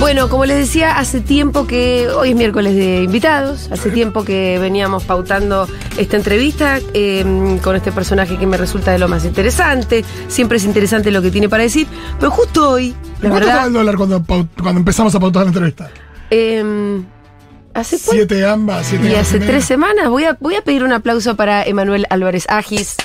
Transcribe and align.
Bueno, 0.00 0.28
como 0.28 0.44
les 0.44 0.58
decía, 0.58 0.98
hace 0.98 1.20
tiempo 1.20 1.66
que. 1.66 2.08
Hoy 2.08 2.30
es 2.30 2.36
miércoles 2.36 2.74
de 2.76 3.02
invitados. 3.02 3.68
Hace 3.72 3.90
tiempo 3.90 4.24
que 4.24 4.58
veníamos 4.60 5.04
pautando 5.04 5.66
esta 5.98 6.16
entrevista 6.16 6.78
eh, 6.94 7.58
con 7.62 7.74
este 7.74 7.90
personaje 7.92 8.36
que 8.38 8.46
me 8.46 8.56
resulta 8.56 8.92
de 8.92 8.98
lo 8.98 9.08
más 9.08 9.24
interesante. 9.24 10.04
Siempre 10.28 10.58
es 10.58 10.64
interesante 10.64 11.10
lo 11.10 11.22
que 11.22 11.30
tiene 11.30 11.48
para 11.48 11.64
decir. 11.64 11.86
Pero 12.20 12.30
justo 12.30 12.70
hoy, 12.70 12.90
la 13.20 13.30
¿Cuánto 13.30 13.38
estaba 13.38 13.52
verdad. 13.54 13.66
el 13.68 13.72
dólar 13.72 13.96
cuando, 13.96 14.20
pau- 14.22 14.48
cuando 14.62 14.78
empezamos 14.78 15.14
a 15.14 15.20
pautar 15.20 15.42
la 15.42 15.48
entrevista? 15.48 15.90
eh, 16.30 17.02
hace 17.74 17.98
Siete 17.98 18.46
ambas, 18.46 18.86
siete 18.86 19.06
Y 19.06 19.08
ambas 19.08 19.22
hace 19.28 19.36
y 19.38 19.40
tres 19.40 19.64
semanas. 19.64 20.08
Voy 20.08 20.24
a, 20.24 20.36
voy 20.40 20.54
a 20.56 20.62
pedir 20.62 20.84
un 20.84 20.92
aplauso 20.92 21.36
para 21.36 21.64
Emanuel 21.64 22.06
Álvarez 22.10 22.44
Agis. 22.48 22.96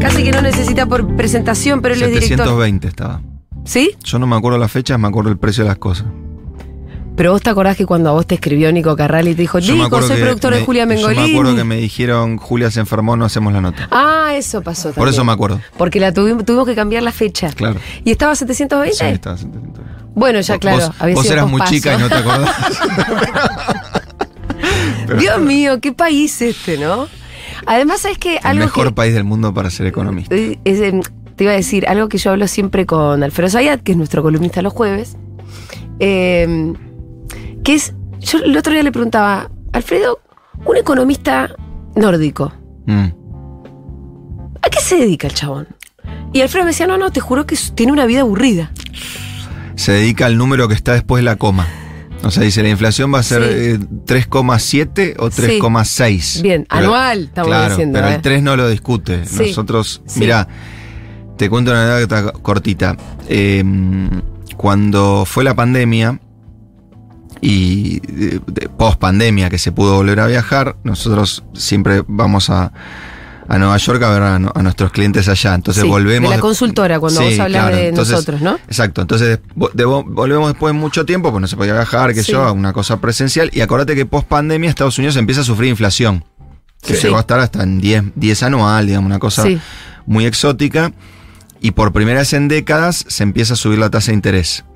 Casi 0.00 0.24
que 0.24 0.32
no 0.32 0.42
necesita 0.42 0.86
por 0.86 1.16
presentación, 1.16 1.80
pero 1.80 1.94
él 1.94 2.02
es 2.02 2.08
director. 2.08 2.38
720 2.46 2.88
estaba. 2.88 3.20
¿Sí? 3.64 3.96
Yo 4.04 4.18
no 4.18 4.26
me 4.26 4.36
acuerdo 4.36 4.58
las 4.58 4.70
fechas, 4.70 4.98
me 4.98 5.08
acuerdo 5.08 5.30
el 5.30 5.38
precio 5.38 5.64
de 5.64 5.68
las 5.68 5.78
cosas. 5.78 6.06
Pero 7.16 7.30
vos 7.30 7.42
te 7.42 7.50
acordás 7.50 7.76
que 7.76 7.86
cuando 7.86 8.10
a 8.10 8.12
vos 8.12 8.26
te 8.26 8.34
escribió 8.34 8.72
Nico 8.72 8.96
Carral 8.96 9.28
y 9.28 9.34
te 9.34 9.42
dijo, 9.42 9.60
Yo 9.60 9.74
Nico, 9.74 10.02
soy 10.02 10.20
productor 10.20 10.54
de 10.54 10.64
Julia 10.64 10.82
Yo 10.82 10.88
Mengolini. 10.88 11.22
me 11.22 11.30
acuerdo 11.30 11.56
que 11.56 11.64
me 11.64 11.76
dijeron, 11.76 12.38
Julia 12.38 12.70
se 12.72 12.80
enfermó, 12.80 13.16
no 13.16 13.24
hacemos 13.24 13.52
la 13.52 13.60
nota. 13.60 13.88
Ah, 13.92 14.32
eso 14.34 14.62
pasó 14.62 14.88
también. 14.88 15.00
Por 15.00 15.08
eso 15.08 15.24
me 15.24 15.32
acuerdo. 15.32 15.60
Porque 15.76 16.00
la 16.00 16.12
tuvimos, 16.12 16.44
tuvimos 16.44 16.66
que 16.66 16.74
cambiar 16.74 17.04
la 17.04 17.12
fecha. 17.12 17.50
Claro. 17.52 17.78
¿Y 18.04 18.10
estaba 18.10 18.32
a 18.32 18.34
720? 18.34 18.96
Sí, 18.96 19.04
estaba 19.04 19.36
720. 19.36 19.80
Bueno, 20.14 20.40
ya 20.40 20.58
claro. 20.58 20.92
Vos, 21.00 21.14
vos 21.14 21.30
eras 21.30 21.48
muy 21.48 21.60
chica 21.62 21.94
y 21.94 21.98
no 21.98 22.08
te 22.08 22.14
acordás. 22.16 22.50
Pero 25.06 25.20
Dios 25.20 25.40
mío, 25.40 25.80
qué 25.80 25.92
país 25.92 26.40
este, 26.42 26.78
¿no? 26.78 27.08
Además, 27.66 28.00
¿sabes 28.00 28.18
que 28.18 28.36
el 28.36 28.46
Algo 28.46 28.64
mejor 28.64 28.88
que, 28.88 28.94
país 28.94 29.14
del 29.14 29.24
mundo 29.24 29.54
para 29.54 29.70
ser 29.70 29.86
economista. 29.86 30.34
Eh, 30.34 30.58
es, 30.64 30.80
em, 30.80 31.00
te 31.36 31.44
iba 31.44 31.52
a 31.52 31.56
decir 31.56 31.86
algo 31.88 32.08
que 32.08 32.18
yo 32.18 32.30
hablo 32.30 32.46
siempre 32.48 32.86
con 32.86 33.22
Alfredo 33.22 33.50
Zayat, 33.50 33.80
que 33.82 33.92
es 33.92 33.98
nuestro 33.98 34.22
columnista 34.22 34.62
los 34.62 34.72
jueves, 34.72 35.16
em, 35.98 36.74
que 37.62 37.74
es, 37.74 37.94
yo 38.20 38.38
el 38.38 38.56
otro 38.56 38.72
día 38.72 38.82
le 38.82 38.92
preguntaba, 38.92 39.50
Alfredo, 39.72 40.20
un 40.64 40.76
economista 40.76 41.54
nórdico, 41.96 42.52
Mm. 42.86 43.08
¿a 44.62 44.68
qué 44.70 44.80
se 44.80 44.96
dedica 44.96 45.26
el 45.26 45.34
chabón? 45.34 45.68
Y 46.32 46.40
Alfredo 46.40 46.64
me 46.64 46.70
decía, 46.72 46.86
no, 46.86 46.98
no, 46.98 47.10
te 47.12 47.20
juro 47.20 47.46
que 47.46 47.56
tiene 47.74 47.92
una 47.92 48.06
vida 48.06 48.20
aburrida. 48.22 48.70
Se 49.76 49.92
dedica 49.92 50.26
al 50.26 50.36
número 50.36 50.68
que 50.68 50.74
está 50.74 50.92
después 50.92 51.20
de 51.20 51.24
la 51.24 51.36
coma. 51.36 51.66
O 52.24 52.30
sea, 52.30 52.42
dice, 52.42 52.62
la 52.62 52.70
inflación 52.70 53.12
va 53.12 53.18
a 53.18 53.22
ser 53.22 53.42
Sí. 53.42 53.48
eh, 53.52 53.78
3,7 54.06 55.14
o 55.18 55.30
Sí. 55.30 55.42
3,6. 55.42 56.40
Bien, 56.42 56.66
Pero- 56.68 56.86
anual, 56.86 57.24
estamos 57.24 57.48
claro, 57.48 57.68
diciendo. 57.70 57.98
Pero 57.98 58.08
¿eh? 58.10 58.14
el 58.16 58.22
3 58.22 58.42
no 58.42 58.56
lo 58.56 58.68
discute. 58.68 59.26
Sí. 59.26 59.48
Nosotros, 59.48 60.02
Sí. 60.06 60.20
mira, 60.20 60.48
te 61.36 61.50
cuento 61.50 61.70
una 61.72 61.96
anécdota 61.96 62.32
cortita. 62.32 62.96
Eh, 63.28 63.62
cuando 64.56 65.24
fue 65.26 65.44
la 65.44 65.54
pandemia 65.54 66.20
y 67.40 68.00
post 68.78 68.98
pandemia 68.98 69.50
que 69.50 69.58
se 69.58 69.72
pudo 69.72 69.96
volver 69.96 70.20
a 70.20 70.26
viajar, 70.26 70.76
nosotros 70.84 71.44
siempre 71.54 72.02
vamos 72.06 72.48
a, 72.48 72.72
a 73.48 73.58
Nueva 73.58 73.76
York 73.76 74.02
a 74.02 74.10
ver 74.10 74.22
a, 74.22 74.38
nuestros 74.38 74.92
clientes 74.92 75.28
allá. 75.28 75.54
Entonces 75.54 75.82
Sí, 75.82 75.88
volvemos. 75.88 76.30
de 76.30 76.36
la 76.36 76.40
consultora, 76.40 76.98
cuando 77.00 77.20
Sí, 77.20 77.26
vos 77.30 77.38
hablas 77.40 77.62
claro, 77.62 77.76
de 77.76 77.88
entonces- 77.88 78.12
nosotros, 78.12 78.40
¿no? 78.40 78.54
Exacto, 78.66 79.02
entonces 79.02 79.40
de- 79.74 79.84
volvemos 79.84 80.48
después 80.52 80.72
de 80.72 80.80
mucho 80.80 81.04
tiempo, 81.04 81.30
pues 81.32 81.40
no 81.42 81.46
se 81.48 81.56
podía 81.56 81.74
viajar, 81.74 82.14
que 82.14 82.22
Sí. 82.22 82.32
yo, 82.32 82.50
una 82.52 82.72
cosa 82.72 83.00
presencial. 83.00 83.50
Y 83.52 83.60
acordate 83.60 83.94
que 83.94 84.06
post 84.06 84.26
pandemia 84.28 84.70
Estados 84.70 84.96
Unidos 84.98 85.16
empieza 85.16 85.42
a 85.42 85.44
sufrir 85.44 85.68
inflación, 85.70 86.24
que 86.82 86.94
llegó 86.94 87.16
a 87.16 87.20
estar 87.20 87.40
hasta 87.40 87.62
en 87.62 87.80
10, 87.80 88.04
10 88.14 88.42
anual, 88.42 88.86
digamos, 88.86 89.06
una 89.06 89.18
cosa 89.18 89.44
muy 90.06 90.24
exótica. 90.24 90.92
Y 91.64 91.70
por 91.70 91.94
primera 91.94 92.18
vez 92.20 92.34
en 92.34 92.46
décadas 92.48 93.06
se 93.08 93.22
empieza 93.22 93.54
a 93.54 93.56
subir 93.56 93.78
la 93.78 93.88
tasa 93.88 94.10
de 94.12 94.16
interés. 94.16 94.66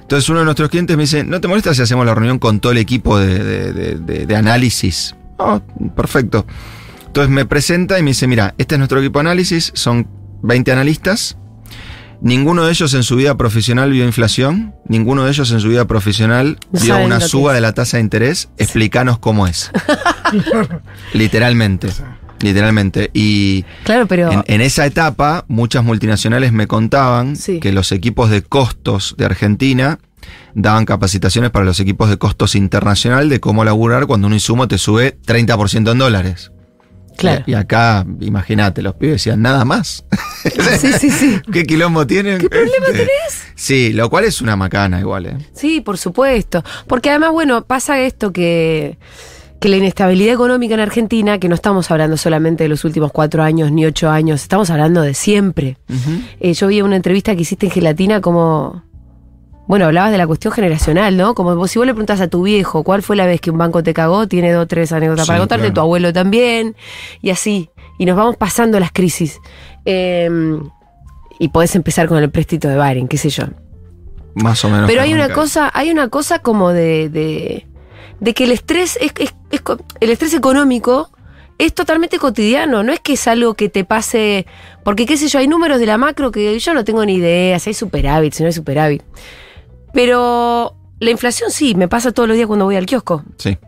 Entonces 0.00 0.28
uno 0.28 0.40
de 0.40 0.44
nuestros 0.44 0.68
clientes 0.68 0.96
me 0.96 1.04
dice, 1.04 1.22
¿no 1.22 1.40
te 1.40 1.46
molesta 1.46 1.72
si 1.72 1.82
hacemos 1.82 2.04
la 2.04 2.14
reunión 2.16 2.40
con 2.40 2.58
todo 2.58 2.72
el 2.72 2.78
equipo 2.78 3.16
de, 3.16 3.38
de- 3.38 3.72
de- 3.72 3.94
de- 3.94 4.26
de 4.26 4.36
análisis? 4.36 5.14
Oh, 5.38 5.60
perfecto. 5.94 6.46
Entonces 7.06 7.30
me 7.30 7.44
presenta 7.46 7.96
y 7.96 8.02
me 8.02 8.10
dice, 8.10 8.26
mira, 8.26 8.54
este 8.58 8.74
es 8.74 8.78
nuestro 8.80 8.98
equipo 8.98 9.20
de 9.20 9.28
análisis, 9.28 9.70
son 9.76 10.08
20 10.42 10.72
analistas. 10.72 11.36
Ninguno 12.22 12.64
de 12.64 12.72
ellos 12.72 12.92
en 12.94 13.04
su 13.04 13.14
vida 13.14 13.36
profesional 13.36 13.92
vio 13.92 14.04
inflación, 14.04 14.74
ninguno 14.88 15.22
de 15.24 15.30
ellos 15.30 15.52
en 15.52 15.60
su 15.60 15.68
vida 15.68 15.86
profesional 15.86 16.58
No 16.72 16.80
vio 16.80 16.98
una 16.98 17.20
suba 17.20 17.54
de 17.54 17.60
la 17.60 17.72
tasa 17.72 17.98
de 17.98 18.02
interés. 18.02 18.48
Explícanos 18.58 19.20
cómo 19.20 19.46
es. 19.46 19.70
Literalmente. 21.14 21.88
Literalmente. 22.40 23.10
Y 23.14 23.64
Claro, 23.84 24.06
pero... 24.06 24.30
en, 24.32 24.42
en 24.46 24.60
esa 24.60 24.86
etapa, 24.86 25.44
muchas 25.48 25.84
multinacionales 25.84 26.52
me 26.52 26.66
contaban 26.66 27.36
Sí. 27.36 27.60
que 27.60 27.72
los 27.72 27.92
equipos 27.92 28.30
de 28.30 28.42
costos 28.42 29.14
de 29.18 29.24
Argentina 29.26 29.98
daban 30.54 30.84
capacitaciones 30.84 31.50
para 31.50 31.64
los 31.64 31.80
equipos 31.80 32.08
de 32.10 32.16
costos 32.18 32.54
internacional 32.54 33.28
de 33.28 33.40
cómo 33.40 33.64
laburar 33.64 34.06
cuando 34.06 34.26
un 34.26 34.32
insumo 34.34 34.68
te 34.68 34.78
sube 34.78 35.16
30% 35.26 35.92
en 35.92 35.98
dólares. 35.98 36.50
claro. 37.16 37.42
Y, 37.46 37.52
y 37.52 37.54
acá, 37.54 38.04
imagínate, 38.20 38.82
los 38.82 38.94
pibes 38.94 39.16
decían 39.16 39.42
nada 39.42 39.64
más. 39.64 40.04
Sí, 40.78 40.92
sí, 40.98 41.10
sí. 41.10 41.40
¿Qué 41.52 41.64
quilombo 41.64 42.06
tienen? 42.06 42.38
¿Qué 42.38 42.48
problema 42.48 42.86
Este, 42.86 42.98
tenés? 42.98 43.42
Sí, 43.54 43.92
lo 43.92 44.08
cual 44.08 44.24
es 44.24 44.40
una 44.40 44.56
macana 44.56 45.00
igual, 45.00 45.26
¿eh? 45.26 45.36
Sí, 45.54 45.80
por 45.82 45.98
supuesto. 45.98 46.64
Porque 46.86 47.10
además, 47.10 47.32
bueno, 47.32 47.64
pasa 47.64 48.00
esto 48.00 48.32
que, 48.32 48.96
que 49.60 49.68
la 49.68 49.76
inestabilidad 49.76 50.34
económica 50.34 50.74
en 50.74 50.80
Argentina, 50.80 51.38
que 51.38 51.48
no 51.48 51.54
estamos 51.54 51.90
hablando 51.90 52.16
solamente 52.16 52.64
de 52.64 52.68
los 52.68 52.84
últimos 52.84 53.12
cuatro 53.12 53.42
años 53.42 53.70
ni 53.70 53.84
ocho 53.84 54.08
años, 54.10 54.40
estamos 54.42 54.70
hablando 54.70 55.02
de 55.02 55.14
siempre. 55.14 55.76
Eh, 56.40 56.54
yo 56.54 56.66
vi 56.68 56.80
una 56.82 56.96
entrevista 56.96 57.34
que 57.36 57.42
hiciste 57.42 57.66
en 57.66 57.72
Gelatina 57.72 58.20
como... 58.20 58.82
Bueno, 59.68 59.84
hablabas 59.84 60.10
de 60.10 60.18
la 60.18 60.26
cuestión 60.26 60.52
generacional, 60.52 61.16
¿no? 61.16 61.34
Como 61.34 61.54
vos, 61.54 61.70
si 61.70 61.78
vos 61.78 61.86
le 61.86 61.92
preguntás 61.92 62.20
a 62.20 62.26
tu 62.26 62.42
viejo 62.42 62.82
cuál 62.82 63.02
fue 63.02 63.14
la 63.14 63.24
vez 63.26 63.40
que 63.40 63.52
un 63.52 63.58
banco 63.58 63.84
te 63.84 63.94
cagó, 63.94 64.26
tiene 64.26 64.50
dos 64.50 64.64
o 64.64 64.66
tres 64.66 64.90
anécdotas 64.90 65.26
Sí, 65.26 65.28
para 65.28 65.38
contarte, 65.38 65.62
claro. 65.66 65.74
tu 65.74 65.80
abuelo 65.82 66.12
también, 66.12 66.74
y 67.22 67.30
así. 67.30 67.70
Y 67.96 68.04
nos 68.06 68.16
vamos 68.16 68.36
pasando 68.36 68.80
las 68.80 68.90
crisis. 68.90 69.38
Eh, 69.84 70.28
y 71.38 71.48
podés 71.48 71.76
empezar 71.76 72.08
con 72.08 72.18
el 72.18 72.30
préstito 72.30 72.66
de 72.68 72.74
Baren, 72.76 73.06
qué 73.06 73.16
sé 73.16 73.28
yo. 73.30 73.44
Más 74.34 74.64
o 74.64 74.70
menos. 74.70 74.86
Pero 74.88 75.02
hay 75.02 75.14
una 75.14 75.28
cosa, 75.28 75.70
hay 75.72 75.90
una 75.90 76.08
cosa 76.08 76.40
como 76.40 76.70
de, 76.70 77.08
de, 77.08 77.66
de 78.18 78.34
que 78.34 78.44
el 78.44 78.50
estrés 78.52 78.98
es, 79.00 79.12
es- 79.18 79.34
es 79.50 79.62
el 80.00 80.10
estrés 80.10 80.34
económico 80.34 81.10
es 81.60 81.74
totalmente 81.74 82.18
cotidiano, 82.18 82.82
no 82.82 82.92
es 82.92 83.00
que 83.00 83.12
es 83.12 83.28
algo 83.28 83.52
que 83.52 83.68
te 83.68 83.84
pase, 83.84 84.46
porque 84.82 85.04
qué 85.04 85.18
sé 85.18 85.28
yo, 85.28 85.38
hay 85.38 85.46
números 85.46 85.78
de 85.78 85.84
la 85.84 85.98
macro 85.98 86.30
que 86.30 86.58
yo 86.58 86.72
no 86.72 86.84
tengo 86.84 87.04
ni 87.04 87.16
idea, 87.16 87.58
si 87.58 87.70
hay 87.70 87.74
superávit, 87.74 88.32
si 88.32 88.42
no 88.42 88.46
hay 88.46 88.54
superávit. 88.54 89.02
Pero 89.92 90.74
la 91.00 91.10
inflación 91.10 91.50
sí, 91.50 91.74
me 91.74 91.86
pasa 91.86 92.12
todos 92.12 92.28
los 92.28 92.36
días 92.36 92.46
cuando 92.46 92.64
voy 92.64 92.76
al 92.76 92.86
kiosco. 92.86 93.24
Sí. 93.36 93.58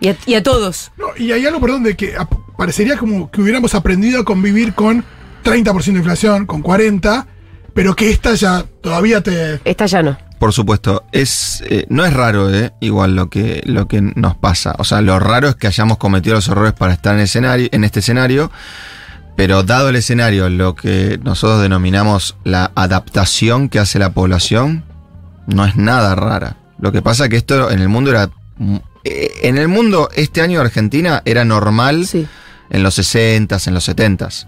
Y 0.00 0.08
a, 0.08 0.16
y 0.24 0.34
a 0.34 0.42
todos. 0.42 0.90
No, 0.96 1.08
y 1.18 1.32
hay 1.32 1.44
algo, 1.44 1.60
perdón, 1.60 1.82
de 1.82 1.96
que 1.96 2.14
parecería 2.56 2.96
como 2.96 3.30
que 3.30 3.42
hubiéramos 3.42 3.74
aprendido 3.74 4.22
a 4.22 4.24
convivir 4.24 4.72
con 4.72 5.04
30% 5.44 5.84
de 5.84 5.98
inflación, 5.98 6.46
con 6.46 6.62
40%, 6.62 7.26
pero 7.74 7.94
que 7.94 8.10
esta 8.10 8.34
ya 8.34 8.64
todavía 8.80 9.22
te... 9.22 9.60
Esta 9.66 9.84
ya 9.84 10.02
no. 10.02 10.16
Por 10.38 10.52
supuesto, 10.52 11.04
es 11.12 11.62
eh, 11.66 11.86
no 11.88 12.04
es 12.04 12.12
raro, 12.12 12.52
eh, 12.54 12.72
igual 12.80 13.16
lo 13.16 13.28
que 13.28 13.62
lo 13.64 13.88
que 13.88 14.00
nos 14.00 14.36
pasa. 14.36 14.74
O 14.78 14.84
sea, 14.84 15.00
lo 15.00 15.18
raro 15.18 15.48
es 15.48 15.56
que 15.56 15.66
hayamos 15.66 15.98
cometido 15.98 16.36
los 16.36 16.48
errores 16.48 16.72
para 16.74 16.92
estar 16.92 17.14
en 17.14 17.20
escenario, 17.22 17.68
en 17.72 17.84
este 17.84 18.00
escenario. 18.00 18.50
Pero 19.36 19.62
dado 19.62 19.88
el 19.88 19.96
escenario, 19.96 20.48
lo 20.48 20.74
que 20.74 21.18
nosotros 21.22 21.62
denominamos 21.62 22.36
la 22.44 22.72
adaptación 22.74 23.68
que 23.68 23.78
hace 23.78 23.98
la 24.00 24.12
población, 24.12 24.84
no 25.46 25.64
es 25.64 25.76
nada 25.76 26.14
rara. 26.16 26.56
Lo 26.80 26.90
que 26.92 27.02
pasa 27.02 27.24
es 27.24 27.30
que 27.30 27.36
esto 27.36 27.70
en 27.70 27.80
el 27.80 27.88
mundo 27.88 28.10
era 28.10 28.30
mm, 28.58 28.76
eh, 29.04 29.30
en 29.42 29.58
el 29.58 29.68
mundo 29.68 30.08
este 30.14 30.40
año 30.40 30.60
Argentina 30.60 31.22
era 31.24 31.44
normal 31.44 32.06
Sí. 32.06 32.26
en 32.70 32.82
los 32.82 32.98
60s, 32.98 33.66
en 33.68 33.74
los 33.74 33.88
70s. 33.88 34.46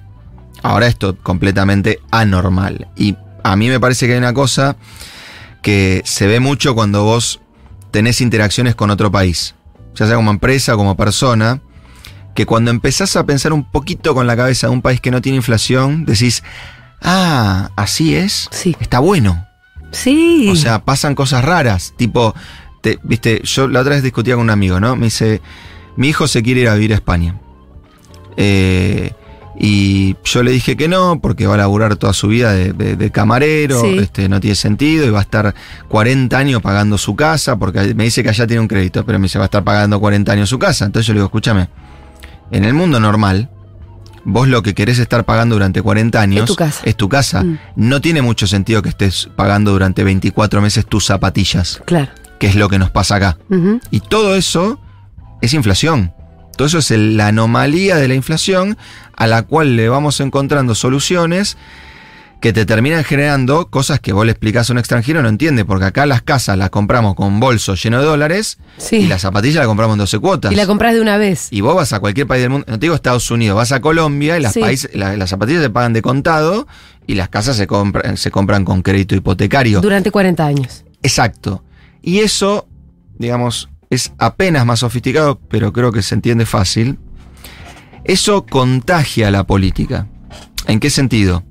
Ahora 0.63 0.87
esto 0.89 1.17
completamente 1.23 2.01
anormal. 2.11 2.89
Y 2.97 3.17
a 3.43 3.57
mí 3.57 3.69
me 3.69 3.81
parece 3.81 4.07
que 4.07 4.13
hay 4.13 4.19
una 4.19 4.35
cosa 4.35 4.77
que 5.63 6.03
se 6.05 6.27
ve 6.27 6.41
mucho 6.41 6.75
cuando 6.75 7.05
vos 7.05 7.41
tenés 7.91 8.21
interacciones 8.21 8.75
con 8.75 8.91
otro 8.91 9.11
país, 9.11 9.55
ya 9.95 10.07
sea 10.07 10.17
como 10.17 10.31
empresa 10.31 10.75
o 10.75 10.77
como 10.77 10.97
persona, 10.97 11.61
que 12.35 12.47
cuando 12.47 12.71
empezás 12.71 13.17
a 13.17 13.27
pensar 13.27 13.53
un 13.53 13.65
poquito 13.65 14.15
con 14.15 14.27
la 14.27 14.37
cabeza 14.37 14.69
de 14.69 14.73
un 14.73 14.83
país 14.83 15.01
que 15.01 15.11
no 15.11 15.21
tiene 15.21 15.37
inflación, 15.37 16.05
decís, 16.07 16.43
ah, 17.03 17.71
así 17.77 18.15
es, 18.15 18.49
Sí. 18.53 18.77
está 18.81 19.01
bueno. 19.01 19.47
Sí. 19.93 20.49
O 20.53 20.57
sea, 20.57 20.85
pasan 20.85 21.15
cosas 21.17 21.45
raras. 21.45 21.95
Tipo, 21.97 22.35
te- 22.81 23.01
viste, 23.03 23.41
yo 23.43 23.67
la 23.67 23.81
otra 23.81 23.95
vez 23.95 24.05
discutía 24.05 24.35
con 24.37 24.45
un 24.45 24.51
amigo, 24.51 24.79
¿no? 24.79 24.95
Me 24.95 25.07
dice, 25.07 25.41
mi 25.97 26.09
hijo 26.09 26.29
se 26.29 26.43
quiere 26.45 26.61
ir 26.61 26.69
a 26.69 26.75
vivir 26.75 26.93
a 26.93 26.97
España. 26.97 27.35
Eh, 28.37 29.13
y 29.63 30.17
yo 30.25 30.43
le 30.43 30.53
dije 30.53 30.75
que 30.75 30.89
no, 30.89 31.21
porque 31.21 31.47
va 31.47 31.55
a 31.55 31.59
laburar 31.59 31.97
toda 31.97 32.15
su 32.15 32.29
vida 32.29 32.53
de, 32.53 32.73
de- 32.73 32.97
de 32.97 33.11
camarero, 33.11 33.83
Sí. 33.83 33.99
este, 33.99 34.27
no 34.29 34.41
tiene 34.41 34.55
sentido, 34.57 35.05
y 35.07 35.11
va 35.11 35.19
a 35.19 35.23
estar 35.23 35.55
40 35.89 36.39
años 36.39 36.63
pagando 36.63 36.97
su 36.97 37.15
casa, 37.15 37.57
porque 37.59 37.95
me 37.95 38.05
dice 38.05 38.23
que 38.23 38.31
allá 38.31 38.47
tiene 38.47 38.61
un 38.63 38.69
crédito, 38.69 39.05
pero 39.05 39.19
me 39.19 39.25
dice 39.25 39.39
va 39.39 39.45
a 39.45 39.47
estar 39.53 39.63
pagando 39.63 40.01
40 40.01 40.33
años 40.33 40.49
su 40.49 40.59
casa. 40.59 40.87
Entonces 40.87 41.07
yo 41.07 41.13
le 41.13 41.19
digo, 41.19 41.27
escúchame, 41.27 41.69
en 42.51 42.65
el 42.65 42.73
mundo 42.73 43.01
normal, 43.01 43.51
vos 44.25 44.49
lo 44.49 44.63
que 44.63 44.75
querés 44.75 44.99
estar 44.99 45.25
pagando 45.25 45.57
durante 45.57 45.83
40 45.83 46.21
años 46.21 46.41
Es 46.41 46.47
tu 46.47 46.57
casa. 46.57 46.81
es 46.85 46.97
tu 46.97 47.09
casa. 47.11 47.43
Mm. 47.45 47.59
No 47.77 48.01
tiene 48.01 48.23
mucho 48.23 48.47
sentido 48.47 48.81
que 48.81 48.89
estés 48.89 49.29
pagando 49.37 49.73
durante 49.73 50.05
24 50.05 50.63
meses 50.63 50.87
tus 50.87 51.05
zapatillas, 51.05 51.83
Claro. 51.85 52.09
que 52.39 52.47
es 52.47 52.55
lo 52.55 52.69
que 52.71 52.79
nos 52.79 52.91
pasa 52.91 53.17
acá. 53.17 53.37
Y 53.91 54.01
todo 54.01 54.37
eso 54.37 54.81
es 55.43 55.53
inflación. 55.53 56.13
Todo 56.61 56.67
eso 56.67 56.77
es 56.81 56.91
el- 56.91 57.17
la 57.17 57.29
anomalía 57.29 57.97
de 57.97 58.07
la 58.07 58.13
inflación 58.13 58.77
a 59.17 59.27
la 59.27 59.45
cual 59.45 59.77
le 59.77 59.89
vamos 59.89 60.21
encontrando 60.21 60.75
soluciones 60.75 61.57
que 62.43 62.53
te 62.53 62.67
terminan 62.67 63.03
generando 63.03 63.71
cosas 63.71 63.99
que 63.99 64.13
vos 64.13 64.27
le 64.27 64.33
explicás 64.33 64.69
a 64.69 64.75
un 64.75 64.79
extranjero 64.79 65.23
no 65.23 65.31
entiende, 65.31 65.65
porque 65.65 65.87
acá 65.87 66.05
las 66.05 66.21
casas 66.21 66.59
las 66.59 66.69
compramos 66.69 67.15
con 67.15 67.41
bolsos 67.41 67.83
llenos 67.83 68.03
de 68.03 68.07
dólares 68.09 68.59
Sí. 68.77 68.97
y 68.97 69.07
las 69.07 69.23
zapatillas 69.23 69.57
las 69.57 69.69
compramos 69.69 69.95
en 69.95 70.01
12 70.01 70.19
cuotas. 70.19 70.53
Y 70.53 70.55
la 70.55 70.67
compras 70.67 70.93
de 70.93 71.01
una 71.01 71.17
vez. 71.17 71.49
Y 71.51 71.63
vos 71.63 71.75
vas 71.75 71.95
a 71.95 72.01
cualquier 72.01 72.27
país 72.27 72.43
del 72.43 72.51
mundo, 72.51 72.67
no 72.69 72.75
te 72.79 72.81
digo 72.85 72.95
Estados 72.95 73.31
Unidos, 73.31 73.57
vas 73.57 73.73
a 73.73 73.81
Colombia 73.81 74.37
y 74.37 74.43
las, 74.43 74.53
Sí. 74.53 74.61
países- 74.61 74.91
la- 74.93 75.17
las 75.17 75.31
zapatillas 75.31 75.63
se 75.63 75.71
pagan 75.71 75.95
de 75.95 76.03
contado 76.03 76.69
y 77.07 77.15
las 77.15 77.31
casas 77.31 77.57
se, 77.57 77.67
compran 77.67 78.19
se 78.19 78.31
compran 78.31 78.67
con 78.67 78.83
crédito 78.83 79.15
hipotecario. 79.15 79.81
Durante 79.81 80.11
40 80.11 80.45
años. 80.45 80.85
Exacto. 81.03 81.65
Y 82.03 82.19
eso, 82.19 82.69
digamos, 83.19 83.71
es 83.91 84.13
apenas 84.19 84.65
más 84.65 84.81
sofisticado, 84.81 85.41
pero 85.49 85.73
creo 85.73 85.91
que 85.93 86.03
se 86.03 86.15
entiende 86.15 86.47
fácil. 86.47 86.99
Eso 88.05 88.47
contagia 88.47 89.29
a 89.29 89.31
la 89.31 89.45
política. 89.45 90.07
¿En 90.67 90.79
qué 90.81 90.91
sentido? 90.91 91.45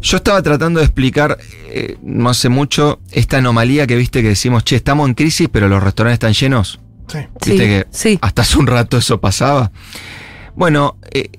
Yo 0.00 0.16
estaba 0.18 0.42
tratando 0.42 0.80
de 0.80 0.86
explicar 0.86 1.38
eh, 1.68 1.96
no 2.02 2.28
hace 2.30 2.48
mucho 2.48 3.00
esta 3.12 3.38
anomalía 3.38 3.86
que 3.86 3.96
viste 3.96 4.22
que 4.22 4.28
decimos, 4.28 4.64
che, 4.64 4.76
estamos 4.76 5.08
en 5.08 5.14
crisis, 5.14 5.48
pero 5.50 5.68
los 5.68 5.82
restaurantes 5.82 6.14
están 6.16 6.32
llenos. 6.32 6.80
Sí. 7.08 7.18
Viste 7.46 7.50
Sí, 7.52 7.58
que 7.58 7.86
sí. 7.90 8.18
hasta 8.20 8.42
hace 8.42 8.58
un 8.58 8.66
rato 8.66 8.96
eso 8.96 9.20
pasaba. 9.20 9.72
Bueno, 10.56 10.96
eh, 11.10 11.30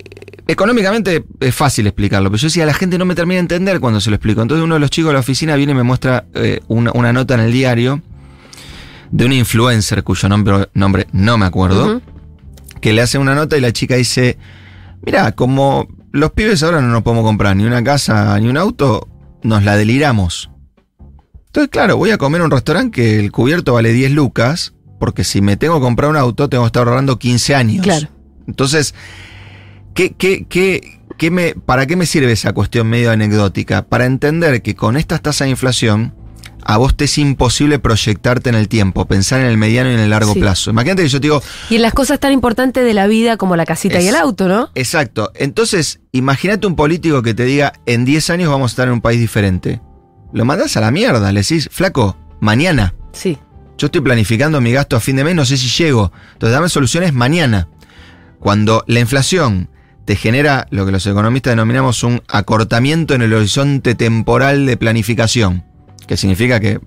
económicamente 0.48 1.26
es 1.40 1.56
fácil 1.56 1.88
explicarlo, 1.88 2.30
pero 2.30 2.40
yo 2.42 2.48
decía, 2.48 2.66
la 2.66 2.74
gente 2.74 2.98
no 2.98 3.06
me 3.06 3.16
termina 3.16 3.36
de 3.38 3.42
entender 3.42 3.80
cuando 3.80 4.00
se 4.02 4.10
lo 4.10 4.16
explico. 4.16 4.42
Entonces 4.42 4.64
uno 4.64 4.76
de 4.76 4.80
los 4.80 4.90
chicos 4.90 5.10
de 5.10 5.14
la 5.14 5.20
oficina 5.20 5.56
viene 5.56 5.72
y 5.72 5.76
me 5.76 5.84
muestra 5.84 6.26
eh, 6.36 6.60
una, 6.68 6.92
una 6.94 7.14
nota 7.14 7.34
en 7.36 7.42
el 7.42 7.52
diario 7.52 8.02
de 9.12 9.26
un 9.26 9.34
influencer 9.34 10.04
cuyo 10.04 10.30
nombre, 10.30 10.70
nombre 10.74 11.08
no 11.12 11.38
me 11.38 11.46
acuerdo, 11.46 12.02
que 12.82 12.94
le 12.94 13.02
hace 13.02 13.18
una 13.18 13.36
nota 13.36 13.58
y 13.58 13.62
la 13.62 13.74
chica 13.74 13.96
dice, 13.96 14.38
mira, 15.06 15.32
como 15.34 15.88
los 16.12 16.32
pibes 16.32 16.64
ahora 16.64 16.82
no 16.82 16.88
nos 16.88 17.04
podemos 17.04 17.26
comprar 17.26 17.56
ni 17.56 17.66
una 17.66 17.84
casa 17.84 18.40
ni 18.40 18.48
un 18.48 18.58
auto, 18.58 19.08
nos 19.44 19.64
la 19.64 19.76
deliramos. 19.76 20.50
Entonces, 21.48 21.70
claro, 21.70 21.98
voy 21.98 22.12
a 22.12 22.18
comer 22.18 22.42
a 22.42 22.46
un 22.46 22.52
restaurante 22.52 22.92
que 22.92 23.20
el 23.20 23.32
cubierto 23.32 23.74
vale 23.74 23.94
10 23.94 24.12
lucas, 24.12 24.74
porque 25.00 25.24
si 25.24 25.42
me 25.42 25.56
tengo 25.56 25.76
que 25.76 25.82
comprar 25.82 26.10
un 26.10 26.18
auto, 26.18 26.50
tengo 26.50 26.64
que 26.64 26.68
estar 26.68 26.88
ahorrando 26.88 27.18
15 27.18 27.56
años. 27.56 27.84
Claro. 27.84 28.08
Entonces, 28.48 28.94
¿qué, 29.94 30.14
qué, 30.14 30.46
qué, 30.48 31.00
qué 31.18 31.32
me, 31.32 31.56
¿para 31.56 31.86
qué 31.86 31.96
me 31.96 32.06
sirve 32.06 32.32
esa 32.32 32.54
cuestión 32.54 32.88
medio 32.88 33.12
anecdótica? 33.12 33.88
Para 33.88 34.06
entender 34.06 34.62
que 34.62 34.76
con 34.76 34.98
estas 34.98 35.22
tasas 35.22 35.46
de 35.46 35.52
inflación, 35.52 36.14
a 36.66 36.78
vos 36.78 36.98
te 36.98 37.06
es 37.06 37.18
imposible 37.20 37.78
proyectarte 37.80 38.50
en 38.50 38.56
el 38.56 38.68
tiempo, 38.68 39.06
pensar 39.06 39.40
en 39.40 39.46
el 39.48 39.58
mediano 39.58 39.92
y 39.92 39.94
en 39.94 40.00
el 40.00 40.10
largo 40.10 40.34
Sí. 40.34 40.40
plazo. 40.40 40.72
Imagínate 40.72 41.04
que 41.04 41.10
yo 41.10 41.20
te 41.22 41.26
digo, 41.28 41.44
Y 41.70 41.76
en 41.76 41.84
las 41.84 41.94
cosas 41.94 42.20
tan 42.20 42.32
importantes 42.34 42.84
de 42.84 42.94
la 42.94 43.06
vida 43.08 43.38
como 43.38 43.56
la 43.56 43.66
casita 43.66 44.02
y 44.02 44.08
el 44.08 44.16
auto, 44.16 44.48
¿no? 44.48 44.70
Exacto. 44.76 45.32
Entonces, 45.36 46.00
imagínate 46.12 46.66
un 46.68 46.76
político 46.76 47.22
que 47.22 47.34
te 47.34 47.46
diga, 47.46 47.74
en 47.86 48.04
10 48.04 48.30
años 48.32 48.50
vamos 48.50 48.72
a 48.72 48.74
estar 48.74 48.88
en 48.88 48.94
un 48.96 49.02
país 49.02 49.20
diferente. 49.20 49.80
Lo 50.34 50.44
mandás 50.44 50.76
a 50.76 50.82
la 50.82 50.92
mierda, 50.92 51.32
le 51.32 51.42
decís, 51.42 51.70
flaco, 51.72 52.18
mañana. 52.40 52.96
Sí. 53.14 53.38
Yo 53.78 53.86
estoy 53.88 54.02
planificando 54.02 54.60
mi 54.60 54.72
gasto 54.72 54.96
a 54.96 55.00
fin 55.00 55.16
de 55.18 55.24
mes, 55.24 55.36
no 55.36 55.46
sé 55.46 55.58
si 55.58 55.68
llego. 55.68 56.12
Entonces, 56.34 56.54
dame 56.54 56.70
soluciones 56.70 57.14
mañana. 57.14 57.68
Cuando 58.40 58.84
la 58.88 59.00
inflación 59.00 59.70
te 60.06 60.16
genera 60.16 60.68
lo 60.70 60.86
que 60.86 60.92
los 60.92 61.06
economistas 61.08 61.52
denominamos 61.52 62.04
un 62.04 62.22
acortamiento 62.28 63.14
en 63.16 63.22
el 63.24 63.34
horizonte 63.34 63.96
temporal 63.96 64.66
de 64.66 64.78
planificación, 64.78 65.64
que 66.06 66.18
significa 66.18 66.60
que 66.60 66.80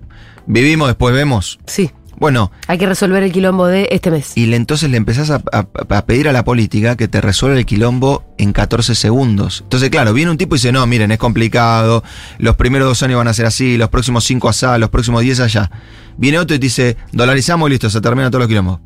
vivimos, 0.45 0.87
después 0.87 1.13
vemos. 1.13 1.59
Sí. 1.65 1.91
Bueno, 2.17 2.51
Hay 2.67 2.77
que 2.77 2.85
resolver 2.85 3.23
el 3.23 3.31
quilombo 3.31 3.65
de 3.67 3.87
este 3.91 4.11
mes. 4.11 4.33
y 4.35 4.45
le, 4.47 4.57
entonces 4.57 4.89
le 4.89 4.97
empezás 4.97 5.29
a, 5.29 5.41
a- 5.53 5.67
a 5.97 6.05
pedir 6.05 6.27
a 6.27 6.33
la 6.33 6.43
política 6.43 6.97
que 6.97 7.07
te 7.07 7.21
resuelva 7.21 7.57
el 7.57 7.65
quilombo 7.65 8.25
en 8.37 8.51
14 8.51 8.93
segundos. 8.93 9.61
Entonces, 9.63 9.89
claro, 9.89 10.11
viene 10.13 10.29
un 10.29 10.37
tipo 10.37 10.53
y 10.55 10.57
dice, 10.57 10.73
no, 10.73 10.85
miren, 10.85 11.11
es 11.11 11.17
complicado, 11.17 12.03
los 12.37 12.57
primeros 12.57 12.89
dos 12.89 13.01
años 13.03 13.17
van 13.19 13.29
a 13.29 13.33
ser 13.33 13.45
así, 13.45 13.77
los 13.77 13.87
próximos 13.87 14.25
cinco 14.25 14.49
allá, 14.49 14.77
los 14.77 14.89
próximos 14.89 15.21
10 15.21 15.39
allá. 15.39 15.71
Viene 16.17 16.39
otro 16.39 16.57
y 16.57 16.59
te 16.59 16.65
dice, 16.65 16.97
dolarizamos 17.13 17.69
y 17.69 17.71
listo, 17.71 17.89
se 17.89 18.01
termina 18.01 18.29
todos 18.29 18.41
los 18.41 18.47
quilombos. 18.49 18.81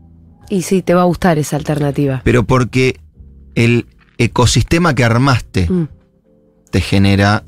Y 0.50 0.62
sí, 0.62 0.83
te 0.83 0.94
va 0.94 1.01
a 1.01 1.06
gustar 1.06 1.39
esa 1.39 1.56
alternativa. 1.56 2.21
Pero 2.24 2.44
porque 2.44 3.00
el 3.56 3.88
ecosistema 4.19 4.94
que 4.94 5.03
armaste 5.06 5.68
Mm. 5.71 5.88
te 6.69 6.81
genera 6.81 7.45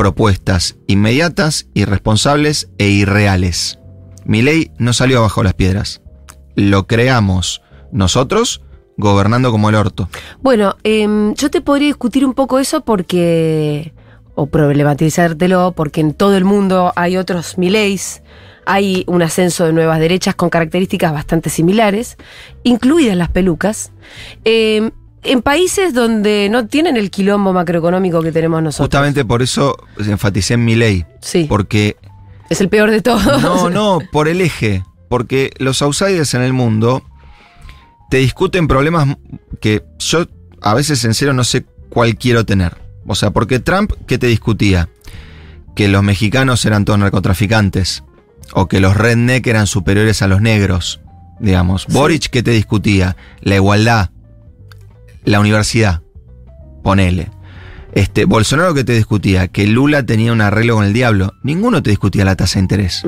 propuestas 0.00 0.78
inmediatas, 0.86 1.68
irresponsables 1.74 2.70
e 2.78 2.88
irreales. 2.88 3.78
Mi 4.24 4.40
ley 4.40 4.70
no 4.78 4.94
salió 4.94 5.20
bajo 5.20 5.42
las 5.42 5.52
piedras. 5.52 6.00
Lo 6.56 6.86
creamos 6.86 7.60
nosotros 7.92 8.62
gobernando 8.96 9.50
como 9.50 9.68
el 9.68 9.74
orto. 9.74 10.08
Bueno, 10.40 10.76
em, 10.84 11.34
yo 11.34 11.50
te 11.50 11.60
podría 11.60 11.88
discutir 11.88 12.24
un 12.24 12.32
poco 12.32 12.58
eso 12.58 12.80
porque. 12.80 13.92
o 14.36 14.46
problematizártelo, 14.46 15.72
porque 15.76 16.00
en 16.00 16.14
todo 16.14 16.34
el 16.34 16.46
mundo 16.46 16.94
hay 16.96 17.18
otros 17.18 17.58
mileys, 17.58 18.22
hay 18.64 19.04
un 19.06 19.20
ascenso 19.20 19.66
de 19.66 19.74
nuevas 19.74 20.00
derechas 20.00 20.34
con 20.34 20.48
características 20.48 21.12
bastante 21.12 21.50
similares, 21.50 22.16
incluidas 22.62 23.18
las 23.18 23.28
pelucas, 23.28 23.92
em, 24.44 24.92
en 25.22 25.42
países 25.42 25.92
donde 25.94 26.48
no 26.50 26.66
tienen 26.66 26.96
el 26.96 27.10
quilombo 27.10 27.52
macroeconómico 27.52 28.22
que 28.22 28.32
tenemos 28.32 28.62
nosotros. 28.62 28.86
Justamente 28.86 29.24
por 29.24 29.42
eso 29.42 29.76
enfaticé 29.98 30.54
en 30.54 30.64
mi 30.64 30.74
ley. 30.74 31.04
Sí, 31.20 31.46
Porque, 31.48 31.96
es 32.48 32.60
el 32.60 32.68
peor 32.68 32.90
de 32.90 33.02
todos. 33.02 33.42
no, 33.42 33.70
no, 33.70 33.98
por 34.12 34.28
el 34.28 34.40
eje. 34.40 34.84
Porque 35.08 35.52
los 35.58 35.82
outsiders 35.82 36.34
en 36.34 36.42
el 36.42 36.52
mundo 36.52 37.02
te 38.10 38.18
discuten 38.18 38.68
problemas 38.68 39.16
que 39.60 39.84
yo 39.98 40.26
a 40.62 40.74
veces 40.74 41.04
en 41.04 41.14
serio 41.14 41.32
no 41.34 41.44
sé 41.44 41.64
cuál 41.88 42.16
quiero 42.16 42.44
tener. 42.46 42.76
O 43.06 43.14
sea, 43.14 43.30
porque 43.30 43.58
Trump, 43.58 43.92
¿qué 44.06 44.18
te 44.18 44.26
discutía? 44.26 44.88
Que 45.74 45.88
los 45.88 46.02
mexicanos 46.02 46.64
eran 46.64 46.84
todos 46.84 46.98
narcotraficantes. 46.98 48.04
O 48.52 48.66
que 48.68 48.80
los 48.80 48.96
redneck 48.96 49.46
eran 49.46 49.66
superiores 49.66 50.22
a 50.22 50.26
los 50.28 50.40
negros. 50.40 51.00
Digamos. 51.38 51.82
Sí. 51.82 51.92
Boric, 51.92 52.28
¿qué 52.30 52.42
te 52.42 52.50
discutía? 52.50 53.16
La 53.40 53.56
igualdad. 53.56 54.10
La 55.24 55.40
universidad. 55.40 56.02
Ponele. 56.82 57.30
Este, 57.92 58.24
Bolsonaro, 58.24 58.72
¿qué 58.72 58.84
te 58.84 58.92
discutía? 58.92 59.48
Que 59.48 59.66
Lula 59.66 60.06
tenía 60.06 60.32
un 60.32 60.40
arreglo 60.40 60.76
con 60.76 60.84
el 60.84 60.92
diablo. 60.92 61.34
Ninguno 61.42 61.82
te 61.82 61.90
discutía 61.90 62.24
la 62.24 62.36
tasa 62.36 62.54
de 62.54 62.60
interés. 62.60 63.02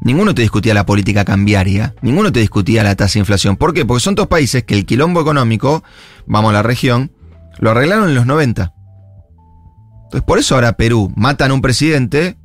Ninguno 0.00 0.34
te 0.34 0.42
discutía 0.42 0.74
la 0.74 0.84
política 0.84 1.24
cambiaria, 1.24 1.94
ninguno 2.02 2.30
te 2.30 2.40
discutía 2.40 2.82
la 2.82 2.94
tasa 2.94 3.14
de 3.14 3.20
inflación. 3.20 3.56
¿Por 3.56 3.72
qué? 3.72 3.86
Porque 3.86 4.02
son 4.02 4.14
dos 4.14 4.26
países 4.26 4.64
que 4.64 4.74
el 4.74 4.84
quilombo 4.84 5.20
económico, 5.20 5.82
vamos 6.26 6.50
a 6.50 6.54
la 6.54 6.62
región, 6.62 7.10
lo 7.58 7.70
arreglaron 7.70 8.08
en 8.08 8.14
los 8.14 8.26
90. 8.26 8.74
Entonces, 10.04 10.22
por 10.22 10.38
eso 10.38 10.56
ahora 10.56 10.74
Perú 10.74 11.10
matan 11.16 11.52
a 11.52 11.54
un 11.54 11.62
presidente, 11.62 12.36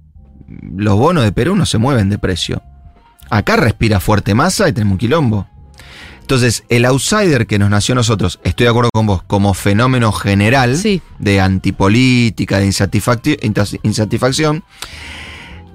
los 0.48 0.98
bonos 0.98 1.24
de 1.24 1.32
Perú 1.34 1.56
no 1.56 1.66
se 1.66 1.78
mueven 1.80 2.10
de 2.10 2.18
precio. 2.18 2.62
Acá 3.30 3.58
respira 3.58 4.00
fuerte 4.00 4.34
masa 4.34 4.70
y 4.70 4.74
tenemos 4.74 4.94
un 4.94 5.00
quilombo. 5.00 5.48
Entonces, 6.30 6.64
el 6.70 6.86
outsider 6.86 7.48
que 7.48 7.58
nos 7.58 7.72
nació 7.72 7.94
a 7.94 7.96
nosotros, 7.96 8.40
estoy 8.44 8.66
de 8.66 8.70
acuerdo 8.70 8.92
con 8.94 9.08
vos, 9.08 9.24
como 9.24 9.56
fenómeno 9.56 10.12
general 10.12 10.78
Sí. 10.78 11.02
de 11.18 11.42
antipolítica, 11.42 12.60
de 12.60 12.68
insatisfacción, 13.82 14.64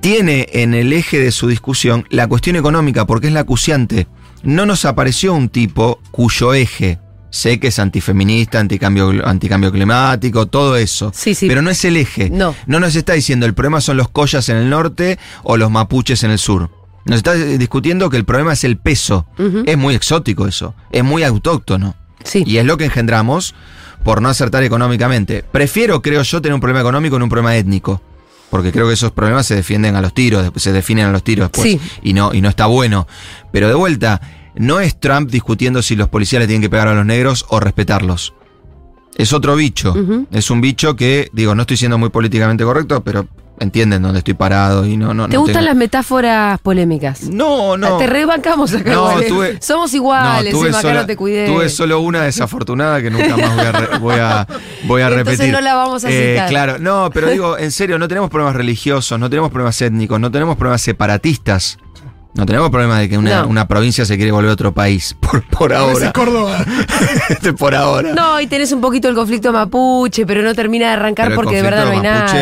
tiene 0.01 0.47
en 0.53 0.75
el 0.75 0.93
eje 0.93 1.19
de 1.19 1.33
su 1.33 1.49
discusión 1.49 2.07
la 2.09 2.29
cuestión 2.29 2.55
económica, 2.55 3.05
porque 3.05 3.27
es 3.27 3.33
la 3.33 3.41
acuciante. 3.41 4.07
No 4.45 4.65
nos 4.65 4.85
apareció 4.85 5.35
un 5.35 5.49
tipo 5.49 5.99
cuyo 6.13 6.55
eje, 6.55 7.01
sé 7.31 7.59
que 7.59 7.67
es 7.67 7.81
antifeminista, 7.81 8.61
anticambio, 8.61 9.27
anticambio 9.27 9.73
climático, 9.73 10.47
todo 10.47 10.77
eso, 10.77 11.11
Sí, 11.13 11.35
sí. 11.35 11.49
pero 11.49 11.63
no 11.63 11.71
es 11.71 11.85
el 11.85 11.97
eje. 11.97 12.31
No. 12.31 12.55
No 12.69 12.79
nos 12.79 12.95
está 12.95 13.15
diciendo 13.15 13.45
el 13.45 13.55
problema 13.55 13.81
son 13.81 13.97
los 13.97 14.09
collas 14.09 14.49
en 14.51 14.59
el 14.59 14.71
norte 14.71 15.19
o 15.43 15.57
los 15.57 15.69
mapuches 15.73 16.23
en 16.23 16.31
el 16.31 16.39
sur. 16.39 16.71
Nos 17.05 17.19
está 17.19 17.35
discutiendo 17.35 18.09
que 18.11 18.17
el 18.17 18.25
problema 18.25 18.53
es 18.53 18.65
el 18.65 18.77
peso. 18.77 19.27
Es 19.67 19.77
muy 19.77 19.95
exótico 19.95 20.47
eso, 20.47 20.75
es 20.91 21.05
muy 21.05 21.23
autóctono. 21.23 21.95
Sí. 22.25 22.43
Y 22.47 22.57
es 22.57 22.65
lo 22.65 22.79
que 22.79 22.87
engendramos 22.87 23.55
por 24.03 24.23
no 24.23 24.29
acertar 24.29 24.63
económicamente. 24.63 25.45
Prefiero, 25.51 26.03
creo 26.03 26.23
yo, 26.23 26.41
tener 26.41 26.55
un 26.55 26.61
problema 26.61 26.81
económico 26.81 27.17
en 27.17 27.23
un 27.23 27.29
problema 27.29 27.57
étnico. 27.57 28.01
Porque 28.51 28.71
creo 28.71 28.87
que 28.87 28.95
esos 28.95 29.11
problemas 29.11 29.47
se 29.47 29.57
defienden 29.57 29.97
a 29.97 30.01
los 30.01 30.15
tiros, 30.15 30.53
se 30.57 30.73
definen 30.73 31.07
a 31.07 31.11
los 31.11 31.25
tiros 31.25 31.51
después. 31.51 31.73
Sí. 31.73 31.81
Y 32.03 32.13
no, 32.13 32.33
y 32.33 32.41
no 32.41 32.49
está 32.49 32.67
bueno. 32.67 33.09
Pero 33.51 33.67
de 33.67 33.75
vuelta, 33.75 34.21
no 34.55 34.81
es 34.81 35.01
Trump 35.01 35.31
discutiendo 35.31 35.83
si 35.83 35.97
los 35.97 36.09
policías 36.09 36.41
le 36.41 36.47
tienen 36.47 36.63
que 36.63 36.71
pegar 36.71 36.87
a 36.87 36.95
los 36.95 37.05
negros 37.05 37.47
o 37.49 37.59
respetarlos. 37.59 38.33
Es 39.17 39.33
otro 39.33 39.57
bicho. 39.57 39.95
Es 40.31 40.51
un 40.51 40.61
bicho 40.61 40.97
que, 40.97 41.31
digo, 41.33 41.55
no 41.55 41.63
estoy 41.63 41.77
siendo 41.77 41.99
muy 41.99 42.11
políticamente 42.11 42.65
correcto, 42.65 43.03
pero 43.03 43.27
entienden 43.61 44.03
dónde 44.03 44.19
estoy 44.19 44.35
parado 44.35 44.85
y 44.85 44.97
no, 44.97 45.15
no. 45.15 45.29
¿Te 45.29 45.35
no 45.35 45.41
gustan 45.43 45.61
tengo- 45.61 45.67
las 45.69 45.77
metáforas 45.77 46.61
polémicas? 46.61 47.23
No, 47.29 47.77
no. 47.77 47.99
Te 47.99 48.07
rebancamos 48.07 48.75
acá. 48.75 48.93
No, 48.93 49.21
tuve- 49.23 49.59
Somos 49.63 49.93
iguales, 49.95 50.53
tuve 50.53 50.69
Emma, 50.69 50.79
acá 50.79 50.89
sola- 50.89 51.01
no 51.03 51.07
te 51.07 51.17
cuidé. 51.17 51.47
Tuve 51.47 51.69
solo 51.69 52.01
una 52.01 52.23
desafortunada 52.23 53.01
que 53.01 53.11
nunca 53.11 53.37
más 53.37 53.55
voy 53.57 53.65
a, 53.67 53.73
re- 53.73 53.99
voy 53.99 54.15
a, 54.17 54.47
voy 54.85 55.03
a 55.03 55.07
Entonces 55.09 55.27
repetir. 55.39 55.53
no 55.53 55.61
la 55.61 55.75
vamos 55.75 56.05
a 56.05 56.11
Eh, 56.11 56.33
citar. 56.33 56.49
claro, 56.49 56.79
no, 56.79 57.11
pero 57.13 57.31
digo, 57.31 57.57
en 57.59 57.71
serio, 57.71 57.99
no 57.99 58.09
tenemos 58.09 58.31
problemas 58.31 58.57
religiosos, 58.57 59.19
no 59.19 59.31
tenemos 59.31 59.51
problemas 59.51 59.81
étnicos, 59.83 60.19
no 60.21 60.31
tenemos 60.31 60.57
problemas 60.57 60.83
separatistas. 60.83 61.79
No 62.35 62.45
tenemos 62.47 62.71
problemas 62.71 62.99
de 63.01 63.09
que 63.09 63.17
una, 63.17 63.43
No. 63.43 63.49
una 63.49 63.69
provincia 63.69 64.05
se 64.05 64.17
quiere 64.17 64.33
volver 64.33 64.51
otro 64.51 64.75
país, 64.75 65.15
por, 65.21 65.43
por 65.49 65.73
A 65.73 65.79
ahora. 65.79 66.13
Córdoba. 66.13 66.65
por 67.59 67.75
ahora. 67.75 68.13
No, 68.13 68.41
y 68.41 68.47
tenés 68.49 68.73
un 68.73 68.81
poquito 68.81 69.09
el 69.09 69.15
conflicto 69.15 69.53
mapuche, 69.53 70.27
pero 70.27 70.43
no 70.43 70.53
termina 70.55 70.89
de 70.89 70.93
arrancar 70.95 71.29
Pero 71.29 71.37
porque 71.41 71.57
de 71.57 71.63
verdad 71.63 71.85
no 71.87 71.91
hay 71.93 72.01
nada. 72.01 72.33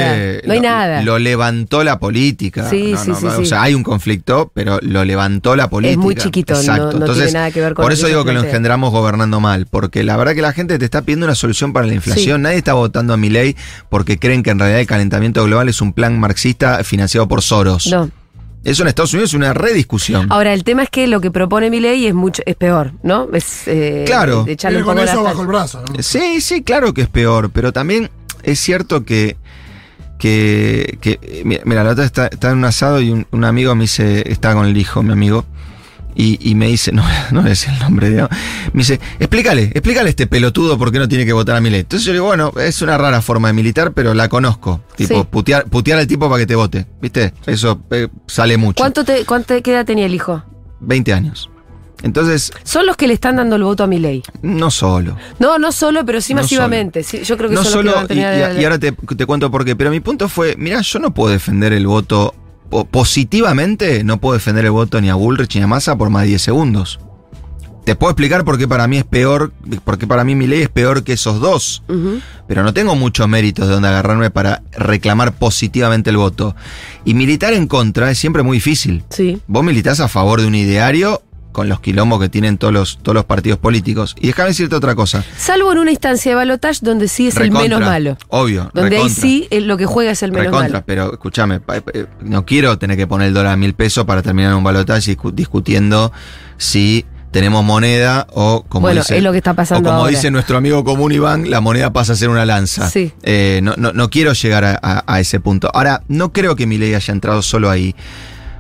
No 0.47 0.53
hay 0.55 0.59
lo- 0.61 0.63
nada. 0.63 1.03
Lo 1.03 1.19
levantó 1.19 1.85
la 1.85 1.99
política. 1.99 2.71
Sí, 2.71 2.93
No, 2.93 2.99
sí, 3.05 3.11
no, 3.11 3.17
sí, 3.17 3.27
O 3.27 3.37
sí. 3.41 3.47
sea, 3.47 3.63
hay 3.63 3.75
un 3.75 3.83
conflicto, 3.83 4.51
pero 4.55 4.79
lo 4.83 5.05
levantó 5.05 5.57
la 5.57 5.69
política. 5.69 6.01
muy 6.01 6.15
chiquito, 6.15 6.55
no- 6.55 6.61
Exacto. 6.61 6.83
no 6.85 6.91
tiene 6.91 7.05
Entonces, 7.07 7.35
nada 7.35 7.51
que 7.51 7.61
ver 7.61 7.75
con 7.75 7.83
Por 7.83 7.93
eso 7.93 8.07
digo 8.07 8.25
que 8.25 8.33
lo 8.33 8.43
engendramos 8.43 8.93
gobernando 8.93 9.41
mal, 9.41 9.67
porque 9.67 10.03
la 10.05 10.17
verdad 10.17 10.35
que 10.35 10.43
la 10.43 10.53
gente 10.55 10.79
te 10.79 10.85
está 10.87 11.03
pidiendo 11.03 11.27
una 11.27 11.35
solución 11.35 11.73
para 11.75 11.87
la 11.87 11.95
inflación. 11.95 12.39
Sí. 12.41 12.43
Nadie 12.43 12.57
está 12.57 12.73
votando 12.73 13.13
a 13.13 13.17
mi 13.19 13.29
ley 13.29 13.57
porque 13.91 14.19
creen 14.19 14.43
que 14.43 14.51
en 14.51 14.59
realidad 14.59 14.81
el 14.81 14.87
calentamiento 14.87 15.45
global 15.45 15.69
es 15.69 15.83
un 15.83 15.93
plan 15.93 16.19
marxista 16.19 16.83
financiado 16.83 17.29
por 17.29 17.43
Soros. 17.43 17.89
No. 17.89 18.11
Eso 18.65 18.83
en 18.83 18.89
Estados 18.89 19.13
Unidos 19.13 19.31
es 19.31 19.35
una 19.35 19.53
rediscusión. 19.55 20.27
Ahora, 20.31 20.53
el 20.53 20.63
tema 20.63 20.85
es 20.85 20.91
que 20.91 21.07
lo 21.09 21.21
que 21.21 21.31
propone 21.31 21.69
mi 21.71 21.81
ley 21.81 22.07
es 22.07 22.15
mucho, 22.15 22.43
es 22.47 22.55
peor, 22.55 22.93
¿no? 23.03 23.29
Es 23.33 23.67
eh, 23.67 24.05
Claro. 24.07 24.45
de 24.45 24.53
echarle 24.53 24.83
con 24.83 24.95
poco 24.97 25.05
eso 25.09 25.23
bajo 25.23 25.41
el 25.43 25.47
brazo. 25.49 25.83
¿no? 25.89 26.03
Sí, 26.03 26.41
sí, 26.41 26.63
claro 26.63 26.95
que 26.95 27.03
es 27.03 27.09
peor, 27.09 27.51
pero 27.51 27.73
también 27.73 28.11
es 28.45 28.61
cierto 28.61 29.05
que, 29.05 29.37
que, 30.19 30.99
eh, 31.03 31.61
mira, 31.65 31.83
la 31.83 31.91
otra 31.91 32.05
está, 32.05 32.29
está 32.29 32.51
en 32.53 32.59
un 32.59 32.65
asado 32.65 33.01
y 33.01 33.11
un, 33.11 33.27
un 33.33 33.45
amigo 33.45 33.75
me 33.75 33.83
dice, 33.83 34.31
está 34.31 34.55
con 34.55 34.67
el 34.67 34.77
hijo, 34.77 35.03
mi 35.03 35.13
amigo, 35.13 35.45
y, 36.15 36.39
y 36.51 36.55
me 36.55 36.67
dice, 36.69 36.93
no, 36.93 37.05
no 37.31 37.47
es 37.47 37.67
el 37.69 37.79
nombre, 37.79 38.11
digamos, 38.11 38.31
me 38.73 38.81
dice, 38.81 39.01
explícale, 39.19 39.65
explícale 39.75 40.09
a 40.09 40.11
este 40.11 40.27
pelotudo 40.27 40.79
por 40.79 40.93
qué 40.93 40.99
no 40.99 41.09
tiene 41.09 41.25
que 41.25 41.33
votar 41.33 41.57
a 41.57 41.61
mi 41.61 41.71
ley. 41.71 41.81
Entonces 41.81 42.05
yo 42.07 42.13
le 42.13 42.17
digo, 42.17 42.27
bueno, 42.27 42.53
es 42.61 42.83
una 42.83 42.99
rara 42.99 43.21
forma 43.23 43.49
de 43.49 43.55
militar, 43.55 43.93
pero 43.93 44.15
la 44.15 44.29
conozco. 44.29 44.81
Tipo, 44.97 45.21
Sí. 45.23 45.29
putear, 45.31 45.65
putear 45.67 45.99
al 45.99 46.07
tipo 46.07 46.29
para 46.29 46.41
que 46.41 46.47
te 46.47 46.55
vote, 46.55 46.87
¿viste? 47.01 47.33
Eso 47.47 47.81
eh, 47.91 48.09
sale 48.27 48.57
mucho. 48.57 48.77
¿Cuánto 48.83 49.05
te, 49.05 49.25
cuánto, 49.25 49.61
¿Qué 49.63 49.73
edad 49.73 49.85
tenía 49.87 50.07
el 50.07 50.15
hijo? 50.15 50.43
20 50.81 51.13
años. 51.13 51.49
Entonces, 52.03 52.53
Son 52.65 52.85
los 52.85 52.97
que 52.97 53.07
le 53.07 53.15
están 53.15 53.37
dando 53.37 53.55
el 53.55 53.63
voto 53.63 53.85
a 53.85 53.87
mi 53.87 53.99
ley. 54.01 54.23
no 54.43 54.73
solo. 54.73 55.17
No, 55.39 55.59
no 55.61 55.71
solo, 55.71 56.05
pero 56.05 56.21
sí 56.21 56.35
No 56.35 56.43
masivamente. 56.43 57.05
Sí, 57.05 57.23
yo 57.23 57.37
creo 57.37 57.49
que 57.49 57.55
no 57.55 57.63
son 57.63 57.73
solo, 57.73 57.93
los 57.93 58.07
que 58.09 58.15
y, 58.15 58.19
van 58.19 58.27
a 58.27 58.33
tener 58.33 58.57
y- 58.57 58.61
y 58.61 58.65
ahora 58.65 58.79
te, 58.81 58.91
te 58.93 59.25
cuento 59.27 59.51
por 59.53 59.65
qué, 59.65 59.77
pero 59.77 59.91
mi 59.91 60.01
punto 60.01 60.29
fue, 60.29 60.57
mira, 60.59 60.81
yo 60.81 60.99
no 60.99 61.15
puedo 61.15 61.31
defender 61.33 61.73
el 61.73 61.87
voto, 61.87 62.35
positivamente 62.91 64.05
no 64.05 64.19
puedo 64.19 64.35
defender 64.35 64.65
el 64.65 64.71
voto 64.71 65.01
ni 65.01 65.11
a 65.11 65.15
Bullrich 65.15 65.57
ni 65.57 65.63
a 65.63 65.67
Massa 65.67 65.97
por 65.97 66.11
más 66.11 66.23
de 66.23 66.29
10 66.29 66.43
segundos. 66.43 67.01
Te 67.85 67.97
puedo 67.97 68.13
explicar 68.13 68.45
por 68.45 68.59
qué 68.59 68.69
para 68.69 68.87
mí 68.87 68.99
es 68.99 69.05
peor, 69.05 69.53
por 69.85 69.99
qué 69.99 70.07
para 70.07 70.23
mí 70.23 70.37
mi 70.37 70.47
ley 70.47 70.63
es 70.63 70.69
peor 70.69 71.03
que 71.03 71.15
esos 71.15 71.41
dos, 71.41 71.83
pero 72.47 72.63
no 72.63 72.73
tengo 72.73 72.95
muchos 72.95 73.29
méritos 73.29 73.67
de 73.67 73.75
donde 73.75 73.89
agarrarme 73.89 74.31
para 74.31 74.63
reclamar 74.71 75.33
positivamente 75.33 76.11
el 76.11 76.17
voto. 76.17 76.55
Y 77.05 77.15
militar 77.15 77.53
en 77.55 77.67
contra 77.67 78.11
es 78.13 78.19
siempre 78.19 78.45
muy 78.45 78.59
difícil. 78.59 79.03
Sí. 79.11 79.41
Vos 79.49 79.65
militás 79.65 79.99
a 79.99 80.07
favor 80.07 80.41
de 80.41 80.47
un 80.47 80.55
ideario 80.55 81.23
con 81.53 81.69
los 81.69 81.81
quilombos 81.81 82.21
que 82.21 82.29
tienen 82.29 82.59
todos 82.59 82.73
los, 82.75 82.99
todos 83.03 83.15
los 83.15 83.25
partidos 83.25 83.59
políticos. 83.59 84.17
Y 84.21 84.29
déjame 84.29 84.49
decirte 84.49 84.75
otra 84.75 84.95
cosa. 84.95 85.25
Salvo 85.37 85.71
en 85.73 85.79
una 85.79 85.91
instancia 85.93 86.33
de 86.33 86.37
balotage 86.37 86.79
donde 86.83 87.09
sí 87.09 87.29
es 87.29 87.35
Recontra, 87.35 87.63
el 87.63 87.69
menos 87.71 87.81
malo. 87.89 88.17
Obvio. 88.29 88.71
Donde 88.75 88.97
ahí 88.97 89.09
sí 89.11 89.47
eh, 89.51 89.61
lo 89.61 89.77
que 89.77 89.87
juega 89.87 90.11
es 90.11 90.23
el 90.23 90.33
menos 90.33 90.47
Recontra, 90.47 90.73
malo. 90.73 90.85
pero 90.87 91.13
escúchame, 91.13 91.61
pa- 91.61 91.83
no 92.23 92.45
quiero 92.45 92.79
tener 92.79 92.97
que 92.97 93.07
poner 93.07 93.29
el 93.29 93.35
dólar 93.35 93.53
a 93.53 93.57
mil 93.57 93.75
pesos 93.75 94.05
para 94.05 94.23
terminar 94.23 94.55
un 94.55 94.65
balotaje 94.65 95.17
discu- 95.17 95.33
discutiendo 95.33 96.11
si 96.57 97.05
tenemos 97.31 97.65
moneda 97.65 98.27
o 98.33 98.63
como 98.69 98.83
Bueno, 98.89 99.01
dice, 99.01 99.17
es 99.17 99.23
lo 99.23 99.33
que 99.33 99.39
está 99.39 99.55
pasando 99.55 99.89
o 99.89 99.93
como 99.93 100.03
ahora. 100.05 100.11
dice 100.11 100.31
nuestro 100.31 100.59
amigo 100.59 100.85
común 100.85 101.13
Iván, 101.13 101.51
la 101.51 101.61
moneda 101.63 101.91
pasa 101.93 102.13
a 102.13 102.17
ser 102.17 102.29
una 102.29 102.45
lanza. 102.45 102.91
Sí. 102.91 103.11
Eh, 103.23 103.61
no, 103.63 103.75
no- 103.79 103.93
no 103.93 104.11
quiero 104.11 104.35
llegar 104.35 104.65
a, 104.65 104.79
a- 104.83 105.03
a 105.07 105.21
ese 105.21 105.41
punto. 105.41 105.71
Ahora, 105.73 106.03
no 106.09 106.33
creo 106.33 106.57
que 106.57 106.67
mi 106.67 106.77
ley 106.77 106.93
haya 106.95 107.13
entrado 107.13 107.41
solo 107.41 107.71
ahí, 107.71 107.95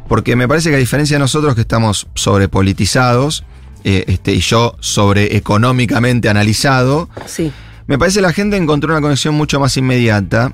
porque 0.09 0.37
me 0.37 0.47
parece 0.49 0.71
que 0.71 0.77
a 0.77 0.79
diferencia 0.79 1.17
de 1.17 1.21
nosotros 1.21 1.55
que 1.55 1.61
estamos 1.63 2.09
sobrepolitizados, 2.15 3.45
eh, 3.85 4.05
este, 4.07 4.33
y 4.35 4.41
yo 4.41 4.77
sobre 4.81 5.37
económicamente 5.37 6.29
analizado, 6.29 7.09
Sí. 7.27 7.53
me 7.87 7.99
parece 7.99 8.19
que 8.19 8.23
la 8.23 8.33
gente 8.33 8.57
encontró 8.57 8.93
una 8.93 9.01
conexión 9.01 9.35
mucho 9.35 9.59
más 9.59 9.77
inmediata, 9.77 10.53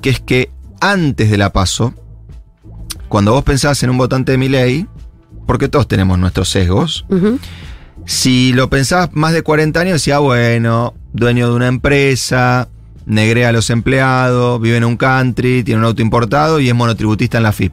que 0.00 0.10
es 0.10 0.20
que 0.20 0.50
antes 0.80 1.30
de 1.30 1.36
la 1.38 1.52
paso, 1.52 1.94
cuando 3.08 3.32
vos 3.32 3.44
pensabas 3.44 3.82
en 3.82 3.90
un 3.90 3.98
votante 3.98 4.32
de 4.32 4.38
mi 4.38 4.48
ley, 4.48 4.86
porque 5.46 5.68
todos 5.68 5.86
tenemos 5.88 6.18
nuestros 6.18 6.48
sesgos, 6.48 7.04
si 8.06 8.52
lo 8.52 8.68
pensabas 8.70 9.10
más 9.12 9.32
de 9.32 9.42
40 9.42 9.78
años, 9.80 9.92
decía, 9.94 10.18
bueno, 10.18 10.94
dueño 11.12 11.48
de 11.50 11.54
una 11.54 11.68
empresa, 11.68 12.68
negrea 13.06 13.50
a 13.50 13.52
los 13.52 13.68
empleados, 13.70 14.60
vive 14.60 14.76
en 14.78 14.84
un 14.84 14.96
country, 14.96 15.62
tiene 15.62 15.80
un 15.80 15.84
auto 15.84 16.02
importado 16.02 16.58
y 16.58 16.68
es 16.68 16.74
monotributista 16.74 17.36
en 17.36 17.42
la 17.44 17.52
FIP. 17.52 17.72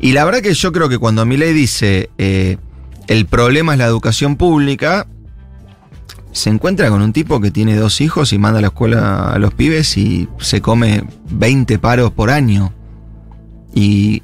Y 0.00 0.12
la 0.12 0.24
verdad 0.24 0.40
que 0.40 0.54
yo 0.54 0.72
creo 0.72 0.88
que 0.88 0.98
cuando 0.98 1.26
mi 1.26 1.36
ley 1.36 1.52
dice 1.52 2.10
eh, 2.18 2.56
el 3.08 3.26
problema 3.26 3.72
es 3.72 3.78
la 3.78 3.86
educación 3.86 4.36
pública, 4.36 5.06
se 6.32 6.50
encuentra 6.50 6.88
con 6.90 7.02
un 7.02 7.12
tipo 7.12 7.40
que 7.40 7.50
tiene 7.50 7.74
dos 7.74 8.00
hijos 8.00 8.32
y 8.32 8.38
manda 8.38 8.58
a 8.58 8.62
la 8.62 8.68
escuela 8.68 9.32
a 9.32 9.38
los 9.38 9.54
pibes 9.54 9.96
y 9.96 10.28
se 10.38 10.60
come 10.60 11.04
20 11.30 11.78
paros 11.78 12.12
por 12.12 12.30
año. 12.30 12.72
Y 13.74 14.22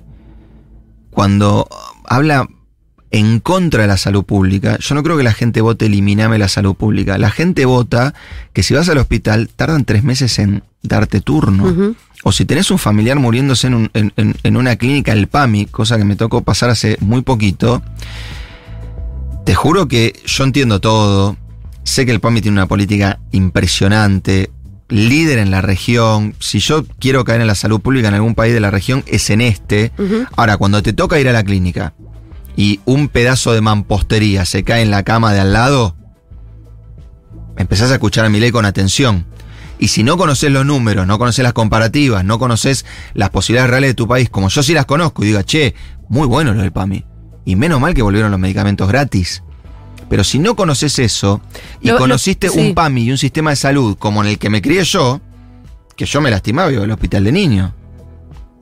cuando 1.11 1.69
habla 2.05 2.49
en 3.17 3.39
contra 3.39 3.83
de 3.83 3.89
la 3.89 3.97
salud 3.97 4.25
pública, 4.25 4.77
yo 4.81 4.95
no 4.97 5.03
creo 5.05 5.17
que 5.17 5.23
la 5.23 5.33
gente 5.33 5.61
vote 5.61 5.87
eliminame 5.87 6.37
la 6.39 6.49
salud 6.49 6.75
pública. 6.75 7.17
La 7.17 7.31
gente 7.31 7.65
vota 7.65 8.13
que 8.53 8.63
si 8.65 8.75
vas 8.75 8.89
al 8.89 8.99
hospital 8.99 9.49
tardan 9.55 9.85
tres 9.85 10.03
meses 10.03 10.37
en 10.41 10.65
darte 10.83 11.21
turno. 11.21 11.95
O 12.25 12.33
si 12.33 12.45
tenés 12.45 12.71
un 12.73 12.79
familiar 12.79 13.19
muriéndose 13.21 13.67
en, 13.69 13.75
un- 13.75 13.91
en- 13.95 14.13
en- 14.17 14.35
en 14.43 14.57
una 14.57 14.75
clínica, 14.77 15.13
el 15.13 15.29
PAMI, 15.29 15.67
cosa 15.67 15.97
que 15.97 16.05
me 16.05 16.17
tocó 16.17 16.43
pasar 16.43 16.71
hace 16.71 16.97
muy 17.01 17.23
poquito, 17.23 17.83
te 19.45 19.55
juro 19.55 19.87
que 19.89 20.15
yo 20.27 20.45
entiendo 20.45 20.81
todo. 20.81 21.37
Sé 21.85 22.07
que 22.07 22.13
el 22.13 22.21
PAMI 22.21 22.41
tiene 22.41 22.57
una 22.59 22.67
política 22.67 23.21
impresionante, 23.31 24.51
líder 24.89 25.39
en 25.39 25.51
la 25.51 25.61
región. 25.61 26.35
Si 26.41 26.59
yo 26.61 26.85
quiero 26.99 27.25
caer 27.25 27.43
en 27.43 27.47
la 27.47 27.55
salud 27.55 27.81
pública 27.81 28.09
en 28.09 28.15
algún 28.15 28.35
país 28.35 28.55
de 28.55 28.61
la 28.61 28.71
región, 28.71 29.05
es 29.07 29.29
en 29.31 29.41
este. 29.43 29.93
Ahora, 30.37 30.57
cuando 30.57 30.83
te 30.83 30.93
toca 30.95 31.21
ir 31.21 31.29
a 31.29 31.33
la 31.33 31.45
clínica 31.45 31.93
y 32.57 32.81
un 32.85 33.09
pedazo 33.09 33.53
de 33.53 33.61
mampostería 33.61 34.45
se 34.45 34.63
cae 34.65 34.83
en 34.83 34.91
la 34.91 35.03
cama 35.03 35.33
de 35.33 35.41
al 35.41 35.53
lado, 35.53 35.97
empezás 37.57 37.91
a 37.91 37.95
escuchar 37.95 38.25
a 38.25 38.29
mi 38.29 38.41
ley 38.41 38.51
con 38.51 38.65
atención. 38.65 39.27
Y 39.79 39.89
si 39.89 40.03
no 40.03 40.17
conoces 40.17 40.51
los 40.53 40.65
números, 40.65 41.07
no 41.07 41.19
conoces 41.19 41.43
las 41.43 41.53
comparativas, 41.53 42.25
no 42.25 42.39
conoces 42.39 42.87
las 43.13 43.31
posibilidades 43.31 43.71
reales 43.71 43.91
de 43.91 43.95
tu 43.95 44.07
país, 44.07 44.31
como 44.31 44.49
yo 44.49 44.63
sí 44.63 44.73
las 44.73 44.87
conozco, 44.87 45.25
y 45.25 45.29
diga, 45.29 45.43
che, 45.45 45.75
muy 46.09 46.27
bueno 46.27 46.55
lo 46.55 46.63
del 46.63 46.73
PAMI. 46.73 47.05
Y 47.45 47.57
menos 47.57 47.81
mal 47.81 47.93
que 47.93 48.03
volvieron 48.03 48.31
los 48.31 48.41
medicamentos 48.41 48.89
gratis. 48.89 49.43
Pero 50.09 50.23
si 50.23 50.39
no 50.39 50.55
conoces 50.55 50.99
eso 50.99 51.41
y 51.81 51.89
Lo- 51.89 51.95
lo- 51.95 51.99
conociste 52.01 52.49
sí. 52.49 52.59
un 52.59 52.75
PAMI 52.75 53.03
y 53.05 53.11
un 53.11 53.19
sistema 53.19 53.51
de 53.51 53.57
salud 53.57 53.97
como 53.99 54.23
en 54.23 54.29
el 54.31 54.39
que 54.39 54.49
me 54.49 54.63
crié 54.63 54.85
yo, 54.85 55.21
que 55.97 56.07
yo 56.07 56.21
me 56.21 56.31
lastimaba 56.31 56.73
iba 56.73 56.85
al 56.85 56.91
hospital 56.91 57.25
de 57.25 57.33
niño. 57.33 57.75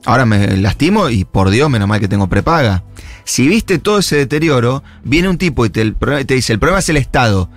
Ahora 0.05 0.25
me 0.25 0.57
lastimo 0.57 1.09
y 1.09 1.23
por 1.23 1.49
Dios, 1.49 1.69
menos 1.69 1.87
mal 1.87 1.99
que 1.99 2.07
tengo 2.07 2.27
prepaga. 2.27 2.83
Si 3.23 3.47
viste 3.47 3.79
todo 3.79 3.99
ese 3.99 4.17
deterioro, 4.17 4.83
viene 5.03 5.29
un 5.29 5.37
tipo 5.37 5.65
y 5.65 5.69
te, 5.69 5.93
dice, 6.27 6.53
el 6.53 6.59
problema 6.59 6.79
es 6.79 6.89
el 6.89 6.97
Estado. 6.97 7.49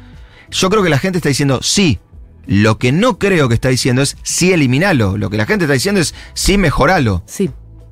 Yo 0.50 0.70
creo 0.70 0.82
que 0.82 0.90
la 0.90 0.98
gente 0.98 1.18
está 1.18 1.28
diciendo 1.28 1.60
sí. 1.62 1.98
Lo 2.46 2.78
que 2.78 2.92
no 2.92 3.18
creo 3.18 3.48
que 3.48 3.54
está 3.54 3.68
diciendo 3.68 4.02
es 4.02 4.16
sí 4.22 4.52
eliminalo. 4.52 5.18
Lo 5.18 5.30
que 5.30 5.36
la 5.36 5.46
gente 5.46 5.64
está 5.64 5.74
diciendo 5.74 6.00
es 6.00 6.14
sí 6.34 6.58
mejoralo. 6.58 7.24
Sí. 7.26 7.50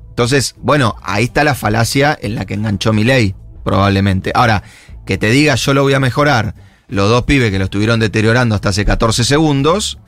Entonces, 0.09 0.55
bueno, 0.59 0.95
ahí 1.01 1.25
está 1.25 1.43
la 1.43 1.55
falacia 1.55 2.17
en 2.21 2.35
la 2.35 2.45
que 2.45 2.53
enganchó 2.53 2.93
mi 2.93 3.03
ley, 3.03 3.35
probablemente. 3.65 4.31
Ahora, 4.33 4.63
que 5.05 5.17
te 5.17 5.29
diga 5.29 5.55
yo 5.55 5.73
lo 5.73 5.83
voy 5.83 5.93
a 5.93 5.99
mejorar, 5.99 6.55
los 6.87 7.09
dos 7.09 7.23
pibes 7.23 7.51
que 7.51 7.59
lo 7.59 7.65
estuvieron 7.65 7.99
deteriorando 7.99 8.55
hasta 8.55 8.69
hace 8.69 8.85
14 8.85 9.25
segundos, 9.25 9.99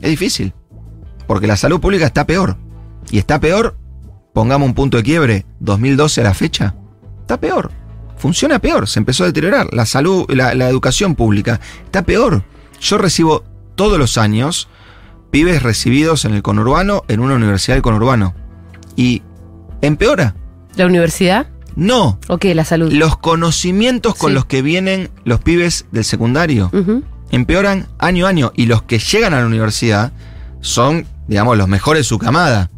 es 0.00 0.10
difícil. 0.10 0.52
Porque 1.28 1.46
la 1.46 1.56
salud 1.56 1.80
pública 1.80 2.06
está 2.06 2.26
peor. 2.26 2.56
Y 3.10 3.18
está 3.18 3.38
peor, 3.38 3.76
pongamos 4.32 4.66
un 4.68 4.74
punto 4.74 4.96
de 4.96 5.02
quiebre, 5.02 5.46
2012 5.60 6.20
a 6.20 6.24
la 6.24 6.34
fecha, 6.34 6.74
está 7.20 7.38
peor. 7.38 7.70
Funciona 8.16 8.58
peor, 8.60 8.86
se 8.88 8.98
empezó 9.00 9.24
a 9.24 9.26
deteriorar. 9.26 9.66
La 9.72 9.84
salud, 9.86 10.26
la, 10.28 10.54
la 10.54 10.68
educación 10.68 11.14
pública 11.16 11.60
está 11.84 12.02
peor. 12.02 12.44
Yo 12.80 12.98
recibo 12.98 13.44
todos 13.74 13.98
los 13.98 14.16
años 14.18 14.68
pibes 15.30 15.62
recibidos 15.62 16.24
en 16.24 16.34
el 16.34 16.42
conurbano 16.42 17.02
en 17.08 17.20
una 17.20 17.34
universidad 17.34 17.74
del 17.76 17.82
conurbano. 17.82 18.34
Y 18.96 19.22
empeora. 19.80 20.34
¿La 20.76 20.86
universidad? 20.86 21.48
No. 21.74 22.18
¿O 22.28 22.38
qué? 22.38 22.54
La 22.54 22.64
salud. 22.64 22.92
Los 22.92 23.16
conocimientos 23.16 24.14
con 24.14 24.30
Sí. 24.30 24.34
los 24.34 24.44
que 24.44 24.62
vienen 24.62 25.10
los 25.24 25.40
pibes 25.40 25.86
del 25.90 26.04
secundario 26.04 26.70
empeoran 27.30 27.88
año 27.98 28.26
a 28.26 28.28
año. 28.28 28.52
Y 28.54 28.66
los 28.66 28.82
que 28.82 28.98
llegan 28.98 29.34
a 29.34 29.40
la 29.40 29.46
universidad 29.46 30.12
son, 30.60 31.06
digamos, 31.28 31.56
los 31.56 31.66
mejores 31.66 32.00
de 32.00 32.04
su 32.04 32.18
camada. 32.18 32.70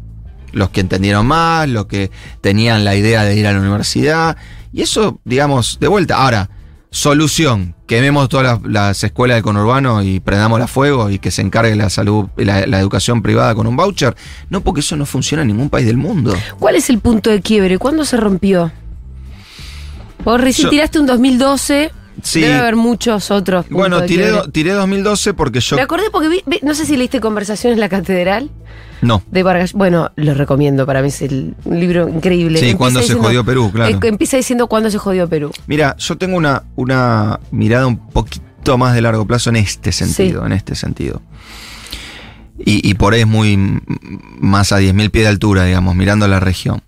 Los 0.55 0.69
que 0.71 0.79
entendieron 0.81 1.27
más, 1.27 1.69
los 1.69 1.85
que 1.85 2.09
tenían 2.41 2.83
la 2.83 2.95
idea 2.95 3.23
de 3.23 3.35
ir 3.35 3.45
a 3.45 3.53
la 3.53 3.59
universidad. 3.59 4.35
Y 4.73 4.81
eso, 4.81 5.19
digamos, 5.25 5.77
de 5.79 5.87
vuelta. 5.87 6.15
Ahora, 6.17 6.49
solución, 6.89 7.75
quememos 7.87 8.29
todas 8.29 8.45
las, 8.63 8.71
las 8.71 9.03
escuelas 9.03 9.35
del 9.35 9.43
conurbano 9.43 10.01
y 10.01 10.19
prendamos 10.21 10.61
a 10.61 10.67
fuego 10.67 11.09
y 11.09 11.19
que 11.19 11.29
se 11.29 11.41
encargue 11.41 11.75
la 11.75 11.89
salud, 11.89 12.27
la, 12.37 12.65
la 12.65 12.79
educación 12.79 13.21
privada 13.21 13.53
con 13.53 13.67
un 13.67 13.75
voucher. 13.75 14.15
No, 14.49 14.61
porque 14.61 14.79
eso 14.79 14.95
no 14.95 15.05
funciona 15.05 15.41
en 15.43 15.49
ningún 15.49 15.69
país 15.69 15.85
del 15.85 15.97
mundo. 15.97 16.33
¿Cuál 16.57 16.75
es 16.75 16.89
el 16.89 16.99
punto 16.99 17.29
de 17.29 17.41
quiebre? 17.41 17.77
¿Cuándo 17.77 18.05
se 18.05 18.17
rompió? 18.17 18.71
Vos 20.23 20.41
recién 20.41 20.65
Yo- 20.67 20.69
tiraste 20.71 20.99
un 20.99 21.05
2012. 21.05 21.91
Sí. 22.23 22.41
Debe 22.41 22.55
haber 22.55 22.75
muchos 22.75 23.29
otros. 23.31 23.65
puntos 23.65 23.77
Bueno, 23.79 24.03
tiré, 24.03 24.27
do- 24.29 24.49
tiré 24.49 24.71
2012 24.71 25.33
porque 25.33 25.59
yo... 25.59 25.75
Me 25.75 25.81
acordé 25.81 26.05
porque 26.11 26.29
vi, 26.29 26.41
vi- 26.45 26.59
no 26.63 26.73
sé 26.73 26.85
si 26.85 26.95
leíste 26.97 27.19
Conversaciones 27.19 27.75
en 27.75 27.79
la 27.81 27.89
Catedral 27.89 28.49
No. 29.01 29.21
de 29.29 29.43
Vargas. 29.43 29.73
Bueno, 29.73 30.11
lo 30.15 30.33
recomiendo, 30.33 30.85
para 30.85 31.01
mí 31.01 31.09
es 31.09 31.21
el- 31.21 31.55
un 31.65 31.79
libro 31.79 32.07
increíble. 32.09 32.59
Sí, 32.59 32.65
Empieza 32.65 32.77
cuando 32.77 32.99
se 32.99 33.03
diciendo- 33.03 33.23
jodió 33.27 33.43
Perú, 33.45 33.71
claro. 33.73 33.95
eh, 34.01 34.07
empieza 34.07 34.37
diciendo 34.37 34.67
cuándo 34.67 34.89
se 34.89 34.97
jodió 34.97 35.27
Perú. 35.27 35.51
Mira, 35.67 35.95
yo 35.97 36.17
tengo 36.17 36.37
una, 36.37 36.63
una 36.75 37.39
mirada 37.51 37.85
un 37.87 37.97
poquito 38.09 38.77
más 38.77 38.95
de 38.95 39.01
largo 39.01 39.25
plazo 39.27 39.49
en 39.49 39.57
este 39.57 39.91
sentido, 39.91 40.41
Sí. 40.41 40.45
en 40.47 40.51
este 40.53 40.75
sentido. 40.75 41.21
Y, 42.57 42.89
y 42.89 42.93
por 42.93 43.13
ahí 43.13 43.21
es 43.21 43.27
muy 43.27 43.57
más 44.39 44.71
a 44.71 44.79
10.000 44.79 45.11
pies 45.11 45.25
de 45.25 45.29
altura, 45.29 45.65
digamos, 45.65 45.95
mirando 45.95 46.27
la 46.27 46.39
región. 46.39 46.81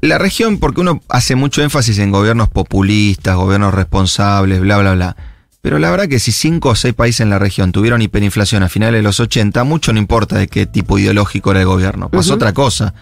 La 0.00 0.18
región, 0.18 0.58
porque 0.58 0.80
uno 0.80 1.00
hace 1.08 1.36
mucho 1.36 1.62
énfasis 1.62 1.98
en 1.98 2.10
gobiernos 2.10 2.48
populistas, 2.48 3.36
gobiernos 3.36 3.72
responsables, 3.72 4.60
bla, 4.60 4.78
bla, 4.78 4.94
bla. 4.94 5.16
Pero 5.62 5.78
la 5.78 5.90
verdad 5.90 6.08
que 6.08 6.18
si 6.18 6.32
cinco 6.32 6.70
o 6.70 6.74
seis 6.74 6.94
países 6.94 7.20
en 7.20 7.30
la 7.30 7.38
región 7.38 7.70
tuvieron 7.70 8.00
hiperinflación 8.00 8.62
a 8.62 8.68
finales 8.68 8.98
de 8.98 9.02
los 9.02 9.20
80, 9.20 9.62
mucho 9.64 9.92
no 9.92 9.98
importa 9.98 10.38
de 10.38 10.48
qué 10.48 10.66
tipo 10.66 10.98
ideológico 10.98 11.50
era 11.50 11.60
el 11.60 11.66
gobierno. 11.66 12.08
Pasó 12.08 12.34
otra 12.34 12.54
cosa. 12.54 12.94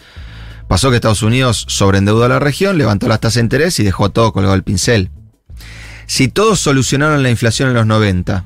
Pasó 0.66 0.90
que 0.90 0.96
Estados 0.96 1.22
Unidos 1.22 1.64
sobreendeudó 1.68 2.24
a 2.24 2.28
la 2.28 2.40
región, 2.40 2.76
levantó 2.76 3.08
las 3.08 3.20
tasas 3.20 3.36
de 3.36 3.42
interés 3.42 3.78
y 3.80 3.84
dejó 3.84 4.10
todo 4.10 4.32
colgado 4.32 4.54
al 4.54 4.64
pincel. 4.64 5.10
Si 6.06 6.28
todos 6.28 6.60
solucionaron 6.60 7.22
la 7.22 7.30
inflación 7.30 7.68
en 7.68 7.74
los 7.74 7.86
90, 7.86 8.44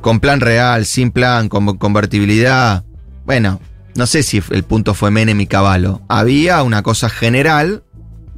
con 0.00 0.18
plan 0.18 0.40
real, 0.40 0.86
sin 0.86 1.10
plan, 1.10 1.48
con 1.48 1.76
convertibilidad, 1.76 2.84
bueno, 3.26 3.60
no 3.96 4.06
sé 4.06 4.22
si 4.22 4.42
el 4.50 4.62
punto 4.64 4.94
fue 4.94 5.10
Menem 5.10 5.40
y 5.40 5.46
Caballo. 5.46 6.00
Había 6.08 6.62
una 6.62 6.82
cosa 6.82 7.08
general 7.08 7.82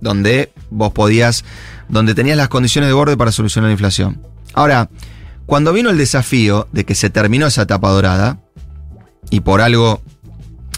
donde 0.01 0.53
vos 0.71 0.93
podías, 0.93 1.45
donde 1.89 2.15
tenías 2.15 2.37
las 2.37 2.49
condiciones 2.49 2.89
de 2.89 2.95
borde 2.95 3.17
para 3.17 3.33
solucionar 3.33 3.69
la 3.69 3.73
inflación. 3.73 4.23
Ahora, 4.55 4.89
cuando 5.47 5.73
vino 5.73 5.91
el 5.91 5.99
desafío 5.99 6.69
de 6.73 6.85
que 6.85 6.95
se 6.95 7.11
terminó 7.11 7.47
esa 7.47 7.63
etapa 7.63 7.91
dorada, 7.91 8.41
y 9.31 9.41
por 9.41 9.61
algo, 9.61 10.03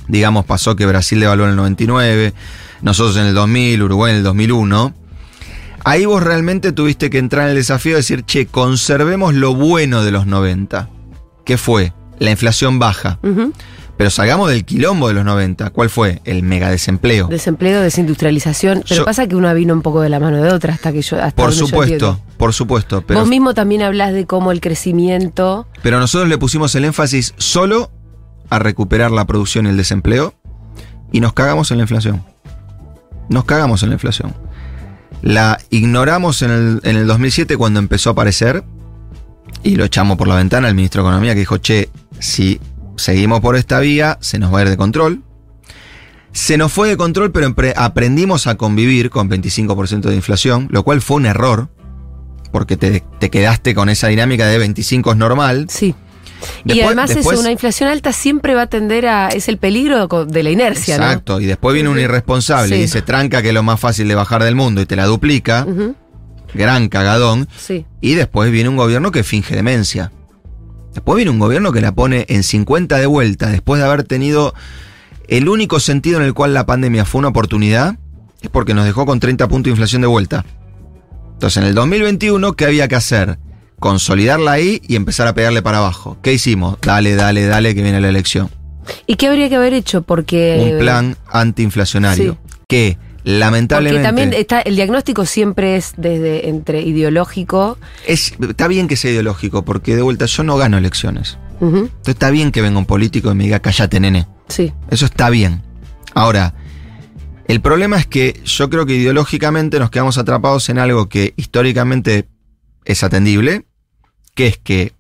digamos, 0.09 0.45
pasó 0.45 0.77
que 0.77 0.87
Brasil 0.87 1.21
devaluó 1.21 1.45
en 1.45 1.51
el 1.51 1.57
99, 1.57 2.35
nosotros 2.83 3.17
en 3.17 3.27
el 3.27 3.35
2000, 3.35 3.83
Uruguay 3.83 4.13
en 4.13 4.19
el 4.19 4.25
2001, 4.25 4.95
ahí 5.85 6.05
vos 6.05 6.23
realmente 6.23 6.73
tuviste 6.73 7.11
que 7.11 7.19
entrar 7.19 7.45
en 7.45 7.51
el 7.51 7.57
desafío 7.57 7.93
de 7.93 7.99
decir, 7.99 8.25
che, 8.25 8.47
conservemos 8.47 9.35
lo 9.35 9.55
bueno 9.55 10.03
de 10.03 10.11
los 10.11 10.27
90. 10.27 10.89
¿Qué 11.45 11.59
fue? 11.59 11.93
La 12.19 12.31
inflación 12.31 12.79
baja. 12.79 13.19
Pero 14.01 14.09
salgamos 14.09 14.49
del 14.49 14.65
quilombo 14.65 15.09
de 15.09 15.13
los 15.15 15.27
90. 15.27 15.69
¿Cuál 15.69 15.91
fue? 15.91 16.23
El 16.25 16.43
mega 16.43 16.71
desempleo. 16.71 17.27
Desempleo, 17.29 17.83
desindustrialización. 17.83 18.83
Pero 18.89 19.01
Yo- 19.01 19.05
pasa 19.05 19.27
que 19.27 19.37
una 19.37 19.53
vino 19.53 19.75
un 19.75 19.83
poco 19.83 20.01
de 20.01 20.09
la 20.09 20.19
mano 20.19 20.39
de 20.43 20.49
otra 20.51 20.73
hasta 20.73 20.91
que 20.91 21.03
yo. 21.03 21.19
Hasta 21.23 21.37
Por 21.37 21.51
yo 21.51 21.67
supuesto, 21.67 22.19
por 22.39 22.55
supuesto. 22.55 23.03
Pero, 23.07 23.21
Vos 23.21 23.29
mismo 23.29 23.53
también 23.53 23.83
hablas 23.83 24.15
de 24.15 24.25
cómo 24.25 24.53
el 24.53 24.63
crecimiento. 24.63 25.67
pero 25.83 26.01
nosotros 26.01 26.31
le 26.31 26.39
pusimos 26.39 26.75
el 26.77 26.87
énfasis 26.87 27.35
solo 27.37 27.91
a 28.49 28.59
recuperar 28.59 29.11
la 29.11 29.27
producción 29.27 29.67
y 29.67 29.69
el 29.69 29.77
desempleo 29.77 30.33
y 31.13 31.21
nos 31.21 31.35
cagamos 31.35 31.71
en 31.71 31.77
la 31.77 31.83
inflación. 31.83 32.25
Nos 33.29 33.45
cagamos 33.45 33.83
en 33.83 33.91
la 33.91 33.97
inflación. 33.97 34.35
La 35.21 35.59
ignoramos 35.69 36.41
en 36.41 36.51
el, 36.53 36.81
en 36.85 36.97
el 36.97 37.07
2007 37.07 37.55
cuando 37.59 37.79
empezó 37.81 38.09
a 38.09 38.13
aparecer 38.15 38.65
y 39.63 39.77
lo 39.77 39.85
echamos 39.85 40.17
por 40.17 40.27
la 40.27 40.37
ventana 40.37 40.69
al 40.69 40.75
ministro 40.75 41.03
de 41.03 41.09
Economía 41.11 41.35
que 41.35 41.41
dijo, 41.41 41.59
che, 41.59 41.91
si 42.19 42.59
seguimos 43.01 43.41
por 43.41 43.57
esta 43.57 43.81
vía, 43.81 44.19
se 44.21 44.39
nos 44.39 44.53
va 44.55 44.61
a 44.61 44.63
ir 44.63 44.69
de 44.71 44.77
control. 44.77 45.23
Se 46.33 46.57
nos 46.57 46.73
fue 46.73 46.89
de 46.89 46.97
control, 46.97 47.33
pero 47.33 47.53
aprendimos 47.77 48.47
a 48.47 48.55
convivir 48.57 49.11
con 49.11 49.29
25% 49.29 50.03
de 50.03 50.15
inflación, 50.15 50.69
lo 50.71 50.85
cual 50.85 51.01
fue 51.01 51.17
un 51.17 51.27
error, 51.27 51.69
porque 52.53 52.77
te, 52.77 53.03
te 53.19 53.31
quedaste 53.31 53.75
con 53.75 53.89
esa 53.89 54.07
dinámica 54.09 54.47
de 54.47 54.59
25 54.59 55.11
es 55.13 55.17
normal. 55.17 55.67
Sí. 55.69 55.95
y 56.65 56.81
además 56.81 57.11
después- 57.11 57.35
eso, 57.35 57.41
una 57.41 57.51
inflación 57.51 57.89
alta 57.91 58.13
siempre 58.13 58.55
va 58.55 58.63
a 58.63 58.67
tender 58.69 59.07
a. 59.07 59.29
Es 59.29 59.49
el 59.49 59.59
peligro 59.59 60.07
de 60.25 60.43
la 60.43 60.51
inercia, 60.51 60.95
Exacto, 60.97 61.41
y 61.41 61.47
después 61.47 61.75
viene 61.75 61.89
un 61.89 61.99
irresponsable 61.99 62.77
y 62.77 62.83
dice 62.83 63.03
tranca 63.03 63.43
que 63.43 63.49
es 63.49 63.55
lo 63.55 63.63
más 63.65 63.81
fácil 63.81 64.07
de 64.09 64.15
bajar 64.15 64.45
del 64.45 64.55
mundo 64.55 64.81
y 64.81 64.87
te 64.87 64.95
la 64.97 65.07
duplica, 65.07 65.67
gran 66.55 66.89
cagadón, 66.89 67.49
Sí. 67.59 67.85
y 68.01 68.15
después 68.15 68.51
viene 68.53 68.69
un 68.69 68.77
gobierno 68.77 69.11
que 69.11 69.23
finge 69.25 69.55
demencia. 69.57 70.13
Después 70.95 71.17
viene 71.17 71.31
un 71.31 71.39
gobierno 71.39 71.73
que 71.73 71.81
la 71.81 71.93
pone 71.93 72.27
en 72.29 72.43
50 72.43 72.99
de 72.99 73.07
vuelta, 73.07 73.49
después 73.49 73.81
de 73.81 73.87
haber 73.87 74.05
tenido 74.05 74.55
el 75.29 75.49
único 75.49 75.79
sentido 75.79 76.19
en 76.19 76.27
el 76.27 76.35
cual 76.35 76.53
la 76.53 76.67
pandemia 76.67 77.05
fue 77.05 77.21
una 77.21 77.29
oportunidad, 77.29 77.97
es 78.43 78.51
porque 78.51 78.75
nos 78.75 78.85
dejó 78.85 79.07
con 79.07 79.21
30 79.21 79.47
puntos 79.49 79.65
de 79.65 79.71
inflación 79.71 80.03
de 80.03 80.09
vuelta. 80.09 80.45
Entonces 81.35 81.59
en 81.63 81.69
el 81.69 81.75
2021, 81.75 82.53
¿qué 82.55 82.65
había 82.65 82.89
que 82.89 82.97
hacer? 82.97 83.39
Consolidarla 83.79 84.53
ahí 84.53 84.83
y 84.87 84.97
empezar 84.97 85.27
a 85.27 85.35
pegarle 85.35 85.63
para 85.63 85.79
abajo. 85.79 86.19
¿Qué 86.23 86.33
hicimos? 86.33 86.77
Dale, 86.83 87.15
dale, 87.15 87.47
dale, 87.47 87.75
que 87.75 87.83
viene 87.83 88.01
la 88.01 88.09
elección. 88.09 88.51
¿Y 89.07 89.17
qué 89.17 89.29
habría 89.29 89.49
que 89.49 89.57
haber 89.57 89.73
hecho? 89.73 90.03
Porque. 90.03 90.73
un 90.73 90.79
plan 90.81 91.17
antiinflacionario. 91.31 92.37
Que 92.69 92.99
Porque 93.23 93.39
lamentablemente. 93.39 94.03
también 94.03 94.33
está, 94.33 94.61
el 94.61 94.77
diagnóstico 94.77 95.27
siempre 95.27 95.77
es 95.77 95.93
desde 95.97 96.49
entre 96.49 96.83
ideológico. 96.83 97.79
es, 98.07 98.35
está 98.41 98.67
bien 98.69 98.89
que 98.89 98.97
sea 98.97 99.11
ideológico, 99.11 99.65
porque 99.65 99.97
de 99.97 100.03
vuelta 100.03 100.27
yo 100.27 100.43
no 100.43 100.57
gano 100.57 100.79
elecciones. 100.79 101.39
Entonces 101.61 101.93
está 102.07 102.31
bien 102.31 102.53
que 102.53 102.63
venga 102.63 102.79
un 102.79 102.87
político 102.87 103.31
y 103.31 103.35
me 103.35 103.45
diga, 103.45 103.61
cállate, 103.61 104.01
nene. 104.01 104.27
Sí. 104.49 104.73
Eso 104.91 105.05
está 105.05 105.29
bien. 105.29 105.63
Ahora, 106.15 106.55
el 107.47 107.61
problema 107.61 107.99
es 107.99 108.07
que 108.07 108.41
yo 108.45 108.71
creo 108.71 108.87
que 108.87 108.95
ideológicamente 108.95 109.79
nos 109.79 109.91
quedamos 109.91 110.17
atrapados 110.17 110.71
en 110.71 110.79
algo 110.79 111.09
que 111.09 111.35
históricamente 111.37 112.27
es 112.85 113.03
atendible, 113.03 113.67
que 114.35 114.47
es 114.47 114.57
que 114.57 114.95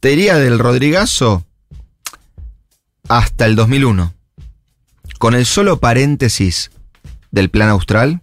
te 0.00 0.08
diría 0.08 0.36
del 0.36 0.58
Rodrigazo 0.58 1.44
hasta 3.08 3.46
el 3.46 3.54
2001, 3.56 4.12
con 5.18 5.34
el 5.34 5.46
solo 5.46 5.78
paréntesis 5.78 6.70
del 7.34 7.50
plan 7.50 7.68
austral, 7.68 8.20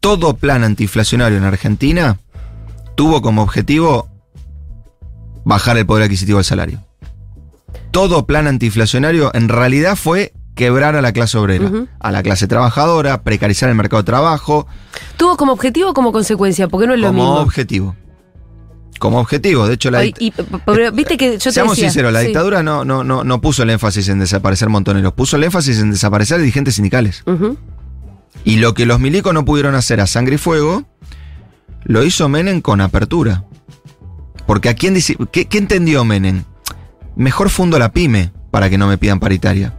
todo 0.00 0.36
plan 0.36 0.64
antiinflacionario 0.64 1.36
en 1.38 1.44
Argentina 1.44 2.18
tuvo 2.94 3.20
como 3.22 3.42
objetivo 3.42 4.08
bajar 5.44 5.76
el 5.76 5.86
poder 5.86 6.04
adquisitivo 6.04 6.38
del 6.38 6.44
salario 6.44 6.84
todo 7.90 8.26
plan 8.26 8.46
antiinflacionario 8.46 9.30
en 9.34 9.48
realidad 9.48 9.96
fue 9.96 10.32
quebrar 10.54 10.94
a 10.96 11.02
la 11.02 11.12
clase 11.12 11.38
obrera, 11.38 11.70
a 12.00 12.10
la 12.12 12.22
clase 12.22 12.46
trabajadora, 12.48 13.22
precarizar 13.22 13.68
el 13.68 13.74
mercado 13.76 14.02
de 14.02 14.06
trabajo, 14.06 14.66
¿Tuvo 15.16 15.36
como 15.36 15.52
objetivo 15.52 15.90
o 15.90 15.94
como 15.94 16.12
consecuencia? 16.12 16.68
Porque 16.68 16.86
no 16.86 16.94
es 16.94 17.00
lo 17.00 17.08
como 17.08 17.22
mismo. 17.24 17.40
objetivo. 17.40 17.96
Como 18.98 19.20
objetivo, 19.20 19.68
de 19.68 19.74
hecho 19.74 19.90
la 19.92 19.98
Oye, 20.00 20.12
dict- 20.12 20.16
y- 20.20 20.32
pero 20.66 20.90
viste 20.92 21.16
que 21.16 21.32
yo 21.32 21.38
te 21.38 21.52
Seamos 21.52 21.76
decía, 21.76 21.88
sinceros, 21.90 22.12
la 22.12 22.20
sí. 22.20 22.26
dictadura 22.26 22.62
no, 22.64 22.84
no, 22.84 23.04
no, 23.04 23.22
no 23.22 23.40
puso 23.40 23.62
el 23.62 23.70
énfasis 23.70 24.08
en 24.08 24.18
desaparecer 24.18 24.68
montoneros, 24.68 25.12
puso 25.12 25.36
el 25.36 25.44
énfasis 25.44 25.78
en 25.78 25.92
desaparecer 25.92 26.38
dirigentes 26.40 26.74
sindicales. 26.74 27.22
Ujú. 27.26 27.56
Y 28.44 28.56
lo 28.56 28.74
que 28.74 28.86
los 28.86 29.00
milicos 29.00 29.34
no 29.34 29.44
pudieron 29.44 29.74
hacer 29.74 30.00
a 30.00 30.06
sangre 30.06 30.36
y 30.36 30.38
fuego, 30.38 30.84
lo 31.84 32.04
hizo 32.04 32.28
Menem 32.28 32.60
con 32.60 32.80
apertura. 32.80 33.44
Porque 34.46 34.68
a 34.68 34.74
quién 34.74 34.94
dice, 34.94 35.16
¿qué, 35.30 35.46
qué 35.46 35.58
entendió 35.58 36.04
Menem? 36.04 36.44
Mejor 37.16 37.50
fundo 37.50 37.78
la 37.78 37.92
pyme 37.92 38.32
para 38.50 38.70
que 38.70 38.78
no 38.78 38.86
me 38.86 38.98
pidan 38.98 39.20
paritaria. 39.20 39.74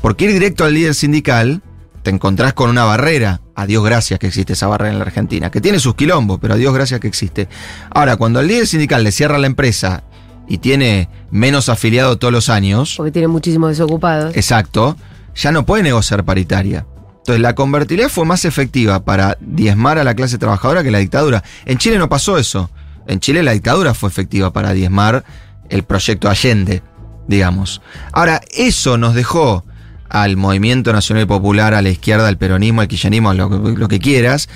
Porque 0.00 0.26
ir 0.26 0.32
directo 0.32 0.64
al 0.64 0.74
líder 0.74 0.94
sindical, 0.94 1.62
te 2.02 2.10
encontrás 2.10 2.52
con 2.54 2.70
una 2.70 2.84
barrera. 2.84 3.40
A 3.54 3.66
Dios 3.66 3.84
gracias 3.84 4.20
que 4.20 4.28
existe 4.28 4.52
esa 4.52 4.68
barrera 4.68 4.92
en 4.92 4.98
la 4.98 5.04
Argentina, 5.04 5.50
que 5.50 5.60
tiene 5.60 5.80
sus 5.80 5.96
quilombos, 5.96 6.38
pero 6.40 6.54
a 6.54 6.56
Dios 6.56 6.72
gracias 6.72 7.00
que 7.00 7.08
existe. 7.08 7.48
Ahora, 7.90 8.16
cuando 8.16 8.38
al 8.38 8.46
líder 8.46 8.68
sindical 8.68 9.02
le 9.02 9.10
cierra 9.10 9.36
la 9.36 9.48
empresa 9.48 10.04
y 10.48 10.58
tiene 10.58 11.08
menos 11.30 11.68
afiliados 11.68 12.18
todos 12.18 12.32
los 12.32 12.48
años, 12.48 12.94
Porque 12.96 13.10
tiene 13.10 13.26
muchísimos 13.28 13.70
desocupados. 13.70 14.36
Exacto, 14.36 14.96
ya 15.34 15.50
no 15.50 15.66
puede 15.66 15.82
negociar 15.82 16.24
paritaria. 16.24 16.86
Entonces 17.28 17.42
la 17.42 17.54
convertibilidad 17.54 18.08
fue 18.08 18.24
más 18.24 18.46
efectiva 18.46 19.04
para 19.04 19.36
diezmar 19.38 19.98
a 19.98 20.04
la 20.04 20.14
clase 20.14 20.38
trabajadora 20.38 20.82
que 20.82 20.90
la 20.90 20.96
dictadura. 20.96 21.44
En 21.66 21.76
Chile 21.76 21.98
no 21.98 22.08
pasó 22.08 22.38
eso. 22.38 22.70
En 23.06 23.20
Chile 23.20 23.42
la 23.42 23.52
dictadura 23.52 23.92
fue 23.92 24.08
efectiva 24.08 24.50
para 24.50 24.72
diezmar 24.72 25.24
el 25.68 25.82
proyecto 25.82 26.30
Allende, 26.30 26.82
digamos. 27.26 27.82
Ahora, 28.12 28.40
eso 28.56 28.96
nos 28.96 29.14
dejó 29.14 29.62
al 30.08 30.38
movimiento 30.38 30.90
nacional 30.90 31.24
y 31.24 31.26
popular, 31.26 31.74
a 31.74 31.82
la 31.82 31.90
izquierda, 31.90 32.28
al 32.28 32.38
peronismo, 32.38 32.80
al 32.80 32.88
kirchnerismo, 32.88 33.34
lo, 33.34 33.50
lo 33.50 33.88
que 33.88 33.98
quieras, 33.98 34.48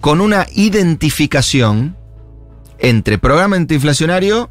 con 0.00 0.20
una 0.20 0.46
identificación 0.54 1.96
entre 2.78 3.18
programa 3.18 3.56
antiinflacionario, 3.56 4.50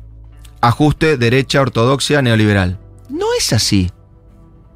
ajuste, 0.60 1.15
derecha, 1.15 1.62
ortodoxia, 1.62 2.21
neoliberal. 2.21 2.78
No 3.10 3.28
es 3.39 3.54
así. 3.54 3.89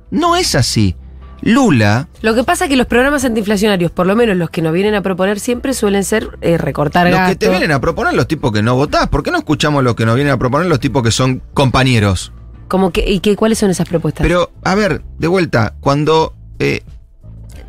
No 0.09 0.37
es 0.37 0.55
así. 0.55 0.95
Lula, 1.41 2.07
Lo 2.21 2.33
que 2.33 2.43
pasa 2.43 2.65
es 2.65 2.69
que 2.69 2.75
los 2.75 2.87
programas 2.87 3.23
antiinflacionarios, 3.23 3.91
por 3.91 4.07
lo 4.07 4.15
menos 4.15 4.35
los 4.37 4.49
que 4.49 4.61
nos 4.61 4.73
vienen 4.73 4.95
a 4.95 5.01
proponer 5.01 5.39
siempre, 5.39 5.73
suelen 5.73 6.03
ser 6.03 6.37
eh, 6.41 6.57
recortar 6.57 7.09
los 7.09 7.19
que 7.29 7.35
te 7.35 7.49
vienen 7.49 7.71
a 7.71 7.79
proponer 7.79 8.13
los 8.13 8.27
tipos 8.27 8.51
que 8.51 8.61
no 8.63 8.75
votás, 8.75 9.07
¿por 9.07 9.23
qué 9.23 9.31
no 9.31 9.37
escuchamos 9.37 9.83
los 9.83 9.95
que 9.95 10.05
nos 10.05 10.15
vienen 10.15 10.33
a 10.33 10.37
proponer 10.37 10.67
los 10.67 10.79
tipos 10.79 11.03
que 11.03 11.11
son 11.11 11.41
compañeros? 11.53 12.31
Como 12.67 12.91
que, 12.91 13.05
¿Y 13.07 13.35
cuáles 13.35 13.59
son 13.59 13.69
esas 13.69 13.87
propuestas? 13.87 14.23
Pero, 14.23 14.51
a 14.63 14.75
ver, 14.75 15.03
de 15.19 15.27
vuelta, 15.27 15.75
cuando 15.79 16.35
eh, 16.59 16.83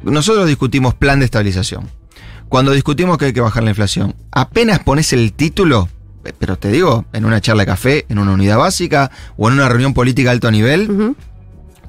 nosotros 0.03 0.47
discutimos 0.47 0.95
plan 0.95 1.21
de 1.21 1.27
estabilización, 1.27 1.89
cuando 2.49 2.73
discutimos 2.73 3.19
que 3.19 3.27
hay 3.27 3.33
que 3.33 3.41
bajar 3.41 3.63
la 3.63 3.71
inflación, 3.71 4.17
apenas 4.33 4.81
pones 4.81 5.13
el 5.13 5.33
título, 5.35 5.89
eh, 6.25 6.33
pero 6.37 6.57
te 6.57 6.71
digo, 6.71 7.05
en 7.13 7.25
una 7.27 7.41
charla 7.41 7.63
de 7.63 7.67
café, 7.67 8.07
en 8.09 8.19
una 8.19 8.33
unidad 8.33 8.59
básica 8.59 9.11
o 9.37 9.49
en 9.49 9.55
una 9.55 9.69
reunión 9.69 9.95
política 9.95 10.31
de 10.31 10.35
alto 10.35 10.51
nivel. 10.51 11.15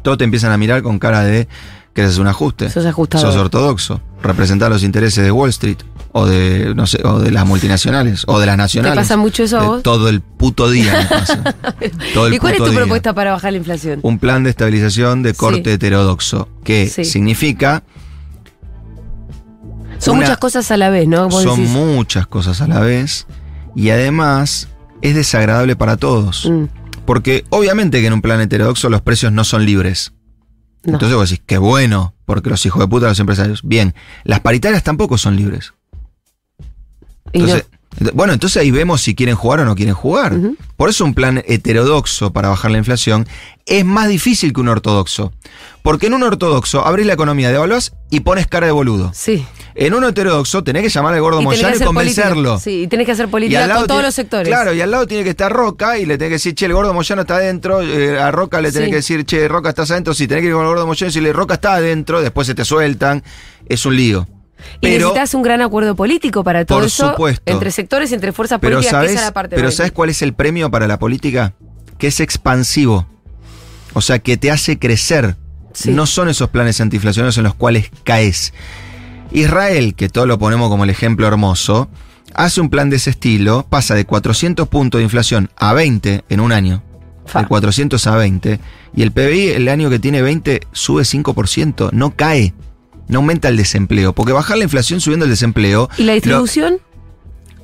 Todos 0.02 0.18
te 0.18 0.24
empiezan 0.24 0.52
a 0.52 0.58
mirar 0.58 0.82
con 0.84 1.00
cara 1.00 1.24
de 1.24 1.48
que 1.94 2.04
haces 2.04 2.18
un 2.18 2.28
ajuste. 2.28 2.70
Sos 2.70 2.86
ajustador. 2.86 3.28
Sos 3.32 3.36
ortodoxo. 3.40 4.02
Representar 4.22 4.70
los 4.70 4.84
intereses 4.84 5.24
de 5.24 5.32
Wall 5.32 5.50
Street. 5.50 5.78
O 6.12 6.26
de, 6.26 6.74
no 6.76 6.88
sé, 6.88 7.02
o 7.06 7.20
de 7.20 7.32
las 7.32 7.46
multinacionales. 7.46 8.24
O 8.28 8.40
de 8.40 8.46
las 8.48 8.58
nacionales. 8.58 8.98
pasa 8.98 9.16
mucho 9.16 9.44
eso 9.44 9.60
a 9.60 9.64
vos? 9.64 9.84
Todo 9.84 10.10
el 10.10 10.22
puto 10.22 10.70
día 10.72 10.92
me 10.94 11.06
pasa. 11.06 11.44
Todo 12.16 12.28
el 12.28 12.34
¿Y 12.34 12.40
cuál 12.40 12.54
es 12.54 12.60
tu 12.60 12.66
día. 12.66 12.80
propuesta 12.80 13.14
para 13.14 13.32
bajar 13.32 13.52
la 13.52 13.58
inflación? 13.60 14.00
Un 14.02 14.18
plan 14.18 14.44
de 14.44 14.50
estabilización 14.50 15.22
de 15.22 15.34
corte 15.36 15.64
Sí. 15.66 15.70
heterodoxo. 15.72 16.48
Que 16.64 16.88
Sí. 16.90 17.06
significa. 17.06 17.84
Son 20.00 20.16
una- 20.18 20.26
muchas 20.26 20.38
cosas 20.38 20.72
a 20.72 20.78
la 20.78 20.90
vez, 20.90 21.08
¿no? 21.08 21.28
Vos 21.30 21.44
Son 21.44 21.60
decís, 21.60 21.72
muchas 21.76 22.26
cosas 22.28 22.62
a 22.62 22.68
la 22.68 22.80
vez. 22.80 23.28
Y 23.76 23.90
además 23.90 24.68
es 25.02 25.16
desagradable 25.16 25.76
para 25.76 25.98
todos. 25.98 26.46
mm, 26.50 26.64
Porque 27.10 27.44
obviamente 27.50 28.02
que 28.02 28.06
en 28.06 28.14
un 28.14 28.22
plan 28.22 28.40
heterodoxo 28.40 28.88
los 28.88 29.02
precios 29.02 29.32
no 29.32 29.44
son 29.44 29.66
libres. 29.66 30.14
no. 30.84 30.94
Entonces 30.94 31.16
vos 31.18 31.28
decís, 31.28 31.44
qué 31.44 31.58
bueno, 31.58 32.14
porque 32.26 32.52
los 32.52 32.64
hijos 32.68 32.80
de 32.80 32.88
puta 32.88 33.08
los 33.08 33.20
empresarios. 33.20 33.62
Bien, 33.64 33.96
las 34.26 34.42
paritarias 34.42 34.84
tampoco 34.84 35.18
son 35.18 35.36
libres. 35.36 35.74
No. 37.34 37.48
Bueno, 38.14 38.34
entonces 38.34 38.62
ahí 38.62 38.72
vemos 38.72 39.02
si 39.02 39.16
quieren 39.16 39.36
jugar 39.36 39.60
o 39.62 39.66
no 39.66 39.76
quieren 39.76 39.94
jugar. 39.96 40.34
Por 40.78 40.90
eso 40.90 41.04
un 41.06 41.14
plan 41.14 41.44
heterodoxo 41.46 42.32
para 42.32 42.50
bajar 42.50 42.72
la 42.72 42.78
inflación 42.78 43.28
es 43.66 43.86
más 43.86 44.08
difícil 44.08 44.54
que 44.54 44.62
un 44.62 44.70
ortodoxo. 44.70 45.32
Porque 45.84 46.08
en 46.08 46.14
un 46.14 46.24
ortodoxo 46.24 46.86
abrís 46.86 47.06
la 47.06 47.14
economía, 47.14 47.50
devaluás 47.52 47.94
y 48.10 48.22
pones 48.22 48.48
cara 48.48 48.66
de 48.68 48.72
boludo. 48.72 49.12
Sí. 49.14 49.46
En 49.76 49.94
un 49.94 50.04
heterodoxo 50.04 50.64
tenés 50.64 50.84
que 50.84 50.90
llamar 50.90 51.14
al 51.14 51.22
gordo 51.22 51.42
Y 51.42 51.44
Moyano 51.46 51.76
y 51.76 51.80
convencerlo. 51.80 52.34
política. 52.54 52.60
Sí, 52.60 52.82
y 52.84 52.88
tenés 52.88 53.06
que 53.06 53.12
hacer 53.14 53.30
política 53.30 53.62
con 53.68 53.74
todos 53.76 53.88
tiene- 53.88 54.02
los 54.04 54.16
sectores. 54.16 54.48
Claro, 54.48 54.74
y 54.74 54.82
al 54.82 54.92
lado 54.92 55.08
tiene 55.08 55.24
que 55.24 55.30
estar 55.32 55.52
Roca 55.52 55.98
y 55.98 56.06
le 56.06 56.18
tenés 56.18 56.30
que 56.30 56.36
decir, 56.36 56.56
che, 56.56 56.66
el 56.66 56.74
gordo 56.74 56.94
Moyano 56.94 57.22
está 57.22 57.36
adentro. 57.38 57.82
eh, 57.82 58.20
a 58.20 58.32
Roca 58.32 58.60
le 58.62 58.72
tenés 58.72 58.88
Sí. 58.88 58.92
que 58.92 58.96
decir, 58.98 59.26
che, 59.26 59.48
Roca, 59.48 59.70
estás 59.70 59.92
adentro. 59.92 60.14
Si 60.14 60.28
tenés 60.28 60.42
que 60.42 60.48
ir 60.48 60.54
con 60.54 60.64
el 60.64 60.68
gordo 60.68 60.86
Moyano 60.88 61.08
y 61.08 61.10
decirle, 61.10 61.34
Roca 61.34 61.54
está 61.56 61.74
adentro, 61.76 62.22
después 62.22 62.48
se 62.48 62.56
te 62.56 62.66
sueltan. 62.66 63.24
Es 63.68 63.86
un 63.86 63.96
lío. 63.96 64.28
Y 64.82 64.88
necesitas 64.88 65.34
un 65.34 65.42
gran 65.42 65.62
acuerdo 65.62 65.96
político 65.96 66.44
para 66.44 66.66
todo 66.66 66.80
Por 66.80 66.88
eso. 66.88 67.12
supuesto. 67.12 67.52
Entre 67.52 67.72
sectores 67.72 68.12
y 68.12 68.16
entre 68.16 68.32
fuerzas 68.32 68.60
pero 68.62 68.78
políticas, 68.78 68.92
que 68.92 68.96
¿sabes, 68.96 69.12
esa 69.12 69.20
es 69.22 69.26
la 69.28 69.34
parte 69.34 69.56
pero 69.56 69.72
¿sabes 69.72 69.92
cuál 69.92 70.10
es 70.10 70.22
el 70.22 70.34
premio 70.34 70.70
para 70.72 70.88
la 70.88 71.00
política? 71.00 71.54
Que 71.98 72.08
es 72.08 72.20
expansivo. 72.20 73.08
O 73.94 74.02
sea, 74.02 74.20
que 74.20 74.38
te 74.38 74.52
hace 74.52 74.80
crecer. 74.80 75.36
Sí. 75.74 75.92
No 75.92 76.06
son 76.06 76.30
esos 76.30 76.50
planes 76.50 76.80
antiinflacionarios 76.82 77.38
en 77.38 77.44
los 77.44 77.56
cuales 77.56 77.90
caes. 78.04 78.54
Israel, 79.32 79.96
que 79.96 80.10
todo 80.10 80.26
lo 80.26 80.40
ponemos 80.40 80.70
como 80.70 80.84
el 80.84 80.90
ejemplo 80.90 81.28
hermoso, 81.28 81.90
hace 82.34 82.62
un 82.62 82.70
plan 82.70 82.90
de 82.90 82.98
ese 82.98 83.12
estilo, 83.12 83.66
pasa 83.70 83.96
de 83.96 84.06
400 84.06 84.68
puntos 84.68 85.00
de 85.00 85.04
inflación 85.04 85.50
a 85.58 85.74
20 85.74 86.24
en 86.28 86.40
un 86.40 86.52
año. 86.52 86.84
Fa. 87.26 87.42
De 87.42 87.48
400 87.48 88.08
a 88.08 88.16
20. 88.16 88.60
Y 88.96 89.02
el 89.04 89.12
PBI 89.12 89.50
el 89.50 89.68
año 89.68 89.90
que 89.90 90.00
tiene 90.00 90.22
20 90.22 90.62
sube 90.72 91.04
5%. 91.04 91.92
No 91.92 92.16
cae. 92.16 92.54
No 93.10 93.20
aumenta 93.20 93.50
el 93.50 93.58
desempleo. 93.58 94.14
Porque 94.14 94.32
bajar 94.32 94.58
la 94.58 94.64
inflación 94.64 95.02
subiendo 95.02 95.26
el 95.26 95.32
desempleo. 95.32 95.90
¿Y 95.98 96.04
la 96.04 96.12
lo- 96.12 96.16
distribución? 96.16 96.78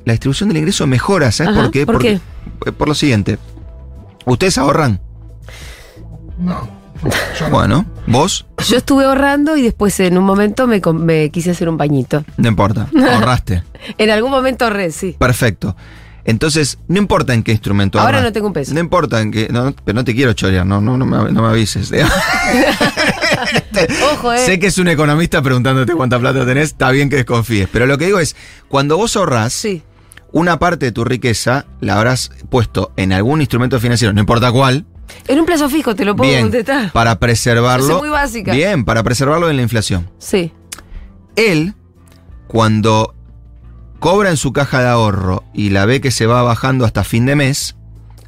la 0.03 0.13
distribución 0.13 0.49
del 0.49 0.58
ingreso 0.58 0.86
mejora. 0.86 1.31
¿Sabes 1.31 1.53
Ajá, 1.53 1.62
por 1.63 1.71
qué? 1.71 1.86
¿por 1.86 1.95
Porque- 1.95 2.19
eh, 2.65 2.71
Por 2.73 2.88
lo 2.89 2.93
siguiente. 2.95 3.39
Ustedes 4.25 4.58
ahorran. 4.58 4.99
No. 6.38 6.67
Yo 7.39 7.45
no. 7.49 7.49
Bueno, 7.55 7.86
vos, 8.08 8.45
Yo 8.67 8.77
estuve 8.77 9.05
ahorrando 9.05 9.55
y 9.58 9.62
después 9.62 9.99
en 9.99 10.17
un 10.17 10.23
momento 10.23 10.65
me, 10.67 10.81
me 10.93 11.29
quise 11.29 11.51
hacer 11.51 11.69
un 11.69 11.77
pañito. 11.77 12.23
no 12.38 12.47
importa. 12.47 12.88
Ahorraste. 13.13 13.63
En 13.97 14.10
algún 14.10 14.31
momento 14.31 14.65
ahorré, 14.65 14.91
sí. 14.91 15.15
Perfecto. 15.19 15.75
Entonces, 16.27 16.79
no 16.88 16.97
importa 16.97 17.36
en 17.36 17.43
qué 17.43 17.51
instrumento 17.51 17.99
Ahora 17.99 18.17
ahorras. 18.17 18.23
no 18.29 18.34
tengo 18.34 18.47
un 18.47 18.53
peso. 18.53 18.73
No 18.73 18.79
importa 18.79 19.21
en 19.21 19.31
qué. 19.31 19.47
No, 19.51 19.75
pero 19.86 19.95
no 19.97 20.03
te 20.03 20.15
quiero 20.15 20.34
chorear, 20.34 20.65
no, 20.65 20.81
no, 20.81 20.97
no, 20.97 21.05
me, 21.05 21.31
no 21.31 21.41
me 21.43 21.47
avises. 21.49 21.91
Ojo, 24.13 24.33
eh. 24.33 24.39
Sé 24.45 24.59
que 24.59 24.67
es 24.67 24.77
un 24.77 24.88
economista 24.88 25.41
preguntándote 25.41 25.93
cuánta 25.93 26.19
plata 26.19 26.45
tenés, 26.45 26.65
está 26.69 26.91
bien 26.91 27.09
que 27.09 27.17
desconfíes. 27.17 27.67
Pero 27.71 27.85
lo 27.85 27.97
que 27.97 28.05
digo 28.05 28.19
es, 28.19 28.35
cuando 28.67 28.97
vos 28.97 29.15
ahorrás, 29.15 29.53
Sí. 29.53 29.83
una 30.31 30.59
parte 30.59 30.85
de 30.88 30.91
tu 30.91 31.03
riqueza 31.05 31.65
la 31.81 31.97
habrás 31.97 32.31
puesto 32.49 32.91
en 32.97 33.13
algún 33.13 33.41
instrumento 33.41 33.79
financiero, 33.79 34.13
no 34.13 34.19
importa 34.19 34.51
cuál, 34.51 34.85
En 35.27 35.39
un 35.39 35.45
plazo 35.45 35.69
fijo, 35.69 35.95
te 35.95 36.03
lo 36.03 36.15
puedo 36.15 36.29
bien, 36.31 36.43
contestar. 36.43 36.91
para 36.91 37.19
preservarlo. 37.19 37.85
Soy 37.88 37.99
muy 37.99 38.09
básica. 38.09 38.51
Bien, 38.53 38.83
para 38.85 39.03
preservarlo 39.03 39.47
de 39.47 39.53
la 39.53 39.61
inflación. 39.61 40.09
Sí. 40.17 40.51
Él, 41.35 41.73
cuando 42.47 43.13
cobra 43.99 44.29
en 44.29 44.38
su 44.38 44.51
caja 44.51 44.81
de 44.81 44.88
ahorro 44.89 45.43
y 45.53 45.69
la 45.69 45.85
ve 45.85 46.01
que 46.01 46.11
se 46.11 46.25
va 46.25 46.41
bajando 46.41 46.85
hasta 46.85 47.03
fin 47.03 47.25
de 47.25 47.35
mes, 47.35 47.75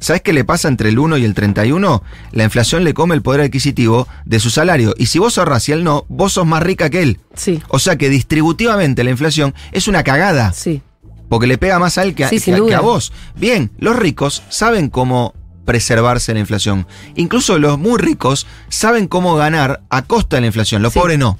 ¿sabes 0.00 0.22
qué 0.22 0.32
le 0.32 0.44
pasa 0.44 0.68
entre 0.68 0.88
el 0.88 0.98
1 0.98 1.16
y 1.18 1.24
el 1.24 1.34
31? 1.34 2.02
La 2.32 2.44
inflación 2.44 2.84
le 2.84 2.94
come 2.94 3.14
el 3.14 3.22
poder 3.22 3.40
adquisitivo 3.42 4.06
de 4.24 4.40
su 4.40 4.50
salario. 4.50 4.94
Y 4.98 5.06
si 5.06 5.18
vos 5.18 5.38
ahorras 5.38 5.68
y 5.68 5.72
él 5.72 5.84
no, 5.84 6.04
vos 6.08 6.32
sos 6.34 6.46
más 6.46 6.62
rica 6.62 6.90
que 6.90 7.02
él. 7.02 7.20
Sí. 7.34 7.60
O 7.68 7.78
sea 7.78 7.96
que 7.96 8.08
distributivamente 8.08 9.04
la 9.04 9.10
inflación 9.10 9.54
es 9.72 9.88
una 9.88 10.02
cagada. 10.02 10.52
Sí. 10.52 10.82
Porque 11.28 11.46
le 11.46 11.58
pega 11.58 11.78
más 11.78 11.98
a 11.98 12.02
él 12.04 12.14
que 12.14 12.24
a, 12.24 12.28
Sí, 12.28 12.38
sin 12.38 12.54
que 12.54 12.56
a- 12.56 12.60
duda. 12.60 12.68
que 12.70 12.74
a 12.76 12.80
vos. 12.80 13.12
Bien, 13.36 13.70
los 13.78 13.96
ricos 13.96 14.42
saben 14.48 14.88
cómo 14.88 15.34
preservarse 15.66 16.32
la 16.32 16.40
inflación. 16.40 16.86
Incluso 17.14 17.58
los 17.58 17.78
muy 17.78 17.98
ricos 17.98 18.46
saben 18.70 19.06
cómo 19.06 19.34
ganar 19.36 19.82
a 19.90 20.02
costa 20.02 20.36
de 20.36 20.40
la 20.40 20.46
inflación. 20.46 20.80
Los 20.82 20.94
Sí. 20.94 20.98
pobres 20.98 21.18
no. 21.18 21.38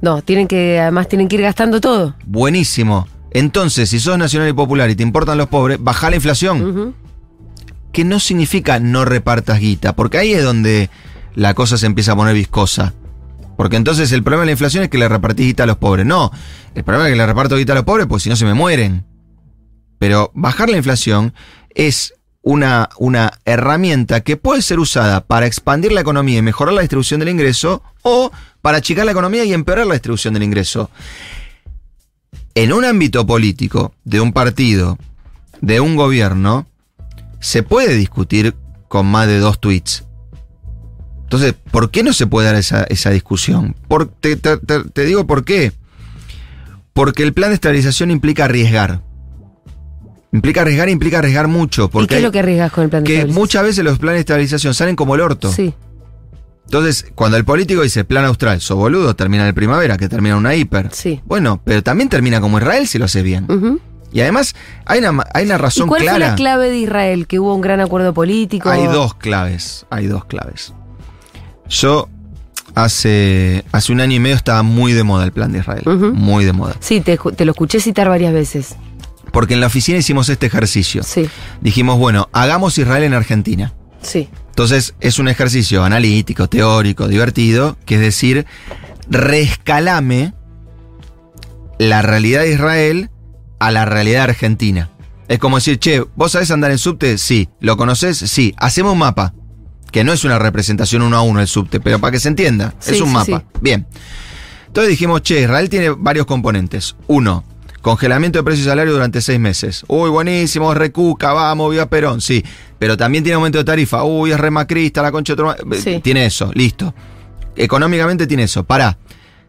No, 0.00 0.22
tienen 0.22 0.48
que, 0.48 0.80
además 0.80 1.08
tienen 1.08 1.28
que 1.28 1.36
ir 1.36 1.42
gastando 1.42 1.80
todo. 1.80 2.14
Buenísimo. 2.24 3.06
Entonces, 3.30 3.90
si 3.90 4.00
sos 4.00 4.16
nacional 4.18 4.48
y 4.48 4.52
popular 4.52 4.88
y 4.90 4.96
te 4.96 5.02
importan 5.02 5.38
los 5.38 5.48
pobres, 5.48 5.78
baja 5.80 6.08
la 6.10 6.16
inflación. 6.16 6.94
Que 7.92 8.04
no 8.04 8.20
significa 8.20 8.78
no 8.78 9.04
repartas 9.04 9.60
guita, 9.60 9.94
porque 9.94 10.18
ahí 10.18 10.32
es 10.32 10.44
donde 10.44 10.90
la 11.34 11.54
cosa 11.54 11.78
se 11.78 11.86
empieza 11.86 12.12
a 12.12 12.16
poner 12.16 12.34
viscosa. 12.34 12.94
Porque 13.56 13.76
entonces 13.76 14.12
el 14.12 14.22
problema 14.22 14.42
de 14.42 14.46
la 14.46 14.52
inflación 14.52 14.84
es 14.84 14.90
que 14.90 14.98
le 14.98 15.08
repartís 15.08 15.46
guita 15.46 15.64
a 15.64 15.66
los 15.66 15.78
pobres. 15.78 16.06
No, 16.06 16.30
el 16.74 16.84
problema 16.84 17.08
es 17.08 17.12
que 17.12 17.16
le 17.16 17.26
reparto 17.26 17.56
guita 17.56 17.72
a 17.72 17.76
los 17.76 17.84
pobres, 17.84 18.06
pues 18.06 18.22
si 18.22 18.28
no 18.28 18.36
se 18.36 18.44
me 18.44 18.54
mueren. 18.54 19.04
Pero 19.98 20.30
bajar 20.34 20.70
la 20.70 20.76
inflación 20.76 21.34
es 21.74 22.14
una, 22.42 22.88
una 22.98 23.32
herramienta 23.44 24.20
que 24.20 24.36
puede 24.36 24.62
ser 24.62 24.78
usada 24.78 25.24
para 25.24 25.46
expandir 25.46 25.92
la 25.92 26.00
economía 26.00 26.38
y 26.38 26.42
mejorar 26.42 26.72
la 26.72 26.82
distribución 26.82 27.20
del 27.20 27.30
ingreso 27.30 27.82
o 28.02 28.30
para 28.62 28.78
achicar 28.78 29.04
la 29.04 29.12
economía 29.12 29.44
y 29.44 29.52
empeorar 29.52 29.86
la 29.86 29.94
distribución 29.94 30.34
del 30.34 30.44
ingreso. 30.44 30.90
En 32.54 32.72
un 32.72 32.84
ámbito 32.84 33.26
político, 33.26 33.94
de 34.04 34.20
un 34.20 34.32
partido, 34.32 34.98
de 35.60 35.80
un 35.80 35.96
gobierno, 35.96 36.66
se 37.40 37.62
puede 37.62 37.94
discutir 37.94 38.54
con 38.88 39.06
más 39.06 39.26
de 39.26 39.38
dos 39.38 39.60
tweets. 39.60 40.04
Entonces, 41.24 41.54
¿por 41.70 41.90
qué 41.90 42.02
no 42.02 42.12
se 42.12 42.26
puede 42.26 42.46
dar 42.46 42.56
esa, 42.56 42.84
esa 42.84 43.10
discusión? 43.10 43.76
Por- 43.86 44.08
te, 44.08 44.36
te- 44.36 45.04
digo 45.04 45.26
por 45.26 45.44
qué. 45.44 45.72
Porque 46.94 47.22
el 47.22 47.32
plan 47.34 47.50
de 47.50 47.54
estabilización 47.54 48.10
implica 48.10 48.46
arriesgar. 48.46 49.02
Implica 50.32 50.62
arriesgar, 50.62 50.88
implica 50.88 51.18
arriesgar 51.18 51.48
mucho. 51.48 51.90
¿Y 52.00 52.06
qué 52.06 52.16
es 52.16 52.22
lo 52.22 52.32
que 52.32 52.38
arriesgas 52.40 52.72
con 52.72 52.84
el 52.84 52.90
plan 52.90 53.02
de 53.04 53.06
que 53.06 53.14
estabilización? 53.14 53.42
muchas 53.42 53.62
veces 53.62 53.84
los 53.84 53.98
planes 53.98 54.16
de 54.16 54.20
estabilización 54.20 54.74
salen 54.74 54.96
como 54.96 55.14
el 55.14 55.20
orto. 55.20 55.52
Sí. 55.52 55.74
Entonces, 56.64 57.06
cuando 57.14 57.36
el 57.38 57.44
político 57.46 57.82
dice 57.82 58.04
plan 58.04 58.24
austral, 58.26 58.60
sos 58.60 58.76
boludo, 58.76 59.14
termina 59.16 59.48
en 59.48 59.54
primavera, 59.54 59.96
que 59.96 60.08
termina 60.08 60.36
una 60.36 60.54
hiper. 60.54 60.90
Sí. 60.92 61.20
Bueno, 61.24 61.62
pero 61.64 61.82
también 61.82 62.08
termina 62.10 62.40
como 62.42 62.58
Israel 62.58 62.86
si 62.86 62.98
lo 62.98 63.06
hace 63.06 63.22
bien. 63.22 63.46
Y 64.12 64.20
además, 64.20 64.54
hay 64.86 65.00
una, 65.00 65.24
hay 65.34 65.44
una 65.44 65.54
¿Y 65.54 65.58
razón 65.58 65.88
cuál 65.88 66.00
fue 66.00 66.08
clara. 66.08 66.30
la 66.30 66.34
clave 66.34 66.70
de 66.70 66.78
Israel? 66.78 67.26
Que 67.26 67.38
hubo 67.38 67.54
un 67.54 67.60
gran 67.60 67.80
acuerdo 67.80 68.14
político. 68.14 68.70
Hay 68.70 68.86
dos 68.86 69.14
claves, 69.14 69.86
hay 69.90 70.06
dos 70.06 70.24
claves. 70.24 70.72
Yo 71.68 72.08
hace, 72.74 73.64
hace 73.72 73.92
un 73.92 74.00
año 74.00 74.16
y 74.16 74.20
medio 74.20 74.36
estaba 74.36 74.62
muy 74.62 74.92
de 74.92 75.02
moda 75.04 75.24
el 75.24 75.32
plan 75.32 75.52
de 75.52 75.58
Israel, 75.58 75.82
muy 76.14 76.44
de 76.44 76.52
moda. 76.52 76.76
Sí, 76.80 77.00
te, 77.00 77.18
te 77.18 77.44
lo 77.44 77.52
escuché 77.52 77.80
citar 77.80 78.08
varias 78.08 78.32
veces. 78.32 78.76
Porque 79.32 79.52
en 79.54 79.60
la 79.60 79.66
oficina 79.66 79.98
hicimos 79.98 80.30
este 80.30 80.46
ejercicio. 80.46 81.02
Sí, 81.02 81.28
Dijimos, 81.60 81.98
bueno, 81.98 82.30
hagamos 82.32 82.78
Israel 82.78 83.04
en 83.04 83.14
Argentina. 83.14 83.74
sí. 84.02 84.28
Entonces 84.58 84.94
es 84.98 85.20
un 85.20 85.28
ejercicio 85.28 85.84
analítico, 85.84 86.48
teórico, 86.48 87.06
divertido, 87.06 87.76
que 87.86 87.94
es 87.94 88.00
decir, 88.00 88.44
rescalame 89.08 90.32
la 91.78 92.02
realidad 92.02 92.40
de 92.42 92.54
Israel 92.54 93.10
a 93.58 93.70
la 93.70 93.84
realidad 93.84 94.24
argentina. 94.24 94.90
Es 95.28 95.38
como 95.38 95.56
decir, 95.56 95.78
che, 95.78 96.02
¿vos 96.16 96.32
sabés 96.32 96.50
andar 96.50 96.70
en 96.70 96.78
subte? 96.78 97.18
Sí. 97.18 97.48
¿Lo 97.60 97.76
conoces? 97.76 98.16
Sí. 98.18 98.54
Hacemos 98.56 98.92
un 98.92 98.98
mapa. 99.00 99.34
que 99.92 100.04
no 100.04 100.12
es 100.12 100.22
una 100.24 100.38
representación 100.38 101.00
uno 101.02 101.16
a 101.16 101.22
uno 101.22 101.40
el 101.40 101.48
subte, 101.48 101.80
pero 101.80 101.98
para 101.98 102.12
que 102.12 102.20
se 102.20 102.28
entienda, 102.28 102.74
Sí, 102.78 102.94
es 102.94 103.00
un 103.00 103.08
sí, 103.08 103.12
mapa. 103.14 103.38
sí. 103.54 103.58
Bien. 103.62 103.86
Entonces 104.66 104.90
dijimos, 104.90 105.22
che, 105.22 105.40
Israel 105.40 105.70
tiene 105.70 105.88
varios 105.90 106.26
componentes. 106.26 106.94
Uno, 107.06 107.42
congelamiento 107.80 108.38
de 108.38 108.42
precios 108.42 108.66
y 108.66 108.68
salario 108.68 108.92
durante 108.92 109.22
seis 109.22 109.40
meses. 109.40 109.84
Uy, 109.88 110.10
buenísimo, 110.10 110.74
recuca, 110.74 111.32
vamos, 111.32 111.70
viva 111.70 111.86
Perón, 111.88 112.20
sí. 112.20 112.44
Pero 112.78 112.98
también 112.98 113.24
tiene 113.24 113.36
aumento 113.36 113.56
de 113.56 113.64
tarifa. 113.64 114.04
Uy, 114.04 114.30
es 114.30 114.38
remacrista, 114.38 115.00
la 115.00 115.10
concha 115.10 115.34
de 115.34 115.80
Sí. 115.82 116.00
Tiene 116.02 116.26
eso, 116.26 116.50
listo. 116.54 116.94
Económicamente 117.56 118.26
tiene 118.26 118.42
eso. 118.44 118.64
Pará. 118.64 118.98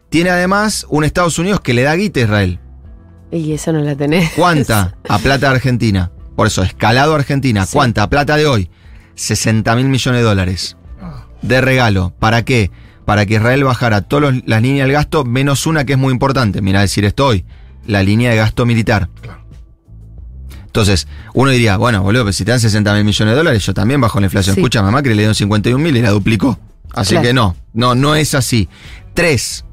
Tiene 0.08 0.30
además 0.30 0.86
un 0.88 1.04
Estados 1.04 1.38
Unidos 1.38 1.60
que 1.60 1.74
le 1.74 1.82
da 1.82 1.94
guita 1.96 2.20
a 2.20 2.22
Israel. 2.24 2.58
Y 3.32 3.52
esa 3.52 3.72
no 3.72 3.80
la 3.80 3.94
tenés. 3.96 4.32
¿Cuánta? 4.36 4.96
A 5.08 5.18
plata 5.18 5.48
de 5.48 5.54
Argentina. 5.56 6.10
Por 6.36 6.46
eso, 6.46 6.62
escalado 6.62 7.12
a 7.12 7.16
Argentina. 7.16 7.66
Sí. 7.66 7.72
¿Cuánta? 7.74 8.02
A 8.02 8.08
plata 8.10 8.36
de 8.36 8.46
hoy. 8.46 8.70
60 9.14 9.76
mil 9.76 9.88
millones 9.88 10.20
de 10.20 10.24
dólares. 10.24 10.76
De 11.42 11.60
regalo. 11.60 12.14
¿Para 12.18 12.44
qué? 12.44 12.70
Para 13.04 13.26
que 13.26 13.34
Israel 13.34 13.64
bajara 13.64 14.02
todas 14.02 14.42
las 14.46 14.62
líneas 14.62 14.86
del 14.86 14.92
gasto, 14.94 15.24
menos 15.24 15.66
una 15.66 15.84
que 15.84 15.92
es 15.94 15.98
muy 15.98 16.12
importante. 16.12 16.62
Mira, 16.62 16.80
decir 16.80 17.04
esto 17.04 17.26
hoy. 17.26 17.44
La 17.86 18.02
línea 18.02 18.30
de 18.30 18.36
gasto 18.36 18.64
militar. 18.66 19.08
claro. 19.20 19.40
Entonces, 20.66 21.08
uno 21.34 21.50
diría, 21.50 21.76
bueno, 21.76 22.02
boludo, 22.02 22.22
pero 22.24 22.32
si 22.32 22.44
te 22.44 22.52
dan 22.52 22.60
60 22.60 22.94
mil 22.94 23.04
millones 23.04 23.32
de 23.32 23.36
dólares, 23.36 23.66
yo 23.66 23.74
también 23.74 24.00
bajo 24.00 24.20
la 24.20 24.26
inflación. 24.26 24.54
Sí. 24.54 24.60
Escucha, 24.60 24.82
mamá, 24.82 25.02
que 25.02 25.08
le 25.10 25.16
dieron 25.16 25.34
51 25.34 25.82
mil 25.82 25.96
y 25.96 26.00
la 26.00 26.10
duplicó. 26.10 26.58
Así 26.92 27.10
Claro. 27.14 27.26
que 27.26 27.32
no, 27.34 27.56
no, 27.72 27.94
no 27.96 28.14
es 28.14 28.34
así. 28.34 28.68
Tres, 29.12 29.64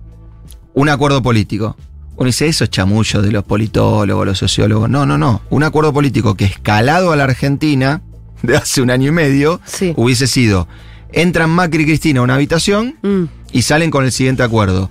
un 0.73 0.89
acuerdo 0.89 1.21
político. 1.21 1.77
Uno 2.17 2.25
dice, 2.25 2.47
eso 2.47 2.63
es 2.63 2.69
chamullo 2.71 3.21
de 3.21 3.31
los 3.31 3.43
politólogos, 3.43 4.25
los 4.25 4.37
sociólogos. 4.37 4.89
No, 4.89 5.05
no, 5.05 5.17
no. 5.17 5.41
Un 5.49 5.63
acuerdo 5.63 5.93
político 5.93 6.35
que 6.35 6.45
escalado 6.45 7.11
a 7.11 7.15
la 7.15 7.23
Argentina 7.25 8.01
de 8.41 8.57
hace 8.57 8.81
un 8.81 8.89
año 8.91 9.09
y 9.09 9.11
medio 9.11 9.61
Sí. 9.65 9.93
hubiese 9.95 10.27
sido, 10.27 10.67
entran 11.13 11.49
Macri 11.49 11.83
y 11.83 11.85
Cristina 11.85 12.19
a 12.19 12.23
una 12.23 12.35
habitación 12.35 12.97
Mm, 13.01 13.23
y 13.51 13.61
salen 13.61 13.91
con 13.91 14.03
el 14.03 14.11
siguiente 14.11 14.43
acuerdo. 14.43 14.89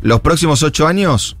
Los 0.00 0.20
próximos 0.20 0.62
ocho 0.62 0.86
años, 0.86 1.36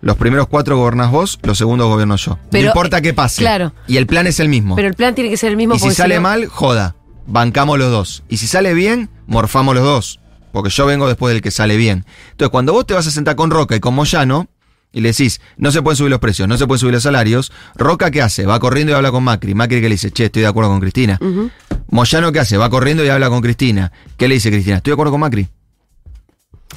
los 0.00 0.16
primeros 0.16 0.46
cuatro 0.48 0.76
gobernás 0.76 1.10
vos, 1.10 1.38
los 1.42 1.58
segundos 1.58 1.88
gobierno 1.88 2.16
yo. 2.16 2.38
Pero, 2.50 2.64
no 2.64 2.68
importa 2.70 2.98
eh, 2.98 3.02
qué 3.02 3.12
pase. 3.14 3.42
claro. 3.42 3.72
Y 3.86 3.96
el 3.96 4.06
plan 4.06 4.26
es 4.26 4.40
el 4.40 4.48
mismo. 4.48 4.76
Pero 4.76 4.88
el 4.88 4.94
plan 4.94 5.14
tiene 5.14 5.30
que 5.30 5.36
ser 5.36 5.50
el 5.50 5.56
mismo 5.56 5.74
y 5.74 5.78
si 5.78 5.90
sale 5.90 6.20
mal, 6.20 6.46
joda. 6.46 6.94
Bancamos 7.26 7.78
los 7.78 7.90
dos. 7.90 8.22
Y 8.28 8.38
si 8.38 8.46
sale 8.46 8.72
bien, 8.72 9.10
morfamos 9.26 9.74
los 9.74 9.84
dos. 9.84 10.20
Porque 10.52 10.70
yo 10.70 10.86
vengo 10.86 11.06
después 11.06 11.32
del 11.32 11.42
que 11.42 11.50
sale 11.50 11.76
bien. 11.76 12.04
Entonces, 12.30 12.50
cuando 12.50 12.72
vos 12.72 12.86
te 12.86 12.94
vas 12.94 13.06
a 13.06 13.10
sentar 13.10 13.36
con 13.36 13.50
Roca 13.50 13.76
y 13.76 13.80
con 13.80 13.94
Moyano, 13.94 14.48
y 14.92 15.00
le 15.00 15.10
decís, 15.10 15.40
no 15.56 15.70
se 15.70 15.82
pueden 15.82 15.96
subir 15.96 16.10
los 16.10 16.20
precios, 16.20 16.48
no 16.48 16.56
se 16.56 16.66
pueden 16.66 16.78
subir 16.78 16.94
los 16.94 17.02
salarios, 17.02 17.52
Roca, 17.74 18.10
¿qué 18.10 18.22
hace? 18.22 18.46
Va 18.46 18.58
corriendo 18.58 18.92
y 18.92 18.96
habla 18.96 19.10
con 19.10 19.22
Macri. 19.22 19.54
Macri 19.54 19.80
que 19.80 19.88
le 19.88 19.94
dice, 19.94 20.10
che, 20.10 20.26
estoy 20.26 20.42
de 20.42 20.48
acuerdo 20.48 20.70
con 20.70 20.80
Cristina. 20.80 21.18
Moyano, 21.90 22.32
¿qué 22.32 22.40
hace? 22.40 22.56
Va 22.56 22.70
corriendo 22.70 23.04
y 23.04 23.08
habla 23.08 23.28
con 23.28 23.40
Cristina. 23.42 23.92
¿Qué 24.16 24.28
le 24.28 24.34
dice 24.34 24.50
Cristina? 24.50 24.76
Estoy 24.76 24.92
de 24.92 24.94
acuerdo 24.94 25.12
con 25.12 25.20
Macri. 25.20 25.48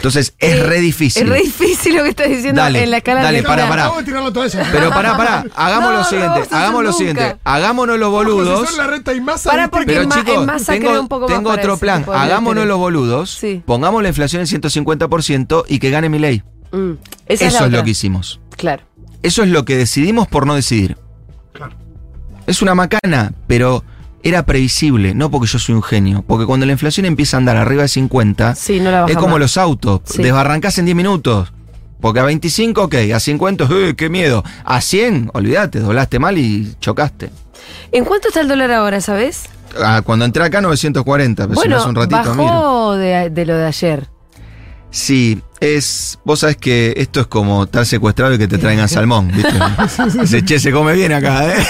Entonces, 0.01 0.33
es 0.39 0.55
Eh, 0.57 0.63
re 0.63 0.79
difícil. 0.79 1.21
Es 1.21 1.29
re 1.29 1.41
difícil 1.43 1.95
lo 1.95 2.01
que 2.01 2.09
estás 2.09 2.27
diciendo 2.27 2.59
Dale, 2.59 2.81
en 2.83 2.89
la 2.89 2.97
escala 2.97 3.21
dale, 3.21 3.37
argentina. 3.37 3.55
pará, 3.55 3.69
pará. 3.69 3.83
Vamos 3.89 4.01
a 4.01 4.05
tirarlo 4.05 4.33
todo 4.33 4.43
eso. 4.45 4.57
Pero 4.71 4.89
pará, 4.89 5.15
pará, 5.17 5.45
hagamos 5.55 5.89
No, 5.89 5.91
lo 5.91 5.97
no 5.99 6.03
siguiente, 6.05 6.39
hacer 6.41 6.53
hagamos 6.57 6.81
lo 6.81 6.89
nunca. 6.89 6.97
siguiente, 6.97 7.35
hagámonos 7.43 7.99
los 7.99 8.09
boludos. 8.09 8.67
Son 8.69 8.77
la 8.79 8.87
reta 8.87 9.13
y 9.13 9.21
masa. 9.21 9.69
Porque 9.69 9.85
Pero 9.85 10.03
chicos, 10.09 10.35
en 10.39 10.45
masa 10.47 10.73
tengo, 10.73 10.99
un 10.99 11.07
poco 11.07 11.25
otro 11.51 11.77
plan. 11.77 12.03
de 12.03 12.11
Hagámonos 12.15 12.65
los 12.65 12.79
boludos. 12.79 13.29
Sí. 13.29 13.61
Pongamos 13.63 14.01
la 14.01 14.09
inflación 14.09 14.39
en 14.41 14.47
150% 14.47 15.65
y 15.67 15.77
que 15.77 15.91
gane 15.91 16.09
mi 16.09 16.17
ley. 16.17 16.41
Mm, 16.71 16.93
esa 17.27 17.45
Eso 17.45 17.65
es, 17.67 17.71
lo 17.71 17.83
que 17.83 17.91
hicimos. 17.91 18.39
Claro. 18.57 18.81
Eso 19.21 19.43
es 19.43 19.49
lo 19.49 19.65
que 19.65 19.77
decidimos 19.77 20.27
por 20.27 20.47
no 20.47 20.55
decidir. 20.55 20.97
Claro. 21.53 21.75
Es 22.47 22.63
una 22.63 22.73
macana, 22.73 23.33
pero 23.45 23.83
era 24.23 24.45
previsible, 24.45 25.13
no 25.13 25.31
porque 25.31 25.47
yo 25.47 25.59
soy 25.59 25.75
un 25.75 25.83
genio. 25.83 26.23
Porque 26.27 26.45
cuando 26.45 26.65
la 26.65 26.71
inflación 26.71 27.05
empieza 27.05 27.37
a 27.37 27.39
andar 27.39 27.57
arriba 27.57 27.81
de 27.83 27.87
50, 27.87 28.55
Sí, 28.55 28.79
no 28.79 28.91
la 28.91 29.05
es 29.07 29.15
como 29.15 29.31
más. 29.31 29.39
los 29.39 29.57
autos. 29.57 30.01
Sí. 30.05 30.21
Desbarrancás 30.21 30.77
en 30.77 30.85
10 30.85 30.95
minutos. 30.95 31.51
Porque 31.99 32.19
a 32.19 32.23
25, 32.23 32.83
ok. 32.83 32.95
A 33.15 33.19
50, 33.19 33.67
¡eh, 33.71 33.93
qué 33.95 34.09
miedo! 34.09 34.43
A 34.65 34.81
100, 34.81 35.31
olvídate, 35.33 35.79
doblaste 35.79 36.17
mal 36.19 36.37
y 36.37 36.73
chocaste. 36.79 37.29
¿En 37.91 38.05
cuánto 38.05 38.29
está 38.29 38.41
el 38.41 38.47
dólar 38.47 38.71
ahora, 38.71 39.01
sabes? 39.01 39.43
Ah, 39.79 40.01
cuando 40.03 40.25
entré 40.25 40.43
acá, 40.43 40.61
940. 40.61 41.47
Pero 41.47 41.61
si 41.61 41.67
no 41.67 41.75
bueno, 41.75 41.77
hace 41.77 41.89
un 41.89 41.95
ratito, 41.95 42.35
bajó 42.35 42.95
de, 42.95 43.29
de 43.29 43.45
lo 43.45 43.55
de 43.55 43.65
ayer. 43.65 44.09
Sí, 44.89 45.41
es. 45.61 46.19
Vos 46.25 46.39
sabés 46.41 46.57
que 46.57 46.93
esto 46.97 47.21
es 47.21 47.27
como 47.27 47.63
estar 47.63 47.85
secuestrado 47.85 48.33
y 48.33 48.37
que 48.37 48.47
te 48.49 48.57
traigan 48.57 48.89
salmón, 48.89 49.31
¿viste? 49.33 49.53
Dice, 50.21 50.43
che, 50.43 50.59
se 50.59 50.71
come 50.71 50.93
bien 50.93 51.13
acá, 51.13 51.47
¿eh? 51.55 51.63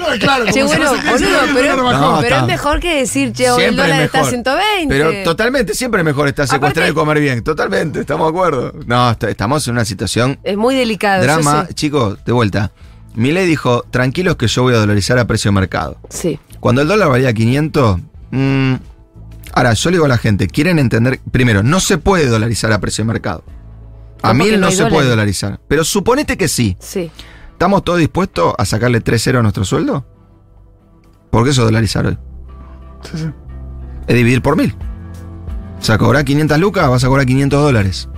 No, 0.00 0.06
claro, 0.18 0.44
Che, 0.52 0.62
bueno, 0.64 0.90
boludo, 0.90 1.38
pero, 1.54 1.76
dólar 1.76 1.82
bajó. 1.84 2.00
No, 2.00 2.16
pero 2.16 2.26
está. 2.26 2.40
es 2.40 2.46
mejor 2.46 2.80
que 2.80 2.96
decir, 2.96 3.32
che, 3.32 3.50
hoy 3.50 3.62
el 3.64 3.76
dólar 3.76 4.00
es 4.00 4.06
está 4.06 4.18
a 4.18 4.22
mejor. 4.22 4.30
120. 4.30 4.88
Pero 4.94 5.24
totalmente, 5.24 5.74
siempre 5.74 6.00
es 6.00 6.04
mejor 6.04 6.28
estar 6.28 6.46
secuestrado 6.46 6.90
Aparte- 6.90 6.90
y 6.90 6.94
comer 6.94 7.20
bien. 7.20 7.42
Totalmente, 7.44 8.00
estamos 8.00 8.26
de 8.26 8.30
acuerdo. 8.38 8.72
No, 8.86 9.10
est- 9.10 9.24
estamos 9.24 9.66
en 9.68 9.74
una 9.74 9.84
situación 9.84 10.38
Es 10.42 10.56
muy 10.56 10.74
delicado. 10.74 11.22
drama. 11.22 11.68
Chicos, 11.74 12.18
de 12.24 12.32
vuelta. 12.32 12.72
Milei 13.14 13.46
dijo, 13.46 13.84
tranquilos 13.90 14.36
que 14.36 14.46
yo 14.48 14.62
voy 14.62 14.74
a 14.74 14.78
dolarizar 14.78 15.18
a 15.18 15.26
precio 15.26 15.50
de 15.50 15.54
mercado. 15.54 15.98
Sí. 16.08 16.38
Cuando 16.60 16.80
el 16.82 16.88
dólar 16.88 17.08
valía 17.10 17.32
500, 17.32 18.00
mm, 18.30 18.74
ahora 19.52 19.74
yo 19.74 19.90
le 19.90 19.96
digo 19.96 20.06
a 20.06 20.08
la 20.08 20.18
gente, 20.18 20.48
quieren 20.48 20.78
entender, 20.78 21.20
primero, 21.30 21.62
no 21.62 21.80
se 21.80 21.98
puede 21.98 22.26
dolarizar 22.26 22.72
a 22.72 22.80
precio 22.80 23.04
de 23.04 23.08
mercado. 23.08 23.44
A 24.22 24.28
porque 24.28 24.34
mil 24.34 24.60
no 24.60 24.70
se 24.70 24.86
puede 24.86 25.08
dolarizar. 25.08 25.60
Pero 25.68 25.84
suponete 25.84 26.36
que 26.36 26.48
sí. 26.48 26.76
Sí. 26.80 27.10
¿Estamos 27.52 27.84
todos 27.84 27.98
dispuestos 27.98 28.54
a 28.56 28.64
sacarle 28.64 29.02
3-0 29.02 29.38
a 29.38 29.42
nuestro 29.42 29.64
sueldo? 29.64 30.06
¿Por 31.30 31.44
qué 31.44 31.50
eso 31.50 31.64
dolarizar 31.64 32.06
hoy? 32.06 32.18
Sí, 33.02 33.18
sí. 33.18 33.30
Es 34.06 34.14
dividir 34.14 34.42
por 34.42 34.56
mil. 34.56 34.74
O 35.80 35.84
sea, 35.84 35.98
cobrar 35.98 36.24
500 36.24 36.58
lucas, 36.58 36.88
vas 36.88 37.02
a 37.02 37.08
cobrar 37.08 37.26
500 37.26 37.62
dólares. 37.62 38.08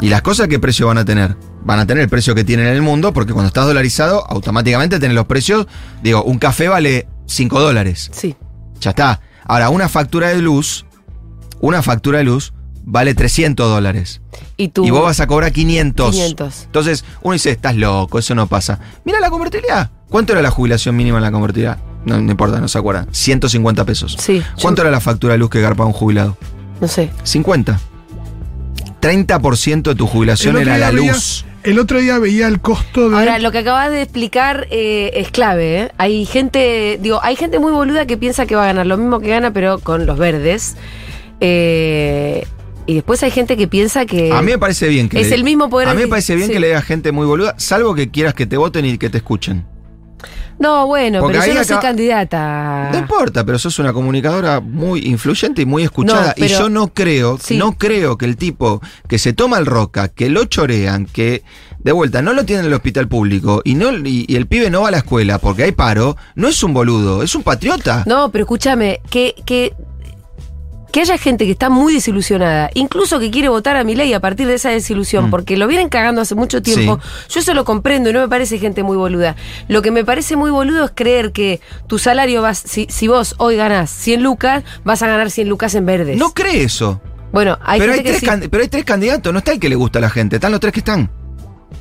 ¿Y 0.00 0.08
las 0.08 0.22
cosas 0.22 0.48
qué 0.48 0.58
precio 0.58 0.86
van 0.86 0.98
a 0.98 1.04
tener? 1.04 1.36
Van 1.62 1.78
a 1.78 1.86
tener 1.86 2.02
el 2.02 2.08
precio 2.08 2.34
que 2.34 2.44
tienen 2.44 2.66
en 2.66 2.74
el 2.74 2.82
mundo, 2.82 3.12
porque 3.12 3.32
cuando 3.32 3.48
estás 3.48 3.66
dolarizado, 3.66 4.26
automáticamente 4.28 5.00
tenés 5.00 5.14
los 5.14 5.26
precios. 5.26 5.66
Digo, 6.02 6.22
un 6.22 6.38
café 6.38 6.68
vale 6.68 7.08
5 7.26 7.60
dólares. 7.60 8.10
Sí. 8.12 8.36
Ya 8.80 8.90
está. 8.90 9.20
Ahora, 9.46 9.70
una 9.70 9.88
factura 9.88 10.28
de 10.28 10.38
luz, 10.42 10.86
una 11.60 11.82
factura 11.82 12.18
de 12.18 12.24
luz 12.24 12.52
vale 12.84 13.14
300 13.14 13.68
dólares. 13.68 14.20
Y 14.56 14.68
tú. 14.68 14.84
Y 14.84 14.90
vos 14.90 15.02
vas 15.02 15.20
a 15.20 15.26
cobrar 15.26 15.52
500. 15.52 16.10
500. 16.12 16.62
Entonces, 16.64 17.04
uno 17.22 17.34
dice, 17.34 17.50
estás 17.50 17.76
loco, 17.76 18.18
eso 18.18 18.34
no 18.34 18.46
pasa. 18.46 18.78
Mira 19.04 19.20
la 19.20 19.30
convertibilidad. 19.30 19.90
¿Cuánto 20.08 20.32
era 20.32 20.42
la 20.42 20.50
jubilación 20.50 20.96
mínima 20.96 21.18
en 21.18 21.24
la 21.24 21.32
convertibilidad? 21.32 21.78
No, 22.04 22.20
no 22.20 22.30
importa, 22.30 22.60
no 22.60 22.68
se 22.68 22.78
acuerdan. 22.78 23.08
150 23.10 23.84
pesos. 23.84 24.16
Sí. 24.18 24.42
¿Cuánto 24.60 24.82
era 24.82 24.90
la 24.90 25.00
factura 25.00 25.32
de 25.32 25.38
luz 25.38 25.50
que 25.50 25.60
garpa 25.60 25.84
un 25.84 25.92
jubilado? 25.92 26.36
No 26.80 26.86
sé. 26.88 27.10
50. 27.24 27.80
30% 29.00 29.82
de 29.82 29.94
tu 29.94 30.06
jubilación 30.06 30.56
era 30.56 30.78
la 30.78 30.90
día 30.90 31.12
luz. 31.12 31.44
El 31.66 31.78
otro 31.80 31.98
día 31.98 32.18
veía 32.18 32.46
el 32.46 32.60
costo 32.60 33.10
de. 33.10 33.16
Ahora, 33.18 33.38
lo 33.40 33.50
que 33.52 33.58
acabas 33.58 33.90
de 33.90 34.00
explicar 34.02 34.68
eh, 34.70 35.10
es 35.14 35.30
clave. 35.30 35.80
¿eh? 35.82 35.92
Hay 35.98 36.24
gente, 36.24 36.98
digo, 37.02 37.18
hay 37.22 37.34
gente 37.36 37.58
muy 37.58 37.72
boluda 37.72 38.06
que 38.06 38.16
piensa 38.16 38.46
que 38.46 38.54
va 38.54 38.62
a 38.62 38.66
ganar 38.66 38.86
lo 38.86 38.96
mismo 38.96 39.18
que 39.20 39.28
gana, 39.28 39.52
pero 39.52 39.78
con 39.80 40.06
los 40.06 40.16
verdes. 40.16 40.76
Eh, 41.40 42.46
y 42.86 42.94
después 42.94 43.22
hay 43.24 43.30
gente 43.32 43.56
que 43.56 43.66
piensa 43.66 44.06
que. 44.06 44.32
A 44.32 44.42
mí 44.42 44.52
me 44.52 44.58
parece 44.58 44.88
bien 44.88 45.08
que 45.08 45.20
Es 45.20 45.30
le- 45.30 45.34
el 45.34 45.44
mismo 45.44 45.68
poder 45.68 45.88
A 45.88 45.94
mí 45.94 46.02
me 46.02 46.08
parece 46.08 46.36
bien 46.36 46.46
sí. 46.46 46.52
que 46.54 46.60
le 46.60 46.68
diga 46.68 46.82
gente 46.82 47.10
muy 47.12 47.26
boluda, 47.26 47.54
salvo 47.58 47.94
que 47.94 48.10
quieras 48.10 48.34
que 48.34 48.46
te 48.46 48.56
voten 48.56 48.84
y 48.84 48.96
que 48.96 49.10
te 49.10 49.18
escuchen. 49.18 49.66
No, 50.58 50.86
bueno, 50.86 51.20
Porque 51.20 51.38
pero 51.38 51.52
yo 51.52 51.58
no 51.58 51.64
soy 51.64 51.76
candidata. 51.78 52.88
No 52.92 52.98
importa, 52.98 53.44
pero 53.44 53.58
sos 53.58 53.78
una 53.78 53.92
comunicadora 53.92 54.60
muy 54.60 55.00
influyente 55.06 55.62
y 55.62 55.66
muy 55.66 55.82
escuchada. 55.82 56.34
No, 56.36 56.44
y 56.44 56.48
yo 56.48 56.68
no 56.68 56.88
creo, 56.88 57.38
Sí. 57.40 57.56
no 57.58 57.72
creo 57.72 58.16
que 58.16 58.24
el 58.24 58.36
tipo 58.36 58.80
que 59.08 59.18
se 59.18 59.32
toma 59.32 59.58
el 59.58 59.66
roca, 59.66 60.08
que 60.08 60.30
lo 60.30 60.44
chorean, 60.44 61.06
que 61.06 61.42
de 61.78 61.92
vuelta 61.92 62.22
no 62.22 62.32
lo 62.32 62.44
tiene 62.44 62.60
en 62.60 62.66
el 62.68 62.74
hospital 62.74 63.06
público 63.06 63.60
y 63.64 63.74
no 63.74 63.92
y, 63.92 64.24
y 64.28 64.36
el 64.36 64.46
pibe 64.46 64.70
no 64.70 64.82
va 64.82 64.88
a 64.88 64.90
la 64.90 64.98
escuela 64.98 65.38
porque 65.38 65.62
hay 65.64 65.72
paro, 65.72 66.16
no 66.34 66.48
es 66.48 66.62
un 66.62 66.72
boludo, 66.74 67.22
es 67.22 67.34
un 67.34 67.42
patriota. 67.42 68.02
No, 68.06 68.32
pero 68.32 68.44
escúchame, 68.44 69.00
que, 69.10 69.34
que, 69.44 69.74
que 70.96 71.02
haya 71.02 71.18
gente 71.18 71.44
que 71.44 71.50
está 71.50 71.68
muy 71.68 71.92
desilusionada, 71.92 72.70
incluso 72.72 73.20
que 73.20 73.30
quiere 73.30 73.50
votar 73.50 73.76
a 73.76 73.84
mi 73.84 73.94
ley 73.94 74.14
a 74.14 74.20
partir 74.20 74.46
de 74.46 74.54
esa 74.54 74.70
desilusión, 74.70 75.26
Mm. 75.26 75.30
porque 75.30 75.58
lo 75.58 75.66
vienen 75.66 75.90
cagando 75.90 76.22
hace 76.22 76.34
mucho 76.34 76.62
tiempo. 76.62 76.98
Yo 77.28 77.40
eso 77.40 77.52
lo 77.52 77.66
comprendo 77.66 78.08
y 78.08 78.14
no 78.14 78.20
me 78.20 78.28
parece 78.28 78.58
gente 78.58 78.82
muy 78.82 78.96
boluda. 78.96 79.36
Lo 79.68 79.82
que 79.82 79.90
me 79.90 80.06
parece 80.06 80.36
muy 80.36 80.50
boludo 80.50 80.86
es 80.86 80.92
creer 80.94 81.32
que 81.32 81.60
tu 81.86 81.98
salario 81.98 82.40
vas, 82.40 82.62
si, 82.64 82.86
si 82.88 83.08
vos 83.08 83.34
hoy 83.36 83.56
ganás 83.56 83.90
100 83.90 84.22
lucas, 84.22 84.64
vas 84.84 85.02
a 85.02 85.06
ganar 85.06 85.30
100 85.30 85.50
lucas 85.50 85.74
en 85.74 85.84
verdes. 85.84 86.16
No 86.16 86.32
cree 86.32 86.62
eso. 86.62 86.98
Bueno, 87.30 87.58
hay 87.62 87.78
pero, 87.78 87.92
hay 87.92 87.98
que 88.02 88.12
tres 88.14 88.20
sí. 88.20 88.48
pero 88.50 88.62
hay 88.62 88.68
tres 88.70 88.84
candidatos, 88.86 89.34
no 89.34 89.40
está 89.40 89.52
el 89.52 89.60
que 89.60 89.68
le 89.68 89.74
gusta 89.76 89.98
a 89.98 90.00
la 90.00 90.08
gente, 90.08 90.36
están 90.36 90.50
los 90.52 90.60
tres 90.60 90.72
que 90.72 90.80
están. 90.80 91.10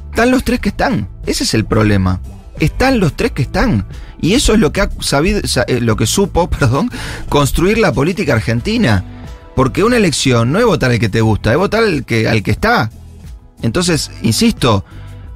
Están 0.09 0.29
los 0.29 0.43
tres 0.43 0.59
que 0.59 0.67
están. 0.67 1.07
Ese 1.25 1.45
es 1.45 1.53
el 1.53 1.63
problema. 1.63 2.19
Están 2.59 2.99
los 2.99 3.13
tres 3.15 3.31
que 3.31 3.43
están. 3.43 3.87
Y 4.21 4.33
eso 4.33 4.53
es 4.53 4.59
lo 4.59 4.71
que 4.71 4.81
ha 4.81 4.89
sabido, 4.99 5.41
sa- 5.47 5.63
eh, 5.67 5.79
lo 5.81 5.95
que 5.95 6.05
supo, 6.07 6.49
perdón, 6.49 6.89
construir 7.29 7.77
la 7.77 7.91
política 7.93 8.33
argentina. 8.33 9.03
Porque 9.55 9.83
una 9.83 9.97
elección 9.97 10.51
no 10.51 10.59
es 10.59 10.65
votar 10.65 10.91
al 10.91 10.99
que 10.99 11.09
te 11.09 11.21
gusta, 11.21 11.51
es 11.51 11.57
votar 11.57 11.83
al 11.83 12.03
que, 12.05 12.27
al 12.27 12.43
que 12.43 12.51
está. 12.51 12.89
Entonces, 13.61 14.11
insisto, 14.21 14.83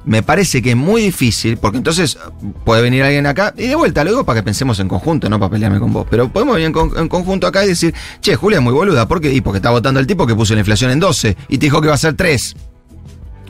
me 0.04 0.22
parece 0.22 0.60
que 0.60 0.70
es 0.70 0.76
muy 0.76 1.00
difícil, 1.02 1.56
porque 1.56 1.78
entonces 1.78 2.18
puede 2.64 2.82
venir 2.82 3.02
alguien 3.02 3.26
acá, 3.26 3.54
y 3.56 3.66
de 3.68 3.74
vuelta 3.74 4.04
lo 4.04 4.10
digo 4.10 4.24
para 4.24 4.40
que 4.40 4.42
pensemos 4.44 4.78
en 4.80 4.88
conjunto, 4.88 5.28
no 5.30 5.38
para 5.38 5.50
pelearme 5.50 5.78
con 5.78 5.92
vos, 5.92 6.06
pero 6.10 6.28
podemos 6.30 6.54
venir 6.56 6.70
en, 6.74 6.98
en 6.98 7.08
conjunto 7.08 7.46
acá 7.46 7.64
y 7.64 7.68
decir, 7.68 7.94
che, 8.20 8.36
Julia 8.36 8.58
es 8.58 8.62
muy 8.64 8.72
boluda, 8.74 9.08
¿por 9.08 9.20
qué? 9.22 9.32
Y 9.32 9.40
porque 9.40 9.56
está 9.58 9.70
votando 9.70 10.00
el 10.00 10.06
tipo 10.06 10.26
que 10.26 10.34
puso 10.34 10.52
la 10.54 10.60
inflación 10.60 10.90
en 10.90 11.00
12 11.00 11.36
y 11.48 11.58
te 11.58 11.66
dijo 11.66 11.80
que 11.80 11.88
va 11.88 11.94
a 11.94 11.98
ser 11.98 12.14
3. 12.14 12.56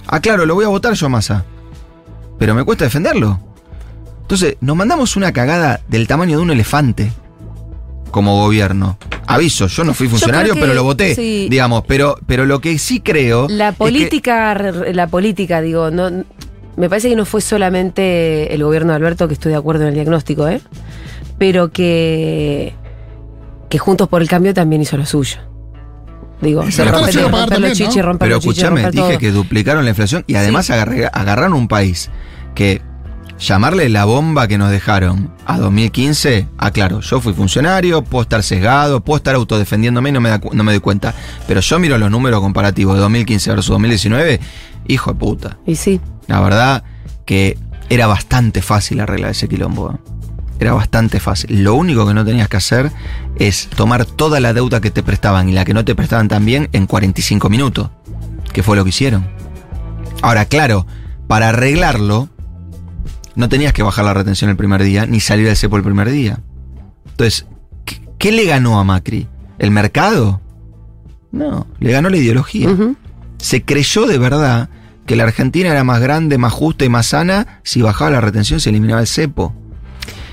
Ah, 0.06 0.20
claro, 0.20 0.46
lo 0.46 0.54
voy 0.54 0.64
a 0.64 0.68
votar 0.68 0.94
yo 0.94 1.08
Massa. 1.08 1.44
Pero 2.38 2.54
me 2.54 2.64
cuesta 2.64 2.84
defenderlo. 2.84 3.40
Entonces, 4.30 4.58
nos 4.60 4.76
mandamos 4.76 5.16
una 5.16 5.32
cagada 5.32 5.80
del 5.88 6.06
tamaño 6.06 6.36
de 6.36 6.42
un 6.44 6.52
elefante 6.52 7.10
como 8.12 8.40
gobierno. 8.44 8.96
Aviso, 9.26 9.66
yo 9.66 9.82
no 9.82 9.92
fui 9.92 10.06
funcionario, 10.06 10.54
que 10.54 10.60
pero 10.60 10.72
lo 10.72 10.84
voté, 10.84 11.16
sí. 11.16 11.48
digamos. 11.50 11.82
Pero, 11.88 12.16
pero 12.26 12.46
lo 12.46 12.60
que 12.60 12.78
sí 12.78 13.00
creo. 13.00 13.48
La 13.48 13.70
es 13.70 13.74
que- 13.74 13.78
política, 13.78 14.54
la 14.92 15.08
política, 15.08 15.60
digo, 15.60 15.90
no, 15.90 16.10
me 16.76 16.88
parece 16.88 17.08
que 17.08 17.16
no 17.16 17.24
fue 17.24 17.40
solamente 17.40 18.54
el 18.54 18.62
gobierno 18.62 18.92
de 18.92 18.96
Alberto, 18.98 19.26
que 19.26 19.34
estoy 19.34 19.50
de 19.50 19.58
acuerdo 19.58 19.82
en 19.82 19.88
el 19.88 19.94
diagnóstico, 19.94 20.46
¿eh? 20.46 20.60
pero 21.36 21.72
que, 21.72 22.72
que 23.68 23.78
Juntos 23.78 24.06
por 24.08 24.22
el 24.22 24.28
Cambio 24.28 24.54
también 24.54 24.80
hizo 24.82 24.96
lo 24.96 25.06
suyo. 25.06 25.38
Digo, 26.40 26.62
se 26.70 26.82
haciendo 26.82 26.92
romper 26.92 27.14
pagar 27.32 27.48
los 27.48 27.48
también, 27.50 27.72
chichis, 27.74 27.96
¿no? 27.96 28.02
romper 28.02 28.26
Pero 28.28 28.38
escúchame, 28.38 28.82
romper 28.82 28.92
dije 28.92 29.08
todo. 29.08 29.18
que 29.18 29.30
duplicaron 29.32 29.82
la 29.82 29.90
inflación 29.90 30.22
y 30.28 30.36
además 30.36 30.70
agarré- 30.70 31.10
agarraron 31.12 31.54
un 31.54 31.66
país 31.66 32.10
que 32.54 32.80
llamarle 33.40 33.88
la 33.88 34.04
bomba 34.04 34.46
que 34.46 34.58
nos 34.58 34.70
dejaron 34.70 35.32
a 35.46 35.58
2015, 35.58 36.48
aclaro, 36.58 37.00
yo 37.00 37.20
fui 37.20 37.32
funcionario, 37.32 38.02
puedo 38.02 38.22
estar 38.22 38.42
sesgado, 38.42 39.00
puedo 39.00 39.16
estar 39.16 39.34
autodefendiéndome 39.34 40.10
y 40.10 40.12
no 40.12 40.20
me, 40.20 40.28
da 40.28 40.40
no 40.52 40.62
me 40.62 40.72
doy 40.72 40.80
cuenta. 40.80 41.14
Pero 41.48 41.60
yo 41.60 41.78
miro 41.78 41.98
los 41.98 42.10
números 42.10 42.40
comparativos 42.40 42.94
de 42.94 43.00
2015 43.00 43.50
versus 43.50 43.68
2019, 43.68 44.40
hijo 44.86 45.12
de 45.12 45.18
puta. 45.18 45.58
Y 45.66 45.76
sí, 45.76 46.00
La 46.26 46.40
verdad 46.40 46.84
que 47.24 47.58
era 47.88 48.06
bastante 48.06 48.62
fácil 48.62 49.00
arreglar 49.00 49.32
ese 49.32 49.48
quilombo. 49.48 49.98
Era 50.60 50.74
bastante 50.74 51.20
fácil. 51.20 51.64
Lo 51.64 51.74
único 51.74 52.06
que 52.06 52.12
no 52.12 52.24
tenías 52.24 52.48
que 52.48 52.58
hacer 52.58 52.92
es 53.36 53.68
tomar 53.68 54.04
toda 54.04 54.40
la 54.40 54.52
deuda 54.52 54.80
que 54.80 54.90
te 54.90 55.02
prestaban 55.02 55.48
y 55.48 55.52
la 55.52 55.64
que 55.64 55.72
no 55.72 55.84
te 55.84 55.94
prestaban 55.94 56.28
también 56.28 56.68
en 56.72 56.86
45 56.86 57.48
minutos. 57.48 57.90
Que 58.52 58.62
fue 58.62 58.76
lo 58.76 58.84
que 58.84 58.90
hicieron. 58.90 59.26
Ahora, 60.20 60.44
claro, 60.44 60.86
para 61.28 61.48
arreglarlo, 61.48 62.28
no 63.34 63.48
tenías 63.48 63.72
que 63.72 63.82
bajar 63.82 64.04
la 64.04 64.14
retención 64.14 64.50
el 64.50 64.56
primer 64.56 64.82
día, 64.82 65.06
ni 65.06 65.20
salir 65.20 65.46
del 65.46 65.56
cepo 65.56 65.76
el 65.76 65.82
primer 65.82 66.10
día. 66.10 66.40
Entonces, 67.10 67.46
¿qué, 67.84 68.00
qué 68.18 68.32
le 68.32 68.44
ganó 68.46 68.78
a 68.80 68.84
Macri? 68.84 69.28
¿El 69.58 69.70
mercado? 69.70 70.40
No, 71.32 71.66
le 71.78 71.92
ganó 71.92 72.08
la 72.10 72.16
ideología 72.16 72.68
se 73.38 73.62
creyó 73.62 74.06
de 74.06 74.18
verdad 74.18 74.68
que 75.06 75.16
la 75.16 75.22
Argentina 75.24 75.70
era 75.70 75.82
más 75.82 76.00
grande, 76.00 76.36
más 76.36 76.52
justa 76.52 76.84
y 76.84 76.88
más 76.90 77.06
sana 77.06 77.60
si 77.62 77.80
bajaba 77.80 78.10
la 78.10 78.20
retención, 78.20 78.60
se 78.60 78.68
eliminaba 78.68 79.00
el 79.00 79.06
cepo. 79.06 79.54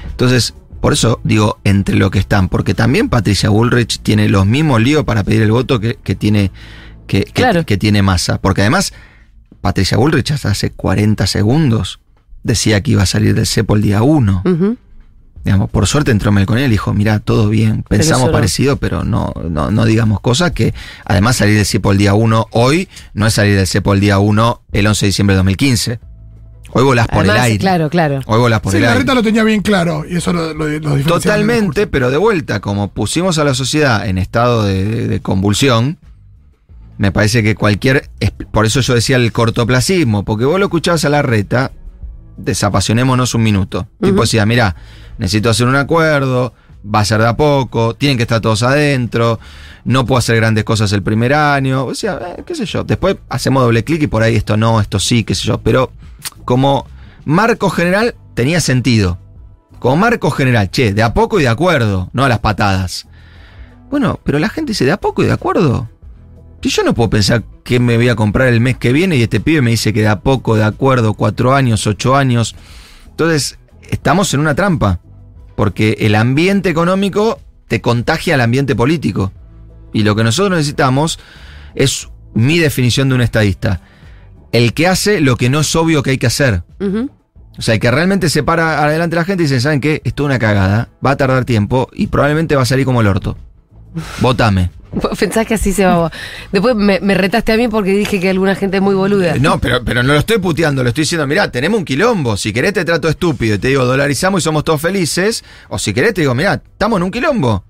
Entonces, 0.10 0.54
por 0.82 0.92
eso 0.94 1.20
digo, 1.24 1.58
entre 1.64 1.96
lo 1.96 2.12
que 2.12 2.20
están, 2.20 2.50
porque 2.50 2.74
también 2.74 3.08
Patricia 3.10 3.50
Bullrich 3.50 4.00
tiene 4.02 4.28
los 4.28 4.46
mismos 4.46 4.82
líos 4.82 5.04
para 5.06 5.24
pedir 5.24 5.42
el 5.44 5.52
voto 5.52 5.80
que, 5.80 5.96
que 6.04 6.16
tiene 6.16 6.52
que, 7.08 7.24
que- 7.24 7.32
Claro. 7.32 7.66
que 7.66 7.78
tiene 7.78 8.02
masa. 8.02 8.40
Porque 8.42 8.62
además, 8.62 8.92
Patricia 9.62 9.98
Bullrich 9.98 10.32
hasta 10.32 10.50
hace 10.50 10.72
40 10.72 11.26
segundos 11.28 12.00
decía 12.48 12.82
que 12.82 12.92
iba 12.92 13.04
a 13.04 13.06
salir 13.06 13.36
del 13.36 13.46
cepo 13.46 13.76
el 13.76 13.82
día 13.84 14.02
1. 14.02 14.42
Ujú. 14.46 14.78
Digamos, 15.46 15.70
por 15.70 15.88
suerte 15.88 16.12
entró 16.12 16.32
Melconiel 16.34 16.68
y 16.68 16.72
dijo, 16.72 16.94
mira, 16.94 17.20
todo 17.20 17.48
bien, 17.48 17.84
pensamos 17.88 18.26
no. 18.28 18.32
parecido, 18.34 18.76
pero 18.78 19.04
no, 19.06 19.34
no, 19.50 19.72
no 19.72 19.86
digamos 19.86 20.20
cosas 20.20 20.52
que 20.52 20.74
además 21.06 21.38
salir 21.38 21.56
del 21.56 21.66
CEPO 21.66 21.94
el 21.94 21.98
día 22.00 22.14
1 22.16 22.48
hoy 22.52 22.90
no 23.14 23.26
es 23.28 23.34
salir 23.36 23.56
del 23.56 23.66
CEPO 23.68 23.94
el 23.94 24.00
día 24.02 24.20
1 24.20 24.62
el 24.74 24.88
11 24.88 25.06
de 25.06 25.08
diciembre 25.08 25.34
de 25.36 25.38
2015. 25.38 26.00
Hoy 26.74 26.84
volás 26.84 27.08
por 27.08 27.20
Además, 27.20 27.36
el 27.38 27.42
aire. 27.44 27.60
Claro, 27.60 27.90
claro. 27.90 28.20
Hoy 28.26 28.40
volás 28.40 28.60
por 28.60 28.72
Sí, 28.74 28.78
el 28.78 28.84
la 28.84 28.90
aire. 28.90 29.00
reta 29.00 29.14
lo 29.16 29.24
tenía 29.24 29.44
bien 29.46 29.62
claro 29.62 30.04
y 30.10 30.18
eso 30.18 30.34
lo, 30.34 30.54
lo, 30.54 30.66
Totalmente, 31.06 31.88
pero 31.88 32.12
de 32.12 32.18
vuelta, 32.18 32.60
como 32.60 32.90
pusimos 32.90 33.38
a 33.38 33.46
la 33.46 33.54
sociedad 33.54 34.06
en 34.06 34.18
estado 34.18 34.64
de, 34.66 34.84
de- 34.84 35.08
de 35.08 35.20
convulsión, 35.22 35.98
me 36.98 37.14
parece 37.14 37.42
que 37.42 37.56
cualquier. 37.56 38.10
Por 38.52 38.66
eso 38.66 38.82
yo 38.82 38.96
decía 38.96 39.16
el 39.16 39.32
cortoplacismo, 39.32 40.26
porque 40.26 40.44
vos 40.44 40.60
lo 40.60 40.66
escuchabas 40.66 41.06
a 41.06 41.10
la 41.10 41.22
reta, 41.22 41.72
desapasionémonos 42.38 43.36
un 43.36 43.44
minuto. 43.44 43.88
Tipo 44.00 44.14
Ujú. 44.14 44.22
decía, 44.22 44.46
mira, 44.46 44.76
necesito 45.18 45.50
hacer 45.50 45.68
un 45.68 45.76
acuerdo, 45.76 46.54
va 46.84 47.02
a 47.02 47.06
ser 47.06 47.22
de 47.22 47.28
a 47.28 47.36
poco, 47.36 47.96
tienen 47.96 48.18
que 48.18 48.24
estar 48.24 48.40
todos 48.40 48.64
adentro, 48.64 49.40
no 49.84 50.06
puedo 50.06 50.20
hacer 50.20 50.36
grandes 50.38 50.64
cosas 50.64 50.92
el 50.94 51.02
primer 51.04 51.34
año, 51.34 51.86
o 51.86 51.96
sea, 51.96 52.20
eh, 52.38 52.44
qué 52.46 52.56
sé 52.56 52.66
yo. 52.66 52.84
Después 52.84 53.18
hacemos 53.30 53.64
doble 53.64 53.84
clic 53.84 54.04
y 54.04 54.08
por 54.08 54.24
ahí 54.24 54.36
esto 54.36 54.58
no, 54.58 54.80
esto 54.80 55.00
sí, 55.00 55.24
qué 55.24 55.36
sé 55.36 55.48
yo. 55.48 55.60
Pero 55.60 55.92
como 56.46 56.88
marco 57.26 57.70
general 57.70 58.16
tenía 58.34 58.60
sentido. 58.62 59.18
Como 59.80 59.96
marco 59.98 60.32
general, 60.32 60.72
che, 60.72 60.94
de 60.94 61.04
a 61.04 61.14
poco 61.14 61.40
y 61.40 61.44
de 61.44 61.50
acuerdo, 61.50 62.10
no 62.14 62.24
a 62.24 62.30
las 62.30 62.40
patadas. 62.40 63.08
Bueno, 63.90 64.20
pero 64.24 64.40
la 64.40 64.50
gente 64.50 64.72
dice, 64.72 64.86
¿de 64.86 64.92
a 64.92 64.98
poco 64.98 65.24
y 65.24 65.28
de 65.28 65.34
acuerdo? 65.34 65.90
Si 66.62 66.70
yo 66.70 66.84
no 66.84 66.94
puedo 66.94 67.10
pensar 67.10 67.44
que 67.68 67.82
me 67.82 67.98
voy 67.98 68.08
a 68.08 68.16
comprar 68.16 68.48
el 68.48 68.62
mes 68.62 68.78
que 68.78 68.94
viene 68.94 69.18
y 69.18 69.24
este 69.24 69.42
pibe 69.42 69.62
me 69.62 69.72
dice 69.72 69.92
que 69.92 70.00
de 70.00 70.08
a 70.08 70.22
poco, 70.22 70.56
de 70.56 70.64
acuerdo, 70.64 71.16
cuatro 71.16 71.54
años, 71.54 71.86
ocho 71.86 72.16
años. 72.16 72.56
Entonces, 73.10 73.60
estamos 73.90 74.34
en 74.34 74.40
una 74.40 74.56
trampa. 74.56 75.02
Porque 75.58 75.98
el 76.00 76.16
ambiente 76.16 76.70
económico 76.70 77.42
te 77.68 77.82
contagia 77.82 78.36
al 78.36 78.42
ambiente 78.42 78.74
político. 78.74 79.34
Y 79.92 80.04
lo 80.04 80.16
que 80.16 80.24
nosotros 80.24 80.58
necesitamos 80.58 81.20
es 81.76 82.08
mi 82.34 82.58
definición 82.58 83.10
de 83.10 83.16
un 83.16 83.22
estadista. 83.22 83.82
El 84.54 84.74
que 84.74 84.88
hace 84.88 85.20
lo 85.20 85.36
que 85.36 85.50
no 85.50 85.60
es 85.60 85.76
obvio 85.76 86.04
que 86.04 86.12
hay 86.12 86.18
que 86.18 86.28
hacer. 86.28 86.64
O 87.58 87.62
sea, 87.62 87.74
el 87.74 87.82
que 87.82 87.92
realmente 87.92 88.30
se 88.30 88.44
para 88.44 88.82
adelante 88.82 89.18
la 89.18 89.26
gente 89.26 89.44
y 89.44 89.48
dice, 89.48 89.60
¿saben 89.60 89.82
qué? 89.82 90.02
Esto 90.06 90.24
es 90.24 90.26
una 90.28 90.40
cagada, 90.40 90.88
va 91.06 91.12
a 91.12 91.18
tardar 91.18 91.44
tiempo 91.44 91.90
y 91.92 92.08
probablemente 92.08 92.56
va 92.56 92.62
a 92.62 92.66
salir 92.66 92.86
como 92.86 93.02
el 93.02 93.08
orto. 93.08 93.36
Votame. 94.22 94.70
Pensás 95.20 95.46
que 95.46 95.54
así 95.56 95.74
se 95.74 95.86
va. 95.86 96.12
Después 96.52 96.76
me, 96.76 97.00
retaste 97.16 97.52
a 97.52 97.58
mí 97.58 97.68
porque 97.68 97.92
dije 97.92 98.20
que 98.20 98.30
alguna 98.30 98.56
gente 98.56 98.78
es 98.78 98.84
muy 98.84 98.96
boluda. 98.96 99.36
Eh, 99.36 99.40
No, 99.40 99.60
pero, 99.60 99.84
pero 99.84 100.02
no 100.04 100.14
lo 100.14 100.20
estoy 100.20 100.38
puteando, 100.40 100.82
lo 100.84 100.90
estoy 100.90 101.04
diciendo, 101.04 101.28
mirá, 101.28 101.52
tenemos 101.52 101.78
un 101.80 101.86
quilombo. 101.86 102.38
Si 102.38 102.54
querés 102.54 102.74
te 102.74 102.86
trato 102.86 103.08
estúpido 103.10 103.56
y 103.56 103.58
te 103.60 103.68
digo 103.68 103.86
dolarizamos 103.86 104.42
y 104.42 104.44
somos 104.44 104.64
todos 104.64 104.82
felices. 104.82 105.44
O 105.70 105.78
si 105.78 105.94
querés 105.94 106.14
te 106.14 106.22
digo, 106.22 106.34
mirá, 106.34 106.54
estamos 106.56 106.98
en 106.98 107.04
un 107.04 107.12
quilombo. 107.12 107.64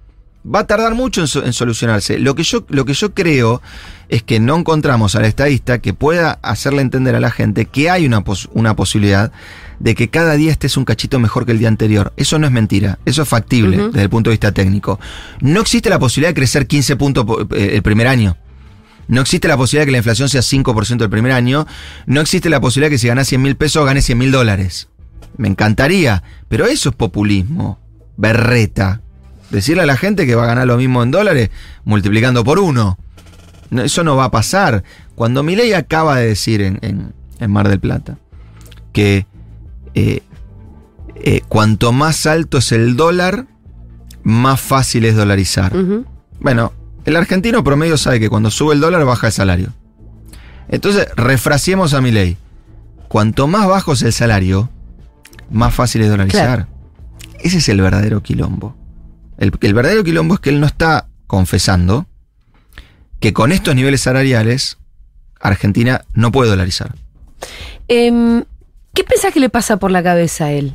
Va 0.45 0.59
a 0.59 0.67
tardar 0.67 0.95
mucho 0.95 1.21
en 1.43 1.51
solucionarse. 1.53 2.19
Lo 2.19 2.33
que, 2.35 2.43
yo, 2.43 2.63
lo 2.69 2.85
que 2.85 2.93
yo 2.93 3.13
creo 3.13 3.61
es 4.07 4.23
que 4.23 4.39
no 4.39 4.55
encontramos 4.55 5.15
al 5.15 5.25
estadista 5.25 5.79
que 5.79 5.93
pueda 5.93 6.39
hacerle 6.41 6.81
entender 6.81 7.15
a 7.15 7.19
la 7.19 7.31
gente 7.31 7.65
que 7.65 7.89
hay 7.89 8.05
una, 8.05 8.23
pos- 8.23 8.47
una 8.53 8.73
posibilidad 8.75 9.33
de 9.79 9.93
que 9.95 10.09
cada 10.09 10.33
día 10.35 10.51
estés 10.51 10.75
un 10.77 10.85
cachito 10.85 11.19
mejor 11.19 11.45
que 11.45 11.51
el 11.51 11.59
día 11.59 11.67
anterior. 11.67 12.13
Eso 12.17 12.39
no 12.39 12.47
es 12.47 12.51
mentira, 12.53 12.99
eso 13.05 13.21
es 13.23 13.29
factible 13.29 13.77
desde 13.87 14.01
el 14.03 14.09
punto 14.09 14.29
de 14.29 14.33
vista 14.33 14.51
técnico. 14.51 14.99
No 15.41 15.61
existe 15.61 15.89
la 15.89 15.99
posibilidad 15.99 16.29
de 16.31 16.35
crecer 16.35 16.67
15 16.67 16.95
puntos 16.95 17.25
eh, 17.55 17.71
el 17.75 17.81
primer 17.83 18.07
año. 18.07 18.37
No 19.07 19.21
existe 19.21 19.47
la 19.47 19.55
posibilidad 19.55 19.83
de 19.83 19.85
que 19.87 19.91
la 19.93 19.97
inflación 19.99 20.27
sea 20.29 20.41
5% 20.41 21.01
el 21.03 21.09
primer 21.09 21.31
año. 21.31 21.65
No 22.07 22.19
existe 22.21 22.49
la 22.49 22.59
posibilidad 22.59 22.89
que 22.89 22.97
si 22.97 23.07
ganas 23.07 23.27
100 23.27 23.41
mil 23.41 23.55
pesos 23.55 23.85
ganes 23.85 24.03
100 24.05 24.17
mil 24.17 24.31
dólares. 24.31 24.89
Me 25.37 25.47
encantaría, 25.47 26.23
pero 26.49 26.65
eso 26.65 26.89
es 26.89 26.95
populismo. 26.95 27.79
Berreta. 28.17 29.01
Decirle 29.51 29.83
a 29.83 29.85
la 29.85 29.95
gente 29.95 30.25
que 30.25 30.35
va 30.35 30.43
a 30.43 30.47
ganar 30.47 30.67
lo 30.67 30.75
mismo 30.75 31.03
en 31.03 31.11
dólares 31.11 31.51
multiplicando 31.85 32.43
por 32.43 32.59
uno. 32.59 32.97
No, 33.69 33.83
eso 33.83 34.03
no 34.03 34.15
va 34.17 34.25
a 34.25 34.31
pasar. 34.31 34.83
Cuando 35.15 35.41
Milei 35.43 35.71
acaba 35.73 36.17
de 36.17 36.27
decir 36.27 36.61
en, 36.61 36.79
en- 36.81 37.13
en 37.39 37.51
Mar 37.51 37.69
del 37.69 37.79
Plata 37.79 38.17
que 38.91 39.25
eh, 39.97 40.21
eh, 41.15 41.41
cuanto 41.47 41.91
más 41.91 42.27
alto 42.27 42.59
es 42.59 42.71
el 42.71 42.95
dólar, 42.95 43.47
más 44.21 44.61
fácil 44.61 45.05
es 45.05 45.15
dolarizar. 45.15 45.73
Bueno, 46.39 46.71
el 47.05 47.15
argentino 47.15 47.63
promedio 47.63 47.97
sabe 47.97 48.19
que 48.19 48.29
cuando 48.29 48.51
sube 48.51 48.75
el 48.75 48.79
dólar 48.79 49.05
baja 49.05 49.27
el 49.27 49.33
salario. 49.33 49.73
Entonces, 50.69 51.07
refraseemos 51.15 51.95
a 51.95 52.01
mi 52.01 52.11
ley. 52.11 52.37
Cuanto 53.07 53.47
más 53.47 53.67
bajo 53.67 53.93
es 53.93 54.03
el 54.03 54.13
salario, 54.13 54.69
más 55.49 55.73
fácil 55.73 56.03
es 56.03 56.09
dolarizar. 56.09 56.67
Ese 57.39 57.57
es 57.57 57.69
el 57.69 57.81
verdadero 57.81 58.21
quilombo. 58.21 58.75
El, 59.39 59.51
el 59.59 59.73
verdadero 59.73 60.03
quilombo 60.03 60.35
es 60.35 60.39
que 60.41 60.51
él 60.51 60.59
no 60.59 60.67
está 60.67 61.07
confesando 61.25 62.05
que 63.19 63.33
con 63.33 63.51
estos 63.51 63.73
niveles 63.73 64.01
salariales 64.01 64.77
Argentina 65.39 66.05
no 66.13 66.31
puede 66.31 66.51
dolarizar. 66.51 66.93
Em, 67.87 68.43
¿Qué 68.97 69.03
pensás 69.03 69.31
que 69.31 69.39
le 69.39 69.49
pasa 69.49 69.77
por 69.77 69.91
la 69.91 70.01
cabeza 70.01 70.45
a 70.45 70.51
él? 70.53 70.73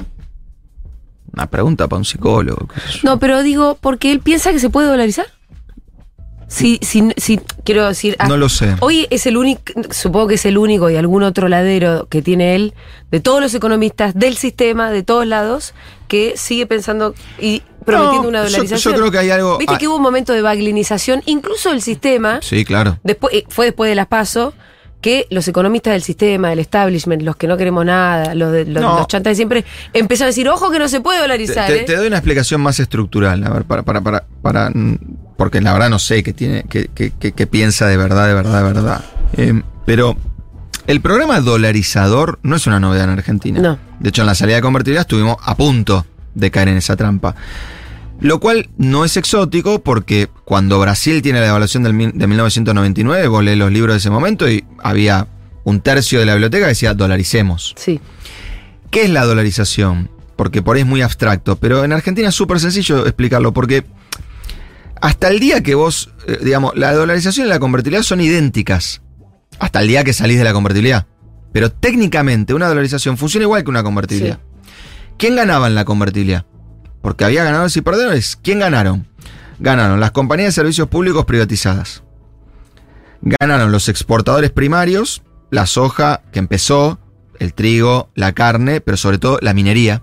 Una 1.33 1.47
pregunta 1.51 1.89
para 1.89 1.99
un 1.99 2.05
psicólogo. 2.05 2.69
qué 2.69 2.81
sé 2.81 2.99
yo. 2.99 3.01
No, 3.03 3.19
pero 3.19 3.43
digo, 3.43 3.77
porque 3.81 4.13
él 4.13 4.21
piensa 4.21 4.53
que 4.53 4.61
se 4.61 4.71
puede 4.71 4.87
dolarizar. 4.87 5.27
Sí, 6.47 6.79
sí, 6.83 7.09
sí, 7.17 7.41
quiero 7.65 7.89
decir. 7.89 8.15
ah, 8.21 8.29
No 8.29 8.37
lo 8.37 8.49
sé. 8.49 8.77
Hoy 8.79 9.09
es 9.11 9.27
el 9.27 9.37
único, 9.37 9.63
supongo 9.91 10.29
que 10.29 10.35
es 10.37 10.47
el 10.47 10.57
único 10.57 10.89
y 10.89 10.95
algún 10.95 11.25
otro 11.25 11.49
ladero 11.49 12.07
que 12.09 12.23
tiene 12.23 12.55
él, 12.55 12.75
de 13.11 13.19
todos 13.19 13.41
los 13.41 13.55
economistas 13.55 14.15
del 14.15 14.37
sistema, 14.37 14.93
de 14.93 15.03
todos 15.03 15.27
lados, 15.27 15.75
que 16.07 16.35
sigue 16.37 16.67
pensando 16.67 17.15
y 17.41 17.63
prometiendo 17.85 18.23
No, 18.23 18.29
una 18.29 18.39
yo- 18.45 18.51
dolarización. 18.53 18.95
yo 18.95 19.01
creo 19.01 19.11
que 19.11 19.19
hay 19.19 19.31
algo- 19.31 19.59
Viste 19.59 19.75
ah. 19.75 19.79
que 19.79 19.89
hubo 19.89 19.97
un 19.97 20.03
momento 20.03 20.33
de 20.33 20.43
baglinización, 20.43 21.23
incluso 21.27 21.71
del 21.71 21.83
sistema, 21.83 22.39
Sí, 22.41 22.65
claro. 22.65 22.99
después, 23.03 23.35
eh, 23.35 23.45
fue 23.49 23.65
después 23.67 23.89
de 23.89 23.97
las 23.97 24.07
PASO, 24.07 24.55
que 25.03 25.27
los 25.31 25.47
economistas 25.49 25.93
del 25.93 26.03
sistema, 26.03 26.49
del 26.49 26.61
establishment, 26.61 27.21
los 27.23 27.37
que 27.37 27.47
no 27.47 27.59
queremos 27.59 27.85
nada, 27.85 28.35
los, 28.35 28.51
de, 28.53 28.65
los, 28.65 28.83
No. 28.83 28.97
los 28.99 29.07
chantas 29.09 29.33
de 29.33 29.35
siempre, 29.35 29.65
empezaron 29.93 30.29
a 30.29 30.31
decir, 30.31 30.49
ojo 30.49 30.71
que 30.71 30.79
no 30.79 30.89
se 30.89 31.01
puede 31.03 31.21
dolarizar. 31.21 31.67
te- 31.67 31.81
¿eh? 31.81 31.85
te 31.85 31.97
doy 31.97 32.07
una 32.07 32.17
explicación 32.17 32.63
más 32.63 32.81
estructural, 32.81 33.45
a 33.45 33.51
ver, 33.51 33.65
para, 33.65 33.83
para, 33.83 34.01
para, 34.01 34.25
para, 34.41 34.71
mm, 34.71 34.97
porque 35.37 35.61
la 35.61 35.73
verdad 35.75 35.91
no 35.91 35.99
sé 35.99 36.23
qué 36.23 36.33
tiene, 36.33 36.65
qué, 36.71 36.89
qué- 36.95 37.13
qué- 37.19 37.33
qué 37.33 37.47
piensa 37.47 37.87
de 37.87 37.97
verdad, 37.99 38.27
de 38.29 38.35
verdad, 38.35 38.59
de 38.65 38.73
verdad. 38.73 39.05
Eh, 39.37 39.63
pero 39.85 40.17
el 40.87 41.01
programa 41.01 41.41
dolarizador 41.41 42.39
no 42.43 42.57
es 42.57 42.67
una 42.67 42.81
novedad 42.81 43.05
en 43.05 43.11
Argentina. 43.11 43.61
No. 43.61 43.79
De 44.01 44.09
hecho, 44.09 44.23
en 44.23 44.27
la 44.27 44.35
salida 44.35 44.57
de 44.57 44.63
convertibilidad 44.63 45.03
estuvimos 45.03 45.37
a 45.45 45.57
punto 45.57 46.07
de 46.35 46.51
caer 46.51 46.69
en 46.69 46.77
esa 46.79 46.97
trampa. 46.97 47.35
Lo 48.23 48.39
cual 48.39 48.71
no 48.79 49.05
es 49.05 49.17
exótico 49.17 49.83
porque 49.83 50.29
cuando 50.45 50.79
Brasil 50.79 51.23
tiene 51.23 51.41
la 51.41 51.47
devaluación 51.47 51.83
del 51.83 52.13
de 52.15 52.27
1999, 52.29 53.27
vos 53.27 53.43
lees 53.43 53.59
los 53.59 53.73
libros 53.73 53.95
de 53.95 53.99
ese 53.99 54.11
momento 54.11 54.49
y 54.49 54.65
había 54.81 55.27
un 55.65 55.81
tercio 55.81 56.21
de 56.21 56.27
la 56.27 56.35
biblioteca 56.35 56.67
que 56.67 56.69
decía 56.69 56.95
dolaricemos. 56.95 57.75
Sí. 57.77 58.01
¿Qué 58.93 59.03
es 59.03 59.11
la 59.11 59.25
dolarización? 59.25 60.09
Porque 60.37 60.63
por 60.63 60.77
ahí 60.77 60.83
es 60.83 60.89
muy 60.89 61.03
abstracto, 61.03 61.57
pero 61.57 61.83
en 61.83 61.93
Argentina 61.93 62.29
es 62.29 62.35
súper 62.37 62.61
sencillo 62.61 63.07
explicarlo, 63.07 63.53
porque 63.53 63.85
hasta 65.01 65.27
el 65.27 65.41
día 65.41 65.65
que 65.65 65.75
vos, 65.75 66.11
eh, 66.29 66.39
digamos, 66.45 66.77
la 66.77 66.93
dolarización 66.93 67.47
y 67.47 67.51
la 67.51 67.59
convertibilidad 67.59 68.05
son 68.05 68.21
idénticas, 68.21 69.03
hasta 69.59 69.81
el 69.81 69.89
día 69.89 70.05
que 70.05 70.13
salís 70.13 70.39
de 70.39 70.45
la 70.45 70.53
convertibilidad. 70.53 71.07
Pero 71.53 71.73
técnicamente 71.73 72.55
una 72.55 72.69
dolarización 72.69 73.19
funciona 73.19 73.43
igual 73.45 73.65
que 73.65 73.71
una 73.71 73.83
convertibilidad. 73.83 74.39
¿Quién 75.19 75.35
ganaba 75.35 75.67
en 75.67 75.75
la 75.75 75.85
convertibilidad? 75.85 76.47
Porque 77.03 77.25
había 77.25 77.45
ganadores 77.45 77.77
y 77.77 77.83
perdedores. 77.83 78.39
¿Quién 78.43 78.61
ganaron? 78.61 79.07
Ganaron 79.59 80.01
las 80.01 80.13
compañías 80.13 80.49
de 80.49 80.53
servicios 80.53 80.89
públicos 80.89 81.25
privatizadas. 81.27 82.03
Ganaron 83.21 83.71
los 83.71 83.89
exportadores 83.89 84.51
primarios, 84.51 85.23
la 85.51 85.67
soja 85.67 86.23
que 86.33 86.39
empezó, 86.39 86.99
el 87.39 87.55
trigo, 87.55 88.11
la 88.15 88.33
carne, 88.33 88.81
pero 88.81 88.97
sobre 88.97 89.19
todo 89.19 89.39
la 89.43 89.55
minería, 89.55 90.03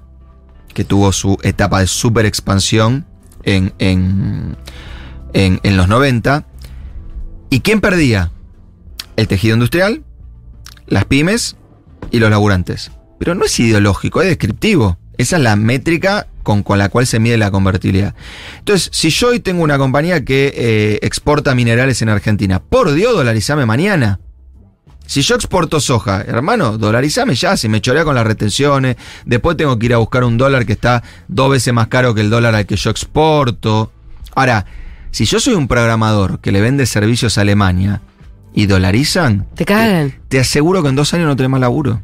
que 0.74 0.86
tuvo 0.86 1.12
su 1.12 1.38
etapa 1.41 1.80
de 1.80 1.88
super 1.88 2.26
expansión 2.26 3.06
en, 3.43 3.74
en, 3.80 4.56
en- 5.34 5.60
en 5.64 5.78
los 5.78 5.88
90. 5.88 6.45
¿Y 7.50 7.62
quién 7.62 7.82
perdía? 7.82 8.32
El 9.16 9.28
tejido 9.28 9.56
industrial, 9.56 10.04
las 10.88 11.06
pymes 11.06 11.56
y 12.12 12.20
los 12.20 12.30
laburantes. 12.30 12.91
Pero 13.20 13.36
no 13.36 13.43
es 13.45 13.60
ideológico, 13.60 14.22
es 14.22 14.28
descriptivo. 14.28 14.97
Esa 15.18 15.36
es 15.38 15.43
la 15.43 15.56
métrica 15.58 16.28
con, 16.50 16.64
con 16.64 16.80
la 16.80 16.89
cual 16.89 17.06
se 17.06 17.20
mide 17.20 17.38
la 17.38 17.52
convertibilidad. 17.52 18.16
Entonces, 18.58 18.89
si 18.91 19.12
yo 19.12 19.28
hoy 19.28 19.39
tengo 19.39 19.62
una 19.62 19.78
compañía 19.78 20.26
que 20.26 20.52
eh, 20.56 21.00
exporta 21.04 21.54
minerales 21.54 22.02
en 22.02 22.10
Argentina, 22.10 22.60
por 22.60 22.91
Dios, 22.93 23.14
dolarizame 23.14 23.68
mañana. 23.68 24.20
Si 25.06 25.22
yo 25.22 25.36
exporto 25.36 25.80
soja, 25.80 26.22
hermano, 26.22 26.80
dolarizame 26.80 27.36
ya, 27.36 27.56
si 27.56 27.70
me 27.70 27.82
chorea 27.82 28.04
con 28.04 28.16
las 28.16 28.26
retenciones, 28.26 28.95
después 29.26 29.58
tengo 29.58 29.78
que 29.78 29.86
ir 29.86 29.93
a 29.93 29.97
buscar 29.97 30.24
un 30.24 30.39
dólar 30.39 30.66
que 30.66 30.74
está 30.74 31.04
dos 31.28 31.52
veces 31.52 31.72
más 31.72 31.88
caro 31.88 32.16
que 32.16 32.22
el 32.22 32.32
dólar 32.32 32.56
al 32.56 32.66
que 32.66 32.76
yo 32.78 32.89
exporto. 32.89 33.91
Ahora, 34.34 34.66
si 35.12 35.26
yo 35.26 35.39
soy 35.39 35.54
un 35.54 35.68
programador 35.68 36.39
que 36.39 36.52
le 36.52 36.62
vende 36.62 36.88
servicios 36.88 37.38
a 37.38 37.41
Alemania 37.41 38.02
y 38.56 38.66
dolarizan, 38.66 39.45
Te 39.54 39.66
cagan. 39.66 40.16
te 40.30 40.39
aseguro 40.39 40.82
que 40.82 40.89
en 40.89 40.95
dos 40.95 41.14
años 41.14 41.28
no 41.28 41.36
tenés 41.36 41.52
más 41.52 41.62
laburo. 41.62 42.02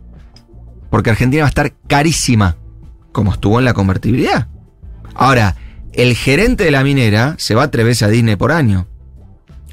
Porque 0.91 1.09
Argentina 1.09 1.41
va 1.43 1.47
a 1.47 1.49
estar 1.49 1.73
carísima, 1.87 2.57
como 3.15 3.31
estuvo 3.31 3.59
en 3.59 3.65
la 3.65 3.73
convertibilidad. 3.73 4.47
Ahora, 5.13 5.55
el 5.93 6.17
gerente 6.17 6.65
de 6.65 6.71
la 6.71 6.83
minera 6.83 7.35
se 7.37 7.55
va 7.55 7.71
tres 7.71 7.85
veces 7.85 8.03
a 8.03 8.09
Disney 8.09 8.35
por 8.35 8.51
año. 8.51 8.87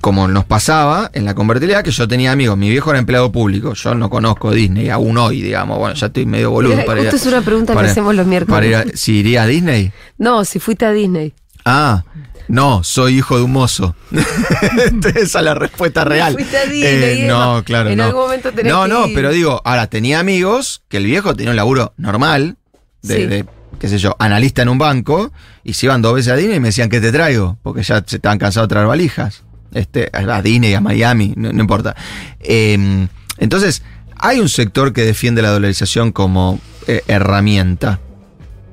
Como 0.01 0.29
nos 0.29 0.45
pasaba 0.45 1.11
en 1.13 1.25
la 1.25 1.35
convertibilidad, 1.35 1.83
que 1.83 1.91
yo 1.91 2.07
tenía 2.07 2.31
amigos, 2.31 2.57
mi 2.57 2.71
viejo 2.71 2.91
era 2.91 3.01
empleado 3.01 3.33
público, 3.33 3.75
yo 3.75 3.97
no 3.97 4.09
conozco 4.11 4.53
Disney, 4.53 4.91
aún 4.91 5.19
hoy, 5.19 5.43
digamos, 5.43 5.77
bueno, 5.79 5.97
ya 5.97 6.07
estoy 6.07 6.25
medio 6.25 6.53
boludo 6.53 6.75
Mira, 6.75 6.85
para 6.85 7.01
ir 7.01 7.09
es 7.09 7.27
una 7.27 7.43
pregunta 7.43 7.75
que 7.75 7.81
hacemos 7.87 8.15
los 8.15 8.27
miércoles. 8.29 8.93
si 8.95 9.15
iría 9.17 9.43
a 9.43 9.47
Disney. 9.47 9.91
No, 10.19 10.45
si 10.45 10.61
fuiste 10.61 10.87
a 10.87 10.93
Disney. 10.93 11.35
Ah, 11.65 12.05
no, 12.47 12.85
soy 12.85 13.19
hijo 13.19 13.37
de 13.39 13.43
un 13.43 13.53
mozo. 13.53 13.97
Esa 15.17 15.39
es 15.41 15.45
la 15.45 15.55
respuesta 15.55 16.05
real. 16.15 16.35
Fuiste 16.35 16.59
a 16.59 16.67
Disney 16.67 17.25
y 17.25 17.27
no, 17.27 17.63
claro, 17.65 17.91
En 17.91 17.99
no. 17.99 18.05
algún 18.05 18.23
momento 18.23 18.53
tenés 18.53 18.73
no, 18.73 18.83
que 18.85 18.89
no, 18.89 19.07
ir. 19.09 19.15
pero 19.15 19.31
digo, 19.33 19.61
ahora 19.65 19.89
tenía 19.89 20.21
amigos 20.21 20.83
que 20.89 20.99
el 20.99 21.07
viejo 21.07 21.35
tenía 21.35 21.51
un 21.51 21.57
laburo 21.57 21.93
normal, 21.97 22.57
de, 23.03 23.17
Sí. 23.17 23.27
de, 23.27 23.47
qué 23.79 23.89
sé 23.89 23.99
yo, 23.99 24.15
analista 24.19 24.63
en 24.63 24.69
un 24.69 24.79
banco, 24.79 25.33
y 25.65 25.73
se 25.75 25.87
iban 25.87 26.03
dos 26.03 26.15
veces 26.15 26.33
a 26.33 26.37
Disney 26.37 26.57
y 26.57 26.61
me 26.61 26.69
decían, 26.69 26.89
¿qué 26.89 27.01
te 27.01 27.13
traigo? 27.13 27.59
Porque 27.63 27.83
ya 27.83 28.03
se 28.07 28.17
estaban 28.17 28.39
cansados 28.39 28.69
de 28.69 28.75
traer 28.75 28.87
valijas. 28.87 29.43
Este, 29.75 30.11
a 30.13 30.43
Disney, 30.43 30.75
a 30.75 30.81
Miami, 30.81 31.33
no, 31.37 31.53
no 31.53 31.61
importa. 31.61 31.97
Eh, 32.41 33.09
entonces, 33.39 33.83
hay 34.19 34.39
un 34.39 34.49
sector 34.49 34.93
que 34.93 35.03
defiende 35.03 35.41
la 35.43 35.51
dolarización 35.51 36.13
como 36.13 36.61
eh, 36.87 37.03
herramienta. 37.09 37.99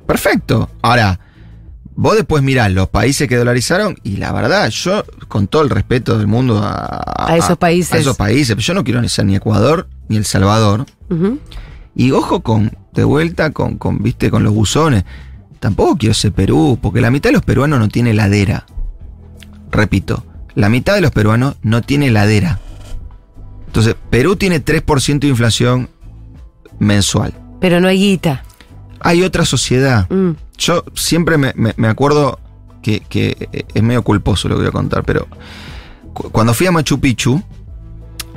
Perfecto. 0.06 0.68
Ahora, 0.82 1.18
vos 1.94 2.16
después 2.16 2.42
mirás 2.42 2.70
los 2.72 2.88
países 2.88 3.28
que 3.28 3.36
dolarizaron 3.36 3.96
y 4.02 4.16
la 4.18 4.32
verdad, 4.32 4.68
yo, 4.70 5.04
con 5.28 5.48
todo 5.48 5.62
el 5.62 5.70
respeto 5.70 6.18
del 6.18 6.26
mundo 6.26 6.60
a, 6.62 7.26
A 7.32 7.36
esos 7.36 7.56
países. 7.56 7.92
A 7.94 7.98
esos 7.98 8.16
países, 8.16 8.56
yo 8.58 8.74
no 8.74 8.84
quiero 8.84 9.00
ni 9.00 9.08
ser 9.08 9.24
ni 9.24 9.36
Ecuador 9.36 9.88
ni 10.08 10.16
El 10.16 10.24
Salvador. 10.24 10.86
Y 11.94 12.10
ojo 12.12 12.40
con, 12.42 12.76
de 12.92 13.04
vuelta, 13.04 13.50
con, 13.50 13.76
con, 13.78 14.02
viste, 14.02 14.30
con 14.30 14.42
los 14.44 14.52
buzones. 14.54 15.04
Tampoco 15.60 15.96
quiero 15.96 16.14
ser 16.14 16.32
Perú, 16.32 16.78
porque 16.80 17.00
la 17.00 17.10
mitad 17.10 17.30
de 17.30 17.34
los 17.34 17.42
peruanos 17.42 17.78
no 17.78 17.88
tiene 17.88 18.10
heladera. 18.10 18.66
Repito, 19.70 20.24
la 20.54 20.68
mitad 20.68 20.94
de 20.94 21.00
los 21.00 21.10
peruanos 21.12 21.56
no 21.62 21.82
tiene 21.82 22.06
heladera. 22.08 22.58
Entonces, 23.66 23.94
Perú 24.10 24.36
tiene 24.36 24.64
3% 24.64 25.20
de 25.20 25.28
inflación 25.28 25.88
mensual. 26.78 27.32
Pero 27.60 27.80
no 27.80 27.88
hay 27.88 27.98
guita. 27.98 28.42
Hay 29.00 29.22
otra 29.22 29.44
sociedad. 29.44 30.08
Mm. 30.10 30.30
Yo 30.58 30.84
siempre 30.94 31.38
me, 31.38 31.52
me- 31.54 31.74
me 31.76 31.88
acuerdo 31.88 32.40
que, 32.82 33.00
que 33.00 33.66
es 33.72 33.82
medio 33.82 34.02
culposo 34.02 34.48
lo 34.48 34.56
que 34.56 34.62
voy 34.62 34.68
a 34.68 34.72
contar, 34.72 35.04
pero 35.04 35.28
cu- 36.12 36.30
cuando 36.30 36.52
fui 36.54 36.66
a 36.66 36.72
Machu 36.72 36.98
Picchu, 36.98 37.42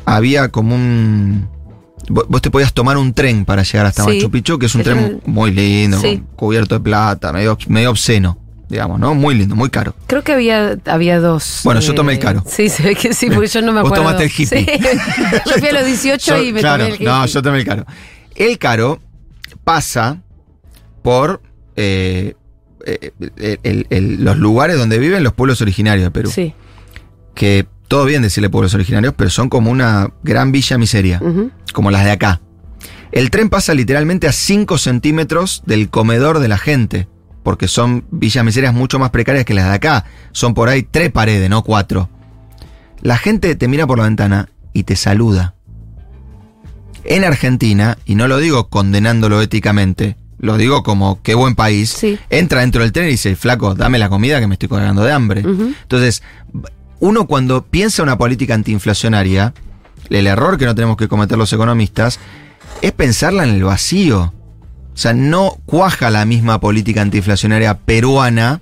había 0.05 0.49
como 0.49 0.75
un... 0.75 1.47
vo- 2.07 2.25
Vos 2.27 2.41
te 2.41 2.49
podías 2.51 2.73
tomar 2.73 2.97
un 2.97 3.13
tren 3.13 3.45
para 3.45 3.63
llegar 3.63 3.85
hasta 3.85 4.03
Sí. 4.05 4.11
Machu 4.17 4.31
Picchu, 4.31 4.59
que 4.59 4.65
es 4.67 4.75
un 4.75 4.83
tren 4.83 5.21
muy 5.25 5.51
lindo, 5.51 5.99
Sí. 5.99 6.23
cubierto 6.35 6.75
de 6.75 6.81
plata, 6.81 7.31
medio, 7.33 7.57
medio 7.67 7.89
obsceno, 7.91 8.37
digamos, 8.69 8.99
¿no? 8.99 9.13
Muy 9.15 9.35
lindo, 9.35 9.55
muy 9.55 9.69
caro. 9.69 9.95
Creo 10.07 10.23
que 10.23 10.33
había, 10.33 10.77
había 10.85 11.19
dos. 11.19 11.61
Bueno, 11.63 11.79
yo 11.81 11.93
tomé 11.95 12.13
el 12.13 12.19
caro. 12.19 12.43
Sí, 12.47 12.69
se 12.69 12.83
ve 12.83 12.95
que 12.95 13.13
sí, 13.13 13.29
porque 13.29 13.47
yo 13.47 13.61
no 13.61 13.71
me 13.71 13.81
Vos 13.81 13.91
acuerdo. 13.91 14.03
tomaste 14.05 14.23
el 14.25 14.31
hippie. 14.31 14.65
Sí. 14.65 14.65
Yo 15.49 15.53
fui 15.59 15.67
a 15.67 15.73
los 15.73 15.85
18 15.85 16.41
y 16.43 16.53
me 16.53 16.59
claro, 16.59 16.83
tomé 16.83 16.89
el 16.89 16.95
hippie. 16.95 17.07
No, 17.07 17.25
yo 17.25 17.41
tomé 17.41 17.57
el 17.59 17.65
caro. 17.65 17.85
El 18.35 18.57
caro 18.57 18.99
pasa 19.63 20.21
por 21.01 21.41
eh, 21.75 22.35
eh, 22.85 23.11
el- 23.19 23.57
el- 23.63 23.87
el- 23.89 24.23
los 24.23 24.37
lugares 24.37 24.77
donde 24.77 24.99
viven 24.99 25.23
los 25.23 25.33
pueblos 25.33 25.61
originarios 25.61 26.05
de 26.05 26.11
Perú. 26.11 26.29
Sí. 26.33 26.53
Que 27.33 27.65
todo 27.87 28.05
bien 28.05 28.21
decirle 28.21 28.49
pueblos 28.49 28.73
originarios, 28.73 29.13
pero 29.17 29.29
son 29.29 29.49
como 29.49 29.71
una 29.71 30.11
gran 30.23 30.51
villa 30.51 30.77
miseria, 30.77 31.19
Ujú. 31.21 31.49
Como 31.74 31.91
las 31.91 32.05
de 32.05 32.11
acá. 32.11 32.41
El 33.11 33.30
tren 33.30 33.49
pasa 33.49 33.74
literalmente 33.74 34.28
a 34.28 34.32
5 34.32 34.78
centímetros 34.78 35.61
del 35.65 35.89
comedor 35.89 36.39
de 36.39 36.47
la 36.47 36.57
gente, 36.57 37.07
porque 37.43 37.67
son 37.67 38.05
villas 38.09 38.43
miserias 38.45 38.74
mucho 38.74 38.97
más 38.99 39.09
precarias 39.11 39.45
que 39.45 39.53
las 39.53 39.65
de 39.65 39.74
acá. 39.76 40.05
Son 40.32 40.53
por 40.53 40.69
ahí 40.69 40.84
tres 40.84 41.11
paredes, 41.11 41.49
no 41.49 41.61
cuatro. 41.63 42.09
La 43.01 43.17
gente 43.17 43.53
te 43.55 43.67
mira 43.67 43.86
por 43.86 43.97
la 43.99 44.05
ventana 44.05 44.49
y 44.71 44.84
te 44.84 44.95
saluda. 44.95 45.53
En 47.03 47.24
Argentina, 47.26 47.97
y 48.05 48.15
no 48.15 48.28
lo 48.28 48.38
digo 48.38 48.69
condenándolo 48.69 49.41
éticamente, 49.41 50.15
lo 50.39 50.57
digo 50.57 50.84
como 50.84 51.21
qué 51.21 51.36
buen 51.36 51.53
país, 51.55 51.89
Sí. 51.89 52.17
entra 52.30 52.61
dentro 52.61 52.82
del 52.82 52.91
tren 52.93 53.07
y 53.07 53.11
dice, 53.11 53.36
flaco, 53.36 53.76
dame 53.76 53.99
la 53.99 54.09
comida 54.09 54.39
que 54.39 54.47
me 54.47 54.53
estoy 54.55 54.69
cagando 54.69 55.03
de 55.03 55.11
hambre. 55.11 55.41
Entonces, 55.41 56.24
uno 56.99 57.28
cuando 57.28 57.65
piensa 57.65 58.03
una 58.03 58.17
política 58.17 58.53
antiinflacionaria, 58.53 59.53
el 60.09 60.27
error 60.27 60.57
que 60.57 60.65
no 60.65 60.75
tenemos 60.75 60.97
que 60.97 61.07
cometer 61.07 61.37
los 61.37 61.53
economistas 61.53 62.19
es 62.81 62.91
pensarla 62.91 63.43
en 63.43 63.51
el 63.51 63.63
vacío. 63.63 64.33
O 64.93 64.97
sea, 64.97 65.13
no 65.13 65.57
cuaja 65.65 66.09
la 66.09 66.25
misma 66.25 66.59
política 66.59 67.01
antiinflacionaria 67.01 67.79
peruana, 67.79 68.61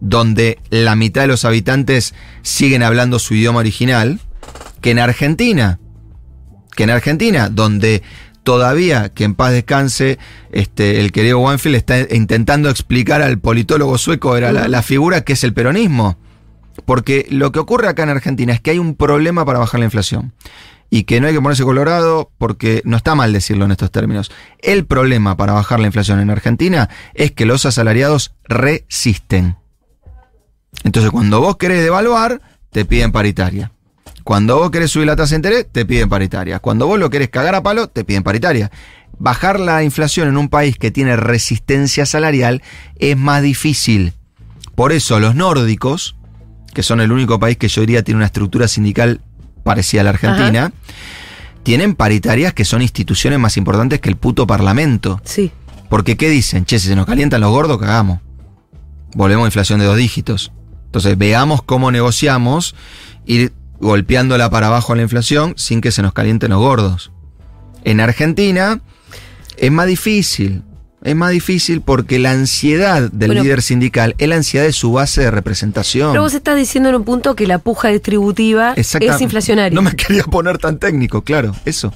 donde 0.00 0.58
la 0.70 0.94
mitad 0.96 1.22
de 1.22 1.28
los 1.28 1.44
habitantes 1.44 2.14
siguen 2.42 2.82
hablando 2.82 3.18
su 3.18 3.34
idioma 3.34 3.60
original, 3.60 4.20
que 4.80 4.90
en 4.90 4.98
Argentina. 4.98 5.80
Que 6.76 6.84
en 6.84 6.90
Argentina, 6.90 7.48
donde 7.48 8.02
todavía, 8.42 9.08
que 9.08 9.24
en 9.24 9.34
paz 9.34 9.52
descanse, 9.52 10.18
este, 10.52 11.00
el 11.00 11.10
querido 11.10 11.38
Wanfield 11.40 11.76
está 11.76 12.00
intentando 12.14 12.68
explicar 12.68 13.22
al 13.22 13.38
politólogo 13.38 13.96
sueco, 13.98 14.36
era 14.36 14.52
la, 14.52 14.68
la 14.68 14.82
figura 14.82 15.22
que 15.22 15.32
es 15.32 15.42
el 15.42 15.54
peronismo. 15.54 16.18
Porque 16.84 17.26
lo 17.30 17.52
que 17.52 17.60
ocurre 17.60 17.88
acá 17.88 18.02
en 18.02 18.10
Argentina 18.10 18.52
es 18.52 18.60
que 18.60 18.72
hay 18.72 18.78
un 18.78 18.94
problema 18.94 19.44
para 19.44 19.58
bajar 19.58 19.80
la 19.80 19.86
inflación. 19.86 20.32
Y 20.94 21.02
que 21.02 21.20
no 21.20 21.26
hay 21.26 21.32
que 21.32 21.40
ponerse 21.40 21.64
colorado 21.64 22.30
porque 22.38 22.80
no 22.84 22.96
está 22.96 23.16
mal 23.16 23.32
decirlo 23.32 23.64
en 23.64 23.72
estos 23.72 23.90
términos. 23.90 24.30
El 24.60 24.86
problema 24.86 25.36
para 25.36 25.52
bajar 25.52 25.80
la 25.80 25.88
inflación 25.88 26.20
en 26.20 26.30
Argentina 26.30 26.88
es 27.14 27.32
que 27.32 27.46
los 27.46 27.66
asalariados 27.66 28.32
resisten. 28.44 29.56
Entonces 30.84 31.10
cuando 31.10 31.40
vos 31.40 31.56
querés 31.56 31.82
devaluar, 31.82 32.40
te 32.70 32.84
piden 32.84 33.10
paritaria. 33.10 33.72
Cuando 34.22 34.56
vos 34.56 34.70
querés 34.70 34.92
subir 34.92 35.08
la 35.08 35.16
tasa 35.16 35.30
de 35.30 35.38
interés, 35.38 35.66
te 35.68 35.84
piden 35.84 36.08
paritaria. 36.08 36.60
Cuando 36.60 36.86
vos 36.86 36.96
lo 37.00 37.10
querés 37.10 37.28
cagar 37.28 37.56
a 37.56 37.62
palo, 37.64 37.88
te 37.88 38.04
piden 38.04 38.22
paritaria. 38.22 38.70
Bajar 39.18 39.58
la 39.58 39.82
inflación 39.82 40.28
en 40.28 40.36
un 40.36 40.48
país 40.48 40.78
que 40.78 40.92
tiene 40.92 41.16
resistencia 41.16 42.06
salarial 42.06 42.62
es 43.00 43.16
más 43.16 43.42
difícil. 43.42 44.12
Por 44.76 44.92
eso 44.92 45.18
los 45.18 45.34
nórdicos, 45.34 46.14
que 46.72 46.84
son 46.84 47.00
el 47.00 47.10
único 47.10 47.40
país 47.40 47.56
que 47.56 47.66
yo 47.66 47.80
diría 47.80 48.04
tiene 48.04 48.18
una 48.18 48.26
estructura 48.26 48.68
sindical 48.68 49.22
parecida 49.64 50.02
a 50.02 50.04
la 50.04 50.10
Argentina, 50.10 50.72
tienen 51.64 51.96
paritarias 51.96 52.52
que 52.52 52.64
son 52.64 52.82
instituciones 52.82 53.40
más 53.40 53.56
importantes 53.56 54.00
que 54.00 54.10
el 54.10 54.16
puto 54.16 54.46
parlamento. 54.46 55.20
Sí. 55.24 55.50
Porque 55.88 56.16
¿qué 56.16 56.28
dicen? 56.28 56.64
Che, 56.64 56.78
si 56.78 56.88
se 56.88 56.94
nos 56.94 57.06
calientan 57.06 57.40
los 57.40 57.50
gordos, 57.50 57.78
cagamos. 57.78 58.20
Volvemos 59.14 59.44
a 59.44 59.48
inflación 59.48 59.80
de 59.80 59.86
dos 59.86 59.96
dígitos. 59.96 60.52
Entonces 60.86 61.18
veamos 61.18 61.62
cómo 61.62 61.90
negociamos 61.90 62.76
ir 63.26 63.52
golpeándola 63.80 64.50
para 64.50 64.68
abajo 64.68 64.92
a 64.92 64.96
la 64.96 65.02
inflación 65.02 65.54
sin 65.56 65.80
que 65.80 65.90
se 65.90 66.02
nos 66.02 66.12
calienten 66.12 66.50
los 66.50 66.60
gordos. 66.60 67.10
En 67.82 68.00
Argentina 68.00 68.80
es 69.56 69.72
más 69.72 69.86
difícil. 69.86 70.62
Es 71.04 71.14
más 71.14 71.30
difícil 71.32 71.82
porque 71.82 72.18
la 72.18 72.30
ansiedad 72.32 73.10
del 73.12 73.28
Bueno. 73.28 73.42
líder 73.42 73.60
sindical 73.60 74.14
es 74.16 74.26
la 74.26 74.36
ansiedad 74.36 74.64
de 74.64 74.72
su 74.72 74.90
base 74.90 75.20
de 75.20 75.30
representación. 75.30 76.12
Pero 76.12 76.22
vos 76.22 76.32
estás 76.34 76.56
diciendo 76.56 76.88
en 76.88 76.94
un 76.96 77.04
punto 77.04 77.36
que 77.36 77.46
la 77.46 77.58
puja 77.58 77.88
distributiva 77.88 78.72
Exacta- 78.74 79.14
es 79.14 79.20
inflacionaria. 79.20 79.74
No 79.74 79.82
me 79.82 79.94
quería 79.96 80.24
poner 80.24 80.56
tan 80.56 80.78
técnico, 80.78 81.20
claro, 81.22 81.54
eso. 81.66 81.92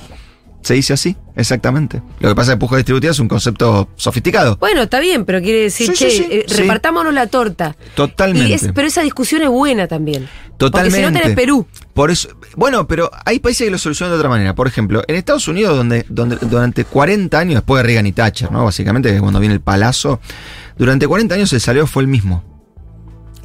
Se 0.68 0.74
dice 0.74 0.92
así, 0.92 1.16
exactamente. 1.34 2.02
Lo 2.20 2.28
que 2.28 2.34
pasa 2.34 2.52
es 2.52 2.56
que 2.56 2.60
puja 2.60 2.76
distributiva 2.76 3.10
es 3.10 3.18
un 3.20 3.26
concepto 3.26 3.88
sofisticado. 3.96 4.58
Bueno, 4.58 4.82
está 4.82 5.00
bien, 5.00 5.24
pero 5.24 5.40
quiere 5.40 5.62
decir 5.62 5.86
Sí, 5.86 5.92
que 6.04 6.10
sí, 6.10 6.16
sí, 6.18 6.26
eh, 6.30 6.44
repartámonos 6.46 7.14
la 7.14 7.26
torta. 7.26 7.74
Totalmente. 7.94 8.52
Es- 8.52 8.68
pero 8.74 8.86
esa 8.86 9.00
discusión 9.00 9.40
es 9.40 9.48
buena 9.48 9.86
también. 9.86 10.28
Totalmente. 10.58 10.98
Porque 11.00 11.08
si 11.08 11.14
no 11.14 11.18
tenés 11.22 11.34
Perú. 11.34 11.66
Por 11.94 12.10
eso, 12.10 12.28
bueno, 12.54 12.86
pero 12.86 13.10
hay 13.24 13.38
países 13.38 13.64
que 13.64 13.70
lo 13.70 13.78
solucionan 13.78 14.12
de 14.12 14.18
otra 14.18 14.28
manera. 14.28 14.54
Por 14.54 14.66
ejemplo, 14.66 15.02
en 15.08 15.16
Estados 15.16 15.48
Unidos, 15.48 15.74
donde, 15.74 16.04
donde 16.10 16.36
durante 16.36 16.84
40 16.84 17.38
años, 17.38 17.54
después 17.54 17.82
de 17.82 17.86
Reagan 17.86 18.06
y 18.06 18.12
Thatcher, 18.12 18.52
¿no? 18.52 18.66
Básicamente, 18.66 19.10
que 19.10 19.20
cuando 19.20 19.40
viene 19.40 19.54
el 19.54 19.62
palazo, 19.62 20.20
durante 20.76 21.06
40 21.08 21.34
años 21.34 21.50
el 21.54 21.62
salario 21.62 21.86
fue 21.86 22.02
el 22.02 22.08
mismo. 22.08 22.44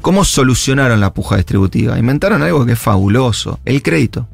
¿Cómo 0.02 0.26
solucionaron 0.26 1.00
la 1.00 1.14
puja 1.14 1.38
distributiva? 1.38 1.98
Inventaron 1.98 2.44
algo 2.44 2.66
que 2.66 2.74
es 2.74 2.80
fabuloso, 2.80 3.62
el 3.64 3.82
crédito. 3.82 4.28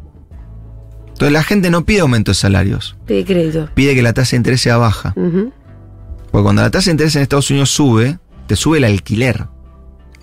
Entonces 1.19 1.33
la 1.33 1.43
gente 1.43 1.69
no 1.69 1.83
pide 1.83 1.99
aumento 1.99 2.31
de 2.31 2.35
salarios, 2.35 2.95
Pide 3.05 3.25
crédito. 3.25 3.69
pide 3.73 3.93
que 3.93 4.01
la 4.01 4.13
tasa 4.13 4.31
de 4.31 4.37
interés 4.37 4.61
sea 4.61 4.77
baja. 4.77 5.13
Porque 5.13 6.43
cuando 6.43 6.61
la 6.61 6.69
tasa 6.71 6.85
de 6.85 6.91
interés 6.91 7.13
en 7.17 7.23
Estados 7.23 7.49
Unidos 7.51 7.71
sube, 7.71 8.19
te 8.47 8.55
sube 8.55 8.77
el 8.77 8.85
alquiler. 8.85 9.47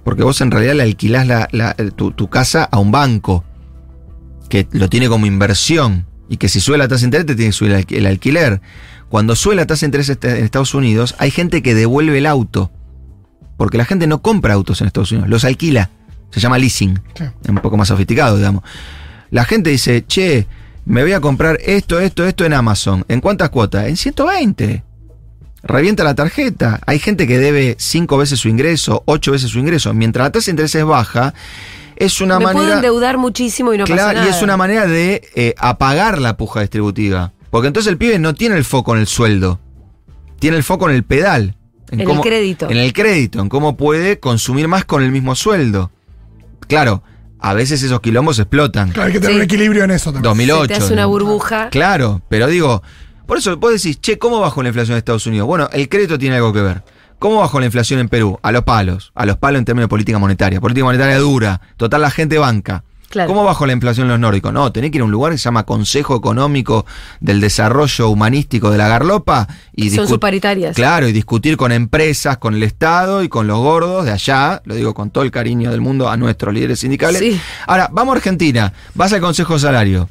Porque 0.04 0.22
vos 0.22 0.40
en 0.40 0.50
realidad 0.50 0.72
le 0.74 0.84
alquilás 0.84 1.26
la- 1.26 1.48
la- 1.52 1.74
tu, 1.74 2.12
tu 2.12 2.28
casa 2.30 2.64
a 2.64 2.78
un 2.78 2.92
banco 2.92 3.44
que 4.48 4.66
lo 4.72 4.88
tiene 4.88 5.08
como 5.08 5.26
inversión 5.26 6.06
y 6.30 6.38
que 6.38 6.48
si 6.48 6.60
sube 6.60 6.78
la 6.78 6.88
tasa 6.88 7.00
de 7.02 7.06
interés 7.08 7.26
te 7.26 7.34
tiene 7.34 7.50
que 7.50 7.52
subir 7.52 7.72
el, 7.72 7.84
alqui- 7.86 7.96
el 7.98 8.06
alquiler. 8.06 8.62
Cuando 9.10 9.36
sube 9.36 9.54
la 9.54 9.66
tasa 9.66 9.80
de 9.82 9.88
interés 9.88 10.08
este- 10.08 10.38
en 10.38 10.44
Estados 10.44 10.72
Unidos, 10.74 11.14
hay 11.18 11.30
gente 11.30 11.60
que 11.62 11.74
devuelve 11.74 12.16
el 12.16 12.24
auto. 12.26 12.70
Porque 13.58 13.76
la 13.76 13.84
gente 13.84 14.06
no 14.06 14.22
compra 14.22 14.54
autos 14.54 14.80
en 14.80 14.86
Estados 14.86 15.12
Unidos, 15.12 15.28
los 15.28 15.44
alquila. 15.44 15.90
Se 16.30 16.40
llama 16.40 16.56
leasing. 16.56 17.00
Sí. 17.14 17.24
Es 17.42 17.48
un 17.50 17.56
poco 17.58 17.76
más 17.76 17.88
sofisticado, 17.88 18.38
digamos. 18.38 18.62
La 19.30 19.44
gente 19.44 19.68
dice, 19.70 20.04
che, 20.06 20.46
me 20.86 21.02
voy 21.02 21.12
a 21.12 21.20
comprar 21.20 21.58
esto, 21.64 22.00
esto, 22.00 22.24
esto 22.24 22.44
en 22.44 22.54
Amazon. 22.54 23.04
¿En 23.08 23.20
cuántas 23.20 23.50
cuotas? 23.50 23.86
En 23.88 23.96
120 23.96 24.82
revienta 25.62 26.04
la 26.04 26.14
tarjeta. 26.14 26.80
Hay 26.86 26.98
gente 27.00 27.26
que 27.26 27.38
debe 27.38 27.76
cinco 27.78 28.16
veces 28.16 28.38
su 28.40 28.48
ingreso, 28.48 29.02
ocho 29.06 29.32
veces 29.32 29.50
su 29.50 29.58
ingreso. 29.58 29.92
Mientras 29.92 30.24
la 30.26 30.32
tasa 30.32 30.46
de 30.46 30.50
interés 30.52 30.74
es 30.76 30.84
baja, 30.84 31.34
es 31.96 32.20
una 32.20 32.38
Me 32.38 32.44
puedo 32.44 32.58
manera. 32.58 32.76
endeudar 32.76 33.18
muchísimo 33.18 33.74
y 33.74 33.78
no 33.78 33.84
pasa 33.84 33.94
Claro, 33.94 34.18
nada. 34.20 34.26
y 34.26 34.30
es 34.30 34.42
una 34.42 34.56
manera 34.56 34.86
de 34.86 35.28
eh, 35.34 35.54
apagar 35.58 36.20
la 36.20 36.36
puja 36.36 36.60
distributiva. 36.60 37.32
Porque 37.50 37.66
entonces 37.68 37.90
el 37.90 37.98
pibe 37.98 38.18
no 38.18 38.34
tiene 38.34 38.56
el 38.56 38.64
foco 38.64 38.94
en 38.94 39.00
el 39.00 39.06
sueldo, 39.06 39.58
tiene 40.38 40.56
el 40.56 40.62
foco 40.62 40.88
en 40.88 40.94
el 40.94 41.04
pedal. 41.04 41.56
En 41.90 42.00
el 42.00 42.20
crédito. 42.20 42.68
En 42.70 42.76
el 42.78 42.92
crédito, 42.92 43.40
en 43.40 43.48
cómo 43.48 43.76
puede 43.76 44.18
consumir 44.20 44.68
más 44.68 44.84
con 44.84 45.02
el 45.02 45.10
mismo 45.12 45.34
sueldo. 45.34 45.90
Claro, 46.68 47.02
a 47.48 47.54
veces 47.54 47.82
esos 47.82 48.00
quilombos 48.00 48.38
explotan. 48.38 48.90
Claro, 48.90 49.06
hay 49.06 49.12
que 49.12 49.20
tener 49.20 49.34
Sí. 49.34 49.36
un 49.38 49.44
equilibrio 49.44 49.84
en 49.84 49.92
eso 49.92 50.12
también. 50.12 50.24
2008. 50.24 50.62
Se 50.62 50.68
te 50.80 50.84
hace 50.84 50.92
una 50.92 51.06
burbuja. 51.06 51.68
Claro, 51.70 52.22
pero 52.28 52.48
digo, 52.48 52.82
por 53.26 53.38
eso 53.38 53.56
vos 53.56 53.72
decís, 53.72 54.00
che, 54.00 54.18
¿cómo 54.18 54.40
bajó 54.40 54.62
la 54.62 54.68
inflación 54.70 54.94
en 54.94 54.98
Estados 54.98 55.26
Unidos? 55.26 55.46
Bueno, 55.46 55.68
el 55.72 55.88
crédito 55.88 56.18
tiene 56.18 56.36
algo 56.36 56.52
que 56.52 56.60
ver. 56.60 56.82
¿Cómo 57.18 57.38
bajó 57.40 57.60
la 57.60 57.66
inflación 57.66 58.00
en 58.00 58.08
Perú? 58.08 58.38
A 58.42 58.52
los 58.52 58.64
palos. 58.64 59.12
A 59.14 59.24
los 59.24 59.36
palos 59.36 59.58
en 59.60 59.64
términos 59.64 59.84
de 59.84 59.88
política 59.88 60.18
monetaria. 60.18 60.60
Política 60.60 60.84
monetaria 60.84 61.18
dura. 61.18 61.60
Total, 61.76 62.02
la 62.02 62.10
gente 62.10 62.36
banca. 62.36 62.84
Claro. 63.08 63.28
¿Cómo 63.28 63.44
bajó 63.44 63.66
la 63.66 63.72
inflación 63.72 64.06
en 64.06 64.10
los 64.12 64.20
nórdicos? 64.20 64.52
No, 64.52 64.72
tenés 64.72 64.90
que 64.90 64.98
ir 64.98 65.02
a 65.02 65.04
un 65.04 65.10
lugar 65.12 65.30
que 65.32 65.38
se 65.38 65.44
llama 65.44 65.64
Consejo 65.64 66.16
Económico 66.16 66.84
del 67.20 67.40
Desarrollo 67.40 68.08
Humanístico 68.08 68.70
de 68.70 68.78
la 68.78 68.88
Garlopa 68.88 69.46
y 69.74 69.90
Son 69.90 70.04
discu- 70.04 70.08
sus 70.08 70.18
paritarias. 70.18 70.74
Claro, 70.74 71.06
y 71.08 71.12
discutir 71.12 71.56
con 71.56 71.70
empresas, 71.70 72.38
con 72.38 72.54
el 72.54 72.62
Estado 72.64 73.22
y 73.22 73.28
con 73.28 73.46
los 73.46 73.58
gordos 73.58 74.04
de 74.04 74.10
allá, 74.10 74.60
lo 74.64 74.74
digo 74.74 74.92
con 74.92 75.10
todo 75.10 75.22
el 75.22 75.30
cariño 75.30 75.70
del 75.70 75.80
mundo 75.80 76.10
a 76.10 76.16
nuestros 76.16 76.52
líderes 76.52 76.80
sindicales. 76.80 77.20
Sí. 77.20 77.40
Ahora, 77.68 77.88
vamos 77.92 78.14
a 78.14 78.16
Argentina, 78.16 78.72
vas 78.94 79.12
al 79.12 79.20
Consejo 79.20 79.58
Salario. 79.58 80.08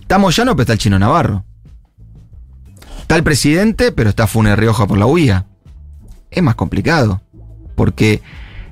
Estamos 0.00 0.34
ya 0.34 0.44
no, 0.46 0.52
pero 0.56 0.62
está 0.62 0.72
el 0.72 0.78
chino 0.78 0.98
Navarro. 0.98 1.44
Está 3.02 3.16
el 3.16 3.22
presidente, 3.22 3.92
pero 3.92 4.10
está 4.10 4.26
Funes 4.26 4.58
Rioja 4.58 4.86
por 4.86 4.96
la 4.98 5.06
UIA. 5.06 5.46
Es 6.30 6.42
más 6.42 6.54
complicado. 6.54 7.20
Porque 7.74 8.22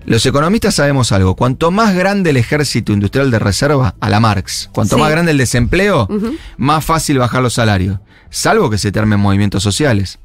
los 0.08 0.24
economistas 0.26 0.74
sabemos 0.74 1.12
algo. 1.12 1.36
Cuanto 1.36 1.70
más 1.70 1.94
grande 1.94 2.30
el 2.30 2.36
ejército 2.36 2.92
industrial 2.92 3.30
de 3.30 3.38
reserva, 3.38 3.94
a 4.00 4.08
la 4.10 4.20
Marx, 4.20 4.68
cuanto 4.72 4.96
Sí. 4.96 5.00
más 5.02 5.10
grande 5.10 5.32
el 5.32 5.38
desempleo, 5.38 6.08
más 6.56 6.84
fácil 6.84 7.18
bajar 7.18 7.42
los 7.42 7.54
salarios. 7.54 7.98
Salvo 8.30 8.70
que 8.70 8.78
se 8.78 8.90
te 8.92 8.98
armen 8.98 9.18
movimientos 9.20 9.62
sociales 9.62 10.18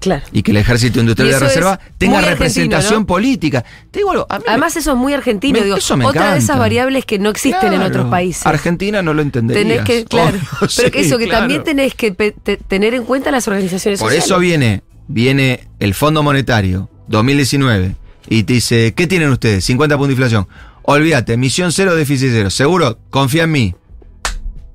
Claro. 0.00 0.22
y 0.32 0.42
que 0.42 0.50
el 0.50 0.58
ejército 0.58 1.00
industrial 1.00 1.30
de 1.30 1.38
reserva 1.38 1.78
tenga 1.96 2.20
representación 2.20 3.00
¿no? 3.00 3.06
política. 3.06 3.64
Te 3.90 4.00
digo 4.00 4.10
algo, 4.10 4.26
me- 4.30 4.44
Además, 4.48 4.76
eso 4.76 4.90
es 4.92 4.96
muy 4.98 5.14
argentino. 5.14 5.58
Me- 5.58 5.64
digo, 5.64 5.76
eso 5.76 5.96
me 5.96 6.04
otra 6.04 6.32
de 6.32 6.38
esas 6.40 6.58
variables 6.58 7.04
que 7.06 7.18
no 7.18 7.30
existen 7.30 7.72
en 7.72 7.80
otros 7.82 8.08
países. 8.10 8.44
Argentina 8.46 9.00
no 9.02 9.14
lo 9.14 9.22
entendería. 9.22 9.62
Tenés 9.62 9.84
que, 9.84 10.04
claro. 10.04 10.36
pero 10.76 10.90
que 10.90 11.00
eso, 11.00 11.16
que 11.16 11.26
también 11.28 11.62
tenés 11.64 11.94
que 11.94 12.10
te- 12.10 12.56
tener 12.58 12.92
en 12.94 13.04
cuenta 13.04 13.30
las 13.30 13.46
organizaciones 13.48 14.00
Por 14.00 14.08
sociales. 14.10 14.24
eso 14.26 14.38
viene, 14.38 14.82
viene 15.08 15.68
el 15.78 15.94
Fondo 15.94 16.22
Monetario 16.22 16.90
2019 17.08 17.96
y 18.28 18.44
te 18.44 18.54
dice, 18.54 18.94
¿qué 18.94 19.06
tienen 19.06 19.30
ustedes? 19.30 19.64
50 19.64 19.96
puntos 19.96 20.08
de 20.08 20.12
inflación. 20.14 20.48
Olvídate, 20.82 21.32
emisión 21.34 21.72
cero, 21.72 21.94
déficit 21.94 22.30
cero. 22.32 22.50
Seguro, 22.50 22.98
confía 23.10 23.44
en 23.44 23.52
mí. 23.52 23.74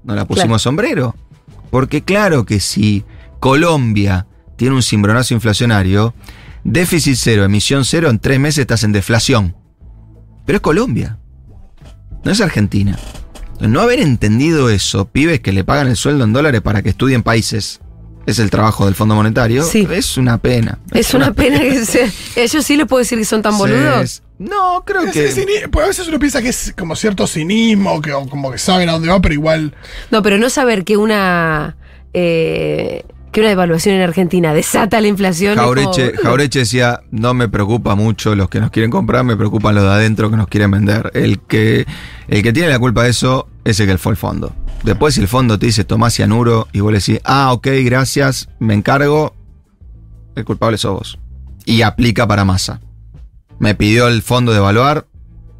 No 0.03 0.15
la 0.15 0.25
pusimos 0.25 0.45
Claro. 0.47 0.59
sombrero. 0.59 1.15
Porque 1.69 2.03
claro 2.03 2.45
que 2.45 2.59
si 2.59 3.03
Colombia 3.39 4.25
tiene 4.55 4.75
un 4.75 4.81
cimbronazo 4.83 5.33
inflacionario, 5.33 6.13
déficit 6.63 7.15
cero, 7.15 7.43
emisión 7.43 7.85
cero, 7.85 8.09
en 8.09 8.19
tres 8.19 8.39
meses 8.39 8.59
estás 8.59 8.83
en 8.83 8.91
deflación. 8.91 9.55
Pero 10.45 10.57
es 10.57 10.61
Colombia. 10.61 11.19
No 12.23 12.31
es 12.31 12.41
Argentina. 12.41 12.97
No 13.59 13.81
haber 13.81 13.99
entendido 13.99 14.69
eso, 14.69 15.05
pibes 15.05 15.41
que 15.41 15.51
le 15.53 15.63
pagan 15.63 15.87
el 15.87 15.95
sueldo 15.95 16.23
en 16.23 16.33
dólares 16.33 16.61
para 16.61 16.81
que 16.81 16.89
estudien 16.89 17.23
países, 17.23 17.81
es 18.25 18.39
el 18.39 18.49
trabajo 18.49 18.85
del 18.85 18.95
Fondo 18.95 19.15
Monetario, 19.15 19.63
Sí. 19.63 19.87
es 19.91 20.17
una 20.17 20.37
pena. 20.37 20.79
Es 20.93 21.13
una 21.13 21.33
pena 21.33 21.59
que 21.59 21.85
sea. 21.85 22.07
Ellos 22.35 22.65
sí 22.65 22.77
les 22.77 22.85
puedo 22.85 22.99
decir 22.99 23.17
que 23.17 23.25
son 23.25 23.41
tan 23.41 23.57
boludos. 23.57 24.01
Es- 24.03 24.23
No, 24.37 24.83
creo 24.85 25.01
Es- 25.03 25.11
que... 25.11 25.25
es 25.25 25.67
pues 25.71 25.83
a 25.83 25.87
veces 25.89 26.07
uno 26.07 26.17
piensa 26.19 26.41
que 26.41 26.49
es 26.49 26.73
como 26.77 26.95
cierto 26.95 27.27
cinismo, 27.27 28.01
que 28.01 28.13
o 28.13 28.27
como 28.27 28.51
que 28.51 28.57
saben 28.57 28.87
a 28.89 28.93
dónde 28.93 29.09
va, 29.09 29.19
pero 29.19 29.33
igual. 29.33 29.73
No, 30.11 30.21
pero 30.23 30.37
no 30.37 30.49
saber 30.49 30.83
que 30.85 30.95
una. 30.97 31.75
eh, 32.13 33.03
que 33.31 33.41
una 33.41 33.49
devaluación 33.49 33.93
en 33.95 34.01
Argentina 34.01 34.53
desata 34.55 34.99
la 35.01 35.07
inflación. 35.07 35.55
Jaureche, 35.55 36.13
como- 36.13 36.23
Jaureche 36.29 36.59
decía, 36.59 37.01
no 37.11 37.33
me 37.35 37.47
preocupa 37.47 37.93
mucho 37.95 38.33
los 38.33 38.49
que 38.49 38.59
nos 38.59 38.71
quieren 38.71 38.89
comprar, 38.89 39.23
me 39.23 39.35
preocupan 39.37 39.75
los 39.75 39.83
de 39.83 39.89
adentro 39.91 40.31
que 40.31 40.37
nos 40.37 40.47
quieren 40.47 40.71
vender. 40.71 41.11
El 41.13 41.39
que, 41.39 41.85
el 42.27 42.41
que 42.41 42.53
tiene 42.53 42.69
la 42.69 42.79
culpa 42.79 43.03
de 43.03 43.09
eso 43.11 43.47
es 43.69 43.79
el 43.79 43.87
que 43.87 43.97
fue 43.97 44.11
el 44.13 44.17
fondo. 44.17 44.53
Después 44.83 45.15
si 45.15 45.21
el 45.21 45.27
fondo 45.27 45.59
te 45.59 45.65
dice 45.65 45.83
tomá 45.83 46.09
cianuro 46.09 46.67
y 46.71 46.79
vos 46.79 46.91
le 46.91 46.99
decís, 46.99 47.19
ah, 47.25 47.51
ok, 47.53 47.67
gracias, 47.83 48.49
me 48.59 48.73
encargo, 48.73 49.33
el 50.35 50.45
culpable 50.45 50.77
sos 50.77 50.93
vos. 50.93 51.19
Y 51.65 51.81
aplica 51.81 52.27
para 52.27 52.45
masa. 52.45 52.79
Me 53.59 53.75
pidió 53.75 54.07
el 54.07 54.21
fondo 54.21 54.51
de 54.53 54.57
evaluar, 54.59 55.05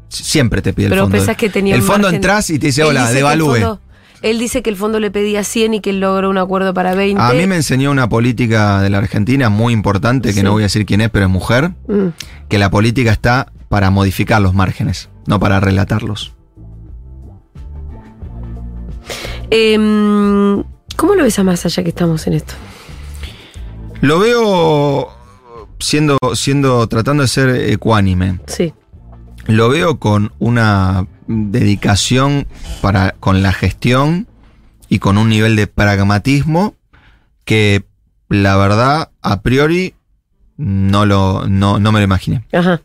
siempre 0.08 0.62
te 0.62 0.72
pide 0.72 0.86
el 0.86 0.90
Pero 0.90 1.02
fondo. 1.02 1.16
pensás 1.18 1.36
que 1.36 1.50
tenía 1.50 1.74
el 1.74 1.82
fondo 1.82 2.08
margen- 2.08 2.14
entras 2.16 2.50
y 2.50 2.58
te 2.58 2.68
dice, 2.68 2.82
hola, 2.82 3.02
dice 3.02 3.14
devalúe. 3.14 3.52
fondo- 3.56 3.80
Él 4.22 4.38
dice 4.38 4.60
que 4.62 4.68
el 4.68 4.76
fondo 4.76 5.00
le 5.00 5.10
pedía 5.10 5.44
100 5.44 5.72
y 5.74 5.80
que 5.80 5.90
él 5.90 6.00
logró 6.00 6.28
un 6.28 6.36
acuerdo 6.36 6.74
para 6.74 6.94
20. 6.94 7.22
A 7.22 7.32
mí 7.32 7.46
me 7.46 7.56
enseñó 7.56 7.90
una 7.90 8.06
política 8.08 8.82
de 8.82 8.90
la 8.90 8.98
Argentina 8.98 9.48
muy 9.48 9.72
importante, 9.72 10.28
que 10.30 10.34
Sí. 10.34 10.42
no 10.42 10.52
voy 10.52 10.62
a 10.62 10.66
decir 10.66 10.84
quién 10.84 11.00
es, 11.00 11.08
pero 11.10 11.24
es 11.26 11.30
mujer, 11.30 11.70
Mm. 11.88 12.08
que 12.48 12.58
la 12.58 12.70
política 12.70 13.12
está 13.12 13.50
para 13.70 13.90
modificar 13.90 14.42
los 14.42 14.52
márgenes, 14.52 15.08
no 15.26 15.40
para 15.40 15.58
relatarlos. 15.60 16.34
Em, 19.50 20.62
¿Cómo 20.96 21.14
lo 21.14 21.24
ves 21.24 21.38
a 21.38 21.44
más 21.44 21.64
allá 21.66 21.82
que 21.82 21.88
estamos 21.88 22.26
en 22.26 22.34
esto? 22.34 22.54
Lo 24.00 24.18
veo 24.18 25.08
siendo, 25.78 26.18
siendo, 26.34 26.86
tratando 26.88 27.22
de 27.22 27.28
ser 27.28 27.48
ecuánime. 27.70 28.40
Sí. 28.46 28.72
Lo 29.46 29.68
veo 29.68 29.98
con 29.98 30.32
una 30.38 31.06
dedicación 31.26 32.46
para, 32.80 33.12
con 33.20 33.42
la 33.42 33.52
gestión 33.52 34.26
y 34.88 34.98
con 34.98 35.18
un 35.18 35.28
nivel 35.28 35.56
de 35.56 35.66
pragmatismo 35.66 36.74
que 37.44 37.84
la 38.28 38.56
verdad, 38.56 39.10
a 39.22 39.40
priori, 39.40 39.94
no, 40.56 41.06
lo, 41.06 41.48
no, 41.48 41.80
no 41.80 41.92
me 41.92 42.00
lo 42.00 42.04
imaginé. 42.04 42.44
Ajá. 42.52 42.80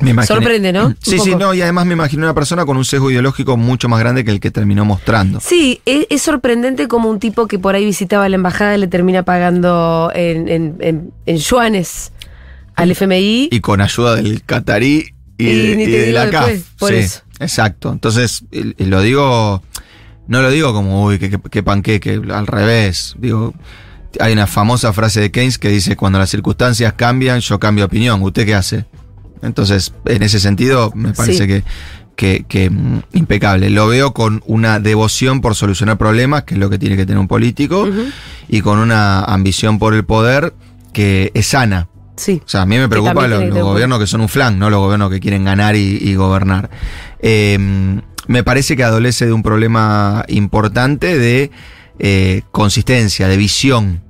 Me 0.00 0.24
Sorprende, 0.24 0.72
¿no? 0.72 0.86
Un 0.86 0.96
Sí, 1.00 1.18
sí, 1.18 1.34
no, 1.34 1.52
y 1.52 1.60
además 1.60 1.84
me 1.84 1.92
imaginé 1.92 2.22
una 2.22 2.32
persona 2.34 2.64
con 2.64 2.76
un 2.78 2.84
sesgo 2.84 3.10
ideológico 3.10 3.56
mucho 3.58 3.88
más 3.88 4.00
grande 4.00 4.24
que 4.24 4.30
el 4.30 4.40
que 4.40 4.50
terminó 4.50 4.84
mostrando. 4.86 5.40
Sí, 5.40 5.82
es, 5.84 6.06
es 6.08 6.22
sorprendente 6.22 6.88
como 6.88 7.10
un 7.10 7.18
tipo 7.18 7.46
que 7.46 7.58
por 7.58 7.74
ahí 7.74 7.84
visitaba 7.84 8.28
la 8.28 8.36
embajada 8.36 8.76
le 8.78 8.86
termina 8.86 9.24
pagando 9.24 10.10
en, 10.14 10.48
en, 10.48 10.76
en- 10.80 11.12
en 11.26 11.36
yuanes 11.36 12.12
al 12.76 12.90
FMI. 12.92 13.48
Y 13.52 13.60
con 13.60 13.80
ayuda 13.82 14.16
del 14.16 14.42
catarí 14.42 15.12
y, 15.36 15.46
Y 15.48 15.76
de, 15.86 16.08
y 16.08 16.12
la 16.12 16.26
después, 16.26 16.60
CAF. 16.62 16.70
por 16.78 16.90
sí, 16.92 16.96
eso. 16.96 17.20
exacto. 17.38 17.92
Entonces, 17.92 18.44
y- 18.52 18.82
y 18.82 18.86
lo 18.86 19.02
digo, 19.02 19.62
no 20.28 20.40
lo 20.40 20.50
digo 20.50 20.72
como, 20.72 21.04
uy, 21.04 21.18
que, 21.18 21.28
que, 21.30 21.38
que 21.40 21.62
panqueque, 21.62 22.22
al 22.32 22.46
revés. 22.46 23.16
Digo, 23.18 23.52
hay 24.18 24.32
una 24.32 24.46
famosa 24.46 24.92
frase 24.94 25.20
de 25.20 25.30
Keynes 25.30 25.58
que 25.58 25.68
dice, 25.68 25.94
cuando 25.96 26.18
las 26.18 26.30
circunstancias 26.30 26.94
cambian, 26.94 27.40
yo 27.40 27.58
cambio 27.60 27.84
opinión. 27.84 28.22
¿Usted 28.22 28.46
qué 28.46 28.54
hace? 28.54 28.86
Entonces, 29.42 29.92
en 30.06 30.22
ese 30.22 30.38
sentido, 30.40 30.92
me 30.94 31.12
parece 31.12 31.44
Sí. 31.44 31.46
que, 31.46 31.64
que, 32.16 32.44
que, 32.46 32.68
mm, 32.70 33.02
impecable. 33.14 33.70
Lo 33.70 33.86
veo 33.88 34.12
con 34.12 34.42
una 34.46 34.78
devoción 34.80 35.40
por 35.40 35.54
solucionar 35.54 35.96
problemas, 35.96 36.44
que 36.44 36.54
es 36.54 36.60
lo 36.60 36.68
que 36.68 36.78
tiene 36.78 36.96
que 36.96 37.06
tener 37.06 37.18
un 37.18 37.28
político, 37.28 37.88
y 38.48 38.60
con 38.60 38.78
una 38.78 39.20
ambición 39.24 39.78
por 39.78 39.94
el 39.94 40.04
poder 40.04 40.52
que 40.92 41.30
es 41.34 41.46
sana. 41.46 41.88
Sí. 42.16 42.42
O 42.44 42.48
sea, 42.48 42.62
a 42.62 42.66
mí 42.66 42.76
me 42.76 42.88
preocupa 42.88 43.26
los, 43.26 43.48
gobiernos 43.62 43.98
que 43.98 44.06
son 44.06 44.20
un 44.20 44.28
flan, 44.28 44.58
no 44.58 44.68
los 44.68 44.80
gobiernos 44.80 45.10
que 45.10 45.20
quieren 45.20 45.44
ganar 45.44 45.74
y, 45.76 45.96
y 46.02 46.14
gobernar. 46.16 46.68
Eh, 47.20 47.58
me 48.26 48.44
parece 48.44 48.76
que 48.76 48.84
adolece 48.84 49.24
de 49.24 49.32
un 49.32 49.42
problema 49.42 50.24
importante 50.28 51.16
de 51.18 51.50
eh, 51.98 52.42
consistencia, 52.50 53.26
de 53.28 53.36
visión, 53.38 54.02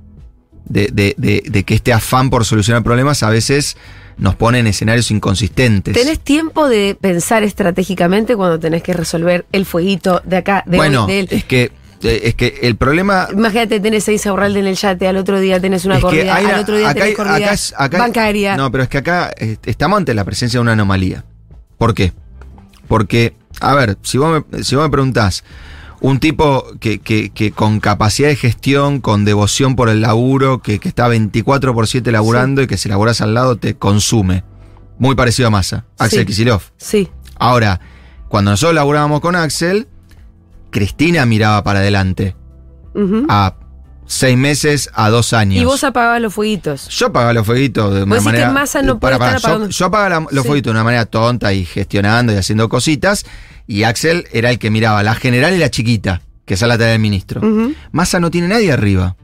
de, 0.65 0.89
de- 0.91 1.15
de- 1.17 1.43
de 1.49 1.63
que 1.63 1.73
este 1.75 1.93
afán 1.93 2.29
por 2.29 2.43
solucionar 2.45 2.83
problemas 2.83 3.23
a 3.23 3.29
veces 3.29 3.77
nos 4.21 4.35
pone 4.35 4.59
en 4.59 4.67
escenarios 4.67 5.09
inconsistentes. 5.09 5.95
¿Tenés 5.95 6.19
tiempo 6.19 6.69
de 6.69 6.95
pensar 6.99 7.41
estratégicamente 7.41 8.35
cuando 8.35 8.59
tenés 8.59 8.83
que 8.83 8.93
resolver 8.93 9.47
el 9.51 9.65
fueguito 9.65 10.21
de 10.23 10.37
acá, 10.37 10.63
de, 10.67 10.73
hoy, 10.73 10.77
bueno, 10.77 11.07
de 11.07 11.21
él? 11.21 11.27
es 11.31 11.43
que, 11.43 11.71
eh, 12.03 12.21
es 12.25 12.35
que 12.35 12.59
el 12.61 12.75
problema 12.75 13.27
Imagínate, 13.33 13.79
tenés 13.79 14.03
seis 14.03 14.27
Aurralde 14.27 14.59
en 14.59 14.67
el 14.67 14.75
yate, 14.75 15.07
al 15.07 15.17
otro 15.17 15.39
día 15.39 15.59
tenés 15.59 15.85
una 15.85 15.99
corrida, 15.99 16.35
al 16.35 16.59
otro 16.59 16.77
día 16.77 16.89
acá 16.91 16.99
tenés 17.01 17.15
corrida 17.15 17.35
acá 17.35 17.53
es- 17.53 17.73
bancaria. 17.99 18.55
No, 18.55 18.71
pero 18.71 18.83
es 18.83 18.89
que 18.89 18.99
acá 18.99 19.33
estamos 19.65 19.97
ante 19.97 20.13
la 20.13 20.23
presencia 20.23 20.59
de 20.59 20.61
una 20.61 20.73
anomalía. 20.73 21.25
¿Por 21.79 21.95
qué? 21.95 22.13
Porque, 22.87 23.33
a 23.59 23.73
ver, 23.73 23.97
si 24.03 24.19
vos 24.19 24.43
me, 24.51 24.63
si 24.63 24.75
vos 24.75 24.85
me 24.85 24.91
preguntás, 24.91 25.43
un 26.01 26.19
tipo 26.19 26.65
que, 26.79 26.99
que- 26.99 27.29
que 27.29 27.51
con 27.51 27.79
capacidad 27.79 28.27
de 28.27 28.35
gestión, 28.35 28.99
con 29.01 29.23
devoción 29.23 29.75
por 29.75 29.87
el 29.87 30.01
laburo, 30.01 30.61
que, 30.61 30.79
que 30.79 30.89
está 30.89 31.07
24 31.07 31.73
por 31.73 31.87
7 31.87 32.11
laburando 32.11 32.61
y 32.61 32.67
que 32.67 32.77
si 32.77 32.89
laburás 32.89 33.21
al 33.21 33.33
lado 33.33 33.55
te 33.55 33.75
consume. 33.75 34.43
Muy 34.99 35.15
parecido 35.15 35.47
a 35.47 35.51
Massa, 35.51 35.85
Axel 35.97 36.19
Sí. 36.21 36.25
Kicillof. 36.25 36.69
Sí, 36.77 37.09
Ahora, 37.37 37.79
cuando 38.29 38.51
nosotros 38.51 38.75
laburábamos 38.75 39.19
con 39.21 39.35
Axel, 39.35 39.87
Cristina 40.69 41.25
miraba 41.25 41.63
para 41.63 41.79
adelante. 41.79 42.35
A 43.29 43.55
seis 44.05 44.37
meses, 44.37 44.89
a 44.93 45.09
dos 45.09 45.31
años. 45.33 45.61
y 45.61 45.65
vos 45.65 45.83
apagabas 45.83 46.21
los 46.21 46.33
fueguitos. 46.33 46.87
Yo 46.89 47.07
apagaba 47.07 47.33
los 47.33 47.45
fueguitos 47.45 47.93
de 47.93 48.03
una 48.03 48.15
decís 48.15 48.19
que 48.19 48.31
manera. 48.33 48.51
Massa 48.51 48.81
no 48.81 48.99
Para, 48.99 49.17
puede 49.17 49.19
para, 49.19 49.37
estar 49.37 49.41
yo- 49.51 49.55
apagando- 49.55 49.69
Yo, 49.75 49.85
apagaba 49.85 50.09
la- 50.09 50.27
los 50.31 50.41
Sí. 50.43 50.47
fueguitos 50.47 50.69
de 50.71 50.75
una 50.75 50.83
manera 50.83 51.05
tonta 51.05 51.53
y 51.53 51.63
gestionando 51.65 52.33
y 52.33 52.35
haciendo 52.35 52.67
cositas. 52.69 53.25
Y 53.71 53.83
Axel 53.85 54.25
era 54.33 54.49
el 54.49 54.59
que 54.59 54.69
miraba 54.69 55.01
la 55.01 55.15
general 55.15 55.53
y 55.53 55.57
la 55.57 55.69
chiquita, 55.69 56.21
que 56.45 56.55
es 56.55 56.61
la 56.61 56.77
tarea 56.77 56.91
del 56.91 56.99
ministro. 57.01 57.39
Ujú. 57.39 57.73
Massa 57.93 58.19
no 58.19 58.29
tiene 58.29 58.49
nadie 58.49 58.71
arriba. 58.71 59.15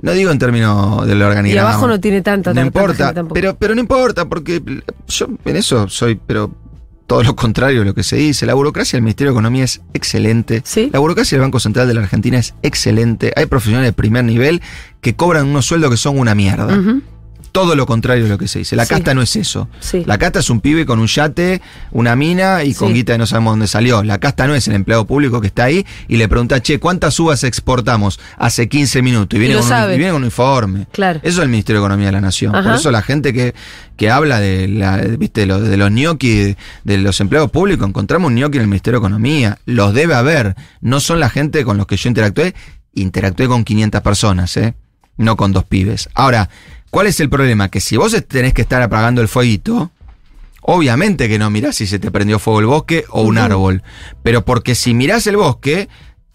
No 0.00 0.12
digo 0.12 0.30
en 0.30 0.38
términos 0.38 1.06
del 1.06 1.18
Y 1.18 1.22
organigrama. 1.22 1.68
abajo 1.68 1.86
no 1.86 2.00
tiene 2.00 2.22
tanta 2.22 2.54
No 2.54 2.62
importa, 2.62 3.12
pero, 3.34 3.56
pero 3.56 3.74
no 3.74 3.80
importa, 3.82 4.26
porque 4.26 4.62
yo 5.08 5.26
en 5.44 5.56
eso 5.56 5.88
soy, 5.88 6.18
pero 6.26 6.50
todo 7.06 7.22
lo 7.22 7.36
contrario 7.36 7.80
de 7.80 7.84
lo 7.84 7.94
que 7.94 8.02
se 8.02 8.16
dice. 8.16 8.46
La 8.46 8.54
burocracia 8.54 8.96
del 8.96 9.02
Ministerio 9.02 9.32
de 9.32 9.34
Economía 9.34 9.64
es 9.64 9.82
excelente. 9.92 10.62
Sí. 10.64 10.88
La 10.90 11.00
burocracia 11.00 11.36
del 11.36 11.42
Banco 11.42 11.60
Central 11.60 11.86
de 11.86 11.92
la 11.92 12.00
Argentina 12.00 12.38
es 12.38 12.54
excelente. 12.62 13.30
Hay 13.36 13.44
profesionales 13.44 13.88
de 13.88 13.92
primer 13.92 14.24
nivel 14.24 14.62
que 15.02 15.16
cobran 15.16 15.48
unos 15.48 15.66
sueldos 15.66 15.90
que 15.90 15.96
son 15.98 16.18
una 16.18 16.34
mierda. 16.34 16.74
Todo 17.52 17.74
lo 17.74 17.84
contrario 17.86 18.24
de 18.24 18.30
lo 18.30 18.38
que 18.38 18.46
se 18.46 18.60
dice. 18.60 18.76
La 18.76 18.84
Sí. 18.84 18.90
casta 18.94 19.12
no 19.14 19.22
es 19.22 19.34
eso. 19.34 19.68
Sí. 19.80 20.04
La 20.06 20.18
casta 20.18 20.38
es 20.38 20.50
un 20.50 20.60
pibe 20.60 20.86
con 20.86 20.98
un 21.00 21.06
yate, 21.08 21.60
una 21.90 22.14
mina 22.14 22.62
y 22.62 22.74
con 22.74 22.88
Sí. 22.88 22.94
guita 22.94 23.12
de 23.12 23.18
no 23.18 23.26
sabemos 23.26 23.52
dónde 23.52 23.66
salió. 23.66 24.02
La 24.04 24.18
casta 24.18 24.46
no 24.46 24.54
es 24.54 24.68
el 24.68 24.74
empleado 24.74 25.04
público 25.06 25.40
que 25.40 25.48
está 25.48 25.64
ahí 25.64 25.84
y 26.06 26.16
le 26.16 26.28
pregunta, 26.28 26.60
che, 26.62 26.78
¿cuántas 26.78 27.18
uvas 27.18 27.42
exportamos 27.42 28.20
hace 28.38 28.68
15 28.68 29.02
minutos? 29.02 29.36
Y 29.36 29.40
viene, 29.40 29.54
Y 29.54 29.56
con, 29.58 29.64
un, 29.64 29.68
sabe. 29.68 29.94
y 29.94 29.98
viene 29.98 30.12
con 30.12 30.22
un 30.22 30.26
informe. 30.26 30.86
Claro. 30.92 31.18
Eso 31.22 31.40
es 31.40 31.44
el 31.44 31.48
Ministerio 31.48 31.80
de 31.80 31.86
Economía 31.86 32.06
de 32.06 32.12
la 32.12 32.20
Nación. 32.20 32.54
Ajá. 32.54 32.68
Por 32.68 32.78
eso 32.78 32.90
la 32.90 33.02
gente 33.02 33.32
que, 33.32 33.54
que 33.96 34.10
habla 34.10 34.38
de, 34.40 34.68
la, 34.68 34.96
¿viste? 34.98 35.44
Lo- 35.46 35.60
de 35.60 35.76
los 35.76 35.90
gnocchi, 35.90 36.34
de, 36.36 36.56
de 36.84 36.98
los 36.98 37.20
empleados 37.20 37.50
públicos, 37.50 37.88
encontramos 37.88 38.28
un 38.28 38.36
gnocchi 38.36 38.58
en 38.58 38.62
el 38.62 38.68
Ministerio 38.68 39.00
de 39.00 39.06
Economía. 39.06 39.58
Los 39.66 39.92
debe 39.92 40.14
haber. 40.14 40.54
No 40.80 41.00
son 41.00 41.18
la 41.20 41.28
gente 41.30 41.64
con 41.64 41.76
los 41.76 41.86
que 41.86 41.96
yo 41.96 42.08
interactué. 42.08 42.54
Interactué 42.94 43.46
con 43.48 43.64
500 43.64 44.00
personas, 44.02 44.56
¿eh? 44.56 44.74
No 45.16 45.36
con 45.36 45.52
dos 45.52 45.64
pibes. 45.64 46.08
Ahora, 46.14 46.48
¿cuál 46.90 47.06
es 47.06 47.20
el 47.20 47.28
problema? 47.30 47.68
Que 47.68 47.80
si 47.80 47.96
vos 47.96 48.16
tenés 48.28 48.54
que 48.54 48.62
estar 48.62 48.82
apagando 48.82 49.20
el 49.22 49.28
fueguito, 49.28 49.90
obviamente 50.62 51.28
que 51.28 51.38
no 51.38 51.50
mirás 51.50 51.76
si 51.76 51.86
se 51.86 51.98
te 51.98 52.10
prendió 52.10 52.38
fuego 52.38 52.60
el 52.60 52.66
bosque 52.66 53.04
o 53.10 53.22
un 53.22 53.38
árbol. 53.38 53.82
Pero 54.22 54.44
porque 54.44 54.74
si 54.74 54.94
mirás 54.94 55.26
el 55.26 55.36
bosque, 55.36 55.88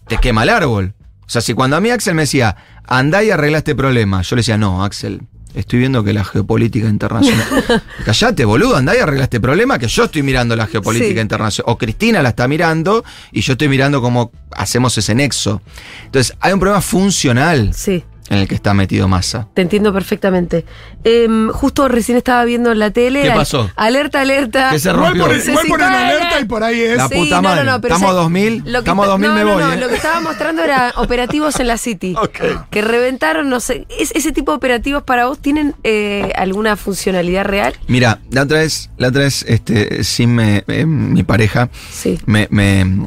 te 0.08 0.18
quema 0.18 0.42
el 0.42 0.50
árbol. 0.50 0.94
O 1.26 1.28
sea, 1.30 1.40
si 1.40 1.54
cuando 1.54 1.76
a 1.76 1.80
mí 1.80 1.90
Axel 1.90 2.14
me 2.14 2.22
decía, 2.22 2.56
andá 2.86 3.22
y 3.24 3.30
arregla 3.30 3.58
este 3.58 3.74
problema, 3.74 4.22
yo 4.22 4.36
le 4.36 4.40
decía, 4.40 4.56
no, 4.56 4.84
Axel, 4.84 5.22
estoy 5.54 5.80
viendo 5.80 6.04
que 6.04 6.12
la 6.12 6.22
geopolítica 6.22 6.86
internacional. 6.88 7.46
Callate, 8.04 8.44
boludo, 8.44 8.76
andá 8.76 8.94
y 8.94 8.98
arregla 8.98 9.24
este 9.24 9.40
problema, 9.40 9.76
que 9.78 9.88
yo 9.88 10.04
estoy 10.04 10.22
mirando 10.22 10.54
la 10.54 10.66
geopolítica 10.68 11.14
Sí. 11.14 11.20
internacional. 11.20 11.72
O 11.72 11.78
Cristina 11.78 12.22
la 12.22 12.28
está 12.28 12.46
mirando 12.46 13.04
y 13.32 13.40
yo 13.40 13.52
estoy 13.54 13.68
mirando 13.68 14.00
cómo 14.00 14.30
hacemos 14.52 14.96
ese 14.98 15.16
nexo. 15.16 15.60
Entonces, 16.04 16.36
hay 16.40 16.52
un 16.52 16.60
problema 16.60 16.80
funcional 16.80 17.72
Sí. 17.74 18.04
En 18.28 18.38
el 18.38 18.48
que 18.48 18.54
está 18.54 18.74
metido 18.74 19.08
Massa. 19.08 19.48
Te 19.54 19.62
entiendo 19.62 19.92
perfectamente. 19.92 20.64
Em, 21.04 21.48
justo 21.50 21.86
recién 21.88 22.18
estaba 22.18 22.44
viendo 22.44 22.72
en 22.72 22.78
la 22.78 22.90
tele. 22.90 23.22
¿Qué 23.22 23.30
pasó? 23.30 23.70
Alerta, 23.76 24.20
alerta. 24.20 24.70
¿Qué 24.70 24.78
se 24.78 24.92
rompió? 24.92 25.26
igual 25.32 25.66
ponen 25.68 25.88
alerta 25.88 26.40
y 26.40 26.44
por 26.44 26.62
ahí 26.64 26.80
es. 26.80 26.96
La 26.96 27.08
puta 27.08 27.40
madre. 27.40 27.62
Estamos 27.70 28.00
¿sabes? 28.00 28.14
2000, 28.16 28.56
Lo 28.58 28.64
que 28.64 28.78
estamos 28.78 29.04
está- 29.04 29.12
2000 29.12 29.28
no, 29.28 29.34
me 29.34 29.40
no, 29.44 29.52
voy, 29.54 29.62
no, 29.62 29.72
¿eh? 29.72 29.76
Lo 29.78 29.88
que 29.88 29.94
estaba 29.94 30.20
mostrando 30.20 30.62
era 30.62 30.92
operativos 30.96 31.60
en 31.60 31.66
la 31.68 31.78
City. 31.78 32.14
Ok. 32.20 32.68
Que 32.70 32.82
reventaron, 32.82 33.48
no 33.48 33.60
sé. 33.60 33.86
¿es- 33.98 34.12
¿Ese 34.14 34.32
tipo 34.32 34.50
de 34.52 34.56
operativos 34.56 35.02
para 35.02 35.26
vos 35.26 35.38
tienen 35.40 35.74
eh, 35.84 36.32
alguna 36.36 36.76
funcionalidad 36.76 37.44
real? 37.44 37.74
Mira, 37.88 38.20
la 38.30 38.42
otra 38.42 38.58
vez, 38.58 38.90
la 38.98 39.08
otra 39.08 39.22
vez, 39.22 39.44
este, 39.48 40.02
sin 40.04 40.34
me- 40.34 40.64
eh, 40.68 40.84
mi 40.86 41.22
pareja, 41.22 41.70
Sí. 41.90 42.18
me, 42.26 42.48
me- 42.50 43.06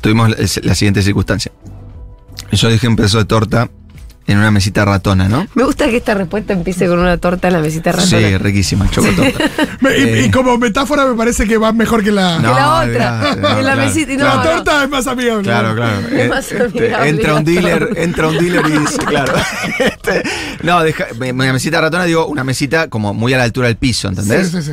tuvimos 0.00 0.30
la, 0.30 0.36
la 0.62 0.74
siguiente 0.74 1.02
circunstancia. 1.02 1.50
Yo 2.52 2.68
dejé 2.68 2.86
un 2.88 2.96
pedazo 2.96 3.18
de 3.18 3.24
torta 3.24 3.68
en 4.26 4.38
una 4.38 4.50
mesita 4.50 4.84
ratona, 4.84 5.28
¿no? 5.28 5.46
Me 5.54 5.64
gusta 5.64 5.86
que 5.88 5.98
esta 5.98 6.14
respuesta 6.14 6.52
empiece 6.54 6.86
con 6.86 6.98
una 6.98 7.18
torta 7.18 7.48
en 7.48 7.54
la 7.54 7.60
mesita 7.60 7.92
ratona. 7.92 8.06
Sí, 8.28 8.38
riquísima, 8.38 8.88
chocotorta. 8.90 9.38
Me- 9.80 9.98
y, 9.98 10.02
Eh. 10.02 10.24
y 10.26 10.30
como 10.30 10.56
metáfora 10.56 11.04
me 11.06 11.14
parece 11.14 11.46
que 11.46 11.58
va 11.58 11.72
mejor 11.72 12.02
que 12.02 12.10
la. 12.12 12.36
Que 12.38 12.42
No, 12.42 12.54
la 12.54 12.74
otra. 12.84 13.20
no, 13.36 13.48
la 13.48 13.58
claro. 13.60 13.80
mesita. 13.82 14.12
y 14.12 14.16
No, 14.16 14.24
la 14.24 14.34
no. 14.36 14.42
torta 14.42 14.84
es 14.84 14.90
más 14.90 15.06
amigable. 15.06 15.42
Claro, 15.42 15.74
claro. 15.74 15.98
Es 16.08 16.12
Eh, 16.12 16.28
más 16.28 16.50
este, 16.52 16.62
amigable 16.64 17.08
entra 17.08 17.34
un 17.34 17.44
dealer, 17.44 17.88
entra 17.96 18.28
un 18.28 18.38
dealer 18.38 18.66
y 18.66 18.78
dice, 18.78 18.98
claro. 18.98 19.34
Este, 19.78 20.22
no, 20.62 20.82
deja, 20.82 21.06
me- 21.18 21.32
una 21.32 21.52
mesita 21.52 21.80
ratona, 21.80 22.04
digo, 22.04 22.26
una 22.26 22.44
mesita 22.44 22.88
como 22.88 23.12
muy 23.14 23.34
a 23.34 23.38
la 23.38 23.44
altura 23.44 23.66
del 23.68 23.76
piso, 23.76 24.08
¿entendés? 24.08 24.50
Sí, 24.50 24.62
sí, 24.62 24.72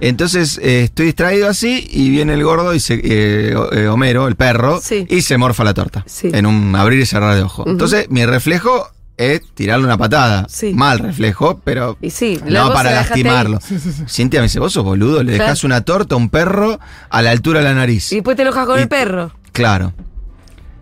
Entonces 0.00 0.58
eh, 0.62 0.84
estoy 0.84 1.06
distraído 1.06 1.48
así 1.48 1.86
y 1.90 2.10
viene 2.10 2.34
el 2.34 2.42
gordo 2.44 2.74
y 2.74 2.80
se, 2.80 2.94
eh, 2.94 3.54
eh, 3.72 3.86
Homero, 3.88 4.28
el 4.28 4.36
perro, 4.36 4.80
Sí. 4.82 5.06
y 5.08 5.22
se 5.22 5.36
morfa 5.36 5.62
la 5.64 5.74
torta. 5.74 6.04
Sí. 6.06 6.30
En 6.32 6.46
un 6.46 6.74
abrir 6.74 7.00
y 7.00 7.06
cerrar 7.06 7.34
de 7.36 7.42
ojo. 7.42 7.64
Entonces 7.66 8.08
mi 8.10 8.24
reflejo 8.24 8.88
es 9.18 9.42
tirarle 9.54 9.84
una 9.84 9.98
patada. 9.98 10.46
Sí. 10.48 10.72
Mal 10.72 10.98
reflejo, 10.98 11.60
pero 11.62 11.98
Y 12.00 12.08
sí, 12.10 12.40
no 12.46 12.72
para 12.72 12.92
lastimarlo. 12.92 13.60
Sí, 13.60 13.78
sí, 13.78 13.92
sí. 13.92 14.04
Cintia 14.08 14.40
me 14.40 14.44
dice, 14.46 14.58
vos 14.60 14.72
sos 14.72 14.82
boludo, 14.84 15.22
le 15.22 15.32
Claro. 15.34 15.44
dejas 15.44 15.64
una 15.64 15.82
torta 15.82 16.14
a 16.14 16.18
un 16.18 16.30
perro 16.30 16.80
a 17.10 17.20
la 17.22 17.30
altura 17.30 17.58
de 17.60 17.66
la 17.66 17.74
nariz. 17.74 18.10
Y 18.12 18.16
después 18.16 18.36
te 18.36 18.42
enojas 18.42 18.64
con 18.66 18.78
Y- 18.78 18.82
el 18.82 18.88
perro. 18.88 19.32
Claro. 19.52 19.92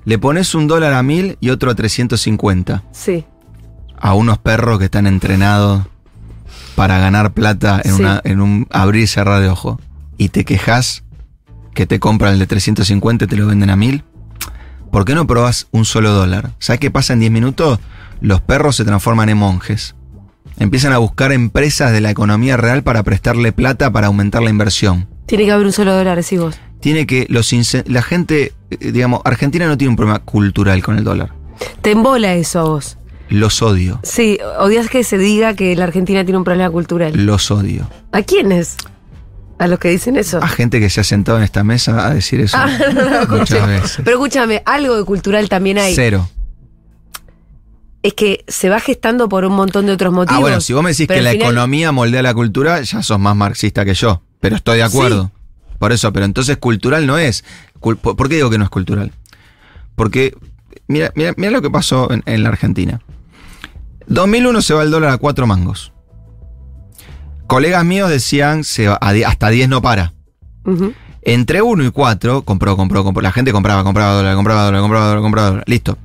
Le 0.04 0.18
pones 0.18 0.54
un 0.54 0.68
dólar 0.68 0.92
a 0.94 1.02
mil 1.02 1.36
y 1.40 1.50
otro 1.50 1.70
a 1.70 1.74
350 1.74 2.84
Sí. 2.92 3.24
a 4.00 4.14
unos 4.14 4.38
perros 4.38 4.78
que 4.78 4.84
están 4.86 5.06
entrenados 5.08 5.82
para 6.78 6.98
ganar 6.98 7.32
plata 7.32 7.80
en, 7.84 7.94
Sí. 7.96 8.02
una, 8.02 8.20
en 8.24 8.40
un 8.40 8.66
abrir 8.70 9.02
y 9.02 9.06
cerrar 9.08 9.40
de 9.42 9.48
ojo. 9.48 9.80
Y 10.16 10.28
te 10.28 10.44
quejas 10.44 11.02
que 11.74 11.86
te 11.86 11.98
compran 11.98 12.34
el 12.34 12.38
de 12.38 12.46
350 12.46 13.24
y 13.24 13.28
te 13.28 13.36
lo 13.36 13.46
venden 13.48 13.70
a 13.70 13.76
mil. 13.76 14.04
¿Por 14.92 15.04
qué 15.04 15.14
no 15.14 15.26
probás 15.26 15.66
un 15.72 15.84
solo 15.84 16.12
dólar? 16.12 16.52
¿Sabes 16.60 16.80
qué 16.80 16.90
pasa 16.90 17.12
en 17.12 17.20
10 17.20 17.32
minutos? 17.32 17.78
Los 18.20 18.40
perros 18.40 18.76
se 18.76 18.84
transforman 18.84 19.28
en 19.28 19.38
monjes. 19.38 19.94
Empiezan 20.58 20.92
a 20.92 20.98
buscar 20.98 21.32
empresas 21.32 21.92
de 21.92 22.00
la 22.00 22.10
economía 22.10 22.56
real 22.56 22.82
para 22.82 23.02
prestarle 23.02 23.52
plata 23.52 23.92
para 23.92 24.06
aumentar 24.06 24.42
la 24.42 24.50
inversión. 24.50 25.08
Tiene 25.26 25.44
que 25.44 25.52
haber 25.52 25.66
un 25.66 25.72
solo 25.72 25.94
dólar, 25.94 26.16
decís 26.16 26.40
vos. 26.40 26.58
tiene 26.80 27.06
que 27.06 27.26
los 27.28 27.52
la 27.86 28.02
gente, 28.02 28.52
eh, 28.70 28.92
digamos, 28.92 29.20
Argentina 29.24 29.66
no 29.66 29.76
tiene 29.76 29.90
un 29.90 29.96
problema 29.96 30.20
cultural 30.20 30.82
con 30.82 30.96
el 30.96 31.04
dólar. 31.04 31.32
Te 31.82 31.90
embola 31.90 32.34
eso 32.34 32.60
a 32.60 32.62
vos. 32.62 32.98
Los 33.30 33.60
odio, 33.62 34.00
Sí, 34.02 34.38
odias 34.58 34.88
que 34.88 35.04
se 35.04 35.18
diga 35.18 35.54
que 35.54 35.76
la 35.76 35.84
Argentina 35.84 36.24
tiene 36.24 36.38
un 36.38 36.44
problema 36.44 36.70
cultural. 36.70 37.12
los 37.26 37.50
odio. 37.50 37.88
¿A 38.12 38.22
quiénes? 38.22 38.76
¿A 39.58 39.66
los 39.66 39.78
que 39.78 39.88
dicen 39.90 40.16
eso? 40.16 40.38
A 40.42 40.48
gente 40.48 40.78
que 40.80 40.88
se 40.88 41.00
ha 41.00 41.04
sentado 41.04 41.36
en 41.38 41.44
esta 41.44 41.64
mesa 41.64 42.06
a 42.06 42.14
decir 42.14 42.40
eso 42.40 42.56
Ah, 42.60 42.70
no, 42.94 43.26
no, 43.26 43.38
muchas 43.38 43.66
veces. 43.66 43.96
Pero 44.04 44.12
escúchame, 44.16 44.62
algo 44.64 44.96
de 44.96 45.04
cultural 45.04 45.48
también 45.48 45.78
hay. 45.78 45.94
Cero. 45.94 46.28
Es 48.02 48.14
que 48.14 48.44
se 48.46 48.68
va 48.68 48.78
gestando 48.80 49.28
por 49.28 49.44
un 49.44 49.54
montón 49.54 49.86
de 49.86 49.92
otros 49.92 50.12
motivos. 50.12 50.36
Ah, 50.38 50.40
bueno, 50.40 50.60
si 50.60 50.72
vos 50.72 50.82
me 50.82 50.90
decís 50.90 51.08
que 51.08 51.20
la 51.20 51.32
final- 51.32 51.48
economía 51.48 51.90
moldea 51.92 52.22
la 52.22 52.32
cultura, 52.32 52.80
ya 52.82 53.02
sos 53.02 53.18
más 53.18 53.34
marxista 53.36 53.84
que 53.84 53.94
yo. 53.94 54.22
Pero 54.40 54.56
estoy 54.56 54.78
de 54.78 54.84
acuerdo. 54.84 55.32
Por 55.78 55.92
eso, 55.92 56.12
pero 56.12 56.24
entonces 56.24 56.56
cultural 56.56 57.06
no 57.06 57.18
es. 57.18 57.44
¿Por 57.80 57.98
por 57.98 58.28
qué 58.28 58.36
digo 58.36 58.50
que 58.50 58.58
no 58.58 58.64
es 58.64 58.70
cultural? 58.70 59.12
Porque, 59.96 60.36
mira, 60.86 61.10
mira, 61.16 61.34
mira 61.36 61.50
lo 61.50 61.60
que 61.60 61.70
pasó 61.70 62.10
en, 62.12 62.22
en 62.26 62.44
la 62.44 62.50
Argentina. 62.50 63.00
2001 64.08 64.62
se 64.62 64.74
va 64.74 64.82
el 64.82 64.90
dólar 64.90 65.12
a 65.12 65.18
4 65.18 65.46
mangos. 65.46 65.92
Colegas 67.46 67.84
míos 67.84 68.10
decían 68.10 68.64
se 68.64 68.88
va 68.88 68.94
hasta 68.96 69.48
10 69.48 69.68
no 69.68 69.80
para. 69.82 70.14
Entre 71.22 71.62
1 71.62 71.84
y 71.84 71.90
4, 71.90 72.42
compró, 72.42 72.76
compró, 72.76 73.04
compró. 73.04 73.22
La 73.22 73.32
gente 73.32 73.52
compraba, 73.52 73.84
compraba 73.84 74.14
dólar, 74.14 74.34
compraba 74.34 74.64
dólar, 74.64 74.80
compraba 74.80 75.06
dólar, 75.06 75.22
compraba 75.22 75.48
dólar. 75.50 75.64
Listo. 75.66 75.98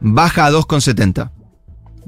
Baja 0.00 0.46
a 0.46 0.50
2,70. 0.50 1.30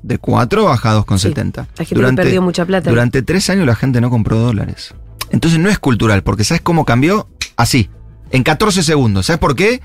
De 0.03 0.19
4 0.19 0.65
baja 0.65 0.93
a 0.93 0.99
2,70. 1.01 1.67
La 1.77 1.85
gente 1.85 2.13
perdió 2.15 2.43
mucha 2.43 2.65
plata. 2.65 2.91
Durante 2.91 3.23
3 3.23 3.51
años 3.51 3.67
la 3.67 3.75
gente 3.75 4.01
no 4.01 4.11
compró 4.11 4.39
dólares. 4.39 4.95
Entonces 5.31 5.59
no 5.59 5.69
es 5.69 5.79
cultural, 5.79 6.23
porque 6.23 6.45
¿sabes 6.45 6.61
cómo 6.61 6.85
cambió? 6.85 7.29
Así. 7.57 7.91
En 8.31 8.43
14 8.43 8.83
segundos. 8.83 9.27
¿Sabes 9.27 9.41
por 9.41 9.57
qué? 9.57 9.81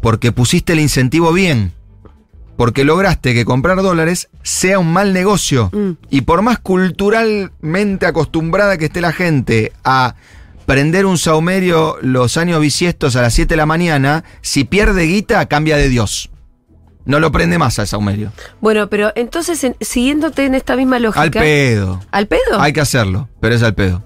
Porque 0.00 0.32
pusiste 0.32 0.72
el 0.72 0.80
incentivo 0.80 1.32
bien. 1.32 1.72
Porque 2.56 2.84
lograste 2.84 3.34
que 3.34 3.44
comprar 3.44 3.82
dólares 3.82 4.28
sea 4.42 4.78
un 4.78 4.92
mal 4.92 5.12
negocio. 5.12 5.70
Mm. 5.72 5.90
Y 6.10 6.22
por 6.22 6.42
más 6.42 6.58
culturalmente 6.58 8.06
acostumbrada 8.06 8.78
que 8.78 8.86
esté 8.86 9.00
la 9.00 9.12
gente 9.12 9.72
a 9.84 10.14
prender 10.64 11.06
un 11.06 11.18
saumerio 11.18 11.96
los 12.00 12.36
años 12.36 12.60
bisiestos 12.60 13.14
a 13.16 13.22
las 13.22 13.34
7 13.34 13.50
de 13.54 13.56
la 13.56 13.66
mañana, 13.66 14.24
si 14.40 14.64
pierde 14.64 15.04
guita, 15.04 15.46
cambia 15.46 15.76
de 15.76 15.88
Dios. 15.88 16.30
No 17.04 17.20
lo 17.20 17.30
prende 17.30 17.56
más 17.56 17.78
al 17.78 17.86
saumerio. 17.86 18.32
Bueno, 18.60 18.88
pero 18.88 19.12
entonces, 19.14 19.62
en- 19.62 19.76
siguiéndote 19.80 20.44
en 20.44 20.56
esta 20.56 20.74
misma 20.74 20.98
lógica. 20.98 21.20
Al 21.22 21.30
pedo. 21.30 22.02
¿Al 22.10 22.26
pedo? 22.26 22.58
Hay 22.58 22.72
que 22.72 22.80
hacerlo, 22.80 23.28
pero 23.40 23.54
es 23.54 23.62
al 23.62 23.74
pedo. 23.76 24.02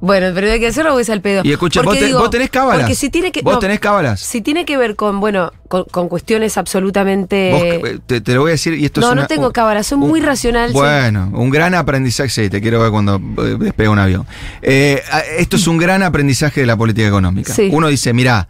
Bueno, 0.00 0.28
pero 0.32 0.48
hay 0.52 0.60
que 0.60 0.68
hacerlo 0.68 0.94
o 0.94 1.00
es 1.00 1.10
al 1.10 1.20
pedo. 1.20 1.42
Y 1.44 1.50
escucha, 1.50 1.82
vos, 1.82 1.98
te- 1.98 2.04
digo, 2.06 2.20
vos 2.20 2.30
tenés 2.30 2.50
cábalas. 2.50 2.82
Porque 2.82 2.94
si 2.94 3.10
tiene 3.10 3.32
que. 3.32 3.42
Vos 3.42 3.54
no, 3.54 3.58
tenés 3.58 3.80
cábalas. 3.80 4.20
Si 4.20 4.40
tiene 4.42 4.64
que 4.64 4.76
ver 4.76 4.94
con, 4.94 5.18
bueno, 5.18 5.50
con, 5.66 5.84
con 5.90 6.08
cuestiones 6.08 6.56
absolutamente. 6.56 7.50
Vos, 7.52 7.62
eh, 7.64 7.98
te, 8.06 8.20
te 8.20 8.34
lo 8.34 8.42
voy 8.42 8.50
a 8.50 8.52
decir 8.52 8.74
y 8.74 8.84
esto 8.84 9.00
no, 9.00 9.08
es 9.08 9.12
una- 9.14 9.22
no 9.22 9.26
tengo 9.28 9.52
cábalas, 9.52 9.88
soy 9.88 9.98
un- 9.98 10.08
muy 10.08 10.20
racional. 10.20 10.68
sí. 10.70 10.74
Bueno, 10.74 11.30
un 11.34 11.50
gran 11.50 11.74
aprendizaje. 11.74 12.28
Sí, 12.30 12.48
te 12.48 12.60
quiero 12.60 12.80
ver 12.80 12.90
cuando 12.92 13.16
eh, 13.16 13.56
despega 13.58 13.90
un 13.90 13.98
avión. 13.98 14.24
Eh, 14.62 15.02
esto 15.38 15.56
es 15.56 15.66
un 15.66 15.78
gran 15.78 16.02
aprendizaje 16.04 16.60
de 16.60 16.66
la 16.66 16.76
política 16.76 17.08
económica. 17.08 17.52
Sí. 17.52 17.68
Uno 17.72 17.88
dice, 17.88 18.12
mira, 18.12 18.48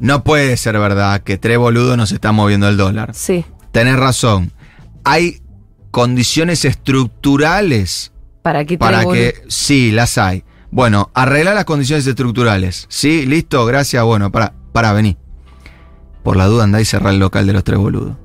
no 0.00 0.24
puede 0.24 0.56
ser 0.56 0.78
verdad 0.78 1.20
que 1.22 1.36
tres 1.36 1.58
boludos 1.58 1.96
nos 1.98 2.12
están 2.12 2.34
moviendo 2.34 2.66
el 2.68 2.76
dólar. 2.78 3.12
Sí, 3.14 3.44
Tenés 3.72 3.96
razón. 3.96 4.52
Hay 5.04 5.42
condiciones 5.90 6.64
estructurales 6.64 8.12
para 8.42 8.64
que 8.64 8.78
para 8.78 9.04
que... 9.04 9.34
Sí, 9.48 9.90
las 9.90 10.16
hay. 10.18 10.44
Bueno, 10.70 11.10
arreglar 11.14 11.54
las 11.54 11.64
condiciones 11.64 12.06
estructurales. 12.06 12.86
Sí, 12.88 13.26
listo, 13.26 13.64
gracias. 13.64 14.04
Bueno, 14.04 14.30
para, 14.30 14.52
para, 14.72 14.92
vení. 14.92 15.16
Por 16.22 16.36
la 16.36 16.46
duda 16.46 16.64
andá 16.64 16.80
y 16.80 16.84
cerrá 16.84 17.10
el 17.10 17.18
local 17.18 17.46
de 17.46 17.52
los 17.52 17.64
tres 17.64 17.78
boludos. 17.78 18.16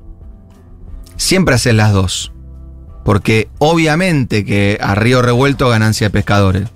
Siempre 1.16 1.54
haces 1.54 1.74
las 1.74 1.92
dos. 1.92 2.32
Porque 3.04 3.48
obviamente 3.58 4.44
que 4.44 4.78
a 4.80 4.94
río 4.94 5.22
revuelto 5.22 5.68
ganancia 5.68 6.08
de 6.08 6.10
pescadores. 6.10 6.68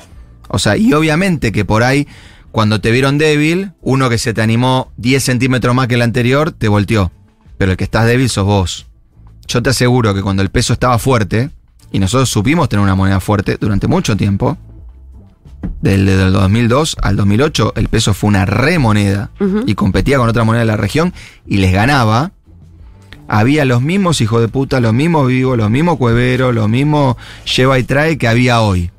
O 0.49 0.59
sea, 0.59 0.77
y 0.77 0.93
obviamente 0.95 1.53
que 1.53 1.65
por 1.65 1.83
ahí, 1.83 2.07
cuando 2.51 2.81
te 2.81 2.91
vieron 2.91 3.19
débil, 3.19 3.73
uno 3.83 4.09
que 4.09 4.19
se 4.19 4.33
te 4.33 4.43
animó 4.43 4.91
10 4.97 5.23
centímetros 5.23 5.75
más 5.75 5.89
que 5.89 5.95
el 5.97 6.03
anterior, 6.03 6.53
te 6.53 6.69
volteó. 6.69 7.13
Pero 7.59 7.73
el 7.73 7.77
que 7.77 7.85
estás 7.85 8.07
débil 8.07 8.31
sos 8.31 8.47
vos. 8.47 8.87
Yo 9.47 9.63
te 9.63 9.71
aseguro 9.71 10.15
que 10.15 10.23
cuando 10.23 10.43
el 10.43 10.51
peso 10.51 10.73
estaba 10.73 10.99
fuerte, 10.99 11.51
y 11.91 11.99
nosotros 11.99 12.29
supimos 12.29 12.69
tener 12.69 12.83
una 12.83 12.95
moneda 12.95 13.21
fuerte 13.21 13.57
durante 13.59 13.87
mucho 13.87 14.17
tiempo, 14.17 14.59
del, 15.81 16.07
del 16.07 16.33
2002 16.33 16.97
al 17.03 17.17
2008, 17.17 17.75
el 17.77 17.89
peso 17.89 18.15
fue 18.15 18.29
una 18.29 18.45
remoneda 18.45 19.31
Ujú. 19.41 19.63
y 19.67 19.75
competía 19.75 20.19
con 20.19 20.29
otra 20.29 20.45
moneda 20.45 20.61
de 20.61 20.67
la 20.67 20.77
región 20.77 21.13
y 21.47 21.59
les 21.59 21.73
ganaba. 21.73 22.33
Había 23.31 23.65
los 23.67 23.83
mismos 23.83 24.21
hijos 24.23 24.41
de 24.41 24.49
puta, 24.49 24.81
los 24.81 24.95
mismos 24.95 25.27
vivos, 25.29 25.57
los 25.59 25.69
mismos 25.71 25.99
cueveros, 25.99 26.55
los 26.55 26.69
mismos 26.69 27.17
lleva 27.57 27.79
y 27.79 27.83
trae 27.85 28.17
que 28.17 28.27
había 28.27 28.61
hoy. 28.63 28.91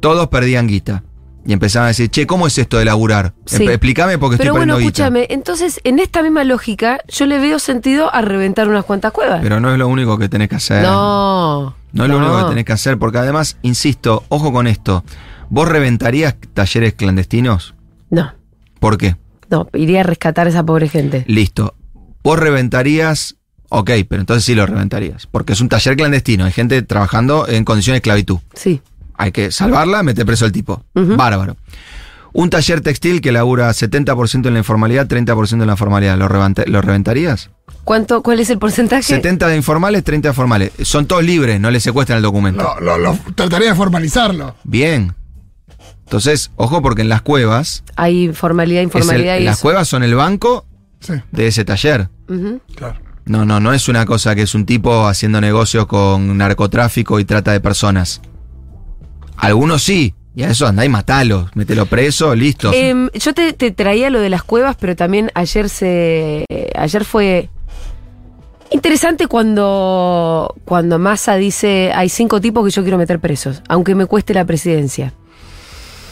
Todos 0.00 0.26
perdían 0.28 0.66
guita. 0.66 1.02
Y 1.46 1.52
empezaban 1.52 1.84
a 1.84 1.88
decir, 1.88 2.08
che, 2.08 2.26
¿cómo 2.26 2.46
es 2.46 2.56
esto 2.56 2.78
de 2.78 2.86
laburar? 2.86 3.34
Sí. 3.44 3.64
Explícame 3.68 4.16
porque 4.18 4.38
Pero 4.38 4.50
estoy 4.52 4.58
bueno, 4.60 4.78
guita. 4.78 4.88
escúchame, 5.04 5.26
entonces 5.28 5.78
en 5.84 5.98
esta 5.98 6.22
misma 6.22 6.42
lógica 6.42 6.98
yo 7.06 7.26
le 7.26 7.38
veo 7.38 7.58
sentido 7.58 8.12
a 8.14 8.22
reventar 8.22 8.66
unas 8.66 8.84
cuantas 8.86 9.12
cuevas. 9.12 9.40
Pero 9.42 9.60
no 9.60 9.70
es 9.70 9.78
lo 9.78 9.86
único 9.86 10.16
que 10.18 10.28
tenés 10.30 10.48
que 10.48 10.56
hacer. 10.56 10.82
no. 10.82 11.76
No 11.92 12.04
es 12.04 12.10
lo 12.10 12.16
único 12.18 12.38
que 12.38 12.44
tenés 12.48 12.64
que 12.64 12.72
hacer, 12.72 12.98
porque 12.98 13.18
además, 13.18 13.56
insisto, 13.62 14.24
ojo 14.28 14.52
con 14.52 14.66
esto. 14.66 15.04
¿Vos 15.50 15.68
reventarías 15.68 16.36
talleres 16.54 16.94
clandestinos? 16.94 17.74
No, 18.10 18.32
¿Por 18.80 18.98
qué? 18.98 19.16
no, 19.50 19.68
iría 19.74 20.00
a 20.00 20.02
rescatar 20.04 20.46
a 20.46 20.50
esa 20.50 20.64
pobre 20.64 20.88
gente. 20.88 21.24
Listo. 21.28 21.74
¿Vos 22.22 22.38
reventarías? 22.38 23.36
Ok, 23.68 23.90
pero 24.08 24.20
entonces 24.20 24.44
sí 24.44 24.54
lo 24.54 24.66
reventarías. 24.66 25.26
Porque 25.26 25.52
es 25.52 25.60
un 25.60 25.68
taller 25.68 25.96
clandestino. 25.96 26.44
Hay 26.44 26.52
gente 26.52 26.80
trabajando 26.82 27.46
en 27.48 27.64
condiciones 27.64 27.96
de 27.96 27.98
esclavitud. 27.98 28.38
Sí. 28.54 28.80
Hay 29.16 29.30
que 29.32 29.50
salvarla, 29.52 30.02
meter 30.02 30.24
preso 30.26 30.44
al 30.44 30.52
tipo. 30.52 30.82
Bárbaro. 30.94 31.56
Un 32.32 32.50
taller 32.50 32.80
textil 32.80 33.20
que 33.20 33.30
labura 33.30 33.70
70% 33.70 34.46
en 34.48 34.54
la 34.54 34.58
informalidad, 34.58 35.06
30% 35.06 35.52
en 35.62 35.66
la 35.68 35.76
formalidad. 35.76 36.18
¿Lo, 36.18 36.26
reventa- 36.28 36.64
lo 36.66 36.80
reventarías? 36.82 37.50
¿Cuánto, 37.84 38.22
¿Cuál 38.22 38.40
es 38.40 38.50
el 38.50 38.58
porcentaje? 38.58 39.02
70 39.04 39.46
de 39.48 39.56
informales, 39.56 40.02
30 40.02 40.28
de 40.28 40.34
formales. 40.34 40.72
Son 40.82 41.06
todos 41.06 41.22
libres, 41.22 41.60
no 41.60 41.70
les 41.70 41.82
secuestran 41.84 42.16
el 42.16 42.22
documento. 42.22 42.74
Lo- 42.80 42.98
lo- 42.98 43.16
trataría 43.36 43.68
de 43.70 43.74
formalizarlo. 43.76 44.56
Bien. 44.64 45.14
Entonces, 46.04 46.50
ojo 46.56 46.82
porque 46.82 47.02
en 47.02 47.08
las 47.08 47.22
cuevas, 47.22 47.82
Hay 47.96 48.28
formalidad, 48.32 48.80
el- 48.80 48.84
informalidad 48.84 49.36
y 49.38 49.44
las 49.44 49.56
eso. 49.56 49.62
cuevas 49.62 49.88
son 49.88 50.02
el 50.02 50.14
banco 50.14 50.66
Sí, 51.00 51.12
de 51.32 51.46
ese 51.46 51.64
taller. 51.64 52.08
Claro. 52.76 53.00
No, 53.26 53.44
no, 53.46 53.58
no 53.60 53.72
es 53.72 53.88
una 53.88 54.04
cosa 54.06 54.34
que 54.34 54.42
es 54.42 54.54
un 54.54 54.66
tipo 54.66 55.06
haciendo 55.06 55.40
negocios 55.40 55.86
con 55.86 56.36
narcotráfico 56.36 57.18
y 57.20 57.24
trata 57.24 57.52
de 57.52 57.60
personas. 57.60 58.20
Algunos 59.36 59.82
sí, 59.82 60.14
y 60.36 60.42
a 60.42 60.50
eso 60.50 60.66
andá 60.66 60.84
y 60.84 60.88
matalos, 60.88 61.50
mételo 61.54 61.86
preso, 61.86 62.34
listo. 62.34 62.72
Em, 62.74 63.08
yo 63.14 63.32
te, 63.34 63.52
te 63.54 63.70
traía 63.70 64.10
lo 64.10 64.20
de 64.20 64.28
las 64.30 64.42
cuevas, 64.44 64.76
pero 64.78 64.94
también 64.96 65.30
ayer 65.34 65.68
se. 65.68 66.44
eh, 66.50 66.70
ayer 66.76 67.04
fue 67.04 67.48
interesante 68.70 69.26
cuando, 69.26 70.54
cuando 70.64 70.98
Massa 70.98 71.36
dice 71.36 71.92
hay 71.94 72.08
cinco 72.08 72.40
tipos 72.40 72.64
que 72.64 72.70
yo 72.70 72.82
quiero 72.82 72.98
meter 72.98 73.20
presos, 73.20 73.62
aunque 73.68 73.94
me 73.94 74.06
cueste 74.06 74.34
la 74.34 74.44
presidencia. 74.44 75.12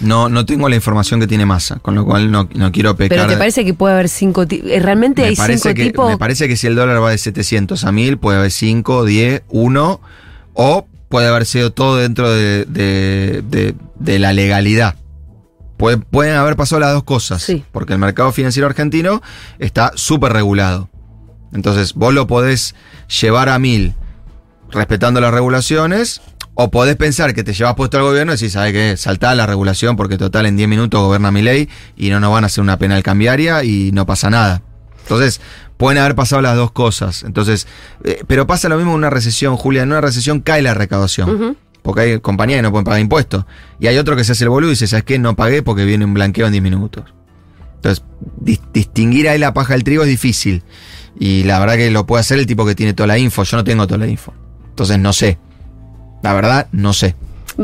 No, 0.03 0.29
no 0.29 0.45
tengo 0.45 0.69
la 0.69 0.75
información 0.77 1.21
que 1.21 1.27
tiene 1.27 1.47
masa, 1.47 1.79
con 1.81 1.95
lo 1.95 2.05
cual 2.05 2.31
no, 2.31 2.49
no 2.55 2.73
quiero 2.73 2.97
pecar. 2.97 3.17
Pero 3.19 3.29
te 3.31 3.37
parece 3.37 3.65
que 3.65 3.73
puede 3.75 3.95
haber 3.95 4.09
cinco 4.09 4.47
tipos. 4.47 4.69
¿Realmente 4.81 5.23
me 5.23 5.29
hay 5.29 5.37
cinco 5.37 5.75
que, 5.75 5.85
tipos? 5.87 6.11
Me 6.11 6.19
parece 6.19 6.49
que 6.49 6.57
si 6.57 6.67
el 6.67 6.75
dólar 6.75 7.03
va 7.03 7.11
de 7.11 7.19
700 7.19 7.85
a 7.85 7.93
1000, 7.93 8.19
puede 8.19 8.39
haber 8.39 8.51
5, 8.51 9.05
10, 9.05 9.43
1, 9.49 10.01
o 10.55 10.87
puede 11.09 11.29
haber 11.29 11.47
sido 11.47 11.73
todo 11.73 11.97
dentro 11.97 12.31
de, 12.31 12.65
de- 12.67 13.43
de- 13.49 13.75
de 13.99 14.19
la 14.19 14.33
legalidad. 14.33 14.97
Puede- 15.77 15.99
pueden 15.99 16.35
haber 16.37 16.57
pasado 16.57 16.81
las 16.81 16.93
dos 16.93 17.05
cosas, 17.05 17.43
Sí. 17.43 17.65
porque 17.73 17.93
el 17.93 17.99
mercado 17.99 18.33
financiero 18.33 18.67
argentino 18.69 19.23
está 19.59 19.93
súper 19.95 20.33
regulado. 20.33 20.89
Entonces, 21.53 21.95
vos 21.95 22.15
lo 22.15 22.27
podés 22.27 22.75
llevar 23.21 23.49
a 23.51 23.59
1000 23.59 23.95
respetando 24.71 25.21
las 25.21 25.35
regulaciones, 25.35 26.23
o 26.55 26.71
podés 26.71 26.97
pensar 26.97 27.35
que 27.35 27.43
te 27.45 27.53
llevas 27.55 27.75
puesto 27.75 27.97
al 27.97 28.03
gobierno 28.05 28.33
y 28.33 28.37
decís, 28.37 28.53
¿sabes 28.53 28.73
qué? 28.73 28.97
Saltá 28.97 29.35
la 29.35 29.47
regulación 29.47 29.97
porque 29.97 30.19
total 30.19 30.47
en 30.47 30.57
10 30.57 30.69
minutos 30.69 31.01
gobierna 31.01 31.31
mi 31.31 31.43
ley 31.43 31.69
y 31.97 32.11
no 32.11 32.21
nos 32.21 32.31
van 32.33 32.45
a 32.45 32.47
hacer 32.49 32.63
una 32.63 32.79
penal 32.79 33.03
cambiaria 33.03 33.65
y 33.65 33.91
no 33.93 34.05
pasa 34.07 34.29
nada. 34.31 34.63
Entonces, 35.03 35.41
pueden 35.79 35.99
haber 35.99 36.15
pasado 36.15 36.43
las 36.43 36.55
dos 36.57 36.71
cosas. 36.71 37.23
Entonces, 37.25 37.67
eh, 38.05 38.23
pero 38.27 38.47
pasa 38.47 38.69
lo 38.69 38.77
mismo 38.77 38.93
en 38.93 38.99
una 38.99 39.11
recesión, 39.11 39.57
Julia. 39.57 39.83
En 39.83 39.89
una 39.91 40.01
recesión 40.01 40.41
cae 40.41 40.63
la 40.63 40.75
recaudación. 40.75 41.57
Porque 41.83 42.01
hay 42.03 42.21
compañías 42.21 42.59
que 42.59 42.63
no 42.63 42.71
pueden 42.71 42.85
pagar 42.85 43.01
impuestos. 43.01 43.45
Y 43.81 43.89
hay 43.89 43.99
otro 43.99 44.15
que 44.15 44.23
se 44.23 44.33
hace 44.33 44.45
el 44.45 44.51
boludo 44.51 44.69
y 44.71 44.75
dice, 44.75 44.87
¿sabes 44.87 45.05
qué? 45.05 45.19
No 45.19 45.35
pagué 45.35 45.63
porque 45.65 45.85
viene 45.85 46.05
un 46.05 46.15
blanqueo 46.15 46.47
en 46.47 46.53
10 46.53 46.63
minutos. 46.63 47.05
Entonces, 47.77 48.05
dis- 48.41 48.61
distinguir 48.73 49.29
ahí 49.29 49.39
la 49.41 49.53
paja 49.55 49.73
del 49.75 49.83
trigo 49.83 50.03
es 50.05 50.09
difícil. 50.09 50.63
Y 51.19 51.43
la 51.43 51.59
verdad 51.59 51.75
que 51.75 51.91
lo 51.91 52.07
puede 52.07 52.21
hacer 52.21 52.39
el 52.39 52.47
tipo 52.47 52.65
que 52.65 52.77
tiene 52.77 52.93
toda 52.95 53.09
la 53.09 53.19
info. 53.19 53.43
Yo 53.43 53.57
no 53.57 53.65
tengo 53.65 53.87
toda 53.89 53.99
la 53.99 54.07
info. 54.07 54.33
Entonces, 54.69 54.99
no 55.01 55.13
sé. 55.13 55.39
La 56.23 56.33
verdad, 56.35 56.67
no 56.73 56.93
sé. 56.93 57.15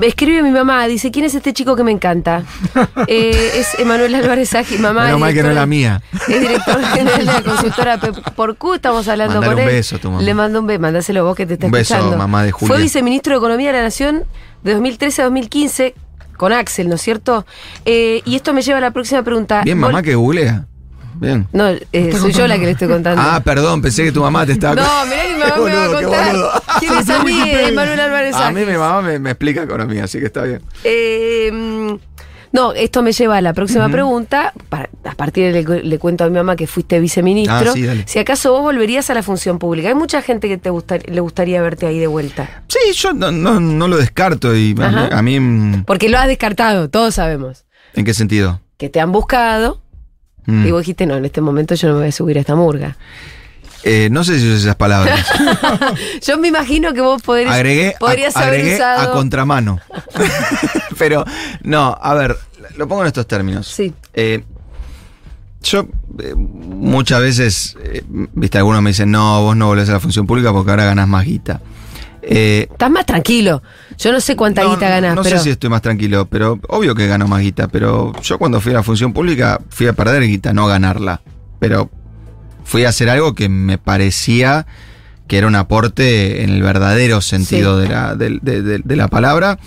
Escribe 0.02 0.42
mi 0.42 0.50
mamá, 0.50 0.86
dice, 0.86 1.11
¿quién 1.11 1.24
es 1.24 1.34
este 1.34 1.54
chico 1.54 1.74
que 1.74 1.82
me 1.82 1.90
encanta? 1.92 2.42
Eh, 3.06 3.52
es 3.54 3.78
Emanuel 3.78 4.14
Álvarez 4.14 4.54
Agi, 4.54 4.76
mamá. 4.76 5.04
Menos 5.04 5.20
mal 5.20 5.32
que 5.32 5.42
no 5.42 5.48
es 5.48 5.54
la 5.54 5.64
mía. 5.66 6.02
Es 6.28 6.40
director 6.40 6.84
general 6.84 7.18
de 7.20 7.24
la 7.32 7.42
consultora 7.42 7.98
por 8.36 8.56
Q, 8.56 8.74
estamos 8.74 9.09
hablando 9.09 9.36
Mandale 9.36 9.54
con 9.54 9.62
un 9.64 9.68
él. 9.70 9.74
beso 9.76 9.96
a 9.96 9.98
tu 9.98 10.11
mamá. 10.11 10.22
Le 10.22 10.34
mando 10.34 10.61
un 10.61 10.66
beso, 10.66 10.80
mandáselo 10.80 11.24
vos 11.24 11.34
que 11.36 11.46
te 11.46 11.54
está 11.54 11.66
Un 11.66 11.72
beso, 11.72 11.94
escuchando. 11.94 12.18
mamá 12.18 12.42
de 12.42 12.52
Julia. 12.52 12.74
Fue 12.74 12.82
viceministro 12.82 13.32
de 13.32 13.38
Economía 13.38 13.68
de 13.72 13.78
la 13.78 13.84
Nación 13.84 14.24
de 14.62 14.72
2013 14.72 15.22
a 15.22 15.24
2015 15.26 15.94
con 16.36 16.52
Axel, 16.52 16.88
¿no 16.88 16.96
es 16.96 17.00
cierto? 17.02 17.46
Eh, 17.86 18.20
y 18.26 18.36
esto 18.36 18.52
me 18.52 18.61
lleva 18.62 18.78
a 18.78 18.82
la 18.82 18.90
próxima 18.90 19.22
pregunta. 19.22 19.62
Bien, 19.64 19.78
mamá 19.78 20.02
que 20.02 20.14
googlea. 20.16 20.66
Bien. 21.20 21.46
No, 21.52 21.68
eh, 21.68 22.12
soy 22.18 22.32
yo 22.32 22.46
la 22.46 22.58
que 22.58 22.64
le 22.66 22.70
estoy 22.72 22.88
contando. 22.88 23.20
Ah, 23.24 23.40
perdón, 23.44 23.82
pensé 23.82 24.04
que 24.04 24.12
tu 24.12 24.20
mamá 24.22 24.46
te 24.46 24.52
estaba 24.52 24.74
no, 24.74 25.06
mirá 25.06 25.22
que 25.24 25.34
mi 25.34 25.38
mamá 25.40 25.54
Qué 25.54 25.62
me 25.70 25.76
va 25.76 25.84
a 25.84 26.02
contar. 26.02 26.62
¿Quién 26.80 26.94
es 26.98 27.10
a 27.10 27.24
mí? 27.24 27.40
Emanuel 27.44 28.00
Álvarez 28.00 28.34
A 28.36 28.50
mí 28.52 28.60
mi 28.64 28.72
mamá 28.76 29.02
me, 29.02 29.18
me 29.18 29.30
explica 29.30 29.62
economía, 29.62 30.04
así 30.04 30.18
que 30.20 30.26
está 30.26 30.42
bien. 30.42 30.62
Eh, 30.84 31.98
no, 32.50 32.72
esto 32.72 33.02
me 33.02 33.12
lleva 33.12 33.36
a 33.36 33.40
la 33.42 33.52
próxima 33.52 33.88
pregunta. 33.90 34.52
Para- 34.68 34.88
a 35.04 35.14
partir 35.14 35.52
de 35.52 35.62
le, 35.62 35.82
le 35.84 35.98
cuento 35.98 36.24
a 36.24 36.28
mi 36.28 36.34
mamá 36.34 36.54
que 36.56 36.66
fuiste 36.66 36.98
viceministro. 37.00 37.70
Ah, 37.70 37.74
sí, 37.74 37.82
dale. 37.82 38.04
si 38.06 38.18
acaso 38.18 38.52
vos 38.52 38.62
volverías 38.62 39.08
a 39.10 39.14
la 39.14 39.22
función 39.22 39.58
pública. 39.58 39.88
Hay 39.88 39.94
mucha 39.94 40.22
gente 40.22 40.48
que 40.48 40.58
te 40.58 40.70
gusta, 40.70 40.98
le 40.98 41.20
gustaría 41.20 41.60
verte 41.62 41.86
ahí 41.86 41.98
de 41.98 42.06
vuelta. 42.06 42.62
Sí, 42.68 42.92
yo 42.94 43.12
no, 43.12 43.30
no, 43.30 43.58
no 43.60 43.88
lo 43.88 43.96
descarto 43.96 44.54
y 44.54 44.72
a 44.72 44.74
mí, 44.74 44.82
Ajá. 44.84 45.18
a 45.18 45.22
mí, 45.22 45.40
mm, 45.40 45.84
Porque 45.84 46.08
lo 46.08 46.18
has 46.18 46.26
descartado, 46.28 46.88
todos 46.88 47.14
sabemos. 47.14 47.64
¿en 47.94 48.04
qué 48.04 48.14
sentido? 48.14 48.60
Que 48.76 48.88
te 48.88 49.00
han 49.00 49.12
buscado 49.12 49.80
Mm. 50.49 50.66
y 50.66 50.70
vos 50.70 50.80
dijiste, 50.80 51.05
no, 51.07 51.16
en 51.16 51.24
este 51.26 51.40
momento 51.40 51.74
yo 51.74 51.88
no 51.88 51.94
me 51.94 52.01
voy 52.01 52.09
a 52.09 52.12
subir 52.12 52.38
a 52.38 52.40
esta 52.40 52.57
murga. 52.57 52.96
Eh, 53.84 54.09
no 54.11 54.24
sé 54.24 54.40
si 54.40 54.49
usas 54.49 54.62
esas 54.62 54.76
palabras. 54.76 55.24
Yo 56.26 56.36
me 56.36 56.49
imagino 56.49 56.92
que 56.92 57.01
vos 57.01 57.22
podrías, 57.22 57.55
agregué 57.55 57.94
a, 57.94 57.99
podrías 57.99 58.36
haber 58.36 58.49
agregué 58.61 58.74
usado. 58.74 59.11
a 59.11 59.12
contramano. 59.12 59.80
Pero, 60.99 61.24
no, 61.62 61.96
a 62.01 62.14
ver, 62.14 62.36
lo 62.76 62.88
pongo 62.88 63.03
en 63.03 63.07
estos 63.07 63.26
términos. 63.28 63.68
Sí. 63.68 63.94
Eh, 64.14 64.42
yo 65.62 65.88
eh, 66.20 66.34
muchas 66.34 67.20
veces, 67.20 67.76
eh, 67.82 68.03
viste, 68.09 68.59
algunos 68.59 68.82
me 68.82 68.90
dicen, 68.90 69.11
no, 69.11 69.42
vos 69.42 69.57
no 69.57 69.66
volvés 69.66 69.88
a 69.88 69.92
la 69.92 70.01
función 70.01 70.26
pública 70.26 70.53
porque 70.53 70.70
ahora 70.70 70.84
ganás 70.84 71.09
más 71.09 71.24
guita. 71.24 71.61
Eh, 72.22 72.66
Estás 72.70 72.90
más 72.90 73.06
tranquilo. 73.06 73.62
Yo 73.98 74.12
no 74.12 74.20
sé 74.20 74.36
cuánta 74.36 74.62
no, 74.62 74.70
guita 74.70 74.88
ganás, 74.88 75.14
no 75.14 75.22
pero. 75.22 75.36
sé 75.38 75.44
si 75.44 75.50
estoy 75.50 75.70
más 75.70 75.82
tranquilo, 75.82 76.26
pero 76.26 76.58
obvio 76.68 76.94
que 76.94 77.06
gano 77.06 77.26
más 77.28 77.40
guita. 77.42 77.68
Pero 77.68 78.12
yo 78.22 78.38
cuando 78.38 78.60
fui 78.60 78.72
a 78.72 78.76
la 78.76 78.82
función 78.82 79.12
pública 79.12 79.60
fui 79.70 79.86
a 79.86 79.92
perder 79.92 80.22
guita, 80.24 80.52
no 80.52 80.66
a 80.66 80.68
ganarla. 80.68 81.20
Pero 81.58 81.90
fui 82.64 82.84
a 82.84 82.90
hacer 82.90 83.08
algo 83.10 83.34
que 83.34 83.48
me 83.48 83.78
parecía 83.78 84.66
que 85.26 85.36
era 85.38 85.46
un 85.46 85.54
aporte 85.56 86.42
en 86.42 86.50
el 86.50 86.62
verdadero 86.62 87.20
sentido 87.20 87.78
de, 87.78 87.88
la, 87.88 88.14
de- 88.14 88.38
de- 88.40 88.78
de 88.78 88.96
la 88.96 89.08
palabra. 89.08 89.58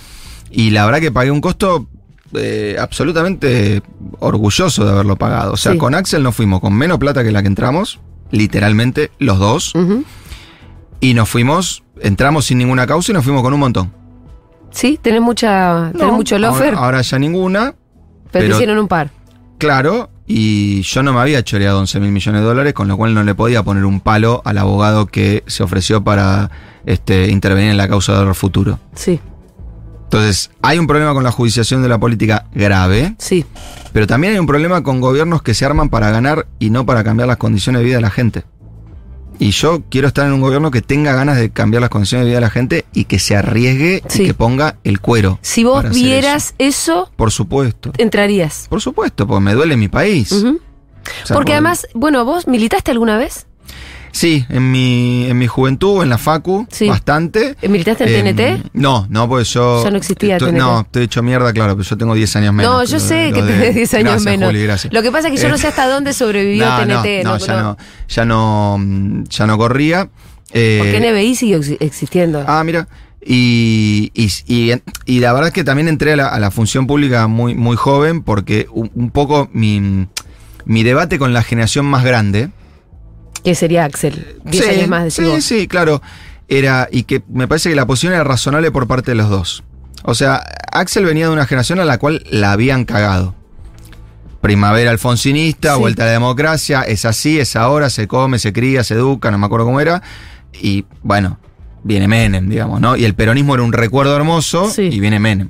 Y 0.50 0.72
la 0.72 0.86
verdad 0.86 1.00
que 1.00 1.12
pagué 1.12 1.30
un 1.32 1.40
costo 1.42 1.88
eh, 2.34 2.78
absolutamente 2.80 3.82
orgulloso 4.20 4.86
de 4.86 4.92
haberlo 4.92 5.18
pagado. 5.18 5.54
O 5.54 5.58
sea, 5.58 5.74
Sí. 5.74 5.78
con 5.78 5.94
Axel 5.96 6.24
nos 6.24 6.36
fuimos 6.36 6.62
con 6.62 6.74
menos 6.74 6.98
plata 6.98 7.24
que 7.24 7.32
la 7.32 7.42
que 7.42 7.48
entramos, 7.48 8.00
literalmente 8.32 9.12
los 9.20 9.38
dos. 9.40 9.74
Y 11.02 11.14
nos 11.14 11.28
fuimos, 11.28 11.84
entramos 12.00 12.46
sin 12.46 12.60
ninguna 12.60 12.88
causa 12.88 13.12
y 13.12 13.16
nos 13.16 13.24
fuimos 13.24 13.42
con 13.44 13.54
un 13.54 13.60
montón. 13.60 13.92
Sí, 14.72 14.98
tenés 15.02 15.22
mucha. 15.22 15.90
tenés 15.92 16.08
No, 16.08 16.14
mucho 16.14 16.38
lofer, 16.40 16.70
Ahora, 16.76 16.86
ahora 16.86 17.02
ya 17.02 17.20
ninguna, 17.20 17.60
pero, 17.66 17.76
te 18.32 18.40
pero- 18.40 18.56
hicieron 18.56 18.78
un 18.78 18.88
par. 18.88 19.10
claro. 19.58 20.10
Y 20.34 20.84
yo 20.84 21.04
no 21.04 21.12
me 21.12 21.20
había 21.20 21.44
choreado 21.44 21.78
11 21.80 22.00
mil 22.00 22.10
millones 22.12 22.40
de 22.42 22.48
dólares, 22.48 22.74
con 22.74 22.88
lo 22.88 22.96
cual 22.96 23.14
no 23.14 23.22
le 23.22 23.36
podía 23.36 23.64
poner 23.64 23.84
un 23.84 24.00
palo 24.00 24.42
al 24.46 24.58
abogado 24.60 25.06
que 25.08 25.44
se 25.46 25.62
ofreció 25.62 26.06
para 26.06 26.50
este, 26.86 27.28
intervenir 27.30 27.72
en 27.72 27.76
la 27.78 27.90
causa 27.90 28.18
del 28.24 28.34
futuro. 28.34 28.80
Sí, 28.96 29.20
Entonces, 30.06 30.52
hay 30.62 30.80
un 30.80 30.88
problema 30.88 31.14
con 31.14 31.26
la 31.26 31.32
judiciación 31.32 31.82
de 31.84 31.90
la 31.90 32.00
política 32.00 32.46
grave, 32.54 33.14
sí. 33.18 33.46
pero 33.92 34.08
también 34.08 34.32
hay 34.34 34.40
un 34.40 34.48
problema 34.48 34.84
con 34.84 35.02
gobiernos 35.02 35.42
que 35.42 35.54
se 35.54 35.66
arman 35.66 35.90
para 35.90 36.12
ganar 36.12 36.48
y 36.60 36.70
no 36.70 36.86
para 36.86 37.04
cambiar 37.04 37.28
las 37.28 37.36
condiciones 37.38 37.82
de 37.82 37.86
vida 37.88 37.96
de 37.98 38.02
la 38.02 38.10
gente. 38.10 38.44
Y 39.40 39.52
yo 39.52 39.82
quiero 39.90 40.08
estar 40.08 40.26
en 40.28 40.34
un 40.34 40.42
gobierno 40.42 40.70
que 40.72 40.82
tenga 40.82 41.14
ganas 41.14 41.38
de 41.38 41.50
cambiar 41.50 41.82
las 41.82 41.90
condiciones 41.90 42.26
de 42.26 42.30
vida 42.30 42.38
de 42.38 42.42
la 42.42 42.50
gente 42.52 42.86
y 42.94 43.06
que 43.06 43.18
se 43.20 43.36
arriesgue 43.36 44.04
Sí. 44.08 44.24
y 44.24 44.26
que 44.28 44.34
ponga 44.34 44.78
el 44.84 45.00
cuero. 45.02 45.40
Si 45.42 45.64
vos 45.64 45.90
vieras 45.90 46.54
eso. 46.60 47.12
Por 47.16 47.32
supuesto. 47.32 47.92
entrarías. 47.98 48.68
Por 48.70 48.82
supuesto, 48.82 49.26
porque 49.28 49.44
me 49.44 49.54
duele 49.54 49.78
mi 49.78 49.88
país. 49.88 50.32
Ujú. 50.32 50.60
O 51.24 51.26
sea, 51.28 51.36
Porque 51.36 51.54
además, 51.54 51.88
bueno, 51.96 52.24
vos 52.26 52.48
militaste 52.48 52.92
alguna 52.92 53.18
vez. 53.18 53.48
Sí, 54.12 54.46
en 54.50 54.72
mi, 54.72 55.26
en 55.30 55.38
mi 55.38 55.48
juventud, 55.48 56.04
en 56.04 56.10
la 56.10 56.18
Facu, 56.18 56.68
Sí. 56.70 56.88
bastante. 56.88 57.56
Eh, 57.62 57.70
¿Militaste 57.70 58.04
en 58.20 58.28
Em, 58.28 58.36
TNT? 58.36 58.70
No, 58.74 59.08
no, 59.10 59.28
porque 59.30 59.46
yo. 59.46 59.84
Ya 59.84 59.90
no 59.92 59.98
existía 59.98 60.36
estoy- 60.38 60.50
TNT. 60.52 60.58
No, 60.60 60.82
estoy 60.82 61.04
hecho 61.04 61.24
mierda, 61.24 61.54
claro, 61.54 61.76
pero 61.78 61.88
yo 61.88 61.98
tengo 61.98 62.14
10 62.14 62.36
años 62.36 62.54
menos. 62.54 62.74
no, 62.74 62.84
yo 62.84 62.94
lo- 62.98 63.00
sé 63.00 63.30
lo 63.30 63.36
que 63.36 63.42
tenés 63.44 63.76
10 63.76 63.94
años 63.94 64.04
Gracias, 64.06 64.26
menos. 64.26 64.50
Juli, 64.50 64.64
gracias. 64.64 64.94
Lo 64.94 65.02
que 65.02 65.12
pasa 65.12 65.30
es 65.30 65.36
que 65.36 65.42
yo 65.42 65.48
no 65.50 65.56
Eh, 65.56 65.60
sé 65.60 65.68
hasta 65.68 65.88
dónde 65.88 66.12
sobrevivió 66.14 66.66
no, 66.70 66.86
no, 66.86 67.02
TNT. 67.02 67.24
no, 67.24 67.38
ya 67.38 67.62
no, 67.62 67.78
ya 68.10 68.26
no, 68.26 69.24
ya 69.30 69.48
no 69.48 69.58
corría. 69.58 70.10
Eh, 70.54 70.78
Porque 70.82 70.98
NBI 71.00 71.36
sigue 71.36 71.58
exi- 71.58 71.78
existiendo. 71.80 72.44
Ah, 72.46 72.64
mira. 72.66 72.88
Y, 73.26 74.12
y, 74.14 74.30
y- 74.48 74.74
y 75.06 75.20
la 75.20 75.32
verdad 75.32 75.50
es 75.50 75.54
que 75.54 75.64
también 75.64 75.88
entré 75.88 76.14
a 76.14 76.16
la, 76.18 76.28
a 76.28 76.40
la 76.40 76.52
función 76.52 76.88
pública 76.88 77.28
muy, 77.28 77.56
muy 77.56 77.78
joven 77.78 78.24
porque 78.24 78.68
un, 78.74 78.92
un 78.96 79.12
poco 79.12 79.50
mi, 79.54 80.08
mi 80.66 80.84
debate 80.84 81.18
con 81.20 81.32
la 81.32 81.44
generación 81.44 81.86
más 81.86 82.04
grande. 82.04 82.50
Que 83.44 83.56
sería 83.56 83.86
Axel. 83.86 84.38
10 84.46 84.64
Sí, 84.66 84.70
años 84.72 84.88
más, 84.90 85.04
decís 85.04 85.16
sí, 85.16 85.24
vos. 85.24 85.44
sí, 85.44 85.68
claro. 85.68 86.02
Era, 86.48 86.88
y 86.92 87.04
que 87.04 87.24
me 87.30 87.48
parece 87.48 87.70
que 87.70 87.76
la 87.76 87.86
posición 87.86 88.14
era 88.14 88.24
razonable 88.24 88.72
por 88.72 88.88
parte 88.88 89.12
de 89.12 89.16
los 89.16 89.30
dos. 89.30 89.64
O 90.04 90.16
sea, 90.16 90.44
Axel 90.72 91.06
venía 91.06 91.28
de 91.28 91.34
una 91.34 91.46
generación 91.46 91.80
a 91.80 91.86
la 91.86 91.98
cual 91.98 92.24
la 92.30 92.52
habían 92.52 92.86
cagado. 92.86 93.36
Primavera 94.42 94.90
alfonsinista, 94.92 95.76
Sí. 95.76 95.80
vuelta 95.80 96.04
a 96.04 96.06
la 96.08 96.12
democracia, 96.14 96.82
es 96.82 97.06
así, 97.06 97.40
es 97.40 97.56
ahora, 97.56 97.90
se 97.90 98.08
come, 98.08 98.40
se 98.40 98.52
cría, 98.52 98.84
se 98.84 98.96
educa, 98.96 99.30
no 99.32 99.38
me 99.38 99.46
acuerdo 99.46 99.66
cómo 99.66 99.80
era. 99.80 100.02
Y 100.60 100.86
bueno, 101.04 101.40
viene 101.84 102.08
Menem, 102.08 102.50
digamos, 102.50 102.82
¿no? 102.82 102.98
Y 102.98 103.06
el 103.06 103.14
peronismo 103.14 103.54
era 103.54 103.64
un 103.64 103.72
recuerdo 103.72 104.16
hermoso 104.16 104.70
Sí. 104.70 104.90
y 104.92 105.00
viene 105.00 105.20
Menem. 105.20 105.50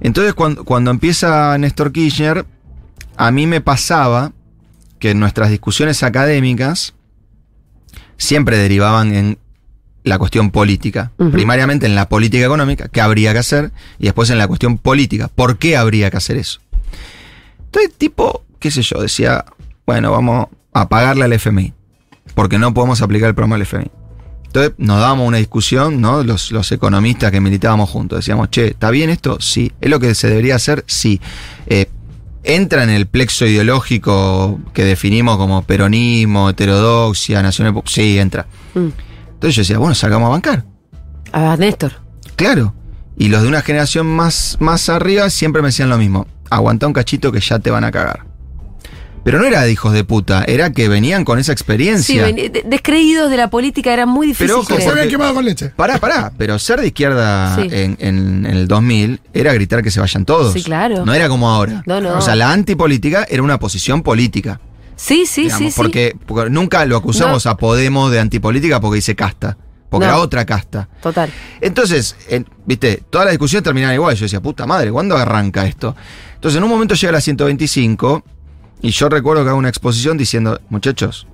Entonces, 0.00 0.34
cuando, 0.34 0.64
cuando 0.64 0.90
empieza 0.90 1.56
Néstor 1.58 1.90
Kirchner, 1.92 2.44
a 3.16 3.30
mí 3.30 3.46
me 3.46 3.60
pasaba 3.60 4.32
que 5.00 5.14
nuestras 5.14 5.50
discusiones 5.50 6.04
académicas 6.04 6.94
siempre 8.16 8.58
derivaban 8.58 9.12
en 9.14 9.38
la 10.04 10.18
cuestión 10.18 10.50
política. 10.50 11.12
Primariamente 11.32 11.86
en 11.86 11.94
la 11.94 12.08
política 12.08 12.44
económica, 12.44 12.88
qué 12.88 13.00
habría 13.00 13.32
que 13.32 13.38
hacer, 13.40 13.72
y 13.98 14.04
después 14.04 14.30
en 14.30 14.38
la 14.38 14.46
cuestión 14.46 14.78
política, 14.78 15.28
por 15.34 15.58
qué 15.58 15.76
habría 15.76 16.10
que 16.10 16.16
hacer 16.16 16.36
eso. 16.36 16.60
Entonces, 17.64 17.92
tipo, 17.96 18.44
qué 18.58 18.70
sé 18.70 18.82
yo, 18.82 19.00
decía, 19.00 19.44
bueno, 19.86 20.10
vamos 20.10 20.46
a 20.72 20.88
pagarle 20.88 21.24
al 21.24 21.32
FMI, 21.32 21.72
porque 22.34 22.58
no 22.58 22.72
podemos 22.72 23.02
aplicar 23.02 23.28
el 23.28 23.34
programa 23.34 23.56
del 23.56 23.62
FMI. 23.62 23.90
Entonces 24.46 24.72
nos 24.78 24.98
dábamos 24.98 25.28
una 25.28 25.36
discusión, 25.36 26.00
¿no? 26.00 26.24
Los, 26.24 26.50
los 26.50 26.72
economistas 26.72 27.30
que 27.30 27.40
militábamos 27.40 27.88
juntos. 27.88 28.18
Decíamos, 28.18 28.50
che, 28.50 28.68
¿está 28.68 28.90
bien 28.90 29.08
esto? 29.08 29.40
Sí. 29.40 29.70
¿Es 29.80 29.88
lo 29.88 30.00
que 30.00 30.12
se 30.16 30.28
debería 30.28 30.56
hacer? 30.56 30.82
Sí. 30.88 31.20
Eh, 31.66 31.88
¿Entra 32.42 32.82
en 32.82 32.90
el 32.90 33.06
plexo 33.06 33.46
ideológico 33.46 34.60
que 34.72 34.84
definimos 34.84 35.36
como 35.36 35.62
peronismo, 35.62 36.48
heterodoxia, 36.50 37.42
nacional? 37.42 37.82
Sí, 37.84 38.18
entra. 38.18 38.46
Mm. 38.74 38.88
Entonces 39.34 39.56
yo 39.56 39.60
decía, 39.62 39.78
bueno, 39.78 39.94
salgamos 39.94 40.26
a 40.28 40.30
bancar. 40.30 40.64
A 41.32 41.56
Néstor. 41.56 41.92
Claro. 42.36 42.74
Y 43.16 43.28
los 43.28 43.42
de 43.42 43.48
una 43.48 43.60
generación 43.60 44.06
más, 44.06 44.56
más 44.60 44.88
arriba 44.88 45.28
siempre 45.28 45.60
me 45.60 45.68
decían 45.68 45.90
lo 45.90 45.98
mismo. 45.98 46.26
Aguanta 46.48 46.86
un 46.86 46.92
cachito 46.92 47.30
que 47.30 47.40
ya 47.40 47.58
te 47.58 47.70
van 47.70 47.84
a 47.84 47.90
cagar. 47.90 48.29
Pero 49.22 49.38
no 49.38 49.44
era 49.44 49.62
de 49.62 49.70
hijos 49.72 49.92
de 49.92 50.02
puta, 50.02 50.44
era 50.46 50.72
que 50.72 50.88
venían 50.88 51.24
con 51.24 51.38
esa 51.38 51.48
Sí, 51.48 51.52
experiencia. 51.52 52.22
ven- 52.24 52.36
de- 52.36 52.64
descreídos 52.66 53.30
de 53.30 53.36
la 53.36 53.50
política 53.50 53.92
era 53.92 54.06
muy 54.06 54.26
difícil. 54.28 54.46
Pero 54.46 54.60
ojo, 54.60 54.76
Se 54.80 54.88
habían 54.88 55.08
quemado 55.08 55.34
con 55.34 55.44
leche. 55.44 55.70
Pará, 55.76 55.98
pará, 55.98 56.32
pero 56.38 56.58
ser 56.58 56.80
de 56.80 56.86
izquierda 56.86 57.54
Sí. 57.56 57.68
en, 57.70 57.96
en- 58.00 58.46
en 58.46 58.56
el 58.56 58.66
2000 58.66 59.20
era 59.34 59.52
gritar 59.52 59.82
que 59.82 59.90
se 59.90 60.00
vayan 60.00 60.24
todos. 60.24 60.54
Sí, 60.54 60.62
claro. 60.62 61.04
No 61.04 61.12
era 61.12 61.28
como 61.28 61.50
ahora. 61.50 61.82
No, 61.86 62.00
no. 62.00 62.16
O 62.16 62.20
sea, 62.22 62.34
la 62.34 62.50
antipolítica 62.52 63.26
era 63.28 63.42
una 63.42 63.58
posición 63.58 64.02
política. 64.02 64.58
Sí, 64.96 65.24
sí, 65.26 65.42
digamos, 65.44 65.58
sí, 65.58 65.70
sí. 65.70 65.74
porque, 65.76 66.16
porque 66.26 66.50
nunca 66.50 66.84
lo 66.86 66.96
acusamos 66.96 67.46
a 67.46 67.56
Podemos 67.56 68.10
de 68.10 68.20
antipolítica 68.20 68.80
porque 68.80 68.96
dice 68.96 69.14
casta. 69.16 69.56
Porque 69.90 70.06
No. 70.06 70.12
era 70.12 70.20
otra 70.20 70.44
casta. 70.46 70.88
Total. 71.02 71.30
Entonces, 71.60 72.14
en- 72.28 72.46
viste, 72.64 73.02
todas 73.10 73.24
las 73.26 73.32
discusiones 73.32 73.64
terminaban 73.64 73.94
igual. 73.94 74.14
Yo 74.14 74.24
decía, 74.24 74.40
puta 74.40 74.64
madre, 74.66 74.90
¿cuándo 74.92 75.16
arranca 75.16 75.66
esto? 75.66 75.96
Entonces, 76.36 76.56
en 76.58 76.64
un 76.64 76.70
momento 76.70 76.94
llega 76.94 77.12
la 77.12 77.20
125 77.20 78.22
y 78.82 78.90
yo 78.90 79.08
recuerdo 79.08 79.42
que 79.44 79.50
hago 79.50 79.58
una 79.58 79.68
exposición 79.68 80.16
diciendo, 80.16 80.60
muchachos, 80.68 81.26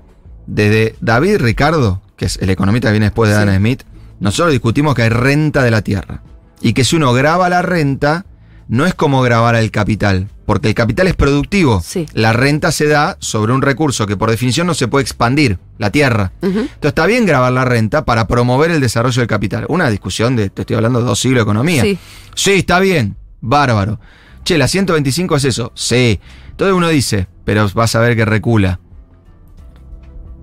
desde 0.46 0.94
David 1.00 1.38
Ricardo, 1.38 2.02
que 2.16 2.26
es 2.26 2.38
el 2.38 2.50
economista 2.50 2.88
que 2.88 2.92
viene 2.92 3.06
después 3.06 3.30
de 3.30 3.36
Sí. 3.36 3.42
Adam 3.42 3.56
Smith, 3.56 3.82
nosotros 4.20 4.52
discutimos 4.52 4.94
que 4.94 5.02
hay 5.02 5.08
renta 5.10 5.62
de 5.62 5.70
la 5.70 5.82
tierra. 5.82 6.22
Y 6.60 6.72
que 6.72 6.84
si 6.84 6.96
uno 6.96 7.12
graba 7.12 7.48
la 7.48 7.62
renta, 7.62 8.24
no 8.68 8.86
es 8.86 8.94
como 8.94 9.20
grabar 9.22 9.54
el 9.56 9.70
capital, 9.70 10.28
porque 10.46 10.68
el 10.68 10.74
capital 10.74 11.06
es 11.06 11.14
productivo. 11.14 11.82
Sí. 11.84 12.06
La 12.14 12.32
renta 12.32 12.72
se 12.72 12.86
da 12.86 13.16
sobre 13.20 13.52
un 13.52 13.62
recurso 13.62 14.06
que 14.06 14.16
por 14.16 14.30
definición 14.30 14.66
no 14.66 14.74
se 14.74 14.88
puede 14.88 15.02
expandir, 15.02 15.58
la 15.78 15.90
tierra. 15.90 16.32
Entonces 16.40 16.70
está 16.82 17.04
bien 17.06 17.26
grabar 17.26 17.52
la 17.52 17.64
renta 17.66 18.04
para 18.04 18.26
promover 18.26 18.70
el 18.70 18.80
desarrollo 18.80 19.20
del 19.20 19.28
capital. 19.28 19.66
Una 19.68 19.90
discusión 19.90 20.34
de, 20.34 20.48
te 20.48 20.62
estoy 20.62 20.76
hablando 20.76 21.00
de 21.00 21.04
dos 21.04 21.18
siglos 21.20 21.40
de 21.40 21.42
economía. 21.42 21.82
Sí. 21.82 21.98
Sí, 22.34 22.52
está 22.52 22.80
bien, 22.80 23.16
bárbaro. 23.40 24.00
Che, 24.46 24.56
la 24.58 24.68
125 24.68 25.34
es 25.36 25.44
eso. 25.44 25.72
Sí. 25.74 26.20
Entonces 26.50 26.72
uno 26.76 26.88
dice, 26.88 27.26
pero 27.44 27.68
vas 27.74 27.96
a 27.96 28.00
ver 28.00 28.14
que 28.14 28.24
recula. 28.24 28.78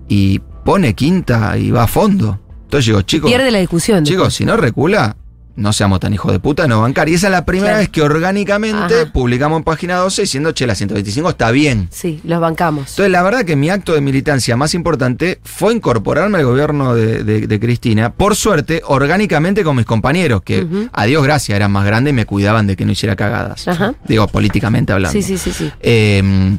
Y 0.08 0.40
pone 0.62 0.92
quinta 0.94 1.56
y 1.56 1.70
va 1.70 1.84
a 1.84 1.86
fondo. 1.86 2.38
Entonces 2.64 2.84
digo, 2.84 3.00
chicos, 3.00 3.30
Pierde 3.30 3.50
la 3.50 3.60
discusión. 3.60 4.04
chicos, 4.04 4.34
si 4.34 4.44
no 4.44 4.58
recula, 4.58 5.16
no 5.56 5.72
seamos 5.72 6.00
tan 6.00 6.12
hijos 6.12 6.32
de 6.32 6.40
puta, 6.40 6.66
no 6.66 6.80
bancar. 6.80 7.08
Y 7.08 7.14
esa 7.14 7.28
es 7.28 7.30
la 7.32 7.44
primera 7.44 7.68
Claro. 7.74 7.78
vez 7.80 7.88
que 7.88 8.02
orgánicamente 8.02 9.02
Ajá. 9.02 9.12
publicamos 9.12 9.58
en 9.58 9.64
página 9.64 9.96
12 9.96 10.22
diciendo, 10.22 10.52
che, 10.52 10.66
la 10.66 10.74
125 10.74 11.28
está 11.30 11.50
bien. 11.52 11.88
Sí, 11.92 12.20
los 12.24 12.40
bancamos. 12.40 12.90
Entonces, 12.90 13.10
la 13.12 13.22
verdad 13.22 13.44
que 13.44 13.54
mi 13.56 13.70
acto 13.70 13.94
de 13.94 14.00
militancia 14.00 14.56
más 14.56 14.74
importante 14.74 15.38
fue 15.44 15.72
incorporarme 15.74 16.38
al 16.38 16.44
gobierno 16.44 16.94
de, 16.94 17.22
de- 17.24 17.46
de 17.46 17.60
Cristina, 17.60 18.12
por 18.12 18.34
suerte, 18.36 18.82
orgánicamente 18.86 19.62
con 19.62 19.76
mis 19.76 19.86
compañeros, 19.86 20.42
que 20.42 20.66
a 20.92 21.04
Dios 21.04 21.22
gracias 21.22 21.54
eran 21.56 21.70
más 21.70 21.84
grandes 21.86 22.10
y 22.12 22.14
me 22.14 22.26
cuidaban 22.26 22.66
de 22.66 22.74
que 22.76 22.84
no 22.84 22.92
hiciera 22.92 23.14
cagadas. 23.16 23.68
Ajá. 23.68 23.94
Digo, 24.08 24.26
políticamente 24.28 24.92
hablando. 24.92 25.12
Sí, 25.12 25.22
sí, 25.22 25.38
sí, 25.38 25.52
sí. 25.52 25.70
Eh, 25.80 26.56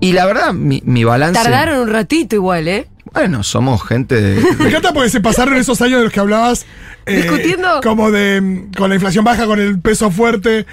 y 0.00 0.12
la 0.12 0.26
verdad, 0.26 0.52
mi, 0.52 0.82
mi 0.84 1.04
balance. 1.04 1.42
Tardaron 1.42 1.80
un 1.80 1.88
ratito 1.88 2.36
igual, 2.36 2.68
¿eh? 2.68 2.86
Bueno, 3.12 3.42
somos 3.42 3.82
gente 3.86 4.20
de. 4.20 4.40
Me 4.58 4.68
encanta 4.68 4.92
porque 4.92 5.08
se 5.10 5.20
pasaron 5.20 5.56
esos 5.56 5.80
años 5.80 5.98
de 5.98 6.04
los 6.04 6.12
que 6.12 6.20
hablabas. 6.20 6.66
eh, 7.06 7.22
Discutiendo. 7.22 7.80
Como 7.82 8.10
de. 8.10 8.40
mm, 8.40 8.72
Con 8.76 8.88
la 8.90 8.96
inflación 8.96 9.24
baja, 9.24 9.46
con 9.46 9.60
el 9.60 9.78
peso 9.80 10.10
fuerte. 10.10 10.66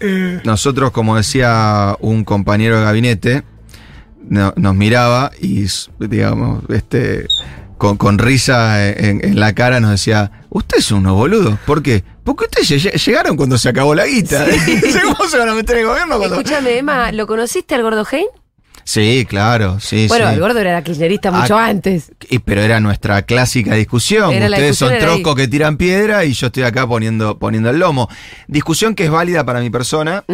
eh, 0.00 0.40
Nosotros, 0.44 0.90
como 0.90 1.16
decía 1.16 1.96
un 2.00 2.24
compañero 2.24 2.78
de 2.78 2.84
gabinete, 2.84 3.42
no- 4.28 4.52
nos 4.56 4.74
miraba 4.74 5.30
y, 5.40 5.66
digamos, 6.00 6.64
este, 6.70 7.26
con, 7.78 7.96
con 7.98 8.18
risa 8.18 8.88
en, 8.90 9.22
en 9.24 9.38
la 9.38 9.54
cara 9.54 9.78
nos 9.80 9.90
decía, 9.90 10.30
ustedes 10.50 10.84
son 10.86 10.98
unos 11.00 11.14
boludos. 11.14 11.58
¿Por 11.66 11.82
qué? 11.82 12.02
Porque 12.24 12.44
ustedes 12.44 12.70
lle- 12.70 13.04
llegaron 13.06 13.36
cuando 13.36 13.58
se 13.58 13.68
acabó 13.68 13.94
la 13.94 14.06
guita. 14.06 14.46
¿Cómo 15.16 15.28
se 15.28 15.36
van 15.38 15.50
a 15.50 15.54
meter 15.54 15.76
en 15.76 15.82
el 15.82 15.88
gobierno 15.88 16.16
cuando...? 16.16 16.36
Escúchame, 16.36 16.78
Emma, 16.78 17.12
¿lo 17.12 17.26
conociste 17.26 17.74
al 17.74 17.82
gordo 17.82 18.06
Hein? 18.10 18.24
Sí, 18.84 19.26
claro, 19.28 19.80
sí, 19.80 20.06
Bueno, 20.08 20.28
sí. 20.28 20.34
el 20.34 20.40
gordo 20.40 20.58
era 20.60 20.82
kirchnerista 20.84 21.30
mucho 21.30 21.56
Ah, 21.58 21.66
antes. 21.68 22.12
Y- 22.28 22.38
pero 22.40 22.60
era 22.60 22.80
nuestra 22.80 23.22
clásica 23.22 23.74
discusión. 23.74 24.32
Era 24.32 24.46
Ustedes 24.46 24.76
son 24.76 24.90
discusión, 24.90 25.10
troscos 25.22 25.34
que 25.36 25.48
tiran 25.48 25.76
piedra 25.76 26.24
y 26.24 26.32
yo 26.34 26.48
estoy 26.48 26.62
acá 26.64 26.86
poniendo, 26.86 27.38
poniendo 27.38 27.70
el 27.70 27.78
lomo. 27.78 28.08
Discusión 28.46 28.94
que 28.94 29.04
es 29.04 29.10
válida 29.10 29.44
para 29.44 29.60
mi 29.60 29.70
persona, 29.70 30.24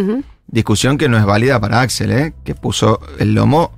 discusión 0.48 0.98
que 0.98 1.08
no 1.08 1.16
es 1.16 1.24
válida 1.24 1.60
para 1.60 1.80
Axel, 1.80 2.10
¿eh? 2.10 2.32
que 2.44 2.54
puso 2.54 3.00
el 3.18 3.34
lomo 3.34 3.70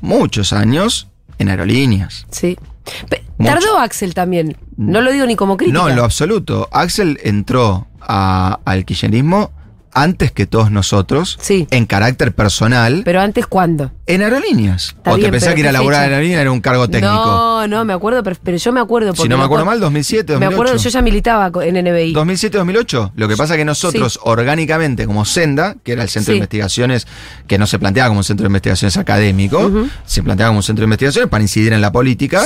muchos 0.00 0.52
años 0.52 1.08
en 1.38 1.48
aerolíneas. 1.48 2.26
Sí. 2.30 2.58
Mucho. 3.38 3.52
Tardó 3.52 3.78
Axel 3.78 4.14
también. 4.14 4.56
No 4.76 5.00
lo 5.00 5.12
digo 5.12 5.26
ni 5.26 5.36
como 5.36 5.56
crítica. 5.56 5.78
No, 5.78 5.88
en 5.88 5.96
lo 5.96 6.04
absoluto. 6.04 6.68
Axel 6.72 7.18
entró 7.22 7.86
a- 8.00 8.58
al 8.64 8.84
kirchnerismo 8.84 9.50
antes 9.98 10.30
que 10.30 10.46
todos 10.46 10.70
nosotros, 10.70 11.38
Sí. 11.40 11.66
en 11.70 11.86
carácter 11.86 12.34
personal, 12.34 13.00
Pero 13.04 13.20
antes, 13.22 13.46
¿cuándo? 13.46 13.92
en 14.06 14.20
aerolíneas. 14.22 14.88
Está 14.96 15.12
o 15.12 15.18
te 15.18 15.30
pensás 15.30 15.54
que 15.54 15.60
ir 15.60 15.66
a 15.66 15.70
¿qué 15.70 15.72
laburar 15.72 16.04
en 16.06 16.12
aerolíneas 16.12 16.40
era 16.42 16.52
un 16.52 16.60
cargo 16.60 16.86
técnico. 16.88 17.12
No, 17.14 17.66
no, 17.66 17.84
me 17.86 17.92
acuerdo, 17.94 18.22
pero, 18.22 18.36
pero 18.42 18.56
yo 18.58 18.72
me 18.72 18.80
acuerdo. 18.80 19.12
si 19.12 19.16
porque 19.16 19.28
no 19.30 19.38
me 19.38 19.44
acuerdo 19.44 19.64
acuer- 19.64 19.68
mal, 19.68 19.80
2007, 19.80 20.34
Me 20.34 20.46
2008. 20.46 20.54
acuerdo, 20.54 20.76
yo 20.82 20.90
ya 20.90 21.02
militaba 21.02 21.50
en 21.64 21.76
NBI. 21.78 22.12
2007-2008. 22.12 23.12
Lo 23.16 23.26
que 23.26 23.36
pasa 23.36 23.54
es 23.54 23.58
que 23.58 23.64
nosotros, 23.64 24.20
orgánicamente, 24.22 25.06
como 25.06 25.24
Senda, 25.24 25.76
que 25.82 25.92
era 25.92 26.02
el 26.02 26.08
centro 26.10 26.26
Sí. 26.26 26.32
de 26.32 26.36
investigaciones, 26.38 27.06
que 27.46 27.56
no 27.58 27.66
se 27.66 27.78
planteaba 27.78 28.08
como 28.10 28.18
un 28.20 28.24
centro 28.24 28.44
de 28.44 28.48
investigaciones 28.48 28.96
académico, 28.98 29.72
se 30.04 30.22
planteaba 30.22 30.50
como 30.50 30.58
un 30.58 30.62
centro 30.62 30.82
de 30.82 30.86
investigaciones 30.86 31.30
para 31.30 31.42
incidir 31.42 31.72
en 31.72 31.80
la 31.80 31.90
política, 31.90 32.44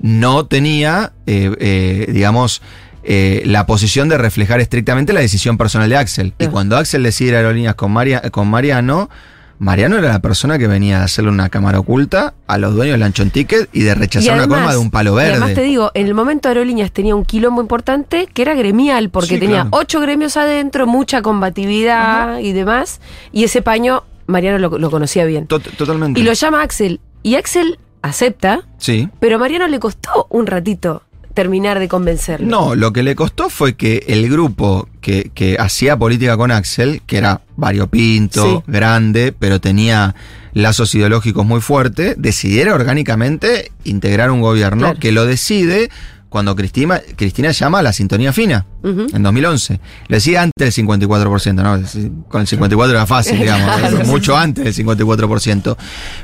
no 0.00 0.46
tenía, 0.46 1.12
eh, 1.26 1.50
eh, 1.58 2.06
digamos, 2.12 2.62
eh, 3.04 3.42
la 3.44 3.66
posición 3.66 4.08
de 4.08 4.18
reflejar 4.18 4.60
estrictamente 4.60 5.12
la 5.12 5.20
decisión 5.20 5.58
personal 5.58 5.88
de 5.88 5.96
Axel. 5.96 6.32
Y 6.38 6.46
cuando 6.46 6.76
Axel 6.76 7.02
decide 7.02 7.30
ir 7.30 7.34
a 7.36 7.38
aerolíneas 7.38 7.74
con, 7.74 7.92
Maria- 7.92 8.22
con 8.30 8.48
Mariano, 8.48 9.10
Mariano 9.58 9.96
era 9.98 10.08
la 10.08 10.18
persona 10.18 10.58
que 10.58 10.66
venía 10.66 11.00
a 11.00 11.04
hacerle 11.04 11.30
una 11.30 11.48
cámara 11.48 11.78
oculta 11.78 12.34
a 12.48 12.58
los 12.58 12.74
dueños 12.74 12.94
del 12.94 13.00
Lanchon 13.00 13.30
Ticket 13.30 13.68
y 13.72 13.82
de 13.82 13.94
rechazar 13.94 14.32
una 14.34 14.42
además- 14.42 14.60
coma 14.60 14.72
de 14.72 14.78
un 14.78 14.90
palo 14.90 15.12
y 15.12 15.16
verde. 15.16 15.30
además 15.32 15.54
te 15.54 15.62
digo, 15.62 15.90
en 15.94 16.06
el 16.06 16.14
momento 16.14 16.48
Aerolíneas 16.48 16.90
tenía 16.90 17.14
un 17.14 17.24
quilombo 17.24 17.60
importante 17.62 18.26
que 18.32 18.42
era 18.42 18.54
gremial, 18.54 19.10
porque 19.10 19.34
Sí, 19.34 19.38
tenía 19.38 19.62
claro. 19.62 19.68
ocho 19.72 20.00
gremios 20.00 20.36
adentro, 20.36 20.86
mucha 20.88 21.22
combatividad 21.22 22.38
y 22.40 22.52
demás. 22.52 23.00
Y 23.32 23.44
ese 23.44 23.62
paño, 23.62 24.02
Mariano 24.26 24.58
lo, 24.58 24.78
lo 24.78 24.90
conocía 24.90 25.24
bien. 25.24 25.46
Tot- 25.46 25.70
totalmente. 25.76 26.18
Y 26.20 26.22
lo 26.24 26.32
llama 26.32 26.62
Axel. 26.62 27.00
Y 27.22 27.36
Axel 27.36 27.78
acepta, 28.02 28.62
Sí. 28.78 29.08
pero 29.20 29.36
a 29.36 29.38
Mariano 29.38 29.68
le 29.68 29.78
costó 29.78 30.26
un 30.30 30.46
ratito 30.46 31.02
terminar 31.34 31.78
de 31.80 31.88
convencerlo. 31.88 32.46
No, 32.46 32.74
lo 32.74 32.92
que 32.92 33.02
le 33.02 33.14
costó 33.16 33.50
fue 33.50 33.74
que 33.74 34.04
el 34.08 34.28
grupo 34.30 34.88
que, 35.00 35.30
que 35.34 35.56
hacía 35.58 35.96
política 35.98 36.36
con 36.36 36.50
Axel, 36.50 37.02
que 37.06 37.18
era 37.18 37.42
variopinto, 37.56 38.62
Sí. 38.64 38.72
grande, 38.72 39.34
pero 39.38 39.60
tenía 39.60 40.14
lazos 40.52 40.94
ideológicos 40.94 41.44
muy 41.44 41.60
fuertes, 41.60 42.14
decidiera 42.18 42.74
orgánicamente 42.74 43.72
integrar 43.84 44.30
un 44.30 44.40
gobierno 44.40 44.82
Claro. 44.86 45.00
que 45.00 45.10
lo 45.12 45.26
decide 45.26 45.90
cuando 46.28 46.56
Cristina, 46.56 47.00
Cristina 47.16 47.52
llama 47.52 47.78
a 47.78 47.82
la 47.82 47.92
sintonía 47.92 48.32
fina, 48.32 48.66
en 48.82 49.22
2011. 49.22 49.78
Lo 50.08 50.16
decía 50.16 50.42
antes 50.42 50.74
del 50.76 50.86
54%, 50.86 51.62
¿no? 51.62 51.80
Con 52.28 52.40
el 52.40 52.46
54% 52.48 52.90
era 52.90 53.06
fácil, 53.06 53.38
digamos, 53.40 53.76
Claro. 53.76 54.04
mucho 54.06 54.36
antes 54.36 54.64
del 54.64 54.74
54%. 54.74 55.76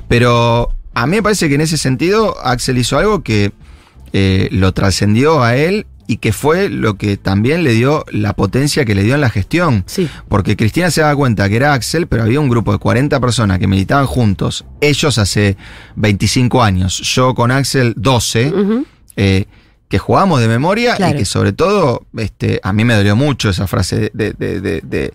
Pero 0.09 0.71
a 0.95 1.07
mí 1.07 1.17
me 1.17 1.23
parece 1.23 1.49
que 1.49 1.55
en 1.55 1.61
ese 1.61 1.77
sentido 1.79 2.37
Axel 2.45 2.79
hizo 2.79 2.99
algo 2.99 3.23
que 3.23 3.53
eh, 4.13 4.49
lo 4.53 4.73
trascendió 4.73 5.43
a 5.43 5.57
él 5.57 5.87
y 6.07 6.17
que 6.17 6.33
fue 6.33 6.69
lo 6.69 6.95
que 6.97 7.17
también 7.17 7.63
le 7.63 7.73
dio 7.73 8.05
la 8.11 8.33
potencia 8.35 8.85
que 8.85 8.97
le 8.97 9.05
dio 9.05 9.15
en 9.15 9.21
la 9.21 9.31
gestión. 9.31 9.85
Sí. 9.87 10.09
Porque 10.29 10.57
Cristina 10.57 10.91
se 10.91 11.03
daba 11.03 11.15
cuenta 11.15 11.49
que 11.49 11.55
era 11.57 11.73
Axel, 11.73 12.09
pero 12.09 12.25
había 12.25 12.41
un 12.41 12.49
grupo 12.49 12.73
de 12.73 12.79
40 12.79 13.21
personas 13.21 13.59
que 13.61 13.69
militaban 13.69 14.07
juntos, 14.07 14.65
ellos 14.81 15.19
hace 15.19 15.57
25 15.95 16.63
años, 16.65 16.99
yo 16.99 17.35
con 17.35 17.51
Axel 17.53 17.95
12, 17.97 18.49
Ujú. 18.53 18.87
eh, 19.17 19.45
que 19.89 19.99
jugamos 19.99 20.41
de 20.41 20.49
memoria 20.49 20.97
Claro. 20.97 21.15
y 21.15 21.19
que 21.19 21.25
sobre 21.25 21.53
todo 21.53 22.07
este, 22.17 22.61
a 22.63 22.73
mí 22.73 22.85
me 22.85 22.95
dolió 22.95 23.15
mucho 23.17 23.49
esa 23.51 23.67
frase 23.69 24.11
de, 24.13 24.33
de- 24.33 24.61
de- 24.61 24.81
de- 24.81 25.15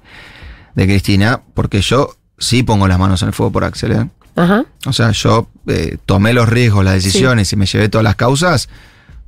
de 0.75 0.85
Cristina, 0.87 1.41
porque 1.53 1.81
yo 1.81 2.15
sí 2.37 2.63
pongo 2.63 2.87
las 2.87 2.99
manos 2.99 3.21
en 3.21 3.29
el 3.29 3.33
fuego 3.33 3.51
por 3.51 3.63
Axel. 3.65 3.91
¿eh? 3.93 4.07
Ajá. 4.35 4.65
O 4.85 4.93
sea, 4.93 5.11
yo 5.11 5.47
eh, 5.67 5.97
tomé 6.05 6.33
los 6.33 6.47
riesgos, 6.49 6.83
las 6.83 6.95
decisiones 6.95 7.51
y 7.53 7.55
me 7.55 7.65
llevé 7.65 7.89
todas 7.89 8.03
las 8.03 8.15
causas 8.15 8.69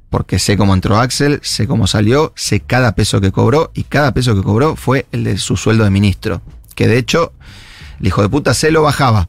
porque 0.10 0.40
sé 0.40 0.56
cómo 0.58 0.74
entró 0.74 0.98
Axel, 1.00 1.40
sé 1.44 1.68
cómo 1.68 1.86
salió, 1.88 2.32
sé 2.36 2.60
cada 2.62 2.94
peso 2.96 3.20
que 3.22 3.32
cobró 3.32 3.72
y 3.74 3.84
cada 3.84 4.14
peso 4.14 4.36
que 4.36 4.42
cobró 4.44 4.76
fue 4.76 5.06
el 5.12 5.24
de 5.24 5.38
su 5.38 5.58
sueldo 5.58 5.84
de 5.84 5.90
ministro. 5.90 6.42
Que 6.76 6.88
de 6.88 6.98
hecho, 6.98 7.34
el 8.00 8.08
hijo 8.08 8.22
de 8.22 8.30
puta 8.30 8.54
se 8.54 8.72
lo 8.72 8.84
bajaba. 8.84 9.28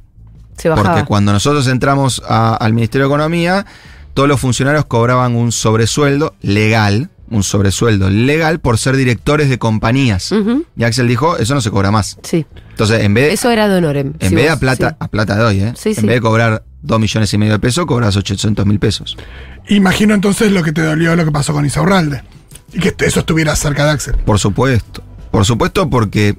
Se 0.57 0.69
bajaba. 0.69 0.89
Porque 0.93 1.07
cuando 1.07 1.33
nosotros 1.33 1.67
entramos 1.69 2.23
a- 2.29 2.55
al 2.55 2.75
Ministerio 2.75 3.07
de 3.09 3.15
Economía, 3.15 3.67
todos 4.15 4.29
los 4.29 4.41
funcionarios 4.41 4.85
cobraban 4.87 5.35
un 5.37 5.51
sobresueldo 5.53 6.35
legal, 6.43 7.11
un 7.31 7.43
sobresueldo 7.43 8.11
legal 8.11 8.61
por 8.61 8.79
ser 8.79 8.97
directores 8.97 9.49
de 9.51 9.59
compañías. 9.59 10.33
Ujú. 10.33 10.65
Y 10.77 10.85
Axel 10.85 11.09
dijo, 11.09 11.37
eso 11.37 11.55
no 11.55 11.61
se 11.61 11.71
cobra 11.71 11.91
más. 11.91 12.19
Sí. 12.23 12.47
Entonces, 12.71 13.03
en 13.05 13.15
vez, 13.15 13.33
Eso 13.35 13.51
era 13.51 13.69
de 13.69 13.77
honorem. 13.77 14.15
en 14.19 14.35
vez 14.35 14.45
de 14.45 14.49
vos- 14.51 14.57
a 14.57 14.61
plata, 14.61 14.89
sí. 14.91 14.97
a 14.99 15.09
plata 15.09 15.37
de 15.37 15.45
hoy, 15.45 15.61
¿eh? 15.61 15.73
Sí, 15.77 15.91
en 15.91 15.95
sí. 15.97 16.07
vez 16.07 16.17
de 16.17 16.21
cobrar 16.21 16.65
2 16.83 17.01
millones 17.01 17.33
y 17.35 17.39
medio 17.39 17.53
de 17.55 17.59
pesos, 17.59 17.87
cobras 17.87 18.17
800 18.17 18.65
mil 18.67 18.79
pesos. 18.79 19.17
Imagino 19.69 20.15
entonces 20.15 20.53
lo 20.53 20.63
que 20.63 20.73
te 20.73 20.83
dolió 20.83 21.15
lo 21.17 21.25
que 21.25 21.31
pasó 21.33 21.53
con 21.53 21.67
Isaurralde. 21.67 22.23
Y 22.73 22.79
que 22.81 22.95
eso 23.05 23.21
estuviera 23.21 23.55
cerca 23.57 23.85
de 23.85 23.91
Axel. 23.93 24.17
Por 24.25 24.39
supuesto. 24.39 25.03
Por 25.31 25.45
supuesto, 25.45 25.89
porque 25.91 26.37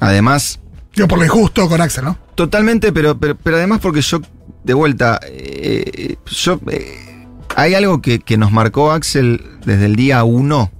además 0.00 0.60
Digo, 0.94 1.08
por 1.08 1.18
lo 1.18 1.24
injusto 1.24 1.68
con 1.68 1.80
Axel, 1.80 2.04
¿no? 2.04 2.18
Totalmente, 2.34 2.92
pero, 2.92 3.18
pero, 3.18 3.36
pero 3.36 3.56
además 3.56 3.80
porque 3.82 4.00
yo, 4.00 4.20
de 4.64 4.74
vuelta, 4.74 5.20
eh, 5.26 6.16
yo, 6.26 6.58
eh, 6.70 7.15
hay 7.56 7.74
algo 7.74 8.00
que, 8.02 8.20
que 8.20 8.36
nos 8.36 8.52
marcó 8.52 8.92
Axel 8.92 9.42
desde 9.64 9.86
el 9.86 9.96
día 9.96 10.22
uno 10.24 10.70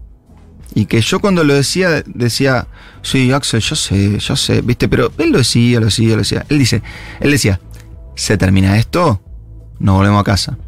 y 0.74 0.84
que 0.84 1.00
yo 1.00 1.20
cuando 1.20 1.42
lo 1.42 1.54
decía, 1.54 2.02
decía, 2.06 2.66
sí, 3.00 3.32
Axel, 3.32 3.60
yo 3.60 3.74
sé, 3.74 4.18
yo 4.18 4.36
sé, 4.36 4.60
viste, 4.60 4.86
pero 4.88 5.10
él 5.16 5.30
lo 5.32 5.38
decía, 5.38 5.80
lo 5.80 5.86
decía, 5.86 6.10
lo 6.10 6.18
decía. 6.18 6.44
Él 6.50 6.58
dice, 6.58 6.82
él 7.20 7.30
decía, 7.30 7.60
se 8.14 8.36
termina 8.36 8.76
esto, 8.76 9.22
nos 9.78 9.96
volvemos 9.96 10.20
a 10.20 10.24
casa. 10.24 10.58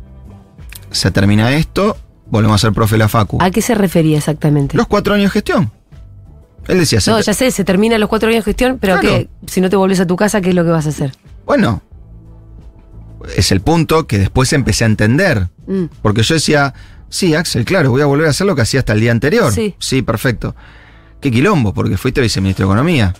Se 0.91 1.11
termina 1.11 1.55
esto, 1.55 1.99
volvemos 2.31 2.55
a 2.55 2.67
ser 2.67 2.73
profe 2.73 2.95
de 2.95 3.01
la 3.01 3.09
Facu. 3.09 3.37
¿A 3.43 3.51
qué 3.51 3.61
se 3.61 3.75
refería 3.75 4.17
exactamente? 4.17 4.79
Los 4.79 4.87
cuatro 4.87 5.13
años 5.13 5.27
de 5.27 5.31
gestión. 5.31 5.71
Él 6.69 6.79
decía, 6.79 7.01
no, 7.07 7.21
ya 7.21 7.35
sé, 7.35 7.51
se 7.51 7.65
terminan 7.65 8.01
los 8.01 8.09
cuatro 8.09 8.31
años 8.31 8.45
de 8.47 8.51
gestión, 8.51 8.79
pero 8.81 8.99
Claro. 8.99 9.17
que 9.17 9.29
si 9.47 9.61
no 9.61 9.69
te 9.69 9.77
volvés 9.77 10.01
a 10.01 10.07
tu 10.07 10.17
casa, 10.17 10.41
¿qué 10.41 10.49
es 10.51 10.55
lo 10.55 10.65
que 10.65 10.71
vas 10.71 10.87
a 10.87 10.89
hacer? 10.89 11.13
Bueno, 11.45 11.83
es 13.37 13.53
el 13.53 13.61
punto 13.61 14.07
que 14.07 14.19
después 14.19 14.53
empecé 14.53 14.85
a 14.85 14.87
entender. 14.87 15.49
Mm. 15.67 15.85
Porque 16.03 16.23
yo 16.23 16.35
decía, 16.35 16.75
sí, 17.09 17.35
Axel, 17.35 17.65
claro, 17.65 17.91
voy 17.91 18.03
a 18.03 18.07
volver 18.07 18.27
a 18.27 18.31
hacer 18.31 18.47
lo 18.47 18.55
que 18.55 18.63
hacía 18.63 18.81
hasta 18.81 18.93
el 18.93 19.01
día 19.01 19.13
anterior. 19.13 19.53
Sí. 19.79 20.03
perfecto. 20.03 20.55
Qué 21.21 21.31
quilombo, 21.31 21.75
porque 21.75 21.97
fuiste 21.97 22.21
viceministro 22.21 22.67
de 22.67 22.73
Economía. 22.73 23.15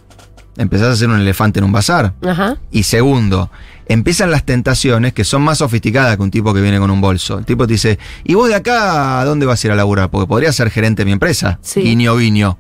empezás 0.57 0.89
a 0.89 0.97
ser 0.97 1.09
un 1.09 1.21
elefante 1.21 1.59
en 1.59 1.65
un 1.65 1.73
bazar. 1.73 2.15
Ajá. 2.25 2.59
Y 2.71 2.85
segundo, 2.85 3.51
empiezan 3.87 4.31
las 4.31 4.45
tentaciones 4.45 5.13
que 5.13 5.25
son 5.25 5.43
más 5.43 5.59
sofisticadas 5.59 6.17
que 6.17 6.23
un 6.23 6.31
tipo 6.31 6.53
que 6.55 6.61
viene 6.61 6.79
con 6.79 6.91
un 6.91 7.01
bolso. 7.01 7.39
El 7.39 7.45
tipo 7.45 7.67
te 7.67 7.73
dice, 7.75 7.99
¿y 8.25 8.35
vos 8.35 8.49
de 8.49 8.55
acá 8.55 9.21
a 9.21 9.25
dónde 9.25 9.47
vas 9.47 9.63
a 9.63 9.67
ir 9.67 9.73
a 9.73 9.77
laburar? 9.77 10.11
Porque 10.11 10.27
podría 10.29 10.53
ser 10.53 10.71
gerente 10.71 11.03
de 11.03 11.07
mi 11.07 11.13
empresa. 11.13 11.59
Sí. 11.63 11.81
Guiño, 11.81 12.17
guiño. 12.17 12.59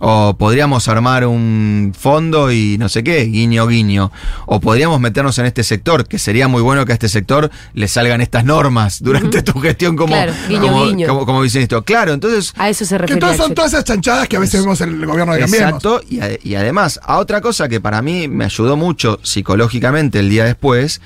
O 0.00 0.36
podríamos 0.38 0.86
armar 0.88 1.26
un 1.26 1.92
fondo 1.98 2.52
y 2.52 2.78
no 2.78 2.88
sé 2.88 3.02
qué, 3.02 3.24
guiño, 3.24 3.66
guiño. 3.66 4.12
O 4.46 4.60
podríamos 4.60 5.00
meternos 5.00 5.38
en 5.38 5.46
este 5.46 5.64
sector, 5.64 6.06
que 6.06 6.18
sería 6.18 6.46
muy 6.46 6.62
bueno 6.62 6.84
que 6.86 6.92
a 6.92 6.94
este 6.94 7.08
sector 7.08 7.50
le 7.74 7.88
salgan 7.88 8.20
estas 8.20 8.44
normas 8.44 9.02
durante 9.02 9.42
tu 9.42 9.58
gestión 9.60 9.96
como, 9.96 10.14
Claro, 10.14 10.32
guiño, 10.48 10.60
como, 10.60 10.84
guiño. 10.86 11.08
como, 11.08 11.26
como 11.26 11.40
viceministro. 11.40 11.82
Claro, 11.84 12.12
entonces 12.12 12.52
A 12.56 12.68
eso 12.68 12.84
se 12.84 12.94
Que 12.94 12.98
refiere. 12.98 13.20
todas 13.20 13.36
son 13.36 13.54
todas 13.54 13.72
esas 13.72 13.84
chanchadas 13.84 14.28
que 14.28 14.36
a 14.36 14.40
veces 14.40 14.60
vemos 14.62 14.80
en 14.82 14.90
el 14.90 15.06
gobierno 15.06 15.34
de 15.34 15.40
Cambiemos. 15.40 15.68
Exacto, 15.68 16.00
y, 16.08 16.18
ade- 16.20 16.40
y 16.44 16.54
además, 16.54 17.00
a 17.02 17.18
otra 17.18 17.40
cosa 17.40 17.68
que 17.68 17.80
para 17.80 18.00
mí 18.00 18.28
me 18.28 18.44
ayudó 18.44 18.76
mucho 18.76 19.18
psicológicamente 19.24 20.20
el 20.20 20.28
día 20.30 20.44
después, 20.44 21.00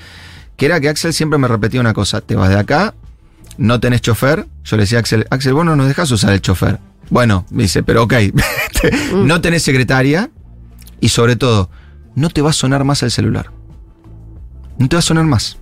que 0.55 0.67
era 0.67 0.79
que 0.79 0.89
Axel 0.89 1.13
siempre 1.13 1.39
me 1.39 1.47
repetía 1.47 1.81
una 1.81 1.93
cosa, 1.93 2.21
te 2.21 2.35
vas 2.35 2.49
de 2.49 2.59
acá, 2.59 2.93
no 3.57 3.79
tenés 3.79 4.01
chofer, 4.01 4.45
yo 4.63 4.77
le 4.77 4.83
decía 4.83 4.99
a 4.99 5.01
Axel, 5.01 5.25
Axel, 5.31 5.53
vos 5.53 5.65
no 5.65 5.75
nos 5.75 5.87
dejás 5.87 6.11
usar 6.11 6.31
el 6.33 6.41
chofer. 6.41 6.77
Bueno, 7.09 7.45
me 7.49 7.63
dice, 7.63 7.83
pero 7.83 8.03
ok, 8.03 8.13
no 9.13 9.41
tenés 9.41 9.63
secretaria 9.63 10.29
y 10.99 11.09
sobre 11.09 11.35
todo, 11.35 11.69
no 12.15 12.29
te 12.29 12.41
va 12.41 12.51
a 12.51 12.53
sonar 12.53 12.83
más 12.83 13.03
el 13.03 13.11
celular. 13.11 13.51
No 14.77 14.87
te 14.87 14.95
va 14.95 14.99
a 14.99 15.03
sonar 15.03 15.25
más. 15.25 15.57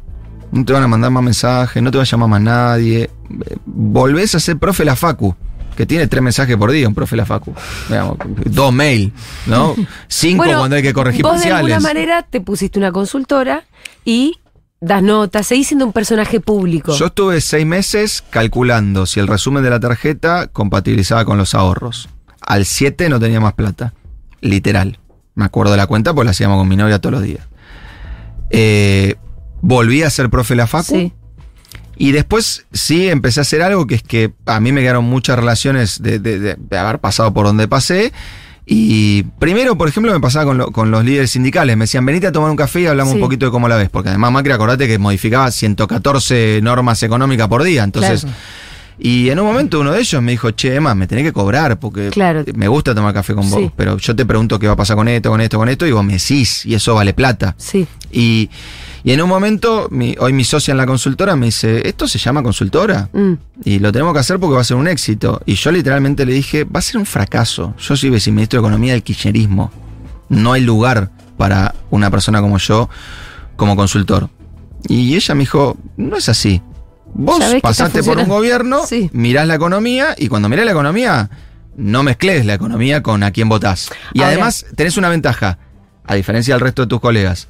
No 0.52 0.66
te 0.66 0.74
van 0.74 0.84
a 0.84 0.88
mandar 0.88 1.12
más 1.12 1.24
mensajes, 1.24 1.82
no 1.82 1.92
te 1.92 1.98
va 1.98 2.04
a 2.04 2.08
llamar 2.08 2.30
más 2.30 2.42
nadie. 2.42 3.10
Volvés 3.66 4.36
a 4.36 4.40
ser 4.40 4.58
profe 4.58 4.84
la 4.84 4.96
Facu, 4.98 5.34
que 5.78 5.86
tiene 5.86 6.08
tres 6.08 6.22
mensajes 6.22 6.58
por 6.58 6.72
día, 6.72 6.88
un 6.88 6.94
profe 6.94 7.16
la 7.16 7.26
Facu. 7.26 7.54
Digamos, 7.88 8.18
dos 8.46 8.74
mail, 8.74 9.14
¿no? 9.46 9.76
Cinco 10.10 10.44
Bueno, 10.44 10.60
cuando 10.60 10.76
hay 10.76 10.82
que 10.82 10.94
corregir 10.94 11.24
vos 11.24 11.42
de 11.42 11.52
alguna 11.52 11.76
parciales. 11.76 11.84
manera 11.84 12.24
te 12.24 12.42
pusiste 12.42 12.80
una 12.80 12.92
consultora 12.92 13.64
y 14.04 14.41
das 14.82 15.04
notas, 15.04 15.46
seguís 15.48 15.68
siendo 15.68 15.86
un 15.86 15.94
personaje 15.94 16.40
público. 16.40 16.94
Yo 16.96 17.06
estuve 17.08 17.40
seis 17.40 17.66
meses 17.66 18.24
calculando 18.32 19.06
si 19.06 19.20
el 19.20 19.28
resumen 19.28 19.64
de 19.64 19.70
la 19.70 19.80
tarjeta 19.80 20.48
compatibilizaba 20.48 21.24
con 21.24 21.38
los 21.38 21.54
ahorros. 21.56 22.10
Al 22.42 22.66
7 22.66 23.08
no 23.10 23.20
tenía 23.20 23.40
más 23.40 23.54
plata. 23.54 23.94
Literal. 24.42 24.98
Me 25.36 25.46
acuerdo 25.46 25.72
de 25.72 25.78
la 25.78 25.86
cuenta 25.88 26.14
porque 26.14 26.26
la 26.26 26.32
hacíamos 26.32 26.58
con 26.58 26.68
mi 26.68 26.76
novia 26.76 27.00
todos 27.00 27.14
los 27.14 27.22
días. 27.24 27.48
Eh, 28.50 29.16
volví 29.62 30.04
a 30.04 30.10
ser 30.10 30.30
profe 30.30 30.54
de 30.54 30.58
la 30.58 30.68
Facu. 30.68 30.96
Sí. 30.96 31.14
Y 31.96 32.12
después 32.14 32.66
sí 32.74 33.08
empecé 33.10 33.40
a 33.42 33.44
hacer 33.44 33.62
algo 33.62 33.86
que 33.86 33.96
es 33.96 34.04
que 34.04 34.34
a 34.48 34.60
mí 34.60 34.72
me 34.72 34.82
quedaron 34.82 35.06
muchas 35.06 35.38
relaciones 35.38 36.02
de, 36.02 36.18
de- 36.20 36.40
de- 36.40 36.56
de 36.58 36.78
haber 36.78 37.00
pasado 37.00 37.32
por 37.34 37.46
donde 37.46 37.68
pasé. 37.68 38.12
Y 38.66 39.24
primero, 39.40 39.78
por 39.78 39.88
ejemplo, 39.90 40.14
me 40.14 40.20
pasaba 40.20 40.46
con, 40.46 40.58
lo- 40.58 40.72
con 40.72 40.92
los 40.92 41.04
líderes 41.04 41.32
sindicales. 41.32 41.76
Me 41.76 41.84
decían, 41.86 42.06
venite 42.06 42.28
a 42.28 42.32
tomar 42.32 42.50
un 42.52 42.56
café 42.58 42.82
y 42.82 42.86
hablamos 42.86 43.12
Sí. 43.14 43.16
un 43.18 43.22
poquito 43.22 43.46
de 43.48 43.52
cómo 43.52 43.68
la 43.68 43.76
ves. 43.76 43.90
Porque 43.90 44.10
además 44.10 44.32
Macri, 44.32 44.52
acordate 44.54 44.88
que 44.88 44.98
modificaba 44.98 45.50
114 45.52 46.60
normas 46.62 47.02
económicas 47.04 47.48
por 47.48 47.64
día. 47.64 47.84
Entonces, 47.84 48.22
Claro. 48.22 48.36
y 49.00 49.30
en 49.30 49.40
un 49.40 49.48
momento 49.48 49.80
uno 49.80 49.92
de 49.92 50.00
ellos 50.00 50.22
me 50.22 50.32
dijo, 50.32 50.52
che, 50.52 50.76
Emma, 50.76 50.94
me 50.96 51.08
tenés 51.08 51.24
que 51.26 51.34
cobrar 51.34 51.80
porque 51.80 52.10
Claro. 52.12 52.46
me 52.56 52.68
gusta 52.68 52.94
tomar 52.96 53.14
café 53.14 53.34
con 53.34 53.50
vos. 53.50 53.60
Sí. 53.60 53.72
Pero 53.76 53.98
yo 53.98 54.16
te 54.16 54.26
pregunto 54.26 54.60
qué 54.60 54.68
va 54.68 54.74
a 54.74 54.78
pasar 54.78 54.96
con 54.96 55.08
esto, 55.08 55.30
con 55.32 55.42
esto, 55.42 55.58
con 55.58 55.68
esto. 55.68 55.88
Y 55.88 55.92
vos 55.92 56.04
me 56.06 56.14
decís, 56.14 56.66
y 56.66 56.76
eso 56.76 56.94
vale 56.96 57.14
plata. 57.14 57.56
Sí. 57.58 57.88
Y, 58.12 58.50
y 59.04 59.12
en 59.14 59.22
un 59.22 59.30
momento, 59.30 59.88
mi- 59.92 60.16
hoy 60.20 60.34
mi 60.34 60.44
socia 60.44 60.72
en 60.72 60.78
la 60.78 60.86
consultora 60.86 61.36
me 61.36 61.48
dice, 61.48 61.88
¿esto 61.88 62.08
se 62.08 62.20
llama 62.20 62.44
consultora? 62.44 63.10
Mm. 63.14 63.34
Y 63.66 63.80
lo 63.80 63.92
tenemos 63.92 64.14
que 64.14 64.20
hacer 64.20 64.40
porque 64.40 64.56
va 64.56 64.62
a 64.62 64.66
ser 64.66 64.78
un 64.78 64.88
éxito. 64.88 65.42
Y 65.46 65.56
yo 65.56 65.72
literalmente 65.72 66.26
le 66.26 66.34
dije, 66.34 66.64
va 66.64 66.80
a 66.80 66.82
ser 66.82 66.98
un 66.98 67.06
fracaso. 67.06 67.74
Yo 67.80 67.96
soy 67.96 68.10
viceministro 68.10 68.60
de 68.62 68.68
Economía 68.68 68.94
del 68.94 69.04
kirchnerismo. 69.04 69.72
No 70.30 70.54
hay 70.54 70.62
lugar 70.62 71.10
para 71.38 71.74
una 71.90 72.10
persona 72.12 72.42
como 72.42 72.58
yo 72.58 72.90
como 73.56 73.76
consultor. 73.76 74.30
Y 74.88 75.16
ella 75.16 75.36
me 75.36 75.42
dijo, 75.42 75.78
no 75.98 76.18
es 76.18 76.30
así. 76.30 76.62
Vos 77.14 77.44
pasaste 77.62 78.04
por 78.04 78.18
un 78.20 78.28
gobierno, 78.30 78.86
Sí. 78.88 79.10
mirás 79.14 79.46
la 79.48 79.56
economía 79.56 80.16
y 80.18 80.28
cuando 80.30 80.48
mirás 80.48 80.66
la 80.66 80.72
economía, 80.72 81.30
no 81.76 82.04
mezcles 82.04 82.46
la 82.46 82.54
economía 82.54 83.04
con 83.04 83.24
a 83.24 83.32
quién 83.32 83.50
votás. 83.50 83.90
Y 84.14 84.20
Ahora- 84.20 84.30
además 84.32 84.66
tenés 84.76 84.96
una 84.98 85.10
ventaja, 85.10 85.58
a 86.06 86.16
diferencia 86.16 86.54
del 86.54 86.62
resto 86.62 86.84
de 86.84 86.88
tus 86.88 87.02
colegas. 87.02 87.48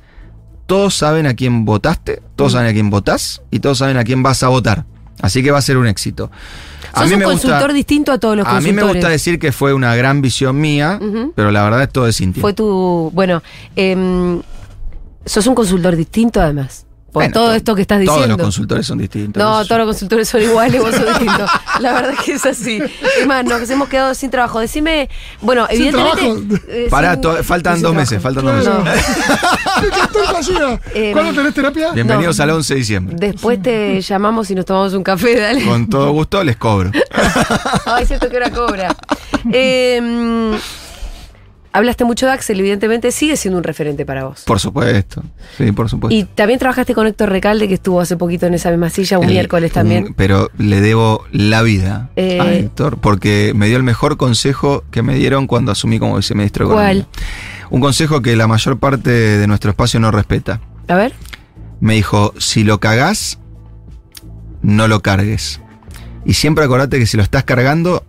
Todos 0.72 0.95
saben 0.95 1.26
a 1.28 1.34
quién 1.34 1.65
votaste, 1.65 2.22
Mm. 2.22 2.36
todos 2.38 2.51
saben 2.53 2.67
a 2.69 2.72
quién 2.74 2.89
votás 2.89 3.41
y 3.51 3.59
todos 3.59 3.78
saben 3.80 3.97
a 3.97 4.05
quién 4.05 4.24
vas 4.24 4.41
a 4.41 4.47
votar. 4.47 4.86
Así 5.22 5.43
que 5.43 5.51
va 5.51 5.57
a 5.57 5.61
ser 5.61 5.76
un 5.76 5.86
éxito. 5.86 6.32
A 6.93 7.01
Sos 7.01 7.07
mí 7.09 7.13
un 7.15 7.19
me 7.19 7.26
gusta- 7.26 7.47
consultor 7.49 7.74
distinto 7.74 8.11
a 8.13 8.17
todos 8.17 8.38
los 8.38 8.45
a 8.47 8.49
mí 8.51 8.55
consultores. 8.55 8.86
me 8.88 8.93
gusta 8.93 9.09
decir 9.09 9.38
que 9.38 9.51
fue 9.51 9.74
una 9.74 9.93
gran 9.95 10.22
visión 10.22 10.59
mía, 10.61 10.97
pero 11.36 11.51
la 11.51 11.63
verdad 11.63 11.84
es 11.84 11.89
todo 11.91 12.05
de 12.05 12.13
Cintia. 12.13 12.39
Fue 12.39 12.53
tu. 12.53 13.11
Bueno, 13.13 13.43
em, 13.76 14.41
sos 15.26 15.45
un 15.47 15.55
consultor 15.55 15.95
distinto 15.97 16.39
además. 16.41 16.86
Por 17.12 17.24
Bueno, 17.24 17.34
todo 17.34 17.47
to- 17.47 17.53
esto 17.55 17.76
que 17.76 17.82
estás 17.82 18.01
Todos 18.05 18.20
diciendo. 18.20 18.38
los 18.38 18.45
consultores 18.45 18.88
son 18.88 18.97
distintos. 18.97 19.43
No, 19.43 19.66
todos 19.66 19.80
los 19.80 19.88
consultores 19.88 20.30
son 20.30 20.41
iguales, 20.43 20.82
vos 20.82 20.95
sos 20.95 21.05
distinto. 21.05 21.45
La 21.82 21.91
verdad 21.93 22.14
que 22.24 22.32
es 22.34 22.45
así. 22.45 22.82
Es 23.20 23.28
más, 23.28 23.43
nos 23.43 23.70
hemos 23.70 23.89
quedado 23.89 24.14
sin 24.16 24.32
trabajo. 24.32 24.62
Decime, 24.62 25.09
bueno, 25.41 25.68
Sin 25.70 25.82
evidentemente. 25.88 26.62
eh, 26.70 26.88
Pará, 26.89 27.16
sin- 27.16 27.43
faltan 27.43 27.74
sin 27.76 27.84
dos 27.84 27.91
trabajo. 27.91 27.93
meses, 27.95 28.22
faltan 28.24 28.45
dos 28.45 28.55
meses. 28.55 28.74
Eh, 30.93 31.12
¿Cuándo 31.14 31.34
tenés 31.34 31.53
terapia? 31.53 31.91
Bienvenidos 31.91 32.38
No. 32.38 32.43
al 32.43 32.49
11 32.51 32.74
de 32.74 32.80
diciembre. 32.80 33.16
Después 33.20 33.62
te 33.62 34.01
llamamos 34.01 34.49
y 34.51 34.55
nos 34.55 34.66
tomamos 34.66 34.93
un 34.93 35.03
café, 35.03 35.39
dale. 35.39 35.64
Con 35.66 35.89
todo 35.89 36.12
gusto 36.12 36.43
les 36.43 36.57
cobro. 36.57 36.91
Ay, 37.86 38.05
cierto 38.05 38.30
que 38.30 38.38
hora 38.38 38.49
cobra. 38.51 38.95
Eh, 39.51 40.51
hablaste 41.74 42.03
mucho 42.05 42.26
de 42.26 42.34
Axel, 42.34 42.59
evidentemente 42.59 43.11
sigue 43.11 43.38
siendo 43.38 43.57
un 43.57 43.63
referente 43.63 44.05
para 44.05 44.26
vos. 44.26 44.43
Por 44.45 44.59
supuesto. 44.59 45.24
Sí, 45.57 45.72
por 45.72 45.89
supuesto. 45.89 46.15
Y 46.15 46.24
también 46.26 46.59
trabajaste 46.59 46.93
con 46.93 47.07
Héctor 47.07 47.30
Recalde, 47.30 47.67
que 47.67 47.76
estuvo 47.76 48.01
hace 48.01 48.17
poquito 48.17 48.45
en 48.47 48.53
esa 48.53 48.69
misma 48.72 48.89
silla, 48.89 49.17
un 49.19 49.26
El- 49.26 49.32
miércoles 49.32 49.72
también. 49.72 50.05
un- 50.07 50.13
pero 50.13 50.49
le 50.57 50.82
debo 50.82 51.24
la 51.32 51.61
vida 51.61 52.09
Eh. 52.15 52.39
a 52.41 52.51
Héctor, 52.51 52.97
porque 52.97 53.53
me 53.55 53.67
dio 53.67 53.78
el 53.78 53.84
mejor 53.84 54.17
consejo 54.17 54.84
que 54.91 55.01
me 55.01 55.15
dieron 55.15 55.47
cuando 55.47 55.72
asumí 55.72 55.97
como 55.99 56.17
viceministro 56.17 56.67
de 56.67 56.74
¿Cuál? 56.74 57.07
Un 57.69 57.80
consejo 57.80 58.22
que 58.22 58.36
la 58.36 58.47
mayor 58.47 58.78
parte 58.80 59.09
de 59.09 59.47
nuestro 59.47 59.72
espacio 59.72 59.99
no 59.99 60.11
respeta. 60.11 60.59
A 60.89 60.95
ver. 60.95 61.13
Me 61.80 61.93
dijo, 61.95 62.34
si 62.38 62.63
lo 62.65 62.80
cagás, 62.80 63.39
no 64.61 64.88
lo 64.88 65.01
cargues. 65.01 65.59
Y 66.26 66.34
siempre 66.34 66.63
acordate 66.65 66.99
que 66.99 67.05
si 67.07 67.17
lo 67.17 67.24
estás 67.24 67.43
cargando, 67.45 68.03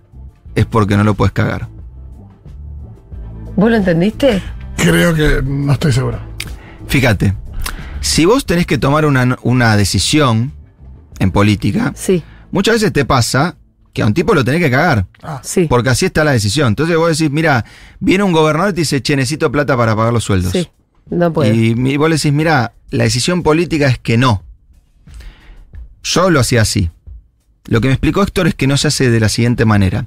es 0.54 0.66
porque 0.66 0.96
no 0.96 1.04
lo 1.04 1.14
puedes 1.14 1.32
cagar. 1.32 1.68
¿Vos 3.57 3.70
lo 3.70 3.76
entendiste? 3.76 4.42
Creo 4.76 5.14
que 5.14 5.42
no 5.44 5.72
estoy 5.72 5.92
seguro. 5.92 6.18
Fíjate, 6.88 7.34
si 8.00 8.24
vos 8.24 8.44
tenés 8.46 8.66
que 8.66 8.78
tomar 8.78 9.05
una, 9.07 9.38
una 9.42 9.76
decisión 9.76 10.53
en 11.18 11.30
política, 11.30 11.92
Sí, 11.94 12.22
muchas 12.50 12.74
veces 12.76 12.92
te 12.92 13.05
pasa 13.05 13.57
que 13.92 14.03
a 14.03 14.07
un 14.07 14.14
tipo 14.14 14.34
lo 14.34 14.42
tenés 14.44 14.61
que 14.61 14.70
cagar. 14.70 15.07
Ah, 15.22 15.40
sí. 15.44 15.66
Porque 15.68 15.90
así 15.90 16.07
está 16.07 16.24
la 16.24 16.32
decisión. 16.32 16.68
Entonces 16.68 16.96
vos 16.96 17.16
decís, 17.16 17.30
mira, 17.30 17.64
viene 18.00 18.24
un 18.24 18.32
gobernador 18.32 18.70
y 18.70 18.74
te 18.74 18.80
dice, 18.80 19.03
che, 19.03 19.14
necesito 19.16 19.53
plata 19.53 19.76
para 19.76 19.94
pagar 19.94 20.12
los 20.12 20.24
sueldos. 20.24 20.53
Sí. 20.53 20.68
No 21.11 21.32
puedo. 21.32 21.53
Y, 21.53 21.74
mi- 21.74 21.96
vos 21.98 22.09
le 22.09 22.16
decís, 22.16 22.32
mira, 22.32 22.72
la 22.90 23.05
decisión 23.05 23.42
política 23.42 23.86
es 23.88 23.98
que 23.98 24.16
no. 24.16 24.42
Yo 26.03 26.30
lo 26.30 26.40
hacía 26.40 26.62
así. 26.62 26.90
Lo 27.66 27.80
que 27.80 27.88
me 27.88 27.94
explicó 27.94 28.22
Héctor 28.22 28.46
es 28.48 28.55
que 28.55 28.66
no 28.66 28.76
se 28.76 28.88
hace 28.88 29.11
de 29.11 29.20
la 29.20 29.28
siguiente 29.28 29.64
manera. 29.64 30.05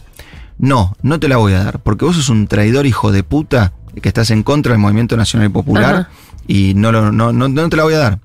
No, 0.58 0.96
no 1.02 1.20
te 1.20 1.28
la 1.28 1.38
voy 1.38 1.54
a 1.54 1.64
dar, 1.64 1.80
porque 1.80 2.06
vos 2.06 2.16
sos 2.16 2.30
un 2.30 2.48
traidor 2.48 2.86
hijo 2.86 3.12
de 3.12 3.24
puta 3.24 3.74
que 4.02 4.08
estás 4.10 4.30
en 4.32 4.44
contra 4.44 4.72
del 4.72 4.80
movimiento 4.80 5.16
nacional 5.18 5.50
y 5.50 5.52
popular 5.52 5.96
Ajá. 5.96 6.10
y 6.48 6.74
no, 6.76 6.92
lo- 6.92 7.12
no, 7.12 7.32
no, 7.34 7.48
no 7.50 7.70
te 7.70 7.76
la 7.78 7.84
voy 7.84 7.94
a 7.94 8.00
dar. 8.00 8.20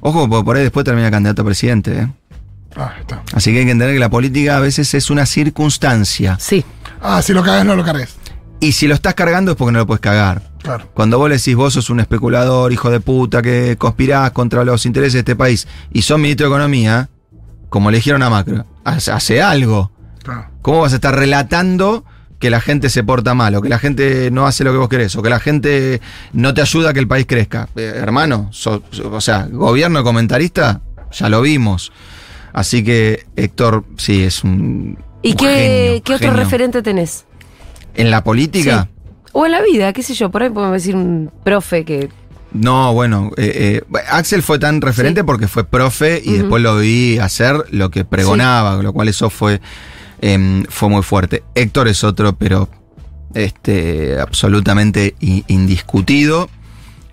Ojo, 0.00 0.28
porque 0.28 0.44
por 0.44 0.56
ahí 0.56 0.62
después 0.62 0.84
termina 0.84 1.10
candidato 1.10 1.42
a 1.42 1.44
presidente. 1.44 1.98
¿eh? 1.98 2.08
ah, 2.76 2.92
está. 3.00 3.22
Así 3.32 3.52
que 3.52 3.58
hay 3.60 3.64
que 3.64 3.70
entender 3.72 3.94
que 3.94 4.00
la 4.00 4.10
política 4.10 4.56
a 4.56 4.60
veces 4.60 4.92
es 4.94 5.10
una 5.10 5.26
circunstancia. 5.26 6.36
Sí. 6.40 6.64
Ah, 7.00 7.22
si 7.22 7.32
lo 7.32 7.42
cagas, 7.42 7.64
no 7.64 7.74
lo 7.76 7.84
cargues. 7.84 8.14
Y 8.60 8.72
si 8.72 8.86
lo 8.88 8.94
estás 8.94 9.14
cargando 9.14 9.52
es 9.52 9.56
porque 9.56 9.72
no 9.72 9.80
lo 9.80 9.86
puedes 9.86 10.00
cagar. 10.00 10.42
Claro. 10.62 10.88
Cuando 10.94 11.18
vos 11.18 11.28
le 11.28 11.36
decís 11.36 11.54
vos 11.56 11.74
sos 11.74 11.90
un 11.90 12.00
especulador, 12.00 12.72
hijo 12.72 12.90
de 12.90 13.00
puta, 13.00 13.42
que 13.42 13.76
conspirás 13.78 14.30
contra 14.32 14.64
los 14.64 14.86
intereses 14.86 15.12
de 15.14 15.18
este 15.20 15.36
país 15.36 15.66
y 15.92 16.02
sos 16.02 16.18
ministro 16.18 16.48
de 16.48 16.54
Economía, 16.54 17.08
como 17.68 17.90
le 17.90 17.98
dijeron 17.98 18.22
a 18.22 18.30
Macro, 18.30 18.64
hace, 18.84 19.10
hace 19.12 19.42
algo. 19.42 19.90
Claro. 20.26 20.50
¿Cómo 20.62 20.80
vas 20.82 20.92
a 20.92 20.96
estar 20.96 21.14
relatando 21.14 22.04
que 22.38 22.50
la 22.50 22.60
gente 22.60 22.90
se 22.90 23.02
porta 23.02 23.32
mal 23.34 23.54
o 23.54 23.62
que 23.62 23.68
la 23.70 23.78
gente 23.78 24.30
no 24.30 24.46
hace 24.46 24.62
lo 24.64 24.72
que 24.72 24.78
vos 24.78 24.88
querés 24.90 25.16
o 25.16 25.22
que 25.22 25.30
la 25.30 25.40
gente 25.40 26.00
no 26.34 26.52
te 26.52 26.60
ayuda 26.60 26.90
a 26.90 26.92
que 26.92 27.00
el 27.00 27.08
país 27.08 27.24
crezca? 27.26 27.68
Eh, 27.76 27.92
hermano, 27.96 28.48
so- 28.52 28.82
so- 28.90 29.10
o 29.12 29.20
sea, 29.20 29.48
gobierno 29.50 30.04
comentarista, 30.04 30.82
ya 31.12 31.28
lo 31.28 31.40
vimos. 31.40 31.92
Así 32.52 32.82
que 32.84 33.26
Héctor, 33.36 33.84
sí, 33.96 34.22
es 34.24 34.44
un... 34.44 34.98
¿Y 35.22 35.30
un 35.30 35.36
qué, 35.36 35.46
genio, 35.46 36.02
qué 36.02 36.14
otro 36.14 36.32
referente 36.34 36.82
tenés? 36.82 37.24
En 37.94 38.10
la 38.10 38.22
política... 38.22 38.88
Sí. 38.92 39.12
O 39.32 39.44
en 39.44 39.52
la 39.52 39.60
vida, 39.62 39.92
qué 39.92 40.02
sé 40.02 40.14
yo, 40.14 40.30
por 40.30 40.42
ahí 40.42 40.48
podemos 40.50 40.72
decir 40.74 40.96
un 40.96 41.30
profe 41.44 41.84
que. 41.84 42.08
No, 42.52 42.94
bueno, 42.94 43.30
eh, 43.36 43.82
eh, 43.92 44.00
Axel 44.10 44.42
fue 44.42 44.58
tan 44.58 44.80
referente 44.80 45.20
Sí. 45.20 45.26
porque 45.26 45.46
fue 45.46 45.64
profe 45.64 46.22
y 46.24 46.38
después 46.38 46.62
lo 46.62 46.78
vi 46.78 47.18
hacer 47.18 47.66
lo 47.70 47.90
que 47.90 48.06
pregonaba, 48.06 48.76
con 48.76 48.84
lo 48.86 48.94
cual 48.94 49.08
eso 49.08 49.28
fue, 49.28 49.60
em, 50.20 50.64
fue 50.68 50.88
muy 50.88 51.02
fuerte. 51.02 51.42
Héctor 51.54 51.88
es 51.88 52.02
otro, 52.04 52.34
pero 52.34 52.68
este, 53.34 54.18
absolutamente 54.20 55.14
indiscutido. 55.20 56.48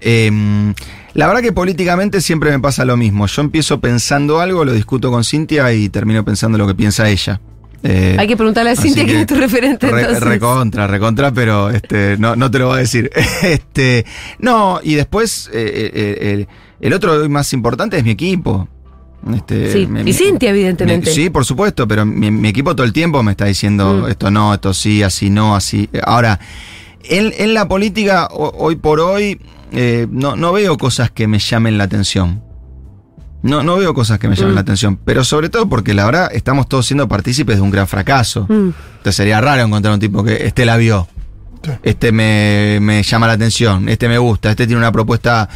Em, 0.02 0.74
la 1.14 1.28
verdad 1.28 1.42
que 1.42 1.52
políticamente 1.54 2.22
siempre 2.22 2.52
me 2.52 2.60
pasa 2.60 2.86
lo 2.86 2.98
mismo. 2.98 3.28
Yo 3.28 3.42
empiezo 3.42 3.80
pensando 3.80 4.40
algo, 4.40 4.66
lo 4.66 4.74
discuto 4.74 5.12
con 5.12 5.24
Cintia 5.24 5.72
y 5.74 5.90
termino 5.90 6.24
pensando 6.26 6.58
lo 6.58 6.68
que 6.68 6.76
piensa 6.76 7.10
ella. 7.10 7.40
Eh, 7.84 8.16
Hay 8.18 8.28
que 8.28 8.38
preguntarle 8.38 8.72
a 8.72 8.76
Cintia 8.78 9.04
quién 9.06 9.18
es 9.20 9.28
tu 9.28 9.36
referente. 9.36 9.90
re- 9.92 10.20
recontra, 10.20 10.88
recontra, 10.88 11.32
pero 11.34 11.70
este, 11.70 12.16
no, 12.18 12.36
no 12.36 12.50
te 12.50 12.60
lo 12.60 12.68
voy 12.68 12.78
a 12.78 12.80
decir. 12.80 13.12
este, 13.44 14.06
no, 14.40 14.80
y 14.82 14.96
después 14.96 15.50
eh, 15.54 15.92
eh, 15.94 16.32
el, 16.34 16.48
el 16.80 16.94
otro 16.94 17.30
más 17.30 17.52
importante 17.54 17.98
es 17.98 18.04
mi 18.06 18.12
equipo. 18.12 18.68
Este, 19.36 19.72
Sí, 19.72 19.88
mi- 19.88 20.02
y 20.10 20.14
Cintia, 20.14 20.50
evidentemente. 20.50 21.10
mi- 21.10 21.16
sí, 21.16 21.30
por 21.30 21.46
supuesto, 21.46 21.88
pero 21.88 22.06
mi, 22.06 22.30
mi 22.32 22.50
equipo 22.50 22.76
todo 22.76 22.86
el 22.86 22.92
tiempo 22.94 23.24
me 23.24 23.32
está 23.32 23.46
diciendo 23.46 24.04
Mm. 24.06 24.10
esto 24.12 24.32
no, 24.32 24.54
esto 24.54 24.74
sí, 24.74 25.02
así 25.04 25.30
no, 25.30 25.56
así. 25.56 25.90
Ahora, 26.06 26.40
en, 27.04 27.32
en 27.38 27.54
la 27.54 27.68
política, 27.68 28.28
ho- 28.32 28.54
hoy 28.58 28.76
por 28.76 29.00
hoy, 29.00 29.40
eh, 29.72 30.08
no, 30.12 30.36
no 30.36 30.52
veo 30.52 30.78
cosas 30.78 31.10
que 31.12 31.28
me 31.28 31.40
llamen 31.40 31.78
la 31.78 31.86
atención. 31.86 32.42
No, 33.42 33.62
no 33.62 33.76
veo 33.78 33.94
cosas 33.94 34.20
que 34.20 34.28
me 34.30 34.36
llamen 34.36 34.52
Mm. 34.54 34.56
la 34.56 34.62
atención, 34.62 34.98
pero 35.04 35.24
sobre 35.24 35.50
todo 35.50 35.68
porque 35.68 35.94
la 35.94 36.06
verdad 36.06 36.30
estamos 36.34 36.68
todos 36.70 36.86
siendo 36.86 37.08
partícipes 37.08 37.58
de 37.58 37.62
un 37.62 37.72
gran 37.72 37.88
fracaso. 37.88 38.46
Mm. 38.48 38.70
Entonces 38.98 39.16
sería 39.16 39.42
raro 39.42 39.64
encontrar 39.64 39.94
un 39.94 40.00
tipo 40.00 40.24
que 40.24 40.46
este 40.48 40.66
la 40.66 40.78
vio, 40.78 41.08
Sí. 41.64 41.72
este 41.84 42.12
me, 42.12 42.80
me 42.82 43.04
llama 43.04 43.28
la 43.28 43.34
atención, 43.34 43.90
este 43.90 44.08
me 44.08 44.18
gusta, 44.18 44.50
este 44.50 44.66
tiene 44.66 44.80
una 44.80 44.92
propuesta 44.94 45.50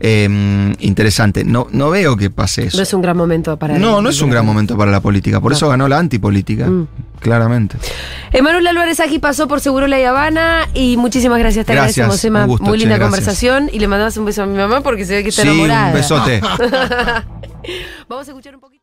eh, 0.00 0.74
interesante. 0.80 1.44
No, 1.44 1.68
no 1.70 1.90
veo 1.90 2.16
que 2.16 2.30
pase 2.30 2.66
eso. 2.66 2.76
No 2.78 2.82
es 2.82 2.92
un 2.94 3.02
gran 3.02 3.16
momento 3.16 3.56
para 3.58 3.78
No, 3.78 4.00
no 4.02 4.08
es 4.10 4.20
un 4.22 4.30
gran 4.30 4.44
momento 4.46 4.76
para 4.76 4.90
la 4.90 5.00
política. 5.00 5.40
Por 5.40 5.52
eso 5.52 5.68
ganó 5.68 5.86
la 5.88 5.98
antipolítica. 5.98 6.66
Mm. 6.66 6.88
Claramente. 7.20 7.76
Emanuel 8.32 8.66
Álvarez 8.66 8.98
aquí 9.00 9.18
pasó 9.18 9.46
por 9.46 9.60
Seguro 9.60 9.86
La 9.86 9.96
Habana 10.08 10.68
y 10.72 10.96
muchísimas 10.96 11.38
gracias. 11.38 11.66
Te 11.66 11.74
Gracias, 11.74 11.98
agradecemos, 11.98 12.24
Emma. 12.24 12.42
un 12.44 12.48
gusto, 12.48 12.64
Muy 12.64 12.78
linda 12.78 12.96
gracias. 12.96 13.10
conversación 13.10 13.70
y 13.72 13.78
le 13.78 13.88
mandamos 13.88 14.16
un 14.16 14.24
beso 14.24 14.42
a 14.42 14.46
mi 14.46 14.56
mamá 14.56 14.80
porque 14.80 15.04
se 15.04 15.16
ve 15.16 15.22
que 15.22 15.28
está 15.28 15.42
Sí, 15.42 15.48
enamorada. 15.48 15.88
un 15.88 15.92
besote. 15.94 16.40
Vamos 18.08 18.26
a 18.26 18.30
escuchar 18.30 18.54
un 18.54 18.60
poquito. 18.62 18.79